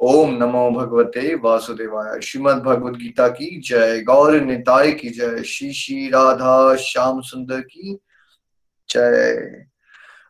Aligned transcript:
ओम 0.00 0.34
नमो 0.34 0.70
भगवते 0.70 1.34
वासुदेवाय। 1.34 2.20
श्रीमद 2.20 2.56
भगवद 2.56 2.96
गीता 2.96 3.26
की 3.28 3.46
जय। 3.60 4.00
गौर 4.00 4.40
निताय 4.40 4.90
की 4.92 5.08
जय। 5.08 5.42
श्री 5.42 5.72
श्री 5.72 6.08
राधा 6.08 6.76
श्याम 6.76 7.20
सुंदर 7.20 7.60
की 7.60 7.98
जय। 8.88 9.64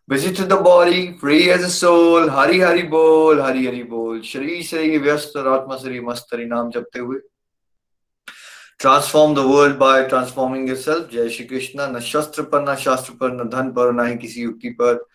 Visit 0.08 0.41
the 0.41 0.52
body 0.52 1.02
free 1.20 1.39
as 1.48 1.64
a 1.64 1.69
soul 1.69 2.30
Hari 2.30 2.61
Hari 2.61 2.83
बोल, 2.83 3.41
हरि 3.41 3.66
हरि 3.66 3.83
बोल। 3.83 4.22
शरीर 4.22 4.62
शरीर 4.62 5.02
व्यस्त 5.02 5.36
आत्मा 5.36 5.77
शरीर 5.77 6.02
मस्त 6.02 6.34
हरि 6.34 6.44
नाम 6.44 6.70
जपते 6.70 7.00
हुए। 7.00 7.19
Transform 8.80 9.34
the 9.34 9.39
world 9.46 9.77
by 9.77 10.06
transforming 10.08 10.69
yourself 10.69 11.08
जय 11.12 11.28
श्री 11.28 11.44
कृष्ण। 11.44 11.96
न 11.96 12.00
शस्त्र 12.00 12.42
पर, 12.42 12.70
न 12.70 12.77
शास्त्र 12.77 13.12
पर, 13.12 13.33
न 13.33 13.48
धन 13.48 13.70
पर, 13.70 13.92
न 13.92 14.08
ही 14.08 14.16
किसी 14.16 14.42
युक्ति 14.42 14.70
पर। 14.70 15.06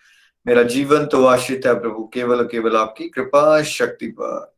मेरा 0.48 0.64
जीवन 0.64 1.06
तो 1.06 1.26
आश्रित 1.26 1.66
है 1.66 1.80
प्रभु, 1.80 2.04
केवल 2.14 2.44
केवल 2.44 2.78
आपकी 2.78 3.10
कृपा 3.10 3.62
शक्ति 3.62 4.08
पर। 4.08 4.54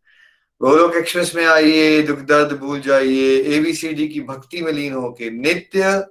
गोलोक 0.61 0.95
एक्सप्रेस 0.95 1.35
में 1.35 1.45
आइए, 1.45 2.01
दुख 2.01 2.19
दर्द 2.19 2.57
भूल 2.57 2.79
जाइए 2.79 3.37
एबीसीडी 3.55 4.07
की 4.07 4.21
भक्ति 4.21 4.61
में 4.61 4.71
लीन 4.71 4.93
होके 4.93 5.29
नित्य 5.29 6.05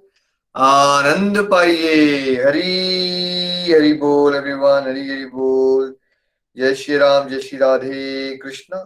आनंद 0.57 1.49
पाइए। 1.51 2.35
हरी, 2.43 3.73
हरि 3.73 3.93
बोल 3.93 4.35
एवरीवन 4.35 4.83
हरी, 4.83 5.09
हरि 5.11 5.25
बोल। 5.25 5.97
जय 6.59 6.75
श्री 6.75 6.97
राम, 6.97 7.29
जय 7.29 7.41
श्री 7.41 7.59
राधे 7.59 8.37
कृष्ण। 8.37 8.77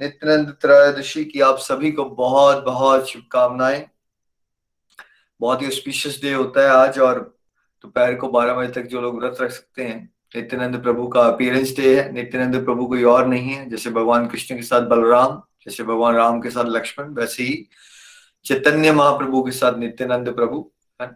नित्यानंद 0.00 0.56
त्रयोदशी 0.60 1.24
की 1.24 1.40
आप 1.40 1.58
सभी 1.58 1.92
को 1.92 2.04
बहुत 2.04 2.64
बहुत 2.64 3.08
शुभकामनाएँ। 3.08 3.86
बहुत 5.40 5.62
ही 5.62 5.70
स्पीशियस 5.70 6.20
डे 6.22 6.32
होता 6.32 6.60
है 6.60 6.68
आज 6.68 6.98
और 6.98 7.41
दोपहर 7.84 8.14
को 8.14 8.28
बारह 8.28 8.54
बजे 8.54 8.72
तक 8.72 8.88
जो 8.88 9.00
लोग 9.00 9.20
व्रत 9.20 9.36
रख 9.40 9.50
सकते 9.50 9.84
हैं, 9.84 10.12
नित्यानंद 10.36 10.82
प्रभु 10.82 11.06
का 11.08 11.20
अपीयरेंस 11.20 11.76
डे 11.76 12.00
है। 12.00 12.12
नित्यानंद 12.12 12.64
प्रभु 12.64 12.86
कोई 12.86 13.02
और 13.02 13.26
नहीं 13.26 13.50
है, 13.50 13.70
जैसे 13.70 13.90
भगवान 13.90 14.26
कृष्ण 14.26 14.56
के 14.56 14.62
साथ 14.62 14.80
बलराम, 14.80 15.42
जैसे 15.64 15.82
भगवान 15.82 16.14
राम 16.14 16.40
के 16.40 16.50
साथ 16.50 16.64
लक्ष्मण, 16.64 17.14
वैसे 17.14 17.42
ही 17.42 17.68
चैतन्य 18.44 18.92
महाप्रभु 18.92 19.42
के 19.42 19.50
साथ 19.50 19.78
नित्यानंद 19.78 20.28
प्रभु, 20.28 20.70
है 21.02 21.10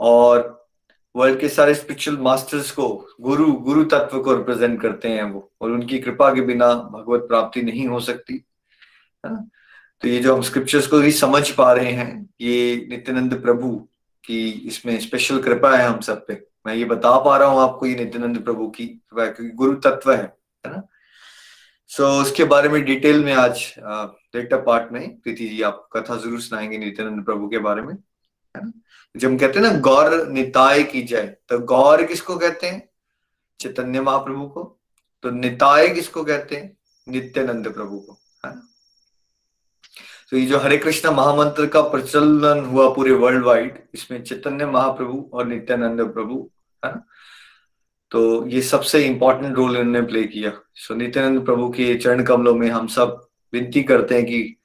और 0.00 0.68
वर्ल्ड 1.16 1.40
के 1.40 1.48
सारे 1.48 1.74
स्पिरिचुअल 1.74 2.16
मास्टर्स 2.16 2.70
को, 2.70 3.08
गुरु 3.20 3.52
गुरु 3.52 3.84
तत्व 3.84 4.20
को 4.20 4.34
रिप्रेजेंट 4.34 4.80
करते 4.82 5.08
हैं 5.08 5.22
वो, 5.22 5.52
और 5.60 5.70
उनकी 5.70 5.98
कृपा 5.98 6.34
के 6.34 6.40
बिना 6.40 6.74
भगवत 6.74 7.20
प्राप्ति 7.20 7.62
नहीं 7.62 7.86
हो 7.88 8.00
सकती, 8.00 8.34
है 9.26 9.32
ना? 9.32 9.48
तो 10.00 10.08
ये 10.08 10.18
जो 10.18 10.36
हम 10.36 10.42
स्क्रिप्चर्स 10.42 10.86
को 10.86 10.98
भी 10.98 11.12
समझ 11.12 11.50
पा 11.50 11.72
रहे 11.72 11.92
हैं, 11.92 12.30
ये 12.40 12.86
नित्यानंद 12.90 13.42
प्रभु 13.42 13.88
कि 14.24 14.48
इसमें 14.68 14.98
स्पेशल 15.00 15.42
कृपा 15.42 15.76
है 15.76 15.86
हम 15.86 16.00
सब 16.00 16.26
पे। 16.26 16.34
मैं 16.66 16.74
ये 16.74 16.84
बता 16.84 17.18
पा 17.24 17.36
रहा 17.38 17.48
हूँ 17.48 17.60
आपको 17.60 17.86
ये 17.86 17.94
नित्यानंद 17.94 18.42
प्रभु 18.44 18.68
की 18.70 18.86
कृपा 18.86 19.26
क्योंकि 19.26 19.54
गुरु 19.56 19.74
तत्व 19.80 20.12
है 20.12 20.22
है 20.64 20.70
ना? 20.72 20.82
सो 21.90 22.02
so, 22.02 22.22
उसके 22.22 22.44
बारे 22.44 22.68
में 22.68 22.84
डिटेल 22.84 23.24
में 23.24 23.32
आज 23.34 23.72
लेटर 23.78 24.62
पार्ट 24.62 24.92
में 24.92 25.20
प्रीति 25.20 25.48
जी 25.48 25.62
आप 25.62 25.88
कथा 25.92 26.16
ज़रूर 26.16 26.40
सुनाएँगे 26.40 26.78
नित्यानंद 26.78 27.24
प्रभु 27.24 27.48
के 27.48 27.58
बारे 27.58 27.82
में 27.82 27.94
है 27.94 28.64
ना? 28.64 28.72
जब 29.14 29.28
हम 29.28 29.38
कहते 29.38 29.58
हैं 29.58 29.66
ना 29.66 29.78
गौर 29.80 30.26
निताय 30.28 30.82
की 30.84 31.02
जय 31.02 31.26
तो 31.48 31.58
गौर 31.66 32.04
किसको 32.04 32.36
कहते 32.36 32.66
हैं? 32.66 32.88
चैतन्य 33.60 34.00
महाप्रभु 34.00 34.46
को। 34.48 34.62
तो 35.24 35.30
निताय 35.30 35.88
किसको 35.88 36.24
कहते 36.24 36.56
हैं? 36.56 36.76
नित्यानंद 37.06 37.72
प्रभु 37.74 37.98
को 37.98 38.12
है 38.44 38.54
ना? 38.54 38.68
तो 40.34 40.38
ये 40.38 40.46
जो 40.46 40.58
हरे 40.58 40.78
कृष्ण 40.78 41.10
महामंत्र 41.10 41.66
का 41.66 41.80
प्रचलन 41.82 42.64
हुआ 42.64 42.94
पूरे 42.94 43.12
वर्ल्ड 43.12 43.44
वाइड 43.44 43.82
इसमें 43.94 44.24
चैतन्य 44.24 44.66
महाप्रभु 44.66 45.30
और 45.32 45.46
नित्यानंद 45.46 46.00
प्रभु, 46.00 46.50
है 46.84 46.92
ना? 46.92 47.06
तो 48.10 48.46
ये 48.46 48.62
सबसे 48.62 49.06
इंपॉर्टेंट 49.06 49.56
रोल 49.56 49.76
इन्होंने 49.76 50.02
प्ले 50.02 50.24
किया। 50.24 50.52
सो 50.74 50.94
नित्यानंद 50.94 51.44
प्रभु 51.44 51.68
के 51.68 51.94
चरण 51.94 52.24
कमलों 52.24 52.54
में 52.54 52.70
हम 52.70 52.86
सब 52.86 53.26
विनती 53.52 53.82
करते 53.82 54.14
हैं 54.14 54.26
कि 54.26 54.56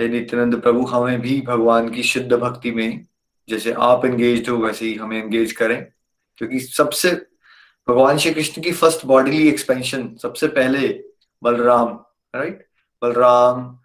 हे 0.00 0.08
नित्यानंद 0.08 0.60
प्रभु, 0.62 0.84
हमें 0.84 1.20
भी 1.20 1.40
भगवान 1.40 1.90
की 1.90 2.02
शुद्ध 2.02 2.32
भक्ति 2.32 2.70
में, 2.70 3.06
जैसे 3.48 3.72
आप 3.72 4.04
एंगेज 4.04 4.48
हो, 4.48 4.56
वैसे 4.56 4.86
ही 4.86 4.94
हमें 4.94 5.18
एंगेज 5.18 5.52
करें। 5.52 5.86
क्योंकि 6.36 6.60
सबसे, 6.60 7.10
भगवान 7.88 8.18
श्री 8.18 8.34
कृष्ण 8.34 8.62
की 8.62 8.72
फ़र्स्ट 8.72 9.06
बॉडीली 9.06 9.48
एक्सपेंशन 9.48 10.16
सबसे 10.22 10.46
पहले 10.46 11.04
बलराम 11.42 11.88
राइट 12.36 12.66
बलराम 13.02 13.78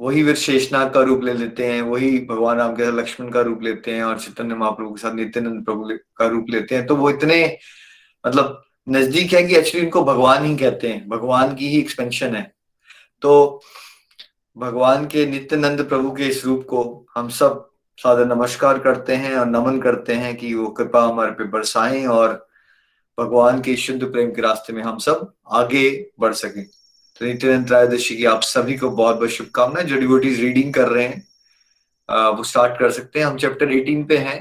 वही 0.00 0.22
वीर 0.22 0.36
शेषनाग 0.36 0.92
का 0.92 1.00
रूप 1.00 1.24
ले 1.24 1.32
लेते 1.34 1.66
हैं, 1.66 1.82
वही 1.82 2.18
भगवान 2.18 2.58
राम 2.58 2.74
के 2.74 2.84
साथ, 2.84 2.92
लक्ष्मण 2.92 3.30
का 3.30 3.40
रूप 3.40 3.62
लेते 3.62 3.90
हैं 3.90 4.04
और 4.04 4.18
चैतन्य 4.18 4.54
महाप्रभु 4.54 4.94
के 4.94 5.00
साथ, 5.00 5.14
नित्यानंद 5.14 5.64
प्रभु 5.64 5.98
का 6.16 6.26
रूप 6.26 6.46
लेते 6.50 6.74
हैं। 6.74 6.86
तो 6.86 6.96
वो 6.96 7.10
इतने 7.10 7.58
मतलब 8.26 8.62
नज़दीक 8.88 9.32
है 9.32 9.42
कि 9.42 9.56
एक्चुअली 9.56 9.86
इनको 9.86 10.04
भगवान 10.04 10.44
ही 10.44 10.56
कहते 10.56 10.88
हैं, 10.88 11.08
भगवान 11.08 11.54
की 11.54 11.68
ही 11.68 11.78
एक्सपेंशन 11.78 12.36
है। 12.36 12.54
तो 13.20 13.62
भगवान 14.56 15.06
के, 15.06 15.26
नित्यानंद 15.26 15.88
प्रभु 15.88 16.10
के 16.10 16.26
इस 16.26 16.44
रूप 16.44 16.66
को 16.68 17.06
हम 17.14 17.28
सब 17.28 17.70
सादर 17.96 18.26
नमस्कार 18.26 18.78
करते 18.78 19.14
हैं 19.14 19.36
और 19.36 19.46
नमन 19.46 19.80
करते 19.80 20.14
हैं 20.14 20.36
कि 20.36 20.54
वो 20.54 20.66
कृपा 20.66 21.02
हमारे 21.02 21.30
पे 21.30 21.44
बरसाएँ 21.44 22.06
और 22.06 22.48
भगवान 23.20 23.60
के 23.60 23.76
शुद्ध 23.76 24.04
प्रेम 24.04 24.30
के 24.30 24.42
रास्ते 24.42 24.72
में 24.72 24.82
हम 24.82 24.98
सब 24.98 25.32
आगे 25.52 26.10
बढ़ 26.20 26.32
सकें। 26.32 26.66
तो 27.22 27.26
नित्यानंद 27.26 27.66
त्रयोदशी 27.66 28.16
की 28.16 28.24
आप 28.24 28.40
सभी 28.42 28.76
को 28.76 28.88
बहुत 28.90 29.16
बहुत 29.16 29.30
शुभकामनाएँ। 29.30 29.84
जो 29.86 29.96
डिवोटीज 29.96 30.40
रीडिंग 30.40 30.72
कर 30.74 30.88
रहे 30.88 31.04
हैं 31.04 32.34
वो 32.36 32.44
स्टार्ट 32.44 32.78
कर 32.78 32.90
सकते 32.90 33.18
हैं। 33.18 33.26
हम 33.26 33.36
चैप्टर 33.36 33.66
18 33.68 34.06
पे 34.08 34.16
हैं। 34.18 34.38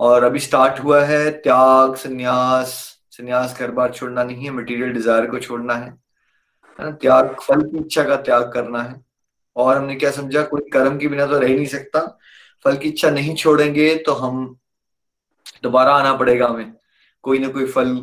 और 0.00 0.24
अभी 0.24 0.38
स्टार्ट 0.38 0.78
हुआ 0.80 1.02
है 1.04 1.30
त्याग, 1.32 1.94
संन्यास। 1.94 2.72
संन्यास 3.12 3.56
घर 3.58 3.70
बार 3.70 3.92
छोड़ना 3.92 4.24
नहीं 4.24 4.44
है। 4.44 4.50
मटेरियल 4.50 4.92
डिज़ायर 4.92 5.26
को 5.30 5.38
छोड़ना 5.38 5.74
है। 5.74 5.90
ना? 6.78 6.90
त्याग, 6.92 7.34
फल 7.42 7.62
की 7.62 7.78
इच्छा 7.78 8.04
का 8.04 8.16
त्याग 8.18 8.50
करना 8.52 8.82
है। 8.82 9.00
और 9.56 9.76
हमने 9.76 9.96
क्या 9.96 10.10
समझा? 10.10 10.42
कोई 10.44 10.68
कर्म 10.72 10.98
के 10.98 11.08
बिना 11.08 11.26
तो 11.26 11.38
रह 11.38 11.48
नहीं 11.48 11.66
सकता। 11.66 12.00
फल 12.64 12.76
की 12.76 12.88
इच्छा 12.88 13.10
नहीं 13.10 13.34
छोड़ेंगे 13.34 13.94
तो 14.06 14.12
हम 14.14 14.46
दोबारा 15.62 15.94
आना 15.94 16.14
पड़ेगा 16.14 16.48
हमें। 16.48 16.72
कोई 17.24 17.38
ना 17.38 17.48
कोई 17.48 17.66
फल 17.68 17.96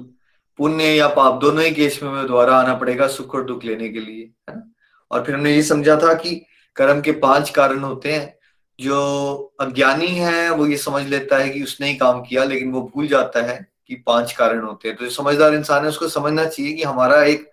पुण्य 0.59 0.83
या 0.85 1.07
पाप 1.07 1.39
दोनों 1.41 1.63
ही 1.63 1.71
केस 1.71 1.99
में 2.03 2.09
हमें 2.09 2.27
दोबारा 2.27 2.55
आना 2.57 2.73
पड़ेगा 2.75 3.07
सुख 3.07 3.35
और 3.35 3.43
दुख 3.43 3.63
लेने 3.65 3.89
के 3.89 3.99
लिए, 3.99 4.23
है 4.49 4.55
ना? 4.55 4.63
और 5.11 5.23
फिर 5.25 5.35
हमने 5.35 5.53
ये 5.55 5.61
समझा 5.63 5.95
था 5.97 6.13
कि 6.13 6.35
कर्म 6.75 7.01
के 7.01 7.11
पाँच 7.11 7.49
कारण 7.49 7.79
होते 7.79 8.13
हैं। 8.13 8.35
जो 8.79 9.53
अज्ञानी 9.61 10.07
है, 10.07 10.49
वो 10.51 10.65
ये 10.67 10.77
समझ 10.77 11.03
लेता 11.05 11.37
है 11.37 11.49
कि 11.49 11.63
उसने 11.63 11.87
ही 11.87 11.95
काम 11.97 12.21
किया, 12.21 12.43
लेकिन 12.43 12.71
वो 12.71 12.81
भूल 12.95 13.07
जाता 13.07 13.41
है 13.41 13.65
कि 13.87 13.95
पाँच 14.07 14.31
कारण 14.33 14.61
होते 14.61 14.87
हैं। 14.87 14.97
तो 14.97 15.05
जो 15.05 15.11
समझदार 15.11 15.53
इंसान 15.53 15.83
है, 15.83 15.89
उसको 15.89 16.07
समझना 16.09 16.45
चाहिए 16.45 16.73
कि 16.73 16.83
हमारा 16.83 17.23
एक 17.23 17.49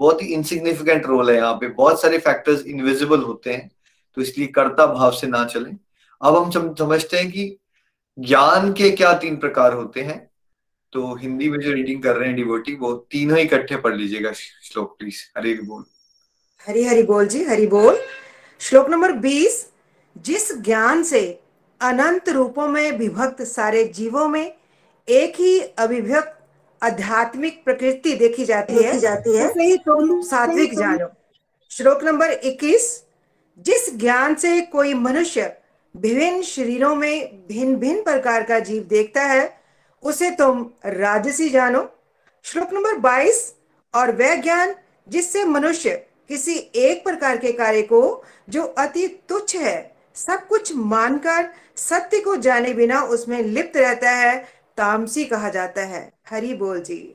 बहुत 0.00 0.22
ही 0.22 0.26
इनसिग्निफिकेंट 0.26 1.06
रोल 1.06 1.30
है 1.30 1.36
यहाँ 1.36 1.54
पे। 1.54 1.68
बहुत 1.68 2.00
सारे 2.02 2.18
फैक्टर्स 2.18 2.64
इनविजिबल 2.66 3.22
होते 3.22 3.52
हैं 3.52 3.70
तो 4.16 4.22
इसलिए 4.22 4.46
कर्ता 4.48 4.86
भाव 4.86 5.10
से 5.12 5.26
ना 5.26 5.44
चले। 5.44 5.70
अब 6.20 6.36
हम 6.36 6.74
समझते 6.74 7.16
हैं 7.16 7.30
कि 7.30 7.56
ज्ञान 8.18 8.72
के 8.72 8.90
क्या 8.90 9.12
तीन 9.14 9.36
प्रकार 9.36 9.72
होते 9.72 10.00
हैं। 10.00 10.27
तो 10.92 11.14
हिंदी 11.14 11.48
में 11.50 11.58
जो 11.58 11.72
रीडिंग 11.72 12.02
कर 12.02 12.16
रहे 12.16 12.28
हैं 12.28 12.36
डिवोटी 12.36 12.74
वो 12.74 12.92
तीनों 13.10 13.38
इकट्ठे 13.38 13.76
पढ़ 13.76 13.96
लीजिएगा 13.96 14.32
श्लोक 14.32 14.96
प्लीज़ 14.98 15.22
हरे 15.38 15.54
बोल. 15.54 15.84
हरी 16.66 16.84
हरि 16.84 17.02
बोल 17.02 17.26
जी 17.26 17.44
हरि 17.44 17.66
बोल. 17.66 17.98
श्लोक 18.60 18.88
नंबर 18.90 19.12
बीस. 19.12 19.66
जिस 20.16 20.52
ज्ञान 20.58 21.02
से 21.02 21.20
अनंत 21.80 22.28
रूपों 22.28 22.68
में 22.68 22.98
विभक्त 22.98 23.42
सारे 23.42 23.84
जीवों 23.84 24.28
में 24.28 24.54
एक 25.08 25.34
ही 25.36 25.60
अभिव्यक्त 25.60 26.34
आध्यात्मिक 26.82 27.64
प्रकृति 27.64 28.14
देखी 28.14 28.44
जाती 28.44 28.82
है 28.82 28.98
जाती 28.98 29.36
है। 29.36 29.48
तो 29.48 29.60
ही 29.60 29.76
तुम 29.76 30.20
सात्विक 30.22 30.78
जानो 30.78 31.06
श्लोक 31.70 32.02
नंबर 32.04 32.32
21 32.44 32.88
जिस 33.58 33.94
ज्ञान 33.96 34.34
से 34.34 34.60
कोई 34.60 34.94
मनुष्य 34.94 35.56
विभिन्न 35.94 36.42
शरीरों 36.42 36.94
में 36.94 37.46
भिन्न 37.48 37.76
भिन्न 37.76 38.02
प्रकार 38.02 38.42
का 38.42 38.58
जीव 38.60 38.82
देखता 38.82 39.22
है 39.22 39.58
उसे 40.02 40.30
तुम 40.30 40.70
राजसी 40.86 41.48
जानो। 41.48 41.82
श्लोक 42.44 42.72
नंबर 42.72 42.98
22 42.98 43.40
और 43.94 44.10
वह 44.16 44.34
ज्ञान 44.34 44.74
जिससे 45.08 45.44
मनुष्य 45.44 45.96
किसी 46.28 46.56
एक 46.74 47.04
प्रकार 47.04 47.36
के 47.36 47.52
कार्य 47.52 47.82
को 47.82 48.24
जो 48.48 48.62
अति 48.62 49.06
तुच्छ 49.28 49.56
है 49.56 49.96
सब 50.14 50.46
कुछ 50.48 50.72
मानकर 50.74 51.48
सत्य 51.76 52.20
को 52.20 52.36
जाने 52.36 52.74
बिना 52.74 53.02
उसमें 53.02 53.42
लिप्त 53.42 53.76
रहता 53.76 54.10
है 54.10 54.48
तामसी 54.76 55.24
कहा 55.24 55.48
जाता 55.48 55.84
है। 55.84 56.12
हरि 56.30 56.54
बोल 56.54 56.80
जी। 56.80 57.14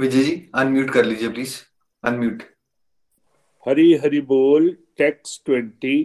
विजय 0.00 0.22
जी 0.22 0.50
अनम्यूट 0.54 0.90
कर 0.90 1.04
लीजिए 1.04 1.28
प्लीज़ 1.28 1.56
अनम्यूट 2.04 2.42
हरि 3.68 4.00
हरि 4.04 4.20
बोल 4.20 4.76
text 4.98 5.50
20 5.50 6.04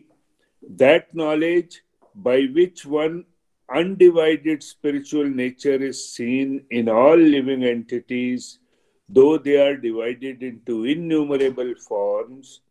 that 0.81 1.05
knowledge 1.17 1.75
by 2.27 2.37
which 2.57 2.85
one 2.85 3.25
undivided 3.81 4.63
spiritual 4.63 5.29
nature 5.41 5.81
is 5.89 5.99
seen 6.13 6.63
in 6.69 6.89
all 6.89 7.17
living 7.35 7.63
entities 7.63 8.59
though 9.07 9.37
they 9.37 9.57
are 9.65 9.75
divided 9.75 10.43
into 10.43 10.85
innumerable 10.85 11.73
forms 11.87 12.61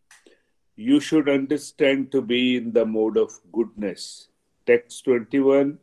you 0.77 0.99
should 1.01 1.29
understand 1.29 2.11
to 2.13 2.21
be 2.21 2.57
in 2.57 2.73
the 2.73 2.85
mode 2.85 3.17
of 3.17 3.39
goodness 3.53 4.29
text 4.67 5.05
21 5.05 5.79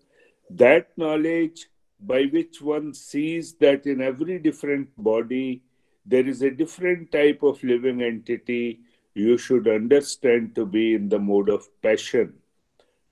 that 0.49 0.89
knowledge 0.97 1.67
by 1.99 2.23
which 2.25 2.61
one 2.61 2.93
sees 2.93 3.53
that 3.55 3.85
in 3.85 4.01
every 4.01 4.37
different 4.37 4.89
body 4.97 5.61
there 6.05 6.27
is 6.27 6.41
a 6.41 6.51
different 6.51 7.11
type 7.11 7.41
of 7.41 7.63
living 7.63 8.01
entity, 8.01 8.79
you 9.15 9.37
should 9.37 9.67
understand 9.67 10.53
to 10.55 10.65
be 10.65 10.93
in 10.93 11.09
the 11.09 11.17
mode 11.17 11.49
of 11.49 11.67
passion 11.81 12.33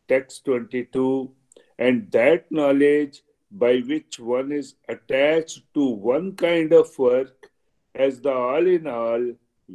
Text 0.08 0.44
22 0.44 1.30
And 1.78 2.10
that 2.12 2.50
knowledge 2.50 3.22
by 3.50 3.78
which 3.78 4.18
one 4.18 4.52
is 4.52 4.74
attached 4.88 5.62
to 5.74 5.84
one 5.84 6.34
kind 6.36 6.72
of 6.72 6.98
work 6.98 7.50
as 7.94 8.20
the 8.20 8.32
all 8.32 8.66
in 8.66 8.86
all 8.86 9.32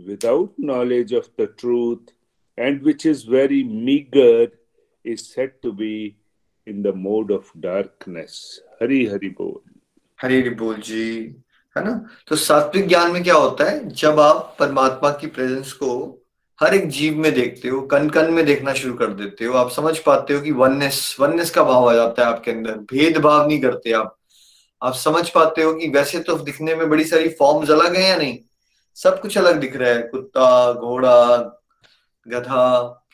without 0.08 0.54
knowledge 0.58 1.12
of 1.12 1.30
the 1.38 1.48
truth 1.48 2.12
and 2.58 2.82
which 2.82 3.06
is 3.06 3.24
very 3.24 3.64
meager 3.64 4.52
is 5.04 5.28
said 5.28 5.62
to 5.62 5.74
be 5.74 6.18
in 6.66 6.82
the 6.82 6.94
mode 6.94 7.32
of 7.32 7.52
darkness. 7.60 8.60
हरी 8.82 9.06
हरि 9.06 9.30
बोल 9.40 9.60
हरी 10.22 10.40
हरि 10.40 10.50
बोल 10.50 10.76
जी 10.76 11.06
है 11.78 11.84
ना 11.84 11.94
तो 12.28 12.36
सात्विक 12.36 12.88
ज्ञान 12.88 13.12
में 13.12 13.24
क्या 13.24 13.36
होता 13.36 13.70
है 13.70 13.88
जब 13.90 14.20
आप 14.20 14.56
परमात्मा 14.60 15.12
की 15.22 15.28
प्रेजेंस 15.28 15.74
को 15.74 15.94
हर 16.61 16.75
एक 16.75 16.89
जीव 16.89 17.17
में 17.17 17.33
देखते 17.35 17.69
हो 17.69 17.81
कन 17.81 18.09
कन 18.11 18.33
में 18.33 18.45
देखना 18.47 18.73
शुरू 18.73 18.95
कर 18.95 19.07
देते 19.07 19.45
हो। 19.45 19.55
आप 19.55 19.71
समझ 19.71 19.99
पाते 19.99 20.35
हो 20.35 20.41
कि 20.41 20.53
वननेस 20.53 21.17
वननेस 21.21 21.51
का 21.51 21.63
भाव 21.65 21.89
आ 21.91 21.95
जाता 21.95 22.23
है 22.23 22.29
आपके 22.29 22.51
अंदर। 22.51 22.73
भेदभाव 22.93 23.47
नहीं 23.49 23.61
करते 23.61 23.93
आप। 23.93 24.17
आप 24.83 24.95
समझ 24.95 25.29
पाते 25.31 25.63
हो 25.63 25.73
कि 25.75 25.89
वैसे 25.89 26.19
तो 26.21 26.35
दिखने 26.39 26.75
में 26.75 26.89
बड़ी 26.91 27.05
सारी 27.05 27.29
फॉर्म्स 27.29 27.71
अलग 27.71 27.97
है 27.97 28.09
या 28.09 28.17
नहीं? 28.17 28.39
सब 28.97 29.21
कुछ 29.21 29.39
अलग 29.39 29.61
दिख 29.61 29.77
रहा 29.77 29.91
है। 29.91 30.03
कुत्ता 30.03 30.73
घोड़ा 30.73 31.37
गधा 32.27 33.05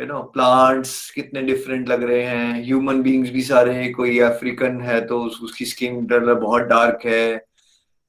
यू 0.00 0.06
नो 0.06 0.22
प्लांट्स 0.34 1.10
कितने 1.10 1.42
डिफरेंट 1.42 1.88
लग 1.88 2.02
रहे 2.02 2.22
हैं। 2.22 2.62
ह्यूमन 2.64 3.02
बींग्स 3.02 3.30
भी 3.30 3.42
सारे 3.42 3.74
हैं। 3.74 3.92
कोई 3.92 4.18
अफ्रीकन 4.18 4.80
है 4.80 5.00
तो 5.06 5.20
उसकी 5.24 5.64
स्किन 5.64 6.06
बहुत 6.06 6.62
डार्क 6.62 7.06
है। 7.06 7.44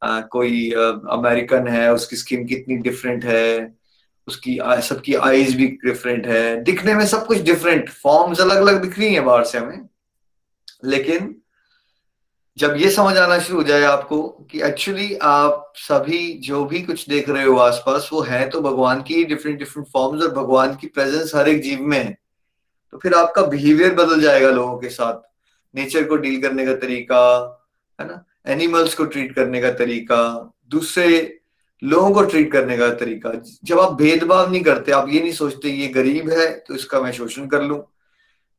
आ, 0.04 0.22
कोई 0.22 0.70
अमेरिकन 0.72 1.68
है 1.68 1.94
उसकी 1.94 2.16
स्किन 2.16 2.46
कितनी 2.48 2.76
डिफरेंट 2.78 3.26
है। 3.26 3.85
उसकी 4.28 4.60
सबकी 4.64 5.14
आईज 5.14 5.56
भी 5.56 5.68
डिफरेंट 5.68 6.28
है। 6.28 6.64
दिखने 6.64 6.94
में 6.94 7.08
सब 7.08 7.26
कुछ 7.26 7.38
डिफरेंट 7.38 7.90
फॉर्म्स 7.90 8.42
अलग 8.42 8.58
अलग 8.58 8.82
दिख 8.82 9.00
रही 9.00 9.14
है 9.14 9.22
बाहर 9.22 9.44
से 9.44 9.58
हमें। 9.58 9.90
लेकिन 10.86 11.36
जब 12.58 12.76
ये 12.78 12.92
समझ 12.92 13.18
आना 13.18 13.40
शुरू 13.40 13.58
हो 13.58 13.64
जाए 13.64 13.82
आपको 13.82 14.24
कि 14.24 14.62
एक्चुअली 14.62 15.16
आप 15.16 15.74
सभी 15.76 16.34
जो 16.34 16.66
भी 16.66 16.82
कुछ 16.82 17.10
देख 17.10 17.30
रहे 17.30 17.44
हो 17.44 17.58
आसपास, 17.58 18.10
वो 18.14 18.22
है 18.22 18.50
तो 18.50 18.62
भगवान 18.62 19.02
की 19.02 19.24
डिफरेंट 19.24 19.60
डिफरेंट 19.60 19.88
फॉर्म्स 19.88 20.24
और 20.24 20.32
भगवान 20.32 20.76
की 20.76 20.88
प्रेजेंस 20.88 21.32
हर 21.36 21.50
एक 21.50 21.62
जीव 21.62 21.82
में 21.82 22.06
है। 22.06 22.18
तो 22.92 22.98
फिर 22.98 23.14
आपका 23.14 23.42
बिहेवियर 23.42 23.94
बदल 23.94 24.22
जाएगा 24.22 24.50
लोगों 24.50 24.78
के 24.78 24.90
साथ। 24.90 25.36
नेचर 25.76 26.04
को 26.04 26.16
डील 26.16 26.42
करने 26.42 26.66
का 26.66 26.76
तरीका, 26.76 27.62
है 28.02 28.08
ना? 28.08 28.26
एनिमल्स 28.48 28.96
को 28.96 29.06
ट्रीट 29.06 29.36
करने 29.36 29.62
का 29.62 29.72
तरीका। 29.72 30.54
दूसरे 30.68 31.40
लोगों 31.82 32.12
को 32.12 32.22
ट्रीट 32.24 32.52
करने 32.52 32.78
का 32.78 32.90
तरीका। 32.96 33.32
जब 33.64 33.80
आप 33.80 33.94
भेदभाव 33.94 34.52
नहीं 34.52 34.64
करते, 34.64 34.92
आप 34.92 35.10
ये 35.10 35.20
नहीं 35.22 35.32
सोचते 35.34 35.70
ये 35.70 35.88
गरीब 35.90 36.30
है 36.30 36.48
तो 36.60 36.76
इसका 36.76 37.02
मैं 37.02 37.12
शोषण 37.12 37.48
कर 37.48 37.64
लू। 37.64 37.84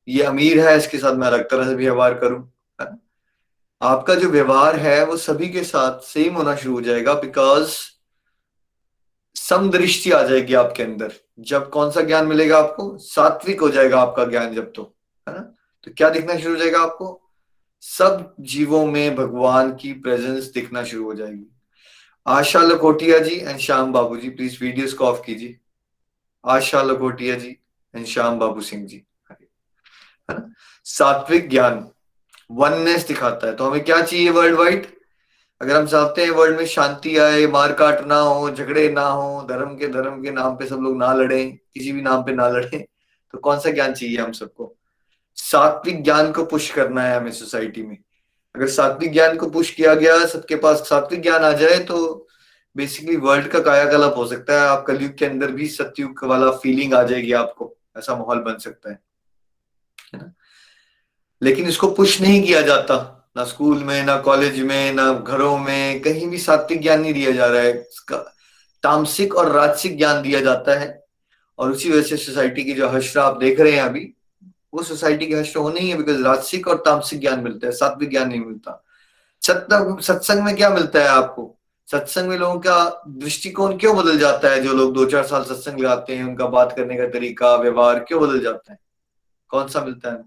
ये 0.09 0.23
अमीर 0.23 0.61
है, 0.61 0.77
इसके 0.77 0.99
साथ 0.99 1.15
मैं 1.15 1.27
अलग 1.27 1.49
तरह 1.51 1.69
से 1.69 1.75
व्यवहार 1.75 2.15
करूँ 2.15 2.51
आपका 3.81 4.15
जो 4.15 4.29
व्यवहार 4.31 4.77
है, 4.77 5.05
वो 5.05 5.17
सभी 5.17 5.49
के 5.49 5.63
साथ 5.65 5.99
सेम 6.03 6.35
होना 6.35 6.55
शुरू 6.57 6.75
हो 6.75 6.81
जाएगा 6.81 7.15
बिकॉज़ 7.15 7.75
समदृष्टि 9.37 10.11
आ 10.11 10.23
जाएगी 10.23 10.55
आपके 10.55 10.83
अंदर। 10.83 11.13
जब 11.41 11.69
कौन 11.71 11.91
सा 11.91 12.01
ज्ञान 12.01 12.27
मिलेगा 12.27 12.59
आपको? 12.59 12.97
सात्विक 12.99 13.61
हो 13.61 13.69
जाएगा 13.69 14.01
आपका 14.01 14.25
ज्ञान 14.25 14.55
जब 14.55 14.73
तो 14.73 14.83
है 15.27 15.35
ना? 15.35 15.41
तो 15.87 15.91
क्या 15.97 16.09
दिखना 16.11 16.37
शुरू 16.37 16.55
हो 16.55 16.61
जाएगा 16.61 16.81
आपको? 16.81 17.21
सब 17.83 18.35
जीवों 18.41 18.85
में 18.87 19.17
भगवान 19.17 19.75
की 19.75 19.93
प्रेजेंस 19.93 20.45
दिखना 20.45 20.85
शुरू 20.85 21.05
हो 21.05 21.15
जाएगी। 21.15 21.47
Asha 22.27 22.61
Lakotia 22.61 23.19
ji 23.19 23.35
and 23.35 23.59
Shyam 23.59 23.93
Babu 23.93 24.17
ji 24.17 24.29
please 24.29 24.59
videos 24.61 24.93
को 24.93 25.05
ऑफ़ 25.05 25.21
कीजिए। 25.27 25.59
आशा 26.45 26.83
लकोटिया 26.83 27.35
जी 27.37 27.49
एंड 27.95 28.07
श्याम 28.07 28.39
बाबू 28.39 28.61
सिंह 28.61 28.87
जी। 28.87 28.97
है 29.31 29.37
ना? 30.31 30.49
सात्विक 30.85 31.49
ज्ञान 31.51 31.89
वननेस 32.51 33.07
दिखाता 33.07 33.47
है। 33.47 33.55
तो 33.57 33.65
हमें 33.65 33.85
क्या 33.85 34.01
चाहिए 34.03 34.31
वर्ल्ड 34.31 34.59
वाइड 34.59 34.87
अगर 35.61 35.77
हम 35.77 35.87
चाहते 35.87 36.25
हैं 36.25 36.31
वर्ल्ड 36.31 36.57
में 36.57 36.67
शांति 36.67 37.17
आए, 37.19 37.47
मार 37.47 37.73
काट 37.73 38.05
ना 38.07 38.19
हो, 38.19 38.51
झगड़े 38.51 38.89
ना 38.89 39.03
हो, 39.03 39.47
धर्म 39.49 39.77
के 39.77 39.89
धर्म 39.89 40.23
के 40.23 40.31
नाम 40.31 40.57
पे 40.57 40.67
सब 40.67 40.81
लोग 40.81 40.97
ना 40.97 41.13
लड़े, 41.13 41.45
किसी 41.75 41.93
भी 41.93 42.03
नाम 42.03 42.25
पे 42.25 42.33
ना 42.33 42.49
लड़े 42.49 42.79
तो 43.35 43.39
कौन 43.39 43.61
सा 43.61 43.71
ज्ञान 43.71 43.95
चाहिए 43.95 44.19
हम 44.19 44.33
सबको? 44.33 44.75
सात्विक 45.37 46.03
ज्ञान 46.03 46.33
को 46.33 46.45
पुश 46.45 46.71
करना 46.71 47.03
है 47.03 47.17
हमें 47.17 47.33
सोसाइटी 47.33 47.83
में। 47.83 47.97
अगर 48.57 48.69
सात्विक 48.69 49.13
ज्ञान 49.13 49.37
को 49.37 49.51
पुश 49.51 49.71
किया 49.71 49.95
गया, 49.95 50.27
सबके 50.27 50.57
पास 50.57 50.77
सात्विक 50.77 51.23
ज्ञान 51.23 51.43
आ 51.43 51.53
जाए 51.53 51.79
तो 51.79 52.29
बेसिकली 52.77 53.17
वर्ल्ड 53.17 53.49
का 53.49 53.59
कायाकल्प 53.59 54.15
हो 54.17 54.27
सकता 54.27 54.63
है। 54.63 54.69
आप 54.69 54.85
कलयुग 54.87 55.15
के 55.15 55.27
अंदर 55.27 55.51
भी 55.51 55.69
सत्युग 55.69 56.25
वाला 56.25 56.51
फीलिंग 56.51 56.95
आ 56.95 57.03
जाएगी 57.03 57.33
आपको। 57.33 57.77
ऐसा 57.99 58.17
माहौल 58.17 58.39
बन 58.39 58.59
सकता 58.59 58.91
है। 58.91 59.01
ना? 60.15 60.35
लेकिन 61.43 61.69
इसको 61.69 61.91
पुश 61.91 62.21
नहीं 62.21 62.43
किया 62.43 62.61
जाता। 62.61 63.29
ना 63.37 63.45
स्कूल 63.45 63.85
में, 63.85 64.03
ना 64.03 64.17
कॉलेज 64.17 64.61
में, 64.61 64.93
ना 64.93 65.13
घरों 65.13 65.59
में, 65.59 66.01
कहीं 66.01 66.29
भी 66.29 66.39
सात्विक 66.39 66.83
ज्ञान 66.83 67.01
नहीं 67.01 67.15
दिया 67.15 67.31
जा 67.31 67.47
रहा 67.47 67.63
है। 67.63 67.81
इसका 67.81 68.17
तामसिक 68.83 69.35
और 69.35 69.53
राजसिक 69.53 69.99
ज्ञान 69.99 70.23
दिया 70.23 70.41
जाता 70.41 70.79
है। 70.79 71.05
और 71.59 71.71
उसी 71.71 71.91
वजह 71.91 72.03
से 72.03 72.17
सोसाइटी 72.17 72.65
की 72.65 72.73
जो 72.73 72.89
हश्र 72.89 73.21
आप 73.21 73.39
देख 73.39 73.61
रहे 73.61 73.73
हैं 73.73 73.83
अभी 73.83 74.16
वो 74.77 74.83
सोसाइटी 74.83 75.27
की 75.27 75.35
हश्र 75.35 75.59
होनी 75.59 75.81
ही 75.81 75.91
है 75.91 75.97
बिकॉज़ 75.97 76.23
राजसिक 76.23 76.69
और 76.69 76.83
तामसिक 76.87 77.21
ज्ञान 77.21 77.41
मिलता 77.41 77.67
है, 77.67 77.73
सात्विक 77.73 78.11
ज्ञान 78.11 78.29
नहीं 78.29 78.41
मिलता। 78.41 78.83
सत्संग 79.43 80.43
में 80.45 80.55
क्या 80.57 80.71
मिलता 80.71 81.01
है 81.01 81.09
आपको? 81.09 81.53
सत्संग 81.89 82.29
में 82.29 82.37
लोगों 82.39 82.59
का 82.61 83.03
दृष्टिकोण 83.09 83.77
क्यों 83.79 83.97
बदल 83.97 84.19
जाता 84.19 84.49
है? 84.49 84.61
जो 84.63 84.73
लोग 84.73 84.93
दो 84.95 85.05
चार 85.07 85.27
साल 85.27 85.45
सत्संग 85.45 85.81
लगाते 85.81 86.17
हैं, 86.17 86.25
उनका 86.25 86.47
बात 86.49 86.73
करने 86.77 86.97
का 86.97 87.07
तरीका, 87.09 87.55
व्यवहार 87.57 87.99
क्यों 87.99 88.21
बदल 88.23 88.41
जाता 88.41 88.73
है? 88.73 88.79
कौन 89.51 89.69
सा 89.69 89.85
मिलता 89.85 90.11
है? 90.11 90.25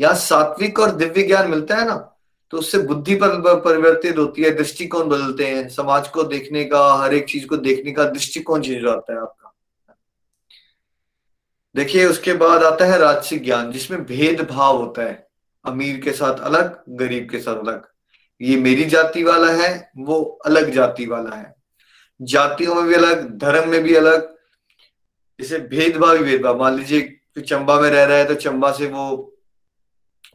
यहाँ 0.00 0.14
सात्विक 0.16 0.78
और 0.78 0.90
दिव्य 0.90 1.22
ज्ञान 1.22 1.50
मिलता 1.50 1.76
है 1.76 1.86
ना 1.86 2.14
तो 2.52 2.58
उससे 2.58 2.78
बुद्धि 2.78 3.14
पर 3.14 3.30
परिवर्तित 3.60 4.18
होती 4.18 4.42
है, 4.42 4.50
दृष्टिकोण 4.50 5.08
बदलते 5.08 5.46
हैं, 5.46 5.68
समाज 5.68 6.08
को 6.08 6.22
देखने 6.24 6.64
का, 6.64 6.82
हर 6.94 7.14
एक 7.14 7.28
चीज़ 7.28 7.46
को 7.46 7.56
देखने 7.56 7.92
का 7.92 8.04
दृष्टिकोण 8.04 8.62
चेंज 8.62 8.86
आता 8.86 9.12
है 9.12 9.20
आपका। 9.20 9.37
देखिए 11.78 12.04
उसके 12.04 12.32
बाद 12.34 12.62
आता 12.64 12.84
है 12.84 12.98
राजसिक 12.98 13.44
ज्ञान 13.44 13.70
जिसमें 13.72 14.04
भेदभाव 14.06 14.76
होता 14.76 15.02
है। 15.02 15.26
अमीर 15.64 16.00
के 16.00 16.12
साथ 16.12 16.40
अलग 16.40 16.82
गरीब 16.98 17.28
के 17.30 17.38
साथ 17.38 17.58
अलग। 17.58 17.86
ये 18.40 18.56
मेरी 18.56 18.84
जाति 18.86 19.22
वाला 19.24 19.52
है 19.52 19.68
वो 19.98 20.20
अलग 20.46 20.70
जाति 20.70 21.06
वाला 21.06 21.36
है। 21.36 21.54
जातियों 22.20 22.74
में 22.74 22.84
भी 22.84 22.94
अलग 22.94 23.28
धर्म 23.38 23.68
में 23.70 23.82
भी 23.82 23.94
अलग। 23.94 24.26
जैसे 25.40 25.58
भेदभाव 25.68 26.16
ही 26.16 26.24
भेदभाव। 26.24 26.58
मान 26.58 26.76
लीजिए 26.76 27.42
चंबा 27.42 27.80
में 27.80 27.88
रह 27.90 28.04
रहा 28.04 28.16
है 28.16 28.24
तो 28.24 28.34
चंबा 28.36 28.70
से 28.72 28.86
वो 28.88 29.16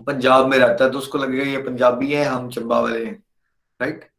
पंजाब 0.08 0.48
में 0.48 0.58
रहता 0.58 0.86
है 0.86 0.92
तो 0.92 0.98
उसको 0.98 1.18
लगेगा 1.18 1.52
ये 1.52 1.58
पंजाबी 1.58 2.12
है 2.14 2.24
हम 2.26 2.50
चंबा 2.50 2.80
वाले 2.80 3.06
हैं। 3.06 3.24
राइट 3.80 4.10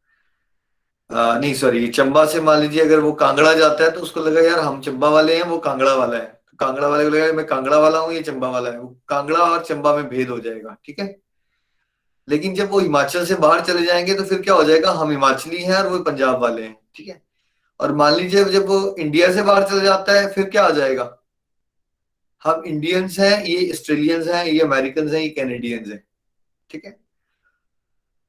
आ, 1.09 1.37
नहीं 1.37 1.53
सॉरी 1.55 1.87
चंबा 1.89 2.25
से 2.25 2.41
मान 2.41 2.59
लीजिए 2.59 2.81
अगर 2.81 2.99
वो 2.99 3.11
कांगड़ा 3.15 3.53
जाता 3.53 3.83
है 3.83 3.91
तो 3.91 3.99
उसको 3.99 4.19
लगेगा 4.19 4.47
यार 4.47 4.59
हम 4.59 4.81
चंबा 4.81 5.09
वाले 5.09 5.35
हैं 5.35 5.43
वो 5.43 5.57
कांगड़ा 5.59 5.93
वाला 5.95 6.17
है। 6.17 6.34
कांगड़ा 6.59 6.87
वाले 6.87 7.03
को 7.03 7.09
लगेगा 7.09 7.33
मैं 7.33 7.45
कांगड़ा 7.45 7.79
वाला 7.79 7.99
हूँ, 7.99 8.13
ये 8.13 8.21
चंबा 8.21 8.49
वाला 8.49 8.69
है। 8.69 8.79
वो 8.79 8.97
कांगड़ा 9.07 9.39
और 9.39 9.63
चंबा 9.65 9.95
में 9.95 10.07
भेद 10.09 10.29
हो 10.29 10.39
जाएगा, 10.39 10.77
ठीक 10.85 10.99
है? 10.99 11.15
लेकिन 12.29 12.55
जब 12.55 12.69
वो 12.69 12.79
हिमाचल 12.79 13.25
से 13.25 13.35
बाहर 13.35 13.61
चले 13.61 13.85
जाएँगे 13.85 14.13
तो 14.13 14.23
फिर 14.23 14.41
क्या 14.41 14.53
हो 14.53 14.63
जाएगा? 14.63 14.91
हम 14.91 15.11
हिमाचली 15.11 15.63
हैं 15.63 15.75
और 15.75 15.87
वो 15.87 15.99
पंजाब 15.99 16.41
वाले 16.41 16.63
हैं, 16.63 16.77
ठीक 16.95 17.07
है? 17.07 17.21
और 17.79 17.95
मान 17.95 18.15
लीजिए 18.15 18.43
जब 18.43 18.65
वो 18.65 18.95
इंडिया 18.99 19.33
से 19.33 19.41
बाहर 19.41 19.63
चले 19.63 19.81
जाता 19.81 20.13
है, 20.13 20.33
फिर 20.33 20.49
क्या 20.49 20.63
आ 20.63 20.69
जाएगा? 20.69 21.17
हम 22.43 22.63
इंडियंस 22.65 23.19
हैं, 23.19 23.43
ये 23.43 23.71
ऑस्ट्रेलियंस 23.71 24.27
हैं, 24.27 24.45
ये 24.45 24.59
अमेरिकन 24.59 25.09
हैं, 25.09 25.21
ये 25.21 25.29
कैनेडियंस 25.29 25.87
हैं, 25.87 26.03
ठीक 26.69 26.85
है? 26.85 26.97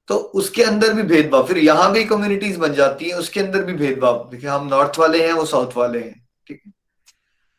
तो 0.08 0.16
उसके 0.16 0.62
अंदर 0.62 0.92
भी 0.92 1.02
भेदभाव, 1.02 1.46
फिर 1.46 1.58
यहाँ 1.58 1.92
भी 1.92 2.04
कम्युनिटीज 2.04 2.56
बन 2.56 2.74
जाती 2.74 3.08
है, 3.08 3.18
उसके 3.18 3.40
अंदर 3.40 3.64
भी 3.64 3.72
भेदभाव। 3.72 4.28
देखिए, 4.30 4.50
हम 4.50 4.66
नॉर्थ 4.66 4.98
वाले 4.98 5.26
हैं, 5.26 5.32
वो 5.32 5.44
साउथ 5.44 5.76
वाले 5.76 5.98
हैं, 5.98 6.28
ठीक 6.46 6.62
है? 6.66 6.72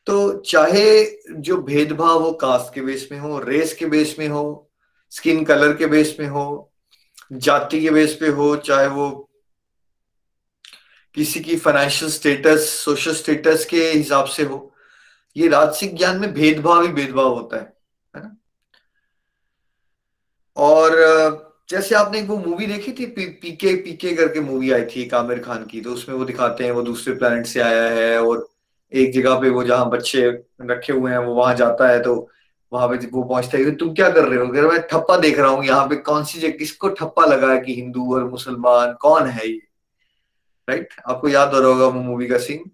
तो 0.08 0.38
चाहे 0.38 1.06
जो 1.32 1.58
भेदभाव 1.58 2.24
हो 2.24 2.32
कास्ट 2.32 2.76
के 2.76 2.82
बेस 2.82 3.10
में 3.12 3.20
हो 3.20 3.40
रेस 3.40 3.74
के 3.74 3.86
बेस 3.86 4.16
में 4.20 4.28
हो 4.28 4.72
स्किन 5.10 5.44
कलर 5.44 5.76
के 5.76 5.86
बेस 5.86 6.18
में 6.20 6.28
हो 6.28 6.74
जाति 7.34 7.82
के 7.82 7.90
बेस 7.90 8.18
पे 8.20 8.28
हो 8.28 8.56
चाहे 8.56 8.88
वो 8.88 9.30
किसी 11.14 11.40
की 11.40 11.56
फाइनेंशियल 11.56 12.12
स्टेटस 12.12 12.70
सोशल 12.70 13.14
स्टेटस 13.14 13.66
के 13.66 13.92
हिसाब 13.92 14.26
से 14.26 14.44
हो 14.44 14.74
ये 15.38 15.48
राजसिक 15.48 15.98
ज्ञान 15.98 16.20
में 16.20 16.34
भेदभाव 16.34 16.82
ही 16.82 16.88
भेदभाव 16.88 17.34
होता 17.34 17.58
है 17.58 17.74
है 18.16 18.24
ना? 18.24 18.38
और 20.56 20.92
जैसे 21.70 21.96
आपने 21.96 22.20
एक 22.20 22.28
वो 22.28 22.38
मूवी 22.38 22.66
देखी 22.66 22.92
थी 22.92 23.06
पी, 23.06 23.26
पीके 23.26 23.76
पीके 23.76 24.16
करके 24.16 24.40
मूवी 24.40 24.72
आई 24.72 24.86
थी 24.86 25.10
आमिर 25.10 25.40
खान 25.40 25.66
की 25.66 25.82
तो 25.82 25.92
उसमें 25.92 26.16
वो 26.16 26.26
दिखाते 26.26 26.64
हैं 26.64 26.72
वो 26.72 26.82
दूसरे 26.82 27.16
प्लेनेट 27.16 27.46
से 27.46 27.60
आया 27.60 27.84
है 27.84 28.22
और 28.22 28.57
एक 28.91 29.12
जगह 29.13 29.39
पे 29.39 29.50
वो 29.50 29.63
जहाँ 29.63 29.89
बच्चे 29.89 30.29
रखे 30.62 30.94
हुए 30.94 31.12
हैं, 31.12 31.17
वो 31.17 31.34
वहाँ 31.34 31.56
जाता 31.56 31.88
है 31.89 32.01
तो 32.03 32.29
वहाँ 32.72 32.88
पे 32.89 32.96
वो 33.08 33.24
पहुँचता 33.24 33.58
है। 33.58 33.75
तुम 33.75 33.94
क्या 33.94 34.10
कर 34.10 34.27
रहे 34.27 34.39
हो? 34.39 34.70
मैं 34.70 34.82
ठप्पा 34.82 35.17
देख 35.17 35.39
रहा 35.39 35.50
हूँ, 35.50 35.65
यहाँ 35.65 35.88
पे 35.88 35.96
कौन 35.98 36.24
सी 36.24 36.39
जगह, 36.39 36.58
किसको 36.58 36.89
ठप्पा 36.89 37.25
लगा 37.25 37.51
है 37.51 37.60
कि 37.62 37.75
हिंदू 37.75 38.13
और 38.15 38.24
मुसलमान, 38.29 38.94
कौन 39.01 39.27
है 39.27 39.48
ये? 39.48 39.62
राइट 40.67 40.89
आपको 41.08 41.27
याद 41.29 41.53
हो 41.53 41.60
रहा 41.60 41.70
होगा 41.70 41.86
वो 41.88 42.01
मूवी 42.01 42.27
का 42.27 42.38
सीन 42.38 42.70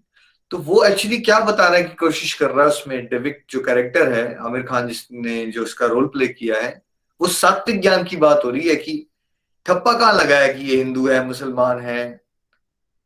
तो 0.50 0.58
वो 0.58 0.82
एक्चुअली 0.84 1.18
क्या 1.18 1.38
बताने 1.40 1.82
की 1.82 1.94
कोशिश 1.96 2.32
कर 2.34 2.50
रहा 2.50 2.62
है 2.62 2.70
उसमें 2.70 3.06
डेविक 3.06 3.44
जो 3.50 3.60
कैरेक्टर 3.60 4.12
है, 4.12 4.36
आमिर 4.36 4.62
खान 4.62 4.88
जिसने 4.88 5.46
जो 5.46 5.62
उसका 5.62 5.86
रोल 5.86 6.06
प्ले 6.06 6.28
किया 6.28 6.60
है, 6.60 6.82
वो 7.20 7.28
सात्विक 7.28 7.80
ज्ञान 7.82 8.04
की 8.04 8.16
बात 8.16 8.44
हो 8.44 8.50
रही 8.50 8.68
है 8.68 8.74
कि 8.76 9.06
ठप्पा 9.66 9.92
कहाँ 9.92 10.12
लगाया 10.14 10.52
कि 10.52 10.64
ये 10.64 10.76
हिंदू 10.76 11.06
है, 11.08 11.24
मुसलमान 11.26 11.80
है? 11.80 12.20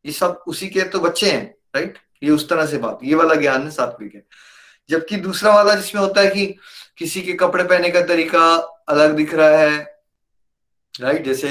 ये 0.04 0.12
सब 0.12 0.42
उसी 0.46 0.68
के 0.68 0.82
तो 0.82 1.00
बच्चे 1.00 1.30
हैं 1.30 1.44
राइट 1.76 1.98
ये 2.22 2.30
उस 2.30 2.48
तरह 2.48 2.66
से 2.66 2.78
बात, 2.78 2.98
ये 3.02 3.14
वाला 3.14 3.34
ज्ञान 3.34 3.62
है 3.62 3.70
सात्विक 3.70 4.14
है। 4.14 4.22
जबकि 4.90 5.16
दूसरा 5.18 5.54
वाला 5.54 5.75
जिसमें 5.75 6.00
होता 6.02 6.20
है 6.20 6.30
कि 6.30 6.46
किसी 6.98 7.20
के 7.22 7.32
कपड़े 7.34 7.64
पहनने 7.64 7.90
का 7.90 8.00
तरीका 8.06 8.40
अलग 8.88 9.16
दिख 9.16 9.34
रहा 9.34 9.58
है 9.58 9.78
राइट 10.94 11.25
जैसे 11.25 11.48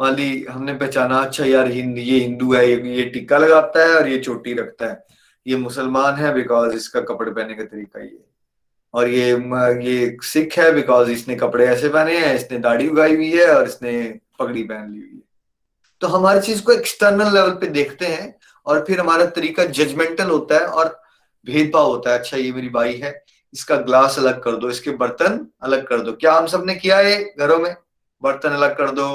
मान 0.00 0.14
ली 0.16 0.44
हमने 0.44 0.72
पहचाना 0.74 1.18
अच्छा 1.18 1.44
यार 1.44 1.70
हिंद, 1.70 1.98
ये 1.98 2.18
हिंदू 2.18 2.52
है, 2.54 2.68
ये 2.70 2.96
ये 2.96 3.04
टिक्का 3.10 3.38
लगाता 3.38 3.84
है 3.84 3.94
और 3.96 4.08
ये 4.08 4.18
चोटी 4.18 4.54
रखता 4.54 4.86
है। 4.86 5.02
ये 5.46 5.56
मुसलमान 5.56 6.14
है 6.14 6.32
बिकॉज़ 6.34 6.74
इसका 6.76 7.00
कपड़े 7.02 7.30
पहनने 7.30 7.54
का 7.54 7.64
तरीका 7.64 8.02
ये 8.02 8.18
और 8.94 9.08
ये 9.08 9.30
ये 9.84 10.16
सिख 10.22 10.58
है 10.58 10.70
बिकॉज़ 10.72 11.10
इसने 11.10 11.34
कपड़े 11.36 11.66
ऐसे 11.66 11.88
पहने 11.88 12.18
हैं, 12.18 12.34
इसने 12.34 12.58
दाढ़ी 12.58 12.88
उगाई 12.88 13.14
हुई 13.16 13.30
है 13.30 13.46
और 13.54 13.68
इसने 13.68 13.92
पगड़ी 14.38 14.62
पहन 14.62 14.90
ली 14.92 15.00
हुई 15.00 15.14
है। 15.14 15.22
तो 16.00 16.06
हमारी 16.08 16.40
चीज़ 16.40 16.62
को 16.62 16.72
एक्सटर्नल 16.72 17.32
लेवल 17.34 17.50
पे 17.50 17.66
देखते 17.68 18.06
हैं 18.06 18.34
और 18.66 18.84
फिर 18.84 19.00
हमारा 19.00 19.24
तरीका 19.30 19.64
जजमेंटल 19.66 20.30
होता 20.30 20.54
है 20.54 20.66
और 20.66 20.98
भेदभाव 21.46 21.86
होता 21.86 22.10
है। 22.10 22.18
अच्छा 22.18 22.36
ये 22.36 22.52
मेरी 22.52 22.68
बाई 22.70 22.94
है, 22.94 23.22
इसका 23.54 23.76
ग्लास 23.78 24.18
अलग 24.18 24.42
कर 24.42 24.56
दो, 24.56 24.70
इसके 24.70 24.90
बर्तन 24.92 25.46
अलग 25.62 25.86
कर 25.86 26.00
दो। 26.00 26.12
क्या 26.14 26.32
हम 26.32 26.46
सबने 26.46 26.74
किया 26.74 26.98
है 26.98 27.22
घरों 27.38 27.58
में? 27.58 27.74
बर्तन 28.22 28.50
अलग 28.50 28.76
कर 28.76 28.90
दो, 28.90 29.08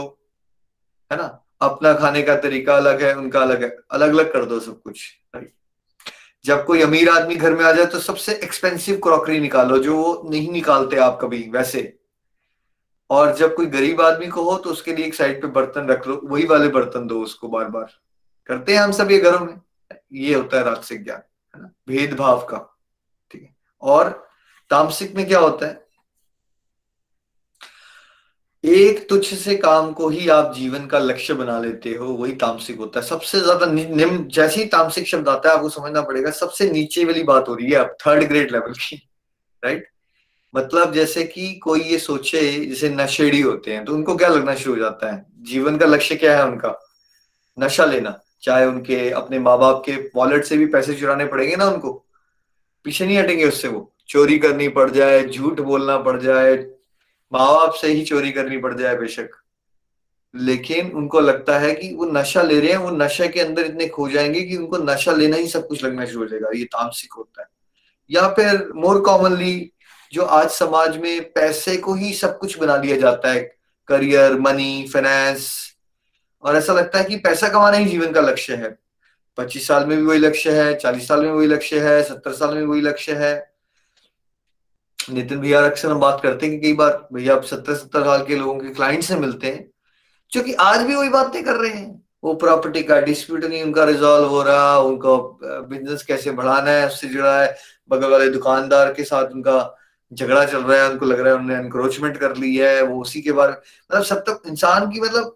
है 1.11 1.17
ना? 1.17 1.45
अपना 1.61 1.93
खाने 1.93 2.21
का 2.21 2.35
तरीका 2.37 2.75
अलग 2.77 3.01
है, 3.03 3.13
उनका 3.17 3.39
अलग 3.41 3.63
है। 3.63 3.75
अलग 3.91 4.09
अलग 4.09 4.31
कर 4.33 4.45
दो 4.45 4.59
सब 4.59 4.81
कुछ 4.81 5.07
जब 6.45 6.63
कोई 6.65 6.81
अमीर 6.81 7.09
आदमी 7.09 7.35
घर 7.35 7.53
में 7.53 7.63
आ 7.65 7.71
जाए 7.71 7.85
तो 7.85 7.99
सबसे 7.99 8.33
एक्सपेंसिव 8.33 8.99
क्रॉकरी 9.03 9.39
निकालो, 9.39 9.77
जो 9.77 9.95
वो 9.95 10.29
नहीं 10.29 10.51
निकालते 10.51 10.97
आप 10.97 11.17
कभी 11.21 11.39
वैसे। 11.53 11.81
और 13.09 13.33
जब 13.35 13.55
कोई 13.55 13.65
गरीब 13.67 14.01
आदमी 14.01 14.27
को 14.27 14.43
हो 14.43 14.55
तो 14.57 14.69
उसके 14.69 14.93
लिए 14.95 15.05
एक 15.05 15.15
साइड 15.15 15.41
पे 15.41 15.47
बर्तन 15.49 15.87
रख 15.87 16.07
लो, 16.07 16.19
वही 16.23 16.45
वाले 16.45 16.67
बर्तन 16.69 17.07
दो 17.07 17.21
उसको 17.23 17.47
बार 17.47 17.65
बार 17.67 17.89
करते 18.49 18.73
हैं 18.73 18.79
हम 18.79 18.91
सब 18.91 19.11
ये 19.11 19.19
घरों 19.19 19.39
में। 19.39 19.59
ये 20.13 20.33
होता 20.33 20.57
है 20.57 20.63
राजसिक 20.63 21.03
ज्ञान, 21.03 21.21
है 21.53 21.61
ना? 21.61 21.71
भेदभाव 21.87 22.45
का, 22.45 22.57
ठीक 23.31 23.41
है? 23.41 23.53
और 23.83 24.09
तामसिक 24.71 25.15
में 25.15 25.27
क्या 25.27 25.39
होता 25.39 25.65
है? 25.65 25.87
एक 28.63 29.07
तुच्छ 29.09 29.33
से 29.33 29.55
काम 29.57 29.91
को 29.93 30.07
ही 30.09 30.27
आप 30.29 30.53
जीवन 30.55 30.85
का 30.87 30.99
लक्ष्य 30.99 31.33
बना 31.33 31.59
लेते 31.59 31.93
हो, 31.93 32.07
वही 32.07 32.31
तामसिक 32.35 32.77
होता 32.77 32.99
है। 32.99 33.05
सबसे 33.05 33.39
ज़्यादा 33.39 33.65
निम्न, 33.65 34.27
जैसे 34.27 34.61
ही 34.61 34.67
तामसिक 34.69 35.07
शब्द 35.07 35.29
आता 35.29 35.49
है, 35.49 35.55
आपको 35.55 35.69
समझना 35.69 36.01
पड़ेगा, 36.01 36.31
सबसे 36.31 36.69
नीचे 36.71 37.05
वाली 37.05 37.23
बात 37.23 37.47
हो 37.49 37.55
रही 37.55 37.71
है 37.71 37.77
अब 37.77 37.95
थर्ड 38.05 38.23
ग्रेड 38.23 38.51
लेवल 38.51 38.73
की 38.73 38.95
राइट 39.63 39.87
मतलब 40.53 40.93
जैसे 40.93 41.23
कि 41.23 41.53
कोई 41.63 41.81
ये 41.81 41.97
सोचे, 41.99 42.41
जैसे 42.65 42.89
नशेड़ी 42.89 43.41
होते 43.41 43.73
हैं 43.73 43.83
तो 43.85 43.93
उनको 43.93 44.15
क्या 44.17 44.27
लगना 44.29 44.55
शुरू 44.55 44.73
हो 44.75 44.79
जाता 44.81 45.11
है? 45.11 45.25
जीवन 45.41 45.77
का 45.77 45.85
लक्ष्य 45.85 46.15
क्या 46.15 46.37
है 46.37 46.45
उनका? 46.45 46.73
नशा 47.57 47.85
लेना। 47.85 48.19
चाहे 48.41 48.65
उनके 48.65 49.09
अपने 49.09 49.39
माँ 49.39 49.59
बाप 49.59 49.83
के 49.85 49.91
वॉलेट 49.91 50.45
से 50.45 50.57
भी 50.57 50.65
पैसे 50.65 50.93
चुराने 50.93 51.25
पड़ेंगे 51.25 51.55
ना 51.55 51.65
उनको? 51.65 52.05
पीछे 52.83 53.05
नहीं 53.05 53.17
हटेंगे 53.17 53.47
उससे 53.47 53.67
वो? 53.67 53.93
चोरी 54.09 54.39
करनी 54.39 54.67
पड़ 54.67 54.89
जाए, 54.89 55.23
झूठ 55.23 55.59
बोलना 55.59 55.97
पड़ 55.97 56.21
जाए 56.21 56.55
माँ 57.33 57.53
बाप 57.53 57.73
से 57.73 57.87
ही 57.87 58.05
चोरी 58.05 58.31
करनी 58.31 58.57
पड़ 58.57 58.73
जाए 58.73 58.95
बेशक। 58.95 59.29
लेकिन 60.35 60.91
उनको 60.91 61.19
लगता 61.19 61.59
है 61.59 61.75
कि 61.75 61.95
वो 61.95 62.05
नशा 62.05 62.41
ले 62.41 62.59
रहे 62.59 62.69
हैं, 62.69 62.77
वो 62.77 62.91
नशे 62.91 63.27
के 63.27 63.39
अंदर 63.39 63.65
इतने 63.65 63.87
खो 63.87 64.09
जाएँगे 64.09 64.41
कि 64.41 64.57
उनको 64.57 64.77
नशा 64.77 65.11
लेना 65.11 65.35
ही 65.35 65.47
सब 65.47 65.67
कुछ 65.67 65.83
लगना 65.83 66.05
शुरू 66.05 66.19
हो 66.19 66.25
जाएगा। 66.25 66.49
ये 66.55 66.65
तामसिक 66.65 67.13
होता 67.13 67.41
है। 67.41 67.47
या 68.11 68.29
फिर 68.29 68.71
मोर 68.75 69.01
कॉमनली 69.01 69.71
जो 70.13 70.23
आज 70.23 70.49
समाज 70.49 70.97
में 70.97 71.33
पैसे 71.33 71.77
को 71.77 71.93
ही 71.93 72.13
सब 72.13 72.37
कुछ 72.37 72.59
बना 72.59 72.77
लिया 72.77 72.97
जाता 72.97 73.31
है। 73.31 73.55
करियर 73.87 74.39
मनी 74.39 74.87
फाइनेंस 74.93 75.68
और 76.43 76.55
ऐसा 76.55 76.73
लगता 76.73 76.99
है 76.99 77.05
कि 77.05 77.17
पैसा 77.17 77.49
कमाना 77.49 77.77
ही 77.77 77.85
जीवन 77.85 78.11
का 78.11 78.21
लक्ष्य 78.21 78.55
है। 78.55 78.77
पच्चीस 79.37 79.67
साल 79.67 79.85
में 79.85 79.97
भी 79.97 80.03
वही 80.03 80.19
लक्ष्य 80.19 80.51
है, 80.51 80.73
चालीस 80.75 81.07
साल 81.07 81.21
में 81.21 81.31
वही 81.31 81.47
लक्ष्य 81.47 81.79
है, 81.79 82.01
सत्तर 82.03 82.33
साल 82.33 82.55
में 82.55 82.65
वही 82.65 82.81
लक्ष्य 82.81 83.13
है। 83.15 83.33
नितिन 84.99 85.39
भैया 85.39 85.65
अक्सर 85.65 85.91
हम 85.91 85.99
बात 85.99 86.19
करते 86.23 86.45
हैं 86.45 86.59
कि 86.59 86.67
कई 86.67 86.73
बार 86.75 87.07
भैया 87.13 87.35
आप 87.35 87.43
सत्तर 87.43 87.75
सत्तर 87.75 88.03
साल 88.03 88.25
के 88.25 88.35
लोगों 88.35 88.59
के 88.59 88.69
क्लाइंट 88.69 89.03
से 89.03 89.15
मिलते 89.15 89.47
हैं, 89.47 89.65
जो 90.31 90.41
कि 90.43 90.53
आज 90.53 90.81
भी 90.81 90.95
वही 90.95 91.09
बातें 91.09 91.43
कर 91.43 91.55
रहे 91.55 91.71
हैं। 91.71 92.03
वो 92.23 92.33
प्रॉपर्टी 92.33 92.83
का 92.83 92.99
डिस्प्यूट 93.01 93.45
नहीं, 93.45 93.63
उनका 93.63 93.83
रिजॉल्व 93.83 94.27
हो 94.27 94.41
रहा, 94.43 94.77
उनको 94.79 95.17
बिज़नेस 95.43 96.03
कैसे 96.03 96.31
बढ़ाना 96.31 96.71
है, 96.71 96.87
उससे 96.87 97.07
जुड़ा 97.07 97.41
है, 97.41 97.55
बगल 97.89 98.11
वाले 98.11 98.29
दुकानदार 98.29 98.93
के 98.93 99.03
साथ 99.03 99.31
उनका 99.31 99.75
झगड़ा 100.11 100.45
चल 100.45 100.57
रहा 100.57 100.83
है, 100.83 100.89
उनको 100.89 101.05
लग 101.05 101.19
रहा 101.19 101.33
है 101.33 101.39
उन्होंने 101.39 101.63
एनक्रोचमेंट 101.63 102.17
कर 102.17 102.35
ली 102.35 102.55
है, 102.55 102.81
वो 102.81 103.01
उसी 103.01 103.21
के 103.21 103.31
बारे 103.31 103.51
में 103.51 103.57
मतलब 103.57 104.03
सब 104.03 104.23
तक 104.29 104.41
इंसान 104.47 104.89
की 104.91 105.01
मतलब 105.01 105.35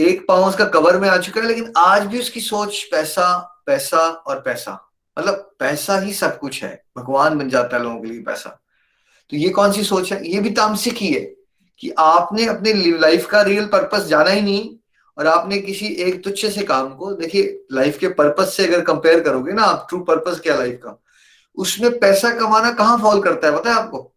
एक 0.00 0.26
पाव 0.28 0.44
उसका 0.44 0.64
कवर 0.64 0.98
में 0.98 1.08
आ 1.08 1.16
चुका 1.16 1.40
है, 1.40 1.46
लेकिन 1.46 1.72
आज 1.76 2.06
भी 2.06 2.18
उसकी 2.18 2.40
सोच 2.40 2.82
पैसा 2.82 3.56
पैसा 3.66 3.98
और 3.98 4.40
पैसा। 4.40 4.90
मतलब 5.18 5.50
पैसा 5.58 5.98
ही 5.98 6.12
सब 6.12 6.38
कुछ 6.38 6.64
है। 6.64 6.84
भगवान 6.98 7.38
बन 7.38 7.48
जाता 7.48 7.76
है 7.76 7.82
लोगों 7.82 8.00
के 8.00 8.08
लिए 8.08 8.22
पैसा। 8.22 8.50
तो 9.30 9.36
ये 9.36 9.48
कौन 9.48 9.72
सी 9.72 9.84
सोच 9.84 10.12
है? 10.12 10.28
ये 10.28 10.40
भी 10.40 10.50
तामसिक 10.50 10.94
ही 10.94 11.12
है 11.12 11.20
कि 11.78 11.90
आपने 11.98 12.46
अपने 12.46 12.72
लाइफ 12.98 13.26
का 13.26 13.42
रियल 13.42 13.66
पर्पस 13.66 14.04
जाना 14.04 14.30
ही 14.30 14.40
नहीं 14.40 14.76
और 15.18 15.26
आपने 15.26 15.58
किसी 15.58 15.86
एक 15.86 16.24
तुच्छ 16.24 16.46
से 16.46 16.62
काम 16.62 16.94
को, 16.94 17.12
देखिए 17.12 17.66
लाइफ 17.72 17.98
के 17.98 18.08
पर्पस 18.08 18.56
से 18.56 18.66
अगर 18.66 18.80
कंपेयर 18.80 19.20
करोगे 19.20 19.52
ना 19.52 19.62
आप 19.62 19.86
ट्रू 19.88 20.00
पर्पस 20.00 20.40
क्या 20.40 20.56
लाइफ 20.56 20.80
का? 20.84 21.02
उसमें 21.56 21.98
पैसा 21.98 22.30
कमाना 22.30 22.72
कहाँ 22.72 22.98
फॉल 22.98 23.22
करता 23.22 23.48
है, 23.48 23.56
पता 23.56 23.70
है 23.70 23.76
आपको? 23.76 24.14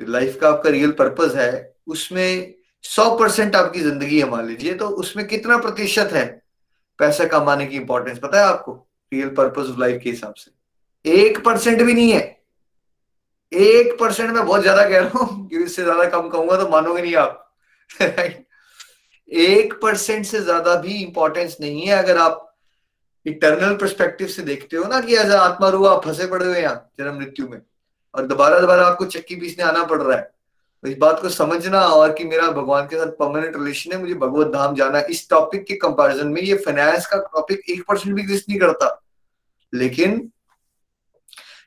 जो 0.00 0.12
लाइफ 0.12 0.38
का 0.40 0.48
आपका 0.48 0.70
रियल 0.70 0.90
पर्पस 0.90 1.34
है, 1.34 1.76
उसमें 1.86 2.54
सौ 2.84 3.08
परसेंट 3.16 3.56
आपकी 3.56 3.80
ज़िंदगी 3.80 4.18
है 4.20 4.28
मान 4.30 4.46
लीजिए 4.46 4.74
तो 4.74 4.88
उसमें 5.02 5.26
कितना 5.28 5.56
प्रतिशत 5.58 6.10
है 6.12 6.24
पैसा 6.98 7.24
कमाने 7.28 7.66
की 7.66 7.76
इंपॉर्टेंस 7.76 8.18
पता 8.18 8.38
है 8.38 8.44
आपको? 8.46 8.72
रियल 9.12 9.28
पर्पज 9.34 9.70
ऑफ़ 9.70 9.78
लाइफ 9.80 10.00
के 10.02 10.10
हिसाब 10.10 10.34
से। 10.34 10.50
एक 11.04 11.38
परसेंट 11.44 11.82
भी 11.82 11.94
नहीं 11.94 12.12
है। 12.12 12.20
एक 13.52 13.96
परसेंट 14.00 14.30
मैं 14.30 14.44
बहुत 14.46 14.62
ज़्यादा 14.62 14.88
कह 14.88 14.98
रहा 14.98 15.18
हूँ, 15.18 15.48
क्योंकि 15.48 15.64
इससे 15.64 15.82
ज़्यादा 15.82 16.04
कम 16.10 16.28
कहूँगा 16.28 16.56
तो 16.56 16.68
मानोगे 16.68 17.02
नहीं 17.02 17.14
आप। 17.16 17.44
एक 19.30 19.72
परसेंट 19.82 20.24
से 20.26 20.40
ज़्यादा 20.40 20.74
भी 20.76 20.94
इंपॉर्टेंस 20.94 21.56
नहीं 21.60 21.86
है 21.86 21.94
अगर 21.94 22.18
आप 22.18 22.44
इंटरनल 23.26 23.74
परस्पेक्टिव 23.76 24.28
से 24.28 24.42
देखते 24.42 24.76
हो 24.76 24.84
ना 24.88 25.00
कि 25.00 25.16
एज 25.16 25.30
आत्मा 25.32 25.68
रू 25.68 25.84
आप 25.86 26.04
फंसे 26.04 26.26
पड़े 26.26 26.46
हुए 26.46 26.60
यहाँ 26.60 26.90
जन्म 26.98 27.18
मृत्यु 27.18 27.48
में, 27.48 27.60
और 28.14 28.26
दोबारा 28.26 28.60
दोबारा 28.60 28.86
आपको 28.86 29.04
चक्की 29.06 29.36
पीसने 29.36 29.64
आना 29.64 29.84
पड़ 29.84 30.00
रहा 30.02 30.16
है। 30.18 30.30
इस 30.84 30.96
बात 30.98 31.20
को 31.22 31.28
समझना 31.28 31.80
और 31.80 32.12
कि 32.12 32.24
मेरा 32.24 32.48
भगवान 32.48 32.86
के 32.86 32.96
साथ 32.96 33.10
परमानेंट 33.18 33.56
रिलेशन 33.56 33.92
है, 33.92 33.98
मुझे 34.00 34.14
भगवत 34.14 34.46
धाम 34.46 34.74
जाना 34.74 35.00
इस 35.00 35.28
टॉपिक 35.30 35.64
के 35.66 35.74
कंपैरिजन 35.76 36.28
में 36.28 36.40
ये 36.42 36.56
फाइनेंस 36.56 37.06
का 37.06 37.16
टॉपिक 37.34 37.62
एक 37.70 37.84
परसेंट 37.88 38.14
भी 38.14 38.22
एग्जिस्ट 38.22 38.48
नहीं 38.48 38.58
करता। 38.58 39.00
लेकिन 39.72 40.30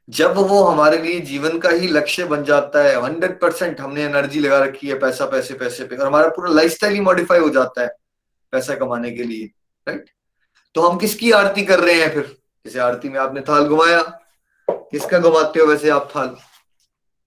जब 0.10 0.38
वो 0.38 0.63
हमारे 0.63 0.98
लिए 0.98 1.20
जीवन 1.22 1.58
का 1.60 1.70
ही 1.70 1.88
लक्ष्य 1.88 2.24
बन 2.25 2.44
जाता 2.44 2.84
है 2.84 3.01
हंड्रेड 3.03 3.39
परसेंट 3.39 3.80
हमने 3.82 4.03
एनर्जी 4.03 4.39
लगा 4.39 4.60
रखी 4.60 4.88
है 4.88 5.00
पैसा, 5.00 5.25
पैसे 5.25 5.53
पैसे 5.53 5.86
पे 5.86 5.96
और 5.96 6.08
हमारा 6.08 6.30
पूरा 6.30 6.51
लाइफ 6.51 6.84
ही 6.84 7.00
मॉडिफाई 7.00 7.39
हो 7.39 7.50
जाता 7.50 7.82
है 7.82 7.88
पैसा 8.53 8.75
कमाने 8.75 9.12
के 9.12 9.24
लिए 9.24 9.46
राइट 9.88 10.10
तो 10.75 10.82
हम 10.82 10.98
किसकी 10.98 11.32
आरती 11.32 11.63
कर 11.65 11.80
रहे 11.80 12.01
हैं 12.01 12.13
फिर? 12.13 12.36
जैसे 12.65 12.80
आरती 12.80 13.10
में 13.10 13.20
आपने 13.20 13.41
थाल 13.41 13.68
घुमाया, 13.68 14.01
किसका 14.68 15.20
घुमाते 15.20 15.60
हो 15.60 15.65
वैसे 15.65 15.89
आप 15.89 16.10
थाल? 16.15 16.36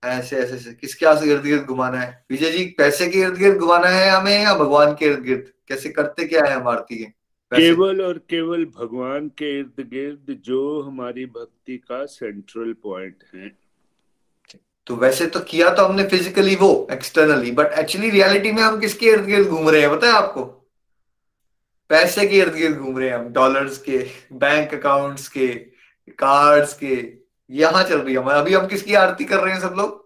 ऐसे 0.04 0.36
ऐसे 0.36 0.54
ऐसे। 0.54 0.72
किसके 0.72 1.06
आस 1.06 1.22
इर्द 1.22 1.42
गिर्द 1.42 1.64
घुमाना 1.64 2.00
है? 2.00 2.24
विजय 2.30 2.50
जी 2.50 2.64
पैसे 2.78 3.06
के 3.06 3.18
इर्द 3.18 3.36
गिर्द 3.36 3.56
घुमाना 3.56 3.88
है 3.88 4.08
हमें 4.10 4.42
या 4.42 4.54
भगवान 4.54 4.94
के 4.94 5.04
इर्द 5.04 5.22
गिर्द? 5.24 5.52
कैसे 5.68 5.88
करते 5.88 6.24
क्या 6.24 6.44
है 6.44 6.54
हम 6.54 6.68
आरती 6.68 6.96
के 6.96 7.12
केवल 7.52 8.00
और 8.00 8.18
केवल 8.18 8.64
भगवान 8.64 9.28
के 9.28 9.58
इर्द 9.58 9.80
गिर्द 9.80 10.40
जो 10.44 10.80
हमारी 10.82 11.26
भक्ति 11.26 11.76
का 11.76 12.04
सेंट्रल 12.06 12.72
पॉइंट 12.72 13.24
है। 13.34 13.50
तो 14.86 14.96
वैसे 14.96 15.26
तो 15.26 15.40
किया 15.40 15.68
तो 15.74 15.84
हमने 15.84 16.04
फिजिकली 16.04 16.56
वो 16.56 16.88
एक्सटर्नली 16.92 17.50
बट 17.50 17.66
एक्चुअली 17.66 18.10
रियलिटी 18.10 18.52
में 18.52 18.62
हम 18.62 18.80
किसके 18.80 19.06
इर्द 19.06 19.24
गिर्द 19.24 19.48
घूम 19.48 19.68
रहे 19.68 19.80
हैं 19.80 19.90
बताए 19.90 20.10
आपको? 20.10 20.44
पैसे 21.88 22.26
के 22.26 22.38
इर्द 22.38 22.54
गिर्द 22.54 22.76
घूम 22.76 22.98
रहे 22.98 23.08
हैं 23.08 23.16
हम 23.16 23.28
डॉलर्स 23.28 23.78
के 23.78 23.98
बैंक 24.32 24.74
अकाउंट्स 24.74 25.28
के 25.28 25.48
कार्ड्स 26.18 26.74
के। 26.74 27.23
यहाँ 27.50 27.82
चल 27.84 27.98
रही 27.98 28.14
है 28.14 28.22
अभी 28.32 28.54
हम 28.54 28.66
किसकी 28.66 28.94
आरती 28.94 29.24
कर 29.24 29.40
रहे 29.40 29.52
हैं 29.54 29.60
सब 29.60 29.74
लोग? 29.78 30.02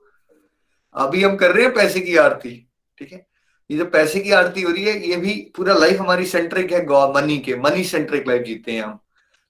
अभी 0.94 1.22
हम 1.22 1.36
कर 1.36 1.50
रहे 1.52 1.64
हैं 1.64 1.74
पैसे 1.74 2.00
की 2.00 2.16
आरती, 2.16 2.50
ठीक 2.98 3.12
है? 3.12 3.26
ये 3.70 3.78
जो 3.78 3.84
पैसे 3.86 4.20
की 4.20 4.30
आरती 4.32 4.62
हो 4.62 4.70
रही 4.72 4.84
है, 4.84 5.08
ये 5.08 5.16
भी 5.16 5.34
पूरा 5.56 5.74
लाइफ 5.74 6.00
हमारी 6.00 6.26
सेंट्रिक 6.26 6.72
है 6.72 6.84
मनी 7.14 7.38
के 7.38 7.56
मनी 7.58 7.84
सेंट्रिक 7.84 8.28
लाइफ 8.28 8.42
जीते 8.42 8.72
हैं 8.72 8.82
हम। 8.82 8.98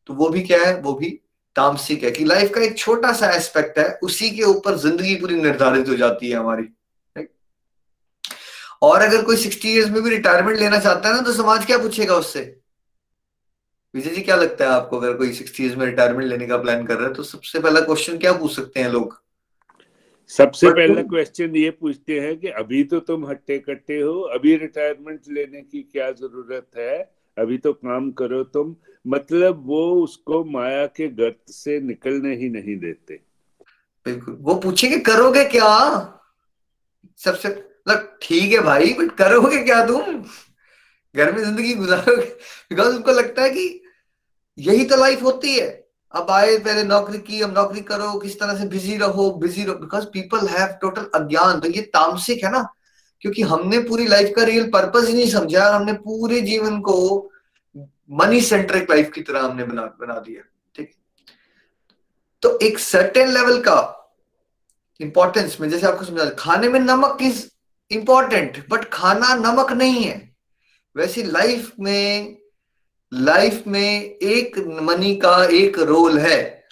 तो 0.08 0.14
वो 0.14 0.28
भी 0.28 0.42
क्या 0.42 0.58
है? 0.64 0.80
वो 0.80 0.92
भी 0.94 1.10
तामसिक 1.56 2.02
है 2.04 2.10
कि 2.10 2.24
लाइफ 2.24 2.50
का 2.54 2.60
एक 2.60 2.76
छोटा 2.78 3.12
सा 3.12 3.30
एस्पेक्ट 3.32 3.78
है, 3.78 3.88
उसी 4.02 4.30
के 4.30 4.42
ऊपर 4.44 4.76
ज़िंदगी 4.78 5.14
पूरी 5.16 5.40
निर्धारित 5.42 5.88
हो 5.88 5.94
जाती 5.96 6.30
है 6.30 6.36
हमारी 6.36 6.68
और 8.82 9.00
अगर 9.02 9.22
कोई 9.24 9.36
सिक्सटी 9.36 9.68
ईयर्स 9.68 9.88
में 9.90 10.02
भी 10.02 10.10
रिटायरमेंट 10.10 10.58
लेना 10.58 10.78
चाहता 10.78 11.08
है 11.08 11.14
ना 11.14 11.20
तो 11.22 11.32
समाज 11.32 11.64
क्या 11.66 11.78
पूछेगा 11.78 12.14
उससे? 12.16 12.57
विजय 13.94 14.10
जी 14.10 14.22
क्या 14.22 14.36
लगता 14.36 14.64
है 14.64 14.70
आपको? 14.70 14.98
अगर 14.98 15.16
कोई 15.16 15.32
सिक्सटी 15.32 15.62
ईयर्स 15.62 15.76
में 15.78 15.84
रिटायरमेंट 15.86 16.28
लेने 16.30 16.46
का 16.46 16.56
प्लान 16.56 16.84
कर 16.86 16.94
रहा 16.94 17.06
है 17.08 17.14
तो 17.14 17.22
सबसे 17.22 17.60
पहला 17.60 17.80
क्वेश्चन 17.80 18.18
क्या 18.18 18.32
पूछ 18.32 18.54
सकते 18.56 18.80
हैं 18.80 18.90
लोग? 18.90 19.20
सबसे 20.30 20.70
पहला 20.70 21.02
क्वेश्चन 21.02 21.56
ये 21.56 21.70
पूछते 21.70 22.18
हैं 22.20 22.36
कि 22.38 22.48
अभी 22.56 22.82
तो 22.84 22.98
तुम 23.00 23.26
हट्टे 23.26 23.58
कट्टे 23.58 24.00
हो 24.00 24.20
अभी 24.34 24.56
रिटायरमेंट 24.56 25.20
लेने 25.28 25.60
की 25.62 25.82
क्या 25.82 26.10
ज़रूरत 26.12 26.66
है? 26.76 26.98
अभी 27.36 27.58
तो 27.58 27.72
काम 27.72 28.10
करो 28.10 28.42
तुम। 28.44 28.74
मतलब 29.06 29.62
वो 29.66 29.80
उसको 30.02 30.44
माया 30.44 30.84
के 30.86 31.08
गर्त 31.08 31.50
से 31.50 31.80
निकलने 31.80 32.34
ही 32.36 32.48
नहीं 32.48 32.76
देते। 32.76 33.14
बिल्कुल। 34.06 34.36
वो 34.40 34.54
पूछेंगे 34.54 34.98
करोगे 35.00 35.44
क्या? 35.44 35.68
सबसे 37.20 37.48
मतलब 37.48 38.18
ठीक 38.22 38.52
है 38.52 38.60
भाई 38.60 38.92
बट 38.92 39.10
करोगे 39.16 39.62
क्या 39.64 39.84
तुम? 39.86 40.22
घर 41.16 41.32
में 41.32 41.42
ज़िंदगी 41.44 41.74
गुजारोगे? 41.74 42.26
बिकॉज़ 42.70 42.94
उनको 42.96 43.12
लगता 43.12 43.42
है 43.42 43.50
कि 43.50 43.82
यही 44.58 44.84
तो 44.84 44.96
लाइफ 44.96 45.22
होती 45.22 45.54
है। 45.54 45.68
अब 46.14 46.30
आए, 46.30 46.56
पहले 46.58 46.82
नौकरी 46.84 47.18
की, 47.18 47.40
अब 47.42 47.54
नौकरी 47.54 47.80
करो, 47.80 48.12
किस 48.18 48.38
तरह 48.40 48.58
से 48.58 48.66
बिज़ी 48.66 48.96
रहो 48.96 49.30
बिज़ी 49.30 49.64
रहो। 49.64 49.74
बिकॉज़ 49.74 50.04
पीपल 50.04 50.46
हैव 50.48 50.68
टोटल 50.80 51.08
अज्ञान। 51.14 51.60
तो 51.60 51.68
ये 51.68 51.82
तामसिक 51.82 52.44
है 52.44 52.50
ना? 52.52 52.66
क्योंकि 53.20 53.42
हमने 53.42 53.78
पूरी 53.78 54.06
लाइफ 54.06 54.32
का 54.36 54.42
रियल 54.42 54.70
पर्पज 54.70 55.08
ही 55.08 55.14
नहीं 55.14 55.30
समझा 55.30 55.64
और 55.64 55.74
हमने 55.74 55.92
पूरे 55.92 56.40
जीवन 56.40 56.80
को 56.80 57.30
मनी 58.10 58.40
सेंट्रिक 58.40 58.90
लाइफ 58.90 59.10
की 59.14 59.22
तरह 59.22 59.40
हमने 59.40 59.64
बना 59.64 59.82
बना 60.00 60.18
दिया। 60.18 60.42
ठीक? 60.74 60.90
तो 62.42 62.58
एक 62.58 62.78
सर्टेन 62.78 63.28
लेवल 63.28 63.60
का 63.60 63.94
इंपॉर्टेंस 65.00 65.56
में, 65.60 65.68
जैसे 65.70 65.86
आपको 65.86 66.04
समझा, 66.04 66.24
खाने 66.38 66.68
में 66.68 66.80
नमक 66.80 67.18
इज़ 67.22 67.46
इंपॉर्टेंट 67.90 68.64
बट 68.70 68.84
खाना 68.84 69.34
नमक 69.34 69.72
नहीं 69.72 70.04
है। 70.04 70.27
वैसी 70.98 71.22
लाइफ 71.22 71.72
में 71.80 72.38
लाइफ 73.12 73.64
में 73.66 74.02
एक 74.04 74.58
मनी 74.82 75.16
का 75.16 75.44
एक 75.44 75.78
रोल 75.78 76.18
है। 76.18 76.64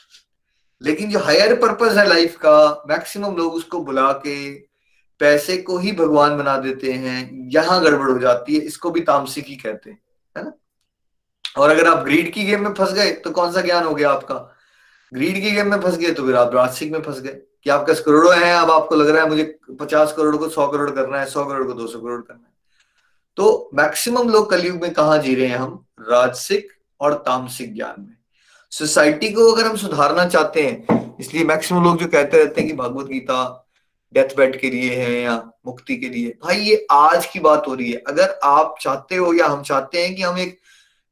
लेकिन 0.82 1.10
जो 1.10 1.18
हायर 1.18 1.54
पर्पज 1.54 1.98
है 1.98 2.08
लाइफ 2.08 2.36
का 2.36 2.84
मैक्सिमम 2.88 3.36
लोग 3.36 3.54
उसको 3.54 3.80
बुला 3.80 4.12
के 4.12 4.54
पैसे 5.20 5.56
को 5.56 5.78
ही 5.78 5.92
भगवान 5.92 6.36
बना 6.38 6.56
देते 6.56 6.92
हैं। 6.92 7.50
यहाँ 7.52 7.80
गड़बड़ 7.82 8.10
हो 8.10 8.18
जाती 8.18 8.54
है, 8.54 8.60
इसको 8.60 8.90
भी 8.90 9.00
तामसिक 9.00 9.46
कहते 9.62 9.90
हैं, 9.90 9.98
है 10.36 10.44
ना? 10.44 10.52
और 11.58 11.70
अगर 11.70 11.88
आप 11.88 12.04
ग्रीड 12.04 12.32
की 12.32 12.44
गेम 12.44 12.64
में 12.64 12.72
फंस 12.74 12.92
गए 12.92 13.12
तो 13.12 13.30
कौन 13.30 13.52
सा 13.52 13.60
ज्ञान 13.60 13.84
हो 13.84 13.94
गया 13.94 14.10
आपका? 14.10 14.34
ग्रीड 15.12 15.34
की 15.34 15.50
गेम 15.50 15.70
में 15.70 15.80
फंस 15.80 15.96
गए 15.96 16.10
तो 16.10 16.26
फिर 16.26 16.36
आप 16.36 16.54
राजसिक 16.54 16.92
में 16.92 17.02
फंस 17.02 17.20
गए। 17.20 17.40
कि 17.64 17.70
आपके 17.70 17.94
करोड़ों 17.94 18.34
हैं, 18.36 18.54
अब 18.54 18.70
आपको 18.70 18.94
लग 18.94 19.08
रहा 19.08 19.22
है 19.22 19.28
मुझे 19.28 19.58
पचास 19.80 20.14
करोड़ 20.16 20.36
को 20.36 20.48
सौ 20.48 20.66
करोड़ 20.68 20.90
करना 20.90 21.20
है, 21.20 21.26
सौ 21.26 21.44
करोड़ 21.44 21.66
को 21.66 21.72
दो 21.72 21.86
सौ 21.86 22.00
करोड़ 22.00 22.20
करना 22.20 22.46
है। 22.46 22.55
तो 23.36 23.70
मैक्सिमम 23.74 24.28
लोग 24.28 24.50
कलयुग 24.50 24.82
में 24.82 24.92
कहा 24.92 25.16
जी 25.16 25.34
रहे 25.34 25.46
हैं 25.46 25.56
हम? 25.56 25.84
राजसिक 26.00 26.68
और 27.00 27.14
तामसिक 27.14 27.74
ज्ञान 27.74 27.94
में। 27.98 28.16
सोसाइटी 28.70 29.32
को 29.32 29.52
अगर 29.52 29.66
हम 29.66 29.76
सुधारना 29.76 30.26
चाहते 30.26 30.62
हैं, 30.62 31.16
इसलिए 31.20 31.44
मैक्सिमम 31.44 31.84
लोग 31.84 31.98
जो 31.98 32.06
कहते 32.06 32.38
रहते 32.38 32.60
हैं 32.60 32.70
कि 32.70 32.76
भगवत 32.76 33.06
गीता 33.06 33.66
डेथ 34.14 34.36
बेड 34.36 34.60
के 34.60 34.70
लिए 34.70 34.94
है 34.94 35.20
या 35.22 35.50
मुक्ति 35.66 35.96
के 35.96 36.08
लिए। 36.08 36.34
भाई, 36.44 36.56
ये 36.56 36.86
आज 36.90 37.26
की 37.26 37.40
बात 37.40 37.64
हो 37.68 37.74
रही 37.74 37.90
है। 37.92 38.02
अगर 38.06 38.38
आप 38.44 38.74
चाहते 38.80 39.16
हो 39.16 39.32
या 39.34 39.46
हम 39.46 39.62
चाहते 39.62 40.04
हैं 40.04 40.14
कि 40.14 40.22
हम 40.22 40.38
एक 40.38 40.58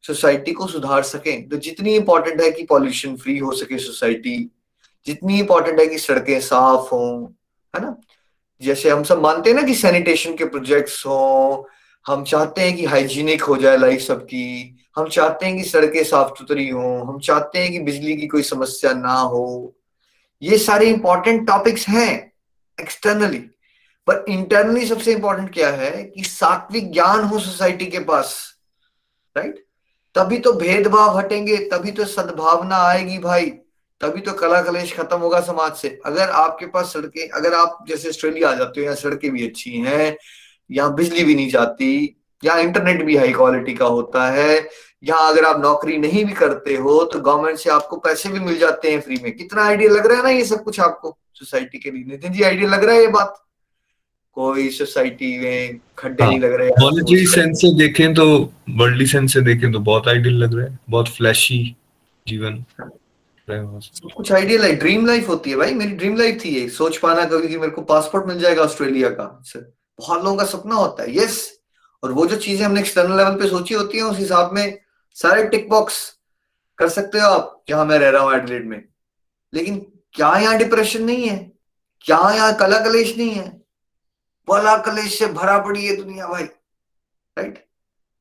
सोसाइटी 0.05 0.53
को 0.53 0.67
सुधार 0.67 1.03
सकें 1.03 1.49
तो 1.49 1.57
जितनी 1.57 1.95
इंपॉर्टेंट 1.97 2.41
है 2.41 2.51
कि 2.51 2.63
पॉल्यूशन 2.63 3.17
फ्री 3.17 3.39
हो 3.39 3.53
सके 3.53 3.79
सोसाइटी 3.79 4.51
जितनी 5.07 5.39
इंपॉर्टेंट 5.39 5.81
है 5.81 5.87
कि 5.87 5.99
सड़कें 5.99 6.41
साफ़ 6.41 6.89
हों, 6.95 7.25
है 7.75 7.83
ना? 7.83 7.97
जैसे 8.63 8.91
हम 8.91 9.03
सब 9.03 9.23
मानते 9.23 9.51
हैं 9.51 9.57
ना 9.57 9.63
कि 9.63 9.75
सैनिटेशन 9.75 10.35
के 10.37 10.45
प्रोजेक्ट्स 10.45 11.07
हों 11.07 11.63
हम 12.07 12.25
चाहते 12.25 12.61
हैं 12.61 12.77
कि 12.77 12.85
हाइजीनिक 12.85 13.43
हो 13.43 13.57
जाए 13.57 13.77
लाइफ 13.77 14.01
सबकी, 14.01 14.77
हम 14.97 15.09
चाहते 15.09 15.47
हैं 15.47 15.57
कि 15.57 15.63
सड़कें 15.65 16.03
साफ़ 16.05 16.35
सुथरी 16.39 16.69
हों, 16.69 17.09
हम 17.09 17.19
चाहते 17.21 17.59
हैं 17.59 17.71
कि 17.73 17.79
बिजली 17.81 18.17
की 18.17 18.27
कोई 18.27 18.43
समस्या 18.43 18.93
ना 18.93 19.15
हो। 19.15 19.75
ये 20.43 20.59
सारे 20.59 20.89
इंपॉर्टेंट 20.89 21.47
टॉपिक्स 21.47 21.89
हैं 21.89 22.33
एक्सटर्नली 22.79 23.39
पर 24.07 24.25
इंटरनली 24.29 24.87
सबसे 24.87 25.13
इंपॉर्टेंट 25.13 25.53
क्या 25.55 25.71
है 25.71 25.91
कि 26.05 26.25
सात्विक 26.25 26.93
ज्ञान 26.93 27.25
हो 27.25 27.39
सोसाइटी 27.39 27.87
के 27.87 27.99
पास 28.01 28.37
राइट 29.37 29.65
तभी 30.15 30.39
तो 30.39 30.53
भेदभाव 30.53 31.19
हटेंगे, 31.19 31.57
तभी 31.69 31.91
तो 31.93 32.05
सद्भावना 32.05 32.77
आएगी 32.79 33.19
भाई, 33.19 33.47
तभी 34.01 34.21
तो 34.21 34.33
कला 34.33 34.61
कलेश 34.63 34.93
खत्म 34.97 35.17
होगा 35.19 35.41
समाज 35.41 35.73
से। 35.73 35.89
अगर 36.07 36.31
आपके 36.31 36.67
पास 36.67 36.93
सड़कें, 36.93 37.29
अगर 37.29 37.55
आप 37.55 37.85
जैसे 37.89 38.09
ऑस्ट्रेलिया 38.09 38.49
आ 38.49 38.55
जाते 38.55 38.81
हो, 38.81 38.85
यहाँ 38.85 38.97
सड़कें 38.97 39.31
भी 39.31 39.47
अच्छी 39.49 39.79
हैं 39.79 40.17
यहाँ 40.71 40.95
बिजली 40.95 41.25
भी 41.25 41.35
नहीं 41.35 41.49
जाती 41.51 42.17
यहाँ 42.43 42.61
इंटरनेट 42.61 43.05
भी 43.05 43.17
हाई 43.17 43.33
क्वालिटी 43.33 43.75
का 43.75 43.87
होता 43.87 44.31
है 44.33 44.69
यहाँ 45.05 45.31
अगर 45.33 45.45
आप 45.45 45.61
नौकरी 45.61 45.97
नहीं 45.99 46.25
भी 46.25 46.33
करते 46.35 46.75
हो 46.77 47.03
तो 47.05 47.21
गवर्नमेंट 47.21 47.59
से 47.59 47.71
आपको 47.71 47.97
पैसे 48.05 48.29
भी 48.29 48.41
मिल 48.41 48.59
जाते 48.59 48.91
हैं 48.93 49.01
फ्री 49.01 49.19
में। 49.23 49.33
कितना 49.37 49.65
आइडिया 49.65 49.91
लग 49.91 50.07
रहा 50.07 50.17
है 50.17 50.23
ना 50.23 50.31
ये 50.31 50.45
सब 50.45 50.63
कुछ 50.65 50.81
आपको? 50.81 51.17
सोसाइटी 51.35 51.79
के 51.79 51.91
लिए। 51.91 52.05
नितिन 52.05 52.33
जी 52.33 52.43
आइडिया 52.43 52.71
लग 52.71 52.85
रहा 52.85 52.95
है 52.95 53.01
ये 53.01 53.09
बात? 53.09 53.41
कोई 54.37 54.69
सोसाइटी 54.71 55.39
में 55.39 55.79
खड्डे 55.99 56.25
नहीं 56.25 56.39
लग 56.41 56.53
रहे 56.53 57.27
सेंस 57.27 57.61
से 57.61 57.75
देखें 57.79 58.15
तो 58.15 58.27
वर्ल्डली 58.71 59.07
सेंस 59.07 59.33
से 59.33 59.41
देखें 59.43 59.71
तो 59.73 59.79
बहुत 59.81 60.09
आइडियल 60.09 60.43
लग 60.45 60.55
रहा 60.57 60.67
है। 60.67 60.79
बहुत 60.91 61.09
फ्लैशी 61.09 61.61
जीवन 62.27 62.65
कुछ 63.49 64.33
आइडियल 64.33 64.63
है 64.63 64.75
ड्रीम 64.77 65.07
लाइफ 65.07 65.29
होती 65.29 65.51
है 65.51 65.57
भाई। 65.57 65.75
मेरी 65.75 65.93
ड्रीम 65.93 66.17
लाइफ 66.17 66.41
थी 66.45 66.55
ये। 66.57 66.69
सोच 66.71 66.97
पाना 66.99 67.25
कभी 67.25 67.49
कि 67.49 67.59
मेरे 67.59 67.73
को 67.73 67.83
पासपोर्ट 67.85 68.27
मिल 68.27 68.39
जाएगा 68.41 68.63
ऑस्ट्रेलिया 68.63 69.11
का 69.11 69.43
बहुत 69.99 70.25
लोगों 70.25 70.37
का 70.37 70.45
सपना 70.47 70.75
होता 70.75 71.03
है 71.03 71.17
यस 71.17 71.37
और 72.03 72.13
वो 72.13 72.27
जो 72.27 72.37
चीज़ें 72.39 72.65
हमने 72.67 72.81
एक्सटर्नल 72.81 73.17
लेवल 73.17 73.35
पे 73.39 73.49
सोची 73.49 73.75
होती 73.75 73.99
है, 73.99 74.05
उस 74.05 74.19
हिसाब 74.19 74.53
में 74.53 74.79
सारे 75.17 75.45
टिक 75.49 75.69
बॉक्स 75.69 75.97
कर 76.79 76.89
सकते 76.91 77.19
हो 77.19 77.29
आप, 77.29 77.63
जहाँ 77.69 77.85
मैं 77.85 77.99
रह 77.99 78.11
रहा 78.11 78.23
हूँ 78.23 78.33
एडलेट 78.35 78.65
में। 78.67 78.83
लेकिन 79.53 79.79
क्या 80.15 80.37
यहाँ 80.39 80.57
डिप्रेशन 80.59 81.05
नहीं 81.05 81.29
है? 81.29 81.37
क्या 82.05 82.19
यहाँ 82.35 82.55
कला 82.57 82.79
कलेश 82.85 83.17
नहीं 83.17 83.31
है? 83.31 83.49
बला 84.49 84.77
कलेश 84.83 85.19
से 85.19 85.27
भरा 85.29 85.59
पड़ी 85.59 85.87
है 85.87 85.97
दुनिया 85.97 86.27
भाई 86.29 86.43
राइट 86.43 87.65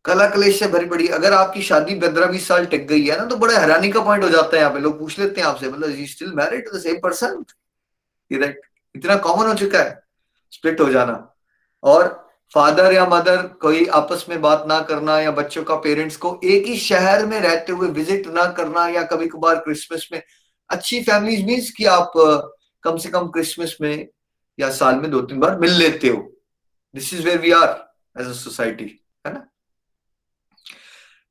कला 0.05 0.27
कलेश 0.29 0.59
से 0.59 0.67
भरी 0.67 0.85
पड़ी। 0.85 1.07
अगर 1.09 1.33
आपकी 1.33 1.61
शादी 1.61 1.95
पंद्रह 1.99 2.25
बीस 2.27 2.47
साल 2.47 2.65
टिक 2.65 2.87
गई 2.87 3.05
है 3.05 3.17
ना 3.17 3.25
तो 3.25 3.35
बड़ा 3.37 3.59
हैरानी 3.59 3.91
का 3.91 4.01
पॉइंट 4.01 4.23
हो 4.23 4.29
जाता 4.29 4.55
है 4.55 4.61
यहाँ 4.61 4.73
पे। 4.73 4.79
लोग 4.79 4.97
पूछ 4.99 5.19
लेते 5.19 5.41
हैं 5.41 5.47
आपसे 5.47 5.69
मतलब 5.69 6.05
still 6.07 6.31
married 6.35 6.65
to 6.65 6.77
the 6.77 6.81
same 6.81 6.99
person 7.03 7.43
right 8.31 8.61
इतना 8.95 9.15
कॉमन 9.17 9.47
हो 9.47 9.53
चुका 9.55 9.79
है। 9.79 10.01
स्प्लिट 10.53 10.81
हो 10.81 10.89
जाना। 10.89 11.13
और 11.83 12.07
फादर 12.53 12.93
या 12.93 13.05
मदर 13.05 13.41
कोई 13.61 13.85
आपस 13.85 14.25
में 14.29 14.41
बात 14.41 14.65
ना 14.67 14.79
करना 14.81 15.19
या 15.19 15.31
बच्चों 15.31 15.63
का 15.63 15.75
पेरेंट्स 15.75 16.17
को 16.17 16.39
एक 16.43 16.65
ही 16.67 16.77
शहर 16.77 17.25
में 17.25 17.39
रहते 17.39 17.71
हुए 17.73 17.89
विज़िट 17.89 18.27
ना 18.27 18.45
करना 18.51 18.87
या 18.87 19.03
कभी 19.03 19.27
कभार 19.27 19.55
क्रिसमस 19.55 20.07
में 20.11 20.21
अच्छी 20.69 21.01
फैमिलीज़ 21.03 21.45
मीन्स 21.45 21.69
कि 21.71 21.85
आप 21.85 22.11
कम 22.83 22.97
से 22.97 23.09
कम 23.09 23.27
क्रिसमस 23.27 23.77
में 23.81 24.07
या 24.59 24.69
साल 24.69 24.95
में 24.95 25.09
दो 25.11 25.21
तीन 25.21 25.39
बार 25.39 25.59
मिल 25.59 25.71
लेते 25.73 26.07
हो। 26.07 26.17
This 26.95 27.13
is 27.13 27.25
where 27.25 27.39
we 27.41 27.51
are 27.51 27.69
as 28.15 28.27
a 28.27 28.33
society 28.33 28.85
है 29.27 29.33
ना? 29.33 29.47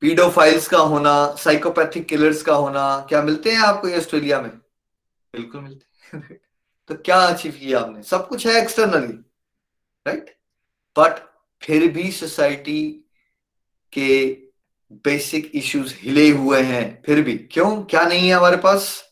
पीडोफाइल्स 0.01 0.67
का 0.67 0.77
होना 0.77 1.13
साइकोपैथिक 1.39 2.07
किलर्स 2.07 2.41
का 2.41 2.55
होना 2.55 2.85
क्या 3.09 3.21
मिलते 3.21 3.51
हैं 3.51 3.59
आपको 3.59 3.87
ये 3.87 3.97
ऑस्ट्रेलिया 3.97 4.41
में? 4.41 4.49
बिल्कुल 5.33 5.61
मिलते 5.61 6.17
हैं। 6.17 6.39
तो 6.89 6.95
क्या 6.95 7.17
अचीव 7.17 7.51
किया 7.51 7.79
आपने? 7.79 8.03
सब 8.03 8.27
कुछ 8.27 8.47
है 8.47 8.61
एक्सटर्नली 8.61 9.13
राइट 10.05 10.35
बट 10.95 11.19
फिर 11.61 11.87
भी 11.91 12.11
सोसाइटी 12.11 12.81
के 13.93 14.23
बेसिक 15.05 15.51
इश्यूज़ 15.55 15.93
हिले 15.97 16.29
हुए 16.29 16.61
हैं, 16.61 17.01
फिर 17.05 17.21
भी। 17.21 17.33
क्यों? 17.51 17.83
क्या 17.83 18.03
नहीं 18.03 18.27
है 18.27 18.35
हमारे 18.35 18.57
पास? 18.57 19.03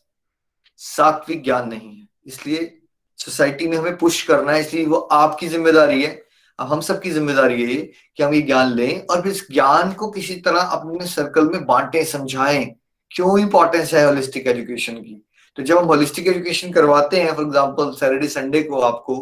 सात्विक 0.80 1.42
ज्ञान 1.44 1.68
नहीं 1.68 1.96
है। 1.96 2.06
इसलिए 2.26 2.78
सोसाइटी 3.18 3.66
में 3.68 3.76
हमें 3.76 3.96
पुश 3.98 4.22
करना 4.22 4.52
है, 4.52 4.60
इसलिए 4.60 4.84
वो 4.86 4.96
आपकी 4.96 5.48
ज़िम्मेदारी 5.48 6.02
है। 6.02 6.20
अब 6.58 6.66
हम 6.66 6.80
सबकी 6.80 7.10
ज़िम्मेदारी 7.10 7.62
है 7.64 7.76
कि 8.16 8.22
हम 8.22 8.34
ये 8.34 8.40
ज्ञान 8.42 8.72
लें 8.72 9.06
और 9.06 9.22
फिर 9.22 9.32
इस 9.32 9.46
ज्ञान 9.52 9.92
को 9.92 10.10
किसी 10.10 10.34
तरह 10.36 10.60
अपने 10.60 11.06
सर्कल 11.06 11.48
में 11.48 11.64
बांटे, 11.66 12.04
समझाएँ। 12.04 12.64
क्यों 13.10 13.38
इंपॉर्टेंस 13.38 13.94
है 13.94 14.04
होलिस्टिक 14.06 14.46
एजुकेशन 14.46 14.94
की? 14.94 15.22
तो 15.56 15.62
जब 15.62 15.78
हम 15.78 15.84
होलिस्टिक 15.84 16.26
एजुकेशन 16.26 16.72
करवाते 16.72 17.20
हैं 17.20 17.34
फॉर 17.34 17.44
एग्ज़ाम्पल 17.44 17.90
सैटरडे 17.92 18.28
संडे 18.28 18.62
को 18.62 18.80
आपको, 18.80 19.14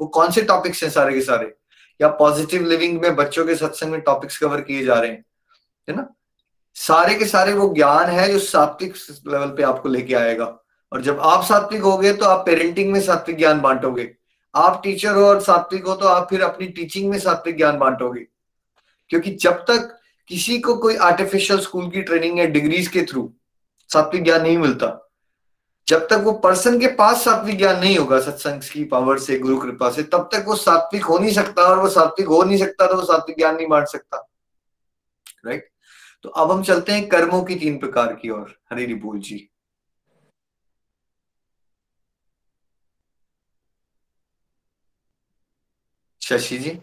वो 0.00 0.06
कौन 0.06 0.30
से 0.30 0.42
टॉपिक्स 0.42 0.82
हैं 0.84 0.90
सारे 0.90 1.14
के 1.14 1.20
सारे? 1.20 1.52
या 2.00 2.08
पॉजिटिव 2.08 2.66
लिविंग 2.66 3.00
में 3.02 3.16
बच्चों 3.16 3.46
के 3.46 3.54
सत्संग 3.54 3.90
में 3.90 4.00
टॉपिक्स 4.00 4.38
कवर 4.38 4.60
किए 4.60 4.84
जा 4.84 4.94
रहे 4.94 5.10
हैं, 5.10 5.24
है 5.88 5.96
ना? 5.96 6.06
सारे 6.74 7.14
के 7.14 7.24
सारे 7.24 7.52
वो 7.52 7.74
ज्ञान 7.74 8.10
है 8.10 8.32
जो 8.32 8.38
सात्विक 8.38 8.94
लेवल 9.26 9.48
पे 9.48 9.62
आपको 9.62 9.88
लेके 9.88 10.14
आएगा। 10.14 10.44
और 10.92 11.02
जब 11.02 11.20
आप 11.20 11.44
सात्विक 11.44 11.82
हो 11.82 11.96
गए 11.98 12.12
तो 12.12 12.24
आप 12.24 12.46
पेरेंटिंग 12.46 12.92
में 12.92 13.00
सात्विक 13.00 13.38
ज्ञान 13.38 13.60
बांटोगे। 13.60 14.16
आप 14.54 14.80
टीचर 14.84 15.14
हो 15.14 15.24
और 15.24 15.40
सात्विक 15.40 15.84
हो 15.86 15.94
तो 15.94 16.06
आप 16.06 16.26
फिर 16.30 16.42
अपनी 16.42 16.66
टीचिंग 16.66 17.10
में 17.10 17.18
सात्विक 17.18 17.56
ज्ञान 17.56 17.78
बांटोगे। 17.78 18.26
क्योंकि 19.10 19.30
जब 19.30 19.52
तक 19.52 19.98
किसी 20.28 20.58
को 20.58 20.74
कोई 20.74 20.96
आर्टिफिशियल 20.96 21.60
स्कूल 21.60 21.90
की 21.90 22.02
ट्रेनिंग 22.02 22.38
या 22.38 22.44
डिग्रीज 22.46 22.88
के 22.88 23.02
थ्रू 23.02 23.32
सात्विक 23.88 24.24
ज्ञान 24.24 24.42
नहीं 24.42 24.58
मिलता 24.58 25.09
जब 25.90 26.06
तक 26.08 26.20
वो 26.24 26.32
पर्सन 26.32 26.78
के 26.80 26.86
पास 26.86 27.24
सात्विक 27.24 27.58
ज्ञान 27.58 27.80
नहीं 27.80 27.98
होगा, 27.98 28.20
सत्संग 28.20 28.62
की 28.62 28.84
पावर 28.84 29.18
से, 29.18 29.38
गुरु 29.38 29.58
कृपा 29.60 29.90
से, 29.90 30.02
तब 30.02 30.28
तक 30.32 30.44
वो 30.46 30.56
सात्विक 30.56 31.04
हो 31.04 31.18
नहीं 31.18 31.32
सकता 31.32 31.62
और 31.62 31.78
वो 31.78 31.88
सात्विक 31.88 32.26
हो 32.26 32.42
नहीं 32.42 32.58
सकता 32.58 32.86
तो 32.86 32.96
वो 32.96 33.02
सात्विक 33.02 33.36
ज्ञान 33.36 33.56
नहीं 33.56 33.66
बांट 33.68 33.86
सकता। 33.88 34.28
राइट 35.46 35.68
तो 36.22 36.28
अब 36.28 36.50
हम 36.52 36.62
चलते 36.62 36.92
हैं 36.92 37.08
कर्मों 37.08 37.42
की 37.44 37.54
तीन 37.56 37.78
प्रकार 37.78 38.12
की 38.12 38.30
ओर। 38.30 38.58
हरी 38.72 38.94
बोल 38.94 39.18
जी। 39.20 39.48
शशि 46.22 46.58
जी। 46.58 46.78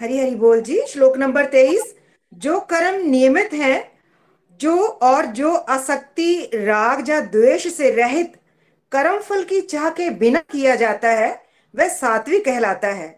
हरी 0.00 0.18
हरी 0.18 0.34
बोल 0.34 0.60
जी, 0.60 0.80
श्लोक 0.86 1.16
नंबर 1.16 1.46
तेईस। 1.46 1.94
जो 2.34 2.60
कर्म 2.60 3.06
नियमित 3.10 3.52
है 3.52 3.95
जो 4.60 4.76
और 4.86 5.26
जो 5.26 5.54
आसक्ति, 5.54 6.50
राग 6.54 7.08
या 7.08 7.20
द्वेष 7.20 7.66
से 7.74 7.90
रहित 7.90 8.36
कर्म 8.92 9.18
फल 9.18 9.42
की 9.44 9.60
चाह 9.60 9.88
के 9.90 10.10
बिना 10.10 10.38
किया 10.38 10.74
जाता 10.74 11.08
है, 11.08 11.30
वह 11.74 11.88
सात्विक 11.88 12.44
कहलाता 12.44 12.88
है। 12.88 13.16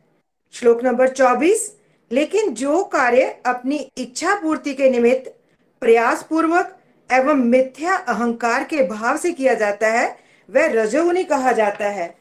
श्लोक 0.55 0.83
नंबर 0.85 1.09
चौबीस, 1.09 1.73
लेकिन 2.11 2.55
जो 2.55 2.83
कार्य 2.85 3.25
अपनी 3.47 3.77
इच्छा 3.99 4.35
पूर्ति 4.35 4.75
के 4.75 4.91
निमित्त 4.91 5.35
प्रयास 5.81 6.23
पूर्वक 6.23 6.77
एवं 7.13 7.35
मिथ्या 7.35 7.97
अहंकार 7.97 8.65
के 8.65 8.87
भाव 8.89 9.17
से 9.17 9.33
किया 9.33 9.55
जाता 9.55 9.89
है, 9.89 10.17
वह 10.49 10.67
रजोगुनी 10.67 11.25
कहा 11.25 11.53
जाता 11.53 11.89
है। 11.89 12.15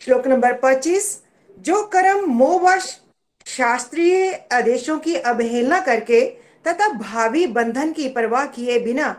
श्लोक 0.00 0.26
नंबर 0.26 0.52
25 0.54 1.22
जो 1.58 1.82
कर्म 1.86 2.24
मोहवश 2.26 3.00
शास्त्रीय 3.46 4.32
आदेशों 4.52 4.98
की 4.98 5.14
अवहेलना 5.14 5.80
करके 5.80 6.43
तथा 6.64 6.88
भावी 6.92 7.46
बंधन 7.46 7.92
की 7.92 8.08
परवाह 8.08 8.46
किए 8.46 8.78
बिना, 8.80 9.14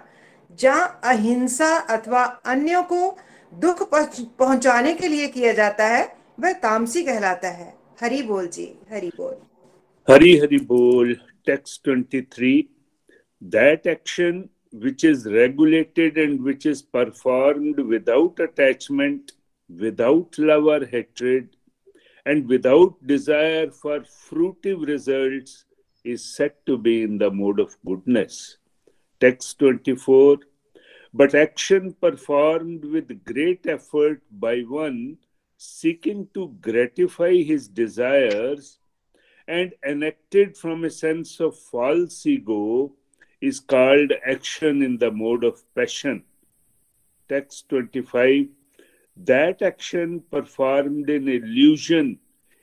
जहाँ 0.59 0.99
अहिंसा 1.03 1.75
अथवा 1.89 2.23
अन्यों 2.45 2.83
को 2.83 3.17
दुख 3.53 3.81
पहुँचाने 3.91 4.93
के 4.93 5.07
लिए 5.07 5.27
किया 5.27 5.53
जाता 5.53 5.87
है, 5.87 6.03
वह 6.39 6.53
तामसी 6.61 7.03
कहलाता 7.03 7.49
है। 7.49 7.73
हरी 8.01 8.21
बोल 8.23 8.47
जी, 8.47 8.71
हरी 8.91 9.11
बोल। 9.17 9.35
हरी 10.07 10.35
हरी 10.37 10.57
बोल 10.65 11.13
text 11.45 11.89
23 11.89 12.63
that 13.41 13.87
action 13.87 14.43
which 14.75 15.05
is 15.05 15.27
regulated 15.29 16.17
and 16.17 16.39
which 16.41 16.67
is 16.67 16.83
performed 16.93 17.79
without 17.89 18.41
attachment 18.41 19.31
without 19.69 20.39
love or 20.39 20.83
hatred 20.93 21.47
and 22.25 22.45
without 22.47 22.97
desire 23.03 23.69
for 23.83 23.99
fruitive 24.29 24.83
result 24.83 25.49
is 26.05 26.23
said 26.23 26.53
to 26.67 26.77
be 26.77 27.01
in 27.03 27.17
the 27.17 27.31
mode 27.31 27.59
of 27.59 27.75
goodness. 27.85 28.57
Text 29.19 29.59
24 29.59 30.37
But 31.13 31.33
action 31.33 31.93
performed 31.93 32.85
with 32.85 33.23
great 33.25 33.65
effort 33.65 34.21
by 34.31 34.61
one 34.61 35.17
seeking 35.57 36.27
to 36.33 36.55
gratify 36.61 37.33
his 37.33 37.67
desires 37.67 38.79
and 39.47 39.73
enacted 39.85 40.57
from 40.57 40.83
a 40.83 40.89
sense 40.89 41.39
of 41.39 41.57
false 41.57 42.25
ego 42.25 42.93
is 43.41 43.59
called 43.59 44.11
action 44.25 44.81
in 44.81 44.97
the 44.97 45.11
mode 45.11 45.43
of 45.43 45.63
passion. 45.75 46.23
Text 47.29 47.69
25 47.69 48.47
That 49.17 49.61
action 49.61 50.23
performed 50.31 51.09
in 51.09 51.27
illusion, 51.27 52.19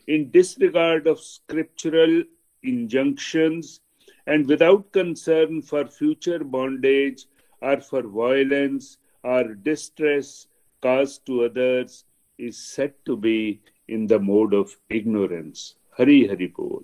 in 0.07 0.31
disregard 0.31 1.07
of 1.07 1.21
scriptural 1.21 2.25
injunctions, 2.63 3.81
and 4.27 4.47
without 4.47 4.93
concern 4.93 5.63
for 5.63 5.87
future 5.87 6.39
bondage 6.39 7.27
or 7.61 7.81
for 7.81 8.03
violence 8.03 8.99
or 9.25 9.55
distress 9.55 10.47
caused 10.83 11.27
to 11.27 11.45
others 11.45 12.05
is 12.39 12.57
said 12.59 12.93
to 13.05 13.17
be 13.17 13.61
in 13.89 14.07
the 14.07 14.19
mode 14.19 14.55
of 14.55 14.77
ignorance. 14.91 15.75
Hari 15.91 16.27
Hari 16.27 16.47
Bol. 16.49 16.83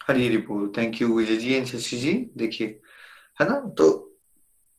Hari 0.00 0.26
Hari 0.26 0.36
Bol. 0.38 0.68
Thank 0.68 1.00
you, 1.00 1.08
Vijay 1.08 1.40
ji 1.40 1.56
and 1.56 1.66
Shashi 1.66 1.98
ji. 1.98 2.30
देखिए 2.36 2.80
है 3.40 3.48
ना 3.48 3.60
तो 3.78 3.90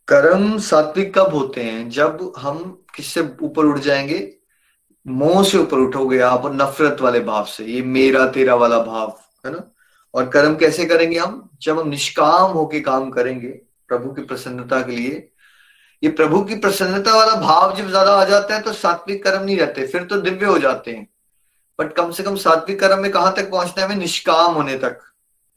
कर्म 0.08 0.58
सात्विक 0.60 1.14
कब 1.18 1.34
होते 1.34 1.64
हैं 1.64 1.90
जब 1.90 2.34
हम 2.38 2.86
किससे 2.96 3.22
ऊपर 3.42 3.66
उठ 3.66 3.80
जाएँगे 3.80 4.20
मोह 5.08 5.44
से 5.44 5.58
ऊपर 5.58 5.78
उठोगे 5.78 6.20
आप 6.20 6.44
नफरत 6.62 7.02
वाले 7.02 7.20
भाव 7.20 7.46
से 7.46 7.66
ये 7.66 7.82
मेरा 7.82 8.26
तेरा 8.32 8.56
वाला 8.56 8.80
भाव 8.84 9.20
है 9.46 9.52
ना 9.52 9.73
और 10.14 10.30
कर्म 10.30 10.56
कैसे 10.56 10.86
करेंगे 10.86 11.18
हम? 11.18 11.50
जब 11.62 11.80
हम 11.80 11.88
निष्काम 11.90 12.52
होके 12.52 12.80
काम 12.82 13.10
करेंगे 13.12 13.48
प्रभु 13.90 14.10
की 14.10 14.22
प्रसन्नता 14.24 14.82
के 14.82 14.92
लिए। 14.92 15.30
ये 16.04 16.10
प्रभु 16.12 16.42
की 16.42 16.56
प्रसन्नता 16.58 17.16
वाला 17.16 17.34
भाव 17.42 17.76
जब 17.78 17.90
ज़्यादा 17.90 18.12
आ 18.12 18.24
जाता 18.26 18.56
है 18.56 18.62
तो 18.62 18.74
सात्विक 18.74 19.24
कर्म 19.24 19.44
नहीं 19.44 19.58
रहते, 19.58 19.86
फिर 19.88 20.04
तो 20.04 20.22
दिव्य 20.22 20.46
हो 20.46 20.58
जाते 20.60 20.92
हैं। 20.92 21.08
बट 21.80 21.94
कम 21.94 22.12
से 22.12 22.24
कम 22.24 22.36
सात्विक 22.38 22.80
कर्म 22.80 23.02
में 23.02 23.12
कहाँ 23.12 23.34
तक 23.38 23.50
पहुँचना 23.52 23.82
है? 23.82 23.88
हमें 23.88 23.96
निष्काम 23.98 24.54
होने 24.54 24.76
तक। 24.78 25.00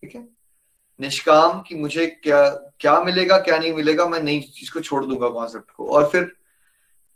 ठीक 0.03 0.15
है? 0.15 0.27
निष्काम 1.01 1.61
कि 1.61 1.75
मुझे 1.75 2.07
क्या 2.07 2.49
क्या 2.81 3.01
मिलेगा, 3.01 3.39
क्या 3.39 3.59
नहीं 3.59 3.73
मिलेगा, 3.75 4.07
मैं 4.07 4.21
नहीं, 4.21 4.43
इसको 4.63 4.81
छोड़ 4.81 5.05
दूँगा 5.05 5.29
कॉन्सेप्ट 5.31 5.71
को 5.71 5.89
और 5.89 6.09
फिर 6.11 6.31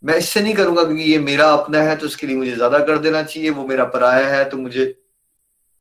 मैं 0.03 0.17
इससे 0.17 0.41
नहीं 0.41 0.55
करूँगा 0.55 0.83
क्योंकि 0.85 1.03
ये 1.03 1.19
मेरा 1.21 1.49
अपना 1.53 1.79
है 1.81 1.97
तो 1.97 2.07
उसके 2.07 2.27
लिए 2.27 2.37
मुझे 2.37 2.53
ज़्यादा 2.53 2.79
कर 2.81 2.99
देना 2.99 3.23
चाहिए, 3.23 3.51
वो 3.51 3.67
मेरा 3.67 3.85
पराया 3.87 4.29
है 4.29 4.45
तो 4.51 4.57
मुझे 4.57 4.95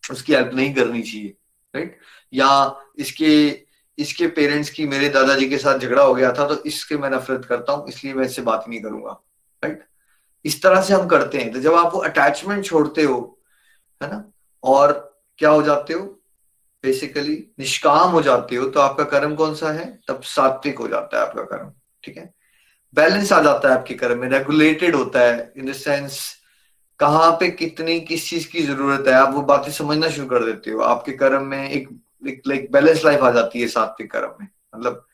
उसकी 0.03 0.33
हेल्प 0.33 0.53
नहीं 0.53 0.73
करनी 0.75 1.01
चाहिए। 1.01 1.33
राइट 1.73 1.97
या 2.33 2.49
इसके 2.97 3.33
इसके 3.97 4.27
पेरेंट्स 4.27 4.69
की 4.69 4.85
मेरे 4.87 5.09
दादाजी 5.09 5.49
के 5.49 5.57
साथ 5.57 5.79
झगड़ा 5.79 6.03
हो 6.03 6.13
गया 6.15 6.31
था 6.33 6.47
तो 6.47 6.55
इसके 6.63 6.97
मैं 6.97 7.09
नफरत 7.09 7.45
करता 7.45 7.73
हूँ, 7.73 7.87
इसलिए 7.89 8.13
मैं 8.13 8.25
इससे 8.25 8.41
बात 8.41 8.65
नहीं 8.67 8.81
करूँगा। 8.81 9.11
राइट 9.63 9.83
इस 10.45 10.61
तरह 10.63 10.81
से 10.81 10.93
हम 10.93 11.07
करते 11.07 11.37
हैं। 11.37 11.51
तो 11.53 11.59
जब 11.59 11.73
आप 11.73 11.93
वो 11.93 11.99
अटैचमेंट 12.01 12.63
छोड़ते 12.65 13.03
हो, 13.03 13.39
है 14.01 14.09
ना? 14.11 14.23
और 14.63 14.93
क्या 15.39 15.49
हो 15.49 15.61
जाते 15.61 15.93
हो? 15.93 16.05
बेसिकली 16.83 17.35
निष्काम 17.59 18.09
हो 18.09 18.21
जाते 18.21 18.55
हो 18.55 18.65
तो 18.69 18.79
आपका 18.79 19.03
कर्म 19.03 19.35
कौन 19.35 19.55
सा 19.55 19.71
है? 19.71 19.85
तब 20.07 20.21
सात्विक 20.23 20.79
हो 20.79 20.87
जाता 20.87 21.17
है 21.17 21.27
आपका 21.27 21.43
कर्म। 21.45 21.71
ठीक 22.03 22.17
है? 22.17 22.33
बैलेंस 22.93 23.31
आ 23.33 23.41
जाता 23.43 23.69
है 23.69 23.75
आपके 23.75 23.93
कर्म 23.93 24.19
में 24.19 24.29
रेगुलेटेड 24.29 24.95
होता 24.95 25.19
है 25.19 25.53
इन 25.57 25.71
द 25.71 25.73
सेंस 25.75 26.19
कहाँ 26.99 27.31
पे 27.31 27.49
कितनी, 27.49 27.99
किस 28.01 28.29
चीज़ 28.29 28.47
की 28.47 28.61
ज़रूरत 28.61 29.07
है, 29.07 29.13
आप 29.13 29.33
वो 29.33 29.41
बातें 29.41 29.71
समझना 29.71 30.09
शुरू 30.09 30.27
कर 30.27 30.43
देते 30.45 30.71
हो। 30.71 30.81
आपके 30.83 31.11
कर्म 31.11 31.45
में 31.45 31.69
एक 31.69 31.89
लाइक 32.47 32.71
बैलेंस 32.71 33.03
लाइफ 33.05 33.21
आ 33.21 33.31
जाती 33.31 33.61
है 33.61 33.67
सात्विक 33.67 34.11
कर्म 34.11 34.33
में। 34.41 34.47
मतलब 34.75 35.05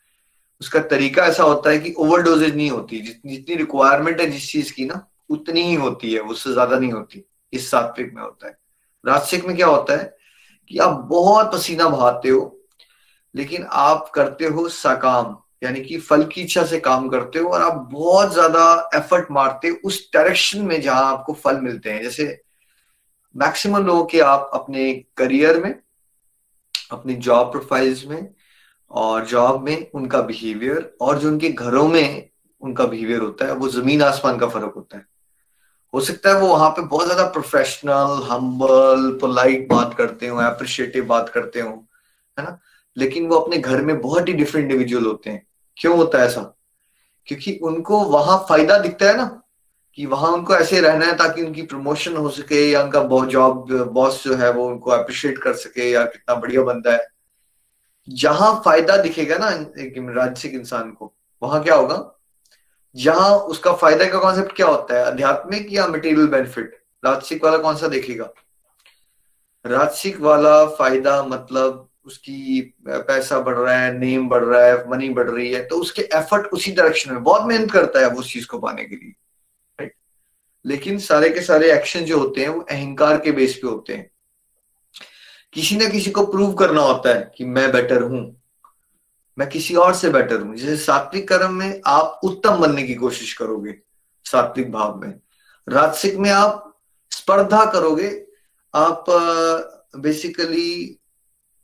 उसका 0.60 0.80
तरीका 0.84 1.24
ऐसा 1.26 1.42
होता 1.42 1.70
है 1.70 1.78
कि 1.78 1.92
ओवरडोजेज 1.98 2.56
नहीं 2.56 2.70
होती। 2.70 3.00
जितनी 3.00 3.54
रिक्वायरमेंट 3.54 4.20
है 4.20 4.30
जिस 4.30 4.50
चीज़ 4.52 4.72
की 4.72 4.84
ना, 4.84 5.06
उतनी 5.30 5.62
ही 5.62 5.74
होती 5.74 6.12
है, 6.12 6.20
उससे 6.20 6.52
ज़्यादा 6.52 6.78
नहीं 6.78 6.92
होती। 6.92 7.24
इस 7.52 7.70
सात्विक 7.70 8.12
में 8.14 8.22
होता 8.22 8.46
है। 8.46 8.58
राजसिक 9.04 9.44
में 9.44 9.56
क्या 9.56 9.66
होता 9.66 9.96
है 9.96 10.16
कि 10.70 10.78
आप 10.78 11.00
बहुत 11.10 11.52
पसीना 11.52 11.88
बहाते 11.88 12.28
हो, 12.28 12.60
लेकिन 13.34 13.66
आप 13.70 14.10
करते 14.14 14.46
हो 14.46 14.68
सकाम। 14.68 15.36
यानी 15.62 15.80
कि 15.80 15.98
फल 15.98 16.24
की 16.24 16.40
इच्छा 16.42 16.64
से 16.64 16.78
काम 16.80 17.08
करते 17.08 17.38
हो 17.38 17.48
और 17.48 17.62
आप 17.62 17.88
बहुत 17.92 18.32
ज़्यादा 18.32 18.90
एफर्ट 18.94 19.30
मारते 19.30 19.68
हो 19.68 19.76
उस 19.84 20.08
डायरेक्शन 20.14 20.62
में 20.62 20.80
जहाँ 20.80 21.04
आपको 21.12 21.32
फल 21.34 21.60
मिलते 21.60 21.90
हैं। 21.90 22.02
जैसे 22.02 22.26
मैक्सिमम 23.34 23.86
लोगों 23.86 24.04
के 24.04 24.20
आप 24.20 24.50
अपने 24.54 24.92
करियर 25.16 25.62
में, 25.62 25.74
अपनी 26.92 27.14
जॉब 27.16 27.50
प्रोफाइल्स 27.52 28.04
में 28.06 28.28
और 28.90 29.24
जॉब 29.26 29.62
में 29.62 29.90
उनका 29.94 30.20
बिहेवियर 30.22 30.94
और 31.00 31.18
जो 31.18 31.28
उनके 31.28 31.48
घरों 31.48 31.86
में 31.88 32.28
उनका 32.62 32.84
बिहेवियर 32.84 33.20
होता 33.20 33.46
है, 33.46 33.52
वो 33.52 33.68
ज़मीन 33.68 34.02
आसमान 34.02 34.38
का 34.38 34.46
फ़र्क 34.46 34.72
होता 34.76 34.96
है। 34.96 35.04
हो 35.94 36.00
सकता 36.00 36.30
है 36.30 36.40
वो 36.40 36.46
वहाँ 36.48 36.70
पे 36.70 36.82
बहुत 36.82 37.04
ज़्यादा 37.06 37.24
प्रोफेशनल 37.30 38.22
हम्बल 38.30 39.10
पोलाइट 39.20 39.68
बात 39.68 39.94
करते 39.94 40.28
हो 40.28 40.38
अप्रिशिएटिव 40.40 41.04
बात 41.06 41.28
करते 41.28 41.60
हो, 41.60 41.70
है 42.38 42.44
ना? 42.44 42.58
लेकिन 42.96 43.26
वो 43.26 43.36
अपने 43.36 43.58
घर 43.58 43.84
में 43.84 44.00
बहुत 44.00 44.28
ही 44.28 44.32
डिफरेंट 44.32 44.64
इंडिविजुअल 44.64 45.04
होते 45.06 45.30
हैं। 45.30 45.45
क्यों 45.76 45.96
होता 45.96 46.18
है 46.18 46.26
ऐसा? 46.26 46.52
क्योंकि 47.26 47.58
उनको 47.62 48.00
वहाँ 48.00 48.38
फ़ायदा 48.48 48.78
दिखता 48.78 49.06
है 49.06 49.16
ना, 49.16 49.42
कि 49.94 50.06
वहाँ 50.06 50.30
उनको 50.32 50.54
ऐसे 50.54 50.80
रहना 50.80 51.06
है 51.06 51.16
ताकि 51.16 51.42
उनकी 51.42 51.62
प्रमोशन 51.62 52.16
हो 52.16 52.30
सके 52.30 52.70
या 52.70 52.82
उनका 52.82 53.24
जॉब 53.26 53.72
बॉस 53.92 54.24
जो 54.24 54.34
है 54.34 54.50
वो 54.52 54.66
उनको 54.68 54.90
अप्रिशिएट 54.90 55.38
कर 55.38 55.54
सके 55.54 55.90
या 55.90 56.04
कितना 56.04 56.34
बढ़िया 56.34 56.62
बंदा 56.62 56.92
है। 56.92 57.06
जहाँ 58.08 58.62
फ़ायदा 58.64 58.96
दिखेगा 58.96 59.36
ना 59.38 59.50
एक 59.82 59.94
राजसिक 60.16 60.54
इंसान 60.54 60.90
को, 60.90 61.12
वहाँ 61.42 61.62
क्या 61.62 61.74
होगा? 61.74 62.12
जहाँ 62.96 63.30
उसका 63.30 63.72
फ़ायदा 63.72 64.08
का 64.08 64.18
कॉन्सेप्ट 64.18 64.56
क्या 64.56 64.66
होता 64.66 64.98
है? 64.98 65.04
आध्यात्मिक 65.04 65.72
या 65.72 65.86
मटेरियल 65.86 66.26
बेनिफिट 66.26 66.76
राजसिक 67.04 67.44
वाला 67.44 67.58
कौन 67.58 67.76
सा 67.76 67.88
देखेगा? 67.88 68.28
राजसिक 69.64 70.20
वाला 70.20 70.66
फ़ायदा 70.66 71.22
मतलब 71.22 71.85
उसकी 72.06 72.60
पैसा 72.88 73.38
बढ़ 73.40 73.56
रहा 73.58 73.76
है 73.76 73.92
नेम 73.98 74.28
बढ़ 74.28 74.44
रहा 74.44 74.64
है 74.64 74.88
मनी 74.90 75.08
बढ़ 75.10 75.30
रही 75.30 75.52
है 75.52 75.64
तो 75.66 75.76
उसके 75.76 76.02
एफर्ट 76.14 76.46
उसी 76.48 76.72
डायरेक्शन 76.72 77.12
में, 77.12 77.22
बहुत 77.22 77.46
मेहनत 77.48 77.70
करता 77.70 78.00
है 78.00 78.08
वो 78.08 78.20
उस 78.20 78.32
चीज़ 78.32 78.46
को 78.46 78.58
पाने 78.58 78.84
के 78.84 78.96
लिए 78.96 79.10
राइट 79.78 79.94
लेकिन 80.64 80.98
सारे 81.00 81.28
के 81.30 81.40
सारे 81.42 81.72
एक्शन 81.72 82.04
जो 82.04 82.18
होते 82.18 82.40
हैं, 82.40 82.48
वो 82.48 82.60
अहंकार 82.60 83.20
के 83.20 83.32
बेस 83.32 83.54
पे 83.54 83.68
होते 83.68 83.94
हैं। 83.94 84.10
किसी 85.54 85.76
ना 85.76 85.88
किसी 85.88 86.10
को 86.10 86.24
प्रूव 86.26 86.54
करना 86.54 86.80
होता 86.82 87.14
है 87.14 87.30
कि 87.36 87.44
मैं 87.46 87.70
बेटर 87.72 88.02
हूँ, 88.02 88.20
मैं 89.38 89.48
किसी 89.48 89.74
और 89.76 89.94
से 89.94 90.10
बेटर 90.10 90.40
हूँ। 90.40 90.54
जैसे 90.56 90.76
सात्विक 90.76 91.28
कर्म 91.28 91.54
में 91.54 91.80
आप 91.86 92.20
उत्तम 92.24 92.56
बनने 92.56 92.82
की 92.82 92.94
कोशिश 92.94 93.32
करोगे, 93.32 93.74
सात्विक 94.26 94.70
भाव 94.72 95.00
में। 95.00 95.12
राजसिक 95.66 96.16
में 96.16 96.30
आप 96.30 96.62
स्पर्धा 97.12 97.64
करोगे, 97.64 98.10
आप 98.74 99.04
बेसिकली 99.96 100.98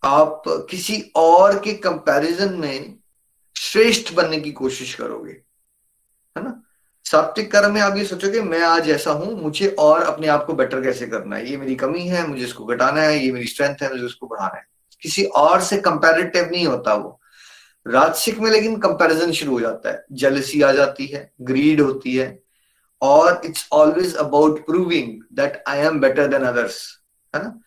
आप 0.02 0.42
किसी 0.70 1.12
और 1.16 1.58
के 1.58 1.72
कंपैरिजन 1.72 2.54
में 2.54 2.98
श्रेष्ठ 3.56 4.12
बनने 4.14 4.40
की 4.40 4.52
कोशिश 4.52 4.94
करोगे, 4.94 5.32
है 6.36 6.44
ना? 6.44 6.62
सात्विक 7.04 7.50
कर्म 7.52 7.74
में 7.74 7.80
आप 7.80 7.96
ये 7.96 8.04
सोचोगे, 8.04 8.40
मैं 8.40 8.62
आज 8.62 8.88
ऐसा 8.90 9.12
हूँ, 9.12 9.42
मुझे 9.42 9.68
और 9.68 10.02
अपने 10.02 10.26
आप 10.26 10.44
को 10.44 10.52
बेटर 10.52 10.82
कैसे 10.82 11.06
करना 11.06 11.36
है? 11.36 11.50
ये 11.50 11.56
मेरी 11.56 11.74
कमी 11.74 12.06
है, 12.06 12.26
मुझे 12.26 12.44
इसको 12.44 12.64
घटाना 12.64 13.00
है, 13.00 13.24
ये 13.24 13.32
मेरी 13.32 13.46
स्ट्रेंथ 13.46 13.82
है, 13.82 13.90
मुझे 13.90 14.04
उसको 14.04 14.26
बढ़ाना 14.26 14.56
है। 14.56 14.66
किसी 15.02 15.24
और 15.24 15.60
से 15.60 15.78
कंपेरेटिव 15.80 16.48
नहीं 16.50 16.66
होता 16.66 16.94
वो। 16.94 17.20
राजसिक 17.86 18.38
में 18.38 18.50
लेकिन 18.50 18.76
कंपैरिजन 18.76 19.32
शुरू 19.32 19.52
हो 19.52 19.60
जाता 19.60 19.90
है। 19.90 20.04
जेलसी 20.12 20.62
आ 20.62 20.72
जाती 20.72 21.06
है 21.06 21.32
ग्रीड 21.40 21.80
होती 21.80 22.16
है, 22.16 22.42
और 23.02 23.40
it's 23.44 23.68
always 23.72 24.14
about 24.16 24.66
proving 24.66 25.22
that 25.32 25.62
I 25.68 25.78
am 25.78 26.00
better 26.00 26.26
than 26.26 26.42
others 26.42 26.82
है 27.34 27.42
ना? 27.42 27.58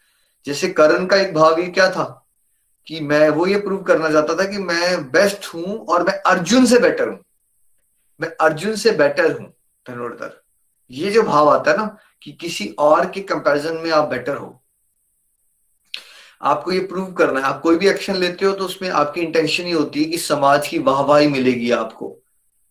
जैसे 0.45 0.69
करण 0.69 1.05
का 1.05 1.17
एक 1.17 1.33
भाव 1.33 1.59
ये 1.59 1.67
क्या 1.67 1.89
था? 1.91 2.24
कि 2.87 2.99
मैं 2.99 3.29
वो 3.29 3.45
ये 3.47 3.57
प्रूव 3.57 3.83
करना 3.83 4.09
चाहता 4.09 4.35
था 4.35 4.45
कि 4.45 4.57
मैं 4.57 5.11
बेस्ट 5.11 5.45
हूँ 5.53 5.85
और 5.85 6.03
मैं 6.03 6.13
अर्जुन 6.13 6.65
से 6.65 6.79
बेटर 6.79 7.07
हूँ। 7.07 7.19
मैं 8.19 8.29
अर्जुन 8.41 8.75
से 8.75 8.91
बेटर 8.91 9.31
हूँ, 9.31 9.53
धनुर्धर। 9.85 10.41
ये 10.91 11.11
जो 11.11 11.23
भाव 11.23 11.49
आता 11.49 11.71
है 11.71 11.77
ना, 11.77 11.97
कि 12.21 12.31
किसी 12.31 12.67
और 12.79 13.09
के 13.11 13.21
कंपैरिजन 13.21 13.75
में 13.75 13.91
आप 13.91 14.07
बेटर 14.09 14.35
हो। 14.35 14.61
आपको 16.41 16.71
ये 16.71 16.79
प्रूव 16.79 17.11
करना 17.13 17.39
है। 17.39 17.45
आप 17.45 17.61
कोई 17.61 17.77
भी 17.77 17.87
एक्शन 17.87 18.15
लेते 18.15 18.45
हो 18.45 18.51
तो 18.51 18.65
उसमें 18.65 18.89
आपकी 18.89 19.21
इंटेंशन 19.21 19.63
ही 19.63 19.71
होती 19.71 20.03
है 20.03 20.09
कि 20.09 20.17
समाज 20.17 20.67
की 20.67 20.79
वाहवाही 20.79 21.27
मिलेगी 21.27 21.71
आपको। 21.71 22.15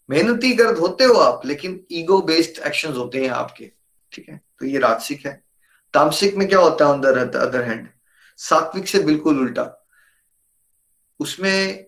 मेहनती 0.09 0.53
गर्द 0.53 0.79
होते 0.79 1.05
हो 1.05 1.15
आप, 1.15 1.47
लेकिन 1.47 1.81
ईगो 1.93 2.21
बेस्ड 2.23 2.59
एक्शन 2.67 2.93
होते 2.93 3.23
हैं 3.23 3.31
आपके। 3.31 3.71
ठीक 4.13 4.29
है? 4.29 4.41
तो 4.59 4.67
ये 4.67 4.79
राजसिक 4.79 5.27
है। 5.27 5.43
तामसिक 5.95 6.35
में 6.35 6.49
क्या 6.49 6.59
होता 6.59 6.87
है 6.87 6.93
अंदर, 6.93 7.19
अदर 7.39 7.63
हैंड 7.63 7.89
सात्विक 8.39 8.89
से 8.89 8.99
बिल्कुल 8.99 9.41
उल्टा। 9.41 9.84
उसमें 11.21 11.85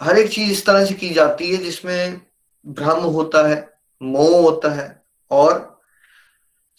हर 0.00 0.18
एक 0.18 0.30
चीज़ 0.30 0.50
इस 0.52 0.64
तरह 0.66 0.84
से 0.84 0.94
की 0.94 1.10
जाती 1.10 1.50
है 1.50 1.56
जिसमें 1.56 2.20
भ्रम 2.66 3.02
होता 3.04 3.46
है, 3.48 3.68
मोह 4.00 4.40
होता 4.42 4.70
है 4.72 5.02
और 5.30 5.80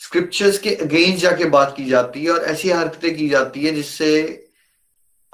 स्क्रिप्चर्स 0.01 0.57
के 0.57 0.75
अगेंस्ट 0.75 1.21
जाके 1.21 1.45
बात 1.45 1.73
की 1.77 1.85
जाती 1.85 2.23
है 2.23 2.31
और 2.31 2.43
ऐसी 2.43 2.69
हरकतें 2.69 3.15
की 3.15 3.27
जाती 3.29 3.65
है 3.65 3.71
जिससे 3.71 4.21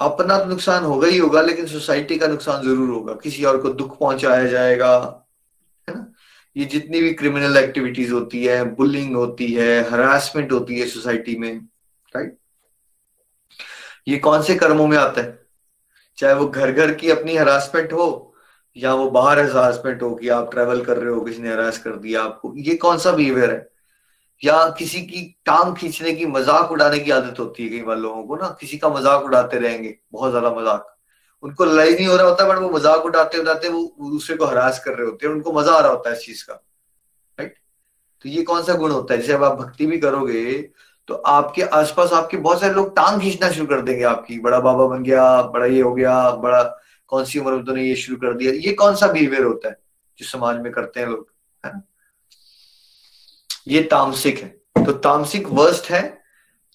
अपना 0.00 0.38
तो 0.38 0.44
नुकसान 0.44 0.84
होगा 0.84 1.08
ही 1.08 1.18
होगा, 1.18 1.40
लेकिन 1.42 1.66
सोसाइटी 1.66 2.16
का 2.18 2.26
नुकसान 2.26 2.62
ज़रूर 2.62 2.90
होगा। 2.90 3.14
किसी 3.14 3.44
और 3.44 3.58
को 3.62 3.68
दुख 3.70 3.98
पहुँचाया 3.98 4.44
जाएगा, 4.44 4.96
है 5.88 5.94
ना? 5.94 6.12
ये 6.56 6.64
जितनी 6.64 7.00
भी 7.02 7.12
क्रिमिनल 7.14 7.56
एक्टिविटीज़ 7.56 8.12
होती 8.12 8.44
है 8.44 8.62
बुलिंग 8.74 9.14
होती 9.16 9.52
है 9.52 9.90
हरासमेंट 9.90 10.52
होती 10.52 10.78
है 10.80 10.86
सोसाइटी 10.86 11.36
में 11.36 11.54
राइट 12.14 12.36
ये 14.08 14.18
कौन 14.18 14.42
से 14.42 14.54
कर्मों 14.54 14.86
में 14.86 14.96
आता 14.98 15.20
है? 15.22 15.39
चाहे 16.20 16.34
वो 16.34 16.46
घर 16.46 16.72
घर 16.72 16.94
की 16.94 17.10
अपनी 17.10 17.36
हरासमेंट 17.36 17.92
हो, 17.92 18.34
या 18.76 18.94
वो 18.94 19.08
बाहर 19.10 19.38
हरासमेंट 19.40 20.02
हो 20.02 20.14
कि 20.14 20.28
आप 20.30 20.50
ट्रेवल 20.50 20.84
कर 20.84 20.96
रहे 20.96 21.14
हो, 21.14 21.20
किसी 21.20 21.42
ने 21.42 21.52
हरास 21.52 21.78
कर 21.78 21.96
दिया 21.98 22.22
आपको, 22.22 22.54
ये 22.58 22.74
कौन 22.76 22.98
सा 22.98 23.12
बिहेवियर 23.12 23.50
है? 23.50 23.68
या 24.42 24.68
किसी 24.78 25.00
की 25.02 25.22
टांग 25.46 25.74
खींचने 25.76 26.12
की 26.14 26.26
मज़ाक 26.28 26.70
उड़ाने 26.72 26.98
की 26.98 27.10
आदत 27.10 27.38
होती 27.40 27.62
है 27.64 27.70
कई 27.70 27.82
बार 27.82 27.96
लोगों 27.98 28.22
को 28.24 28.36
ना, 28.36 28.48
किसी 28.60 28.78
का 28.78 28.88
मज़ाक 28.90 29.24
उड़ाते 29.24 29.58
रहेंगे, 29.58 29.96
बहुत 30.12 30.30
ज़्यादा 30.30 30.50
मज़ाक। 30.50 30.86
उनको 31.42 31.64
लड़ाई 31.64 31.92
नहीं 31.92 32.06
हो 32.06 32.16
रहा 32.16 32.26
होता 32.26 32.46
बट 32.48 32.58
वो 32.58 32.70
मज़ाक 32.70 33.04
उड़ाते 33.06 33.38
उड़ाते 33.38 33.68
वो 33.68 33.82
दूसरे 34.00 34.36
को 34.36 34.46
हरास 34.46 34.82
कर 34.84 34.94
रहे 34.94 35.06
होते 35.06 35.26
हैं, 35.26 35.32
उनको 35.34 35.52
मज़ा 35.52 35.72
आ 35.72 35.80
रहा 35.80 35.90
होता 35.92 36.10
है 36.10 36.16
इस 36.16 36.24
चीज़ 36.24 36.44
का 36.46 36.54
राइट 37.38 37.54
तो 38.24 38.28
ये 38.28 38.42
कौन 38.42 38.62
सा 38.62 38.74
गुण 38.74 38.90
होता 38.90 39.14
है? 39.14 39.20
जैसे 39.20 39.32
अब 39.32 39.44
आप 39.44 39.58
भक्ति 39.58 39.86
भी 39.86 39.98
करोगे 40.00 40.42
तो 41.08 41.14
आपके 41.14 41.62
आसपास 41.62 42.12
आपके 42.12 42.36
बहुत 42.36 42.60
सारे 42.60 42.74
लोग 42.74 42.94
टांग 42.96 43.20
खींचना 43.20 43.50
शुरू 43.50 43.66
कर 43.66 43.80
देंगे 43.80 44.04
आपकी। 44.04 44.38
बड़ा 44.38 44.60
बाबा 44.60 44.86
बन 44.86 45.02
गया, 45.02 45.42
बड़ा 45.42 45.66
ये 45.66 45.80
हो 45.80 45.94
गया, 45.94 46.30
बड़ा 46.30 46.62
कौन 47.08 47.24
सी 47.24 47.38
उम्र 47.38 47.62
तो 47.62 47.76
ये 47.76 47.94
शुरू 47.96 48.18
कर 48.18 48.34
दिया। 48.34 48.52
ये 48.52 48.72
कौन 48.72 48.94
सा 48.94 49.06
बिहेवियर 49.06 49.44
होता 49.44 49.68
है 49.68 49.78
जो 50.18 50.26
समाज 50.26 50.60
में 50.60 50.70
करते 50.72 51.00
हैं 51.00 51.06
लोग, 51.06 51.26
है 51.64 51.72
ना? 51.72 51.82
ये 53.68 53.82
तामसिक 53.82 54.38
है। 54.38 54.84
तो 54.84 54.92
तामसिक 54.92 55.48
वर्स्ट 55.48 55.90
है, 55.90 56.02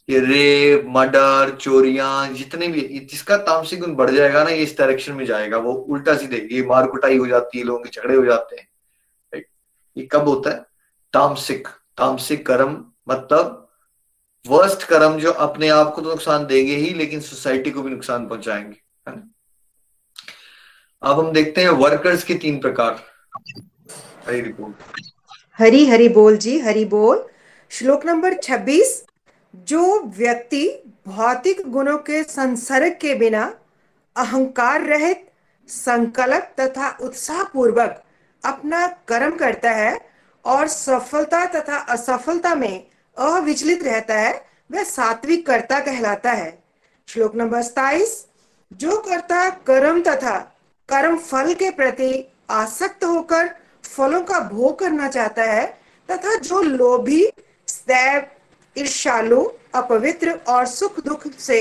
ये 0.10 0.20
रेप, 0.20 0.86
मर्डर, 0.88 1.56
चोरियाँ, 1.62 2.28
जितने 2.30 2.68
भी, 2.68 2.82
जिसका 3.12 3.38
तामसिक 3.38 3.80
गुण 3.80 3.96
बढ़ 3.96 4.10
जाएगा 4.10 4.44
ना, 4.44 4.50
ये 4.50 4.64
इस 4.64 4.78
डायरेक्शन 4.78 5.14
में 5.14 5.26
जाएगा। 5.26 5.58
वो 5.58 5.74
उल्टा 5.74 6.16
सीधे, 6.18 6.48
ये 6.52 6.66
मार 6.66 6.88
कुटाई 6.88 7.18
हो 7.18 7.28
जाती 7.28 7.58
है, 7.58 7.64
लोगों 7.64 7.80
के 7.80 7.90
झगड़े 7.90 8.16
हो 8.16 8.26
जाते 8.26 8.56
हैं। 8.56 8.68
ये 9.98 10.08
कब 10.12 10.28
होता 10.28 10.50
है? 10.50 10.66
तामसिक 11.14 11.68
तामसिक 11.98 12.46
कर्म 12.48 12.84
मतलब 13.10 13.65
वर्स्ट 14.46 14.84
कर्म 14.88 15.18
जो 15.20 15.32
अपने 15.46 15.68
आप 15.70 15.94
को 15.94 16.02
तो 16.02 16.10
नुकसान 16.10 16.46
देंगे 16.46 16.76
ही, 16.76 16.94
लेकिन 16.94 17.20
सोसाइटी 17.22 17.72
को 17.72 17.82
भी 17.82 17.92
नुकसान 17.92 18.28
पहुंचाएँगे 18.28 18.84
अब 21.02 21.20
हम 21.20 21.32
देखते 21.32 21.62
हैं 21.62 21.70
वर्कर्स 21.82 22.24
के 22.24 22.34
तीन 22.44 22.60
प्रकार। 22.60 23.00
हरी 24.28 24.42
रिपोर्ट 24.42 25.02
हरी 25.60 25.86
हरी 25.88 26.08
बोल 26.10 26.38
जी, 26.38 26.58
हरी 26.60 26.86
बोल। 26.86 27.28
श्लोक 27.72 28.06
नंबर 28.06 28.34
26 28.44 28.94
जो 29.68 30.00
व्यक्ति 30.18 30.68
भौतिक 31.08 31.62
गुणों 31.72 31.98
के 32.08 32.24
संसर्ग 32.24 32.98
के 33.02 33.14
बिना 33.16 33.44
अहंकार 34.16 34.82
रहित 34.88 35.26
संकल्प 35.70 36.56
तथा 36.60 36.90
उत्साह 37.02 37.44
पूर्वक 37.44 38.02
अपना 38.44 38.86
कर्म 39.08 39.36
करता 39.38 39.72
है 39.72 39.98
और 40.46 40.68
सफलता 40.68 41.46
तथा 41.56 41.78
असफलता 41.94 42.56
में 42.56 42.84
अविचलित 43.18 43.84
रहता 43.84 44.14
है, 44.14 44.46
वह 44.72 44.84
सात्विक 44.84 45.46
कर्ता 45.48 45.80
कहलाता 45.80 46.32
है। 46.32 46.58
श्लोक 47.08 47.36
नंबर 47.36 47.62
सताइस 47.62 48.26
जो 48.72 48.98
कर्ता 48.98 49.50
कर्म 49.50 50.02
तथा 50.02 50.38
कर्म 50.90 51.18
फल 51.18 51.54
के 51.54 51.70
प्रति 51.70 52.28
आसक्त 52.50 53.04
होकर 53.04 53.50
फलों 53.84 54.22
का 54.22 54.40
भोग 54.40 54.80
करना 54.80 55.08
चाहता 55.08 55.44
है 55.44 55.66
तथा 56.10 56.36
जो 56.36 56.62
लोभी 56.62 57.24
ईर्षालु 58.76 59.44
अपवित्र 59.76 60.32
और 60.48 60.66
सुख 60.66 61.00
दुख 61.00 61.28
से 61.40 61.60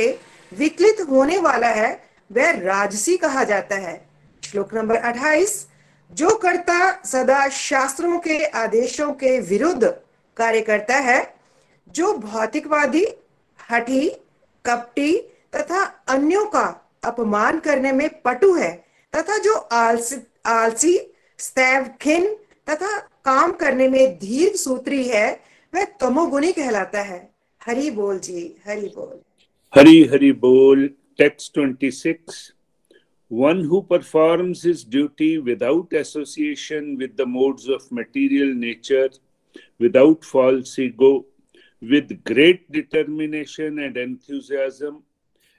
विकलित 0.53 1.01
होने 1.01 1.38
वाला 1.38 1.69
है, 1.69 1.93
वह 2.33 2.51
राजसी 2.51 3.17
कहा 3.17 3.45
जाता 3.45 3.77
है। 3.77 4.07
श्लोक 4.43 4.75
नंबर 4.75 4.97
28 4.97 5.67
जो 6.12 6.35
कर्ता 6.37 7.03
सदा 7.05 7.49
शास्त्रों 7.49 8.19
के 8.19 8.45
आदेशों 8.45 9.12
के 9.12 9.38
विरुद्ध 9.40 9.85
कार्य 10.37 10.61
करता 10.61 10.97
है 10.97 11.34
जो 11.94 12.12
भौतिकवादी 12.18 13.04
हठी 13.70 14.09
कपटी 14.66 15.18
तथा 15.54 15.85
अन्यों 15.85 16.46
का 16.46 16.92
अपमान 17.04 17.61
करने 17.61 17.92
में 17.92 18.09
पटु 18.22 18.54
है 18.54 18.85
तथा 19.16 19.38
जो 19.38 19.54
आलसी 19.54 20.16
आलसी 20.46 20.98
तथा 22.70 22.98
काम 23.24 23.52
करने 23.52 23.88
में 23.88 24.18
धीर 24.18 24.57
सूत्री 24.57 25.04
है 25.04 25.40
वह 25.74 25.85
तमोगुणी 25.85 26.52
कहलाता 26.52 27.02
है। 27.02 27.35
हरि 27.66 27.90
बोल 27.90 28.18
जी 28.18 28.57
हरि 28.66 28.88
बोल। 28.96 29.20
हरि 29.74 30.09
हरि 30.12 30.33
बोल 30.33 30.90
text 31.18 31.59
26 31.59 32.18
one 33.30 33.61
who 33.64 33.78
performs 33.83 34.62
his 34.62 34.83
duty 34.94 35.38
without 35.38 35.92
association 35.92 36.96
with 36.98 37.16
the 37.16 37.26
modes 37.26 37.68
of 37.68 37.87
material 37.90 38.52
nature, 38.54 39.09
without 39.80 40.24
false 40.24 40.78
ego, 40.78 41.24
with 41.90 42.25
great 42.25 42.70
determination 42.73 43.79
and 43.81 43.97
enthusiasm, 43.97 45.03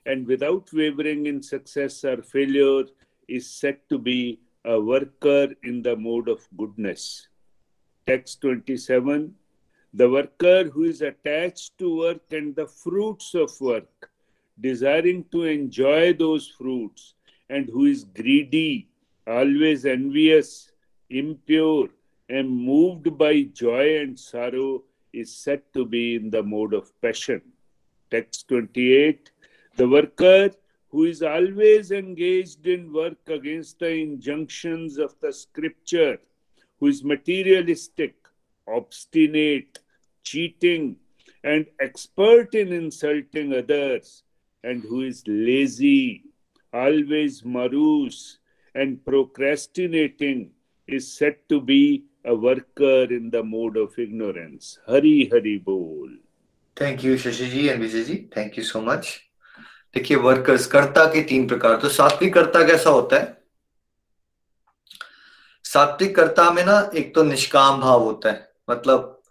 and 0.05 0.27
without 0.27 0.69
wavering 0.73 1.25
in 1.25 1.41
success 1.41 2.03
or 2.03 2.21
failure, 2.21 2.83
is 3.27 3.49
said 3.49 3.77
to 3.89 3.97
be 3.97 4.39
a 4.65 4.79
worker 4.79 5.47
in 5.63 5.81
the 5.81 5.95
mode 5.95 6.27
of 6.27 6.47
goodness. 6.57 7.27
Text 8.07 8.41
27 8.41 9.33
The 9.93 10.09
worker 10.09 10.65
who 10.65 10.83
is 10.83 11.01
attached 11.01 11.77
to 11.79 11.97
work 11.97 12.31
and 12.31 12.55
the 12.55 12.67
fruits 12.67 13.33
of 13.33 13.49
work, 13.59 14.11
desiring 14.59 15.25
to 15.31 15.43
enjoy 15.43 16.13
those 16.13 16.47
fruits, 16.47 17.13
and 17.49 17.69
who 17.69 17.85
is 17.85 18.03
greedy, 18.03 18.89
always 19.27 19.85
envious, 19.85 20.71
impure, 21.09 21.89
and 22.29 22.49
moved 22.49 23.17
by 23.17 23.43
joy 23.53 23.99
and 23.99 24.19
sorrow, 24.19 24.83
is 25.15 25.36
said 25.36 25.62
to 25.73 25.86
be 25.86 26.15
in 26.15 26.30
the 26.30 26.43
mode 26.43 26.73
of 26.73 26.91
passion. 27.01 27.41
Text 28.12 28.47
28 28.49 29.32
The 29.78 29.88
worker 29.88 30.51
who 30.89 31.06
is 31.06 31.21
always 31.21 31.91
engaged 31.91 32.65
in 32.67 32.91
work 32.93 33.17
against 33.28 33.80
the 33.80 33.89
injunctions 33.89 34.97
of 34.97 35.15
the 35.19 35.32
scripture, 35.34 36.17
who 36.80 36.88
is 36.88 37.04
materialistic, 37.04 38.15
obstinate, 38.67 39.80
cheating, 40.23 40.95
and 41.43 41.65
expert 41.80 42.56
in 42.56 42.71
insulting 42.71 43.54
others, 43.54 44.23
and 44.63 44.84
who 44.84 45.01
is 45.01 45.23
lazy, 45.28 46.23
always 46.73 47.43
morose, 47.45 48.39
and 48.73 49.04
procrastinating, 49.06 50.51
is 50.88 51.12
said 51.12 51.36
to 51.49 51.60
be 51.60 52.06
a 52.25 52.35
worker 52.35 53.05
in 53.15 53.29
the 53.29 53.43
mode 53.43 53.77
of 53.77 53.97
ignorance. 53.99 54.79
Hari 54.89 55.29
Hari 55.33 55.57
Bol. 55.65 56.09
Shashi 56.77 57.45
ji 57.45 57.67
and 57.67 57.81
Vijay 57.81 58.03
ji 58.03 58.15
thank 58.38 58.57
you 58.57 58.63
so 58.63 58.79
much 58.81 59.07
देखिए 59.95 60.17
workers 60.17 60.65
कर्ता 60.67 61.05
के 61.13 61.21
तीन 61.23 61.47
प्रकार। 61.47 61.75
तो 61.81 61.89
सात्विक 61.89 62.33
कर्ता 62.33 62.63
कैसा 62.67 62.89
होता 62.89 63.19
है? 63.19 63.38
सात्विक 65.65 66.15
कर्ता 66.15 66.49
में 66.51 66.63
ना 66.65 66.79
एक 66.95 67.13
तो 67.15 67.23
निष्काम 67.23 67.79
भाव 67.81 68.03
होता 68.03 68.31
है। 68.31 68.49
मतलब 68.69 69.21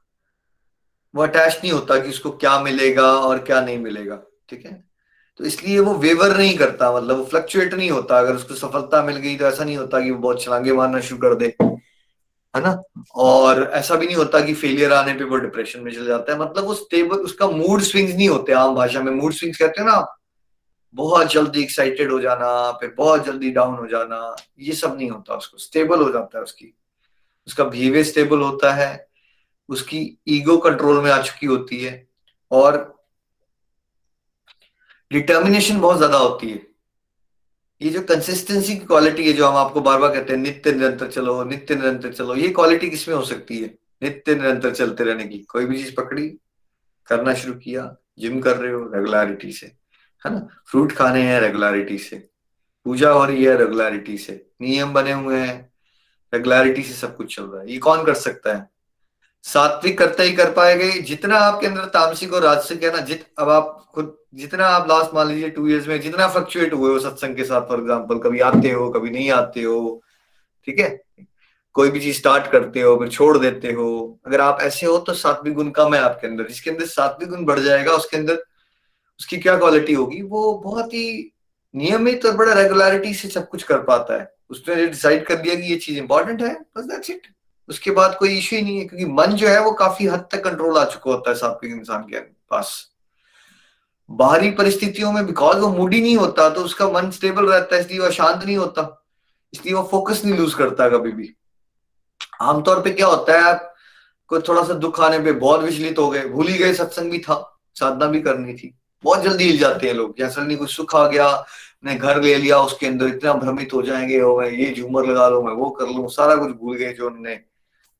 वो 1.15 1.23
अटैच 1.23 1.55
नहीं 1.55 1.73
होता 1.73 1.99
कि 2.01 2.09
उसको 2.09 2.31
क्या 2.31 2.59
मिलेगा 2.63 3.03
और 3.03 3.39
क्या 3.45 3.61
नहीं 3.61 3.79
मिलेगा, 3.79 4.23
ठीक 4.49 4.65
है? 4.67 4.83
तो 5.37 5.45
इसलिए 5.45 5.79
वो 5.79 5.95
वेवर 5.99 6.37
नहीं 6.37 6.57
करता। 6.59 6.97
मतलब 6.97 7.17
वो 7.17 7.25
फ्लक्चुएट 7.25 7.75
नहीं 7.75 7.91
होता। 7.91 8.19
अगर 8.19 8.35
उसको 8.37 8.55
सफलता 8.55 9.03
मिल 9.03 9.17
गई 9.17 9.37
तो 9.37 9.45
ऐसा 9.45 9.65
नहीं 9.65 9.77
होता 9.77 10.01
कि 10.01 10.11
वो 10.11 10.19
बहुत 10.19 10.43
छलांगे 10.43 10.73
मारना 10.73 11.01
शुरू 11.01 11.21
कर 11.21 11.35
दे। 11.35 11.55
है 12.55 12.63
ना? 12.63 12.83
और 13.15 13.63
ऐसा 13.75 13.95
भी 13.95 14.07
नहीं 14.07 14.17
होता 14.17 14.41
कि 14.41 14.55
फेलियर 14.55 14.93
आने 14.93 15.13
पे 15.15 15.25
वो 15.25 15.37
डिप्रेशन 15.37 15.81
में 15.81 15.93
चल 15.93 16.07
जाता 16.07 16.33
है। 16.33 16.39
मतलब 16.39 16.65
वो 16.65 16.75
स्टेबल 16.75 17.17
उसका 17.19 17.49
मूड 17.49 17.81
स्विंग्स 17.81 18.15
नहीं 18.15 18.29
होते 18.29 18.53
आम 18.53 18.75
भाषा 18.75 19.01
में। 19.03 19.13
मूड 19.13 19.33
स्विंग्स 19.33 19.59
कहते 19.59 19.81
हैं 19.81 19.89
ना, 19.89 20.17
बहुत 20.95 21.33
जल्दी 21.33 21.63
एक्साइटेड 21.63 22.13
हो 22.13 22.21
जाना, 22.21 22.71
फिर 22.73 22.95
बहुत 22.99 23.25
जल्दी 23.25 23.51
डाउन 23.51 23.75
हो 23.75 23.87
जाना, 23.87 24.37
ये 24.59 24.73
सब 24.73 24.97
नहीं 24.97 25.11
होता 25.11 25.35
उसको। 25.35 25.59
स्टेबल 25.59 26.03
हो 26.03 26.11
जाता 26.13 26.39
है 26.39 26.45
उसकी। 26.45 26.73
उसका 27.49 27.65
बिहेवियर 27.65 28.05
स्टेबल 28.05 28.41
होता 28.41 28.73
है। 28.73 29.07
उसकी 29.69 30.19
ईगो 30.29 30.57
कंट्रोल 30.59 31.03
में 31.03 31.11
आ 31.11 31.21
चुकी 31.23 31.47
होती 31.47 31.79
है। 31.79 32.07
और 32.51 32.77
डिटर्मिनेशन 35.11 35.81
बहुत 35.81 35.97
ज़्यादा 35.97 36.19
होती 36.19 36.51
है। 36.51 36.74
ये 37.85 37.91
जो 37.91 38.01
कंसिस्टेंसी 38.01 38.77
की 38.77 38.87
क्वालिटी 38.87 39.27
है, 39.27 39.33
जो 39.33 39.47
हम 39.47 39.57
आपको 39.57 39.81
बार 39.81 39.99
बार 39.99 40.13
कहते 40.15 40.33
हैं, 40.33 40.41
नित्य 40.41 40.73
निरंतर 40.73 41.09
चलो, 41.09 41.45
नित्य 41.45 41.75
निरंतर 41.75 42.13
चलो, 42.13 42.35
ये 42.35 42.49
क्वालिटी 42.49 42.91
किसमें 42.91 43.17
हो 43.17 43.23
सकती 43.23 43.59
है? 43.59 43.75
नित्य 44.03 44.35
निरंतर 44.35 44.71
चलते 44.71 45.05
रहने 45.05 45.25
की। 45.25 45.39
कोई 45.39 45.65
भी 45.65 45.77
चीज़ 45.77 45.95
पकड़ी, 45.95 46.29
करना 47.07 47.35
शुरू 47.35 47.55
किया 47.55 47.97
जिम 48.19 48.41
कर 48.41 48.57
रहे 48.57 48.73
हो 48.73 48.91
रेगुलरिटी 48.95 49.53
से, 49.53 49.67
है 50.27 50.33
ना? 50.33 50.49
फ्रूट 50.67 50.93
खाने 50.93 51.23
हैं 51.23 51.41
रेगुलरिटी 51.41 51.99
से, 51.99 52.29
पूजा 52.85 53.11
हो 53.11 53.25
रही 53.25 53.45
है 53.45 53.57
रेगुलरिटी 53.57 54.19
से, 54.19 54.47
नियम 54.61 54.93
बने 54.93 55.13
हुए 55.13 55.39
हैं 55.39 55.73
रेगुलरिटी 56.35 56.83
से 56.83 56.95
सब 56.95 57.17
कुछ 57.17 57.37
चल 57.37 57.43
रहा 57.43 57.63
है। 57.63 57.71
ये 57.71 57.79
कौन 57.79 58.05
कर 58.05 58.15
सकता 58.15 58.55
है? 58.55 58.74
सात्विक 59.45 59.97
करते 59.99 60.23
ही 60.23 60.33
कर 60.33 60.51
पाएँगे। 60.53 60.91
जितना 61.03 61.39
आपके 61.39 61.67
अंदर 61.67 61.85
तामसिक 61.95 62.33
और 62.35 62.43
राजसिक 62.43 62.83
है 62.85 62.93
ना, 62.93 63.01
जित, 63.01 63.27
अब 63.39 63.49
आप 63.49 63.81
खुद, 63.95 64.17
जितना 64.35 64.67
आप 64.67 64.89
लास्ट 64.89 65.15
मान 65.15 65.29
लीजिए 65.29 65.51
टू 65.51 65.67
इयर्स 65.69 65.87
में 65.89 66.01
जितना 66.01 66.29
फ्लक्चुएट 66.29 66.73
हुए 66.75 66.91
हो 66.91 66.99
सत्संग 67.01 67.37
के 67.37 67.45
साथ 67.45 67.69
फॉर 67.69 67.81
एग्ज़ाम्पल 67.81 68.19
कभी 68.19 68.41
आते 68.41 68.71
हो, 68.71 68.89
कभी 68.91 69.11
नहीं 69.11 69.31
आते 69.31 69.63
हो, 69.63 70.03
ठीक 70.67 70.79
है? 70.79 70.89
कोई 71.77 71.91
भी 71.91 72.01
चीज़ 72.01 72.17
स्टार्ट 72.17 72.47
करते 72.47 72.81
हो, 72.81 72.97
फिर 72.97 73.09
छोड़ 73.09 73.37
देते 73.39 73.73
हो, 73.73 74.21
अगर 74.27 74.41
आप 74.41 74.59
ऐसे 74.63 74.87
हो 74.87 74.97
तो 74.99 75.15
सात्विक 75.15 75.55
गुण 75.55 75.71
कम 75.71 75.95
है 75.95 76.01
आपके 76.01 76.27
अंदर। 76.27 76.49
जिसके 76.49 76.71
अंदर 76.71 76.87
सात्विक 76.87 77.31
गुण 77.31 77.45
बढ़ 77.45 77.59
जाएगा, 77.59 77.93
उसके 77.93 78.17
अंदर 78.17 78.43
उसकी 79.21 79.37
क्या 79.37 79.57
क्वालिटी 79.59 79.93
होगी? 79.93 80.23
वो 80.23 80.53
बहुत 80.65 80.95
ही 80.95 81.33
नियमित 81.75 82.27
और 82.27 82.37
बड़ा 82.37 82.53
रेगुलरिटी 82.53 83.15
से 83.15 83.29
सब 83.29 83.49
कुछ 83.49 83.63
कर 83.63 83.79
पाता 83.83 84.21
है। 84.21 84.33
उसने 84.51 84.87
डिसाइड 84.87 85.25
कर 85.27 85.37
दिया 85.37 85.55
कि 85.55 85.73
ये 85.73 85.77
चीज़ 85.79 85.99
इंपॉर्टेंट 85.99 86.43
है, 86.43 86.55
बस 86.77 86.85
दैट्स 86.85 87.11
इट 87.11 87.27
उसके 87.69 87.91
बाद 87.91 88.17
कोई 88.17 88.39
इश्यू 88.39 88.59
ही 88.59 88.65
नहीं 88.65 88.79
है, 88.79 88.85
क्योंकि 88.85 89.05
मन 89.07 89.35
जो 89.35 89.49
है 89.49 89.61
वो 89.65 89.73
काफ़ी 89.75 90.07
हद 90.07 90.27
तक 90.33 90.45
कंट्रोल 90.45 90.79
आ 90.79 90.85
चुका 90.85 91.11
होता 91.11 91.31
है 91.31 91.37
सात्विक 91.37 91.73
इंसान 91.73 92.03
के 92.03 92.21
पास। 92.21 92.75
बाहरी 94.09 94.51
परिस्थितियों 94.53 95.13
में 95.13 95.27
बिकॉज़ 95.27 95.59
वो 95.59 95.69
मूडी 95.69 96.01
नहीं 96.01 96.17
होता 96.17 96.49
तो 96.51 96.61
उसका 96.61 96.89
मन 96.91 97.11
स्टेबल 97.11 97.47
रहता 97.47 97.77
है, 97.77 97.81
इसलिए 97.83 98.01
वो 98.01 98.11
शांत 98.13 98.45
नहीं 98.45 98.57
होता, 98.57 99.05
इसलिए 99.53 99.75
वो 99.75 99.83
फोकस 99.91 100.25
नहीं 100.25 100.39
लूज 100.39 100.55
करता 100.55 100.89
कभी 100.89 101.13
भी। 101.13 101.35
आमतौर 102.43 102.81
पे 102.83 102.91
क्या 102.91 103.07
होता 103.07 103.33
है 103.33 103.43
आप 103.45 103.71
को 104.31 104.41
थोड़ा 104.41 104.63
सा 104.65 104.75
दुख 104.75 105.01
आने 105.01 105.19
पे 105.19 105.33
बहुत 105.35 105.63
विचलित 105.63 105.99
हो 105.99 106.09
गए, 106.11 106.25
भूल 106.27 106.49
ही 106.49 106.59
गए, 106.59 106.73
सत्संग 106.75 107.11
भी 107.11 107.19
था, 107.19 107.37
साधना 107.77 108.07
भी 108.07 108.21
करनी 108.23 108.55
थी। 108.55 108.75
बहुत 109.05 109.23
जल्दी 109.23 109.45
हिल 109.45 109.59
जाते 109.59 109.87
हैं 109.87 109.95
लोग 109.95 110.15
जैसा 110.19 110.43
नहीं 110.43 110.57
कुछ 110.57 110.75
सुख 110.75 110.95
आ 110.97 111.07
गया, 111.09 111.45
मैं 111.85 111.99
घर 111.99 112.21
ले 112.23 112.35
लिया, 112.35 112.59
उसके 112.59 112.87
अंदर 112.87 113.07
इतना 113.07 113.33
भ्रमित 113.35 113.73
हो 113.75 113.83
जाएँगे 113.83 114.21
हो 114.21 114.39
मैं 114.39 114.51
ये 114.51 114.73
झूमर 114.75 115.07
लगा 115.07 115.29
लो, 115.29 115.43
मैं 115.43 115.53
वो 115.53 115.71
कर 115.71 115.89
लू, 115.89 116.09
सारा 116.11 116.37
कुछ 116.37 116.51
भूल 116.53 116.77
गए 116.77 116.93
जो 116.93 117.07
उन्होंने 117.07 117.41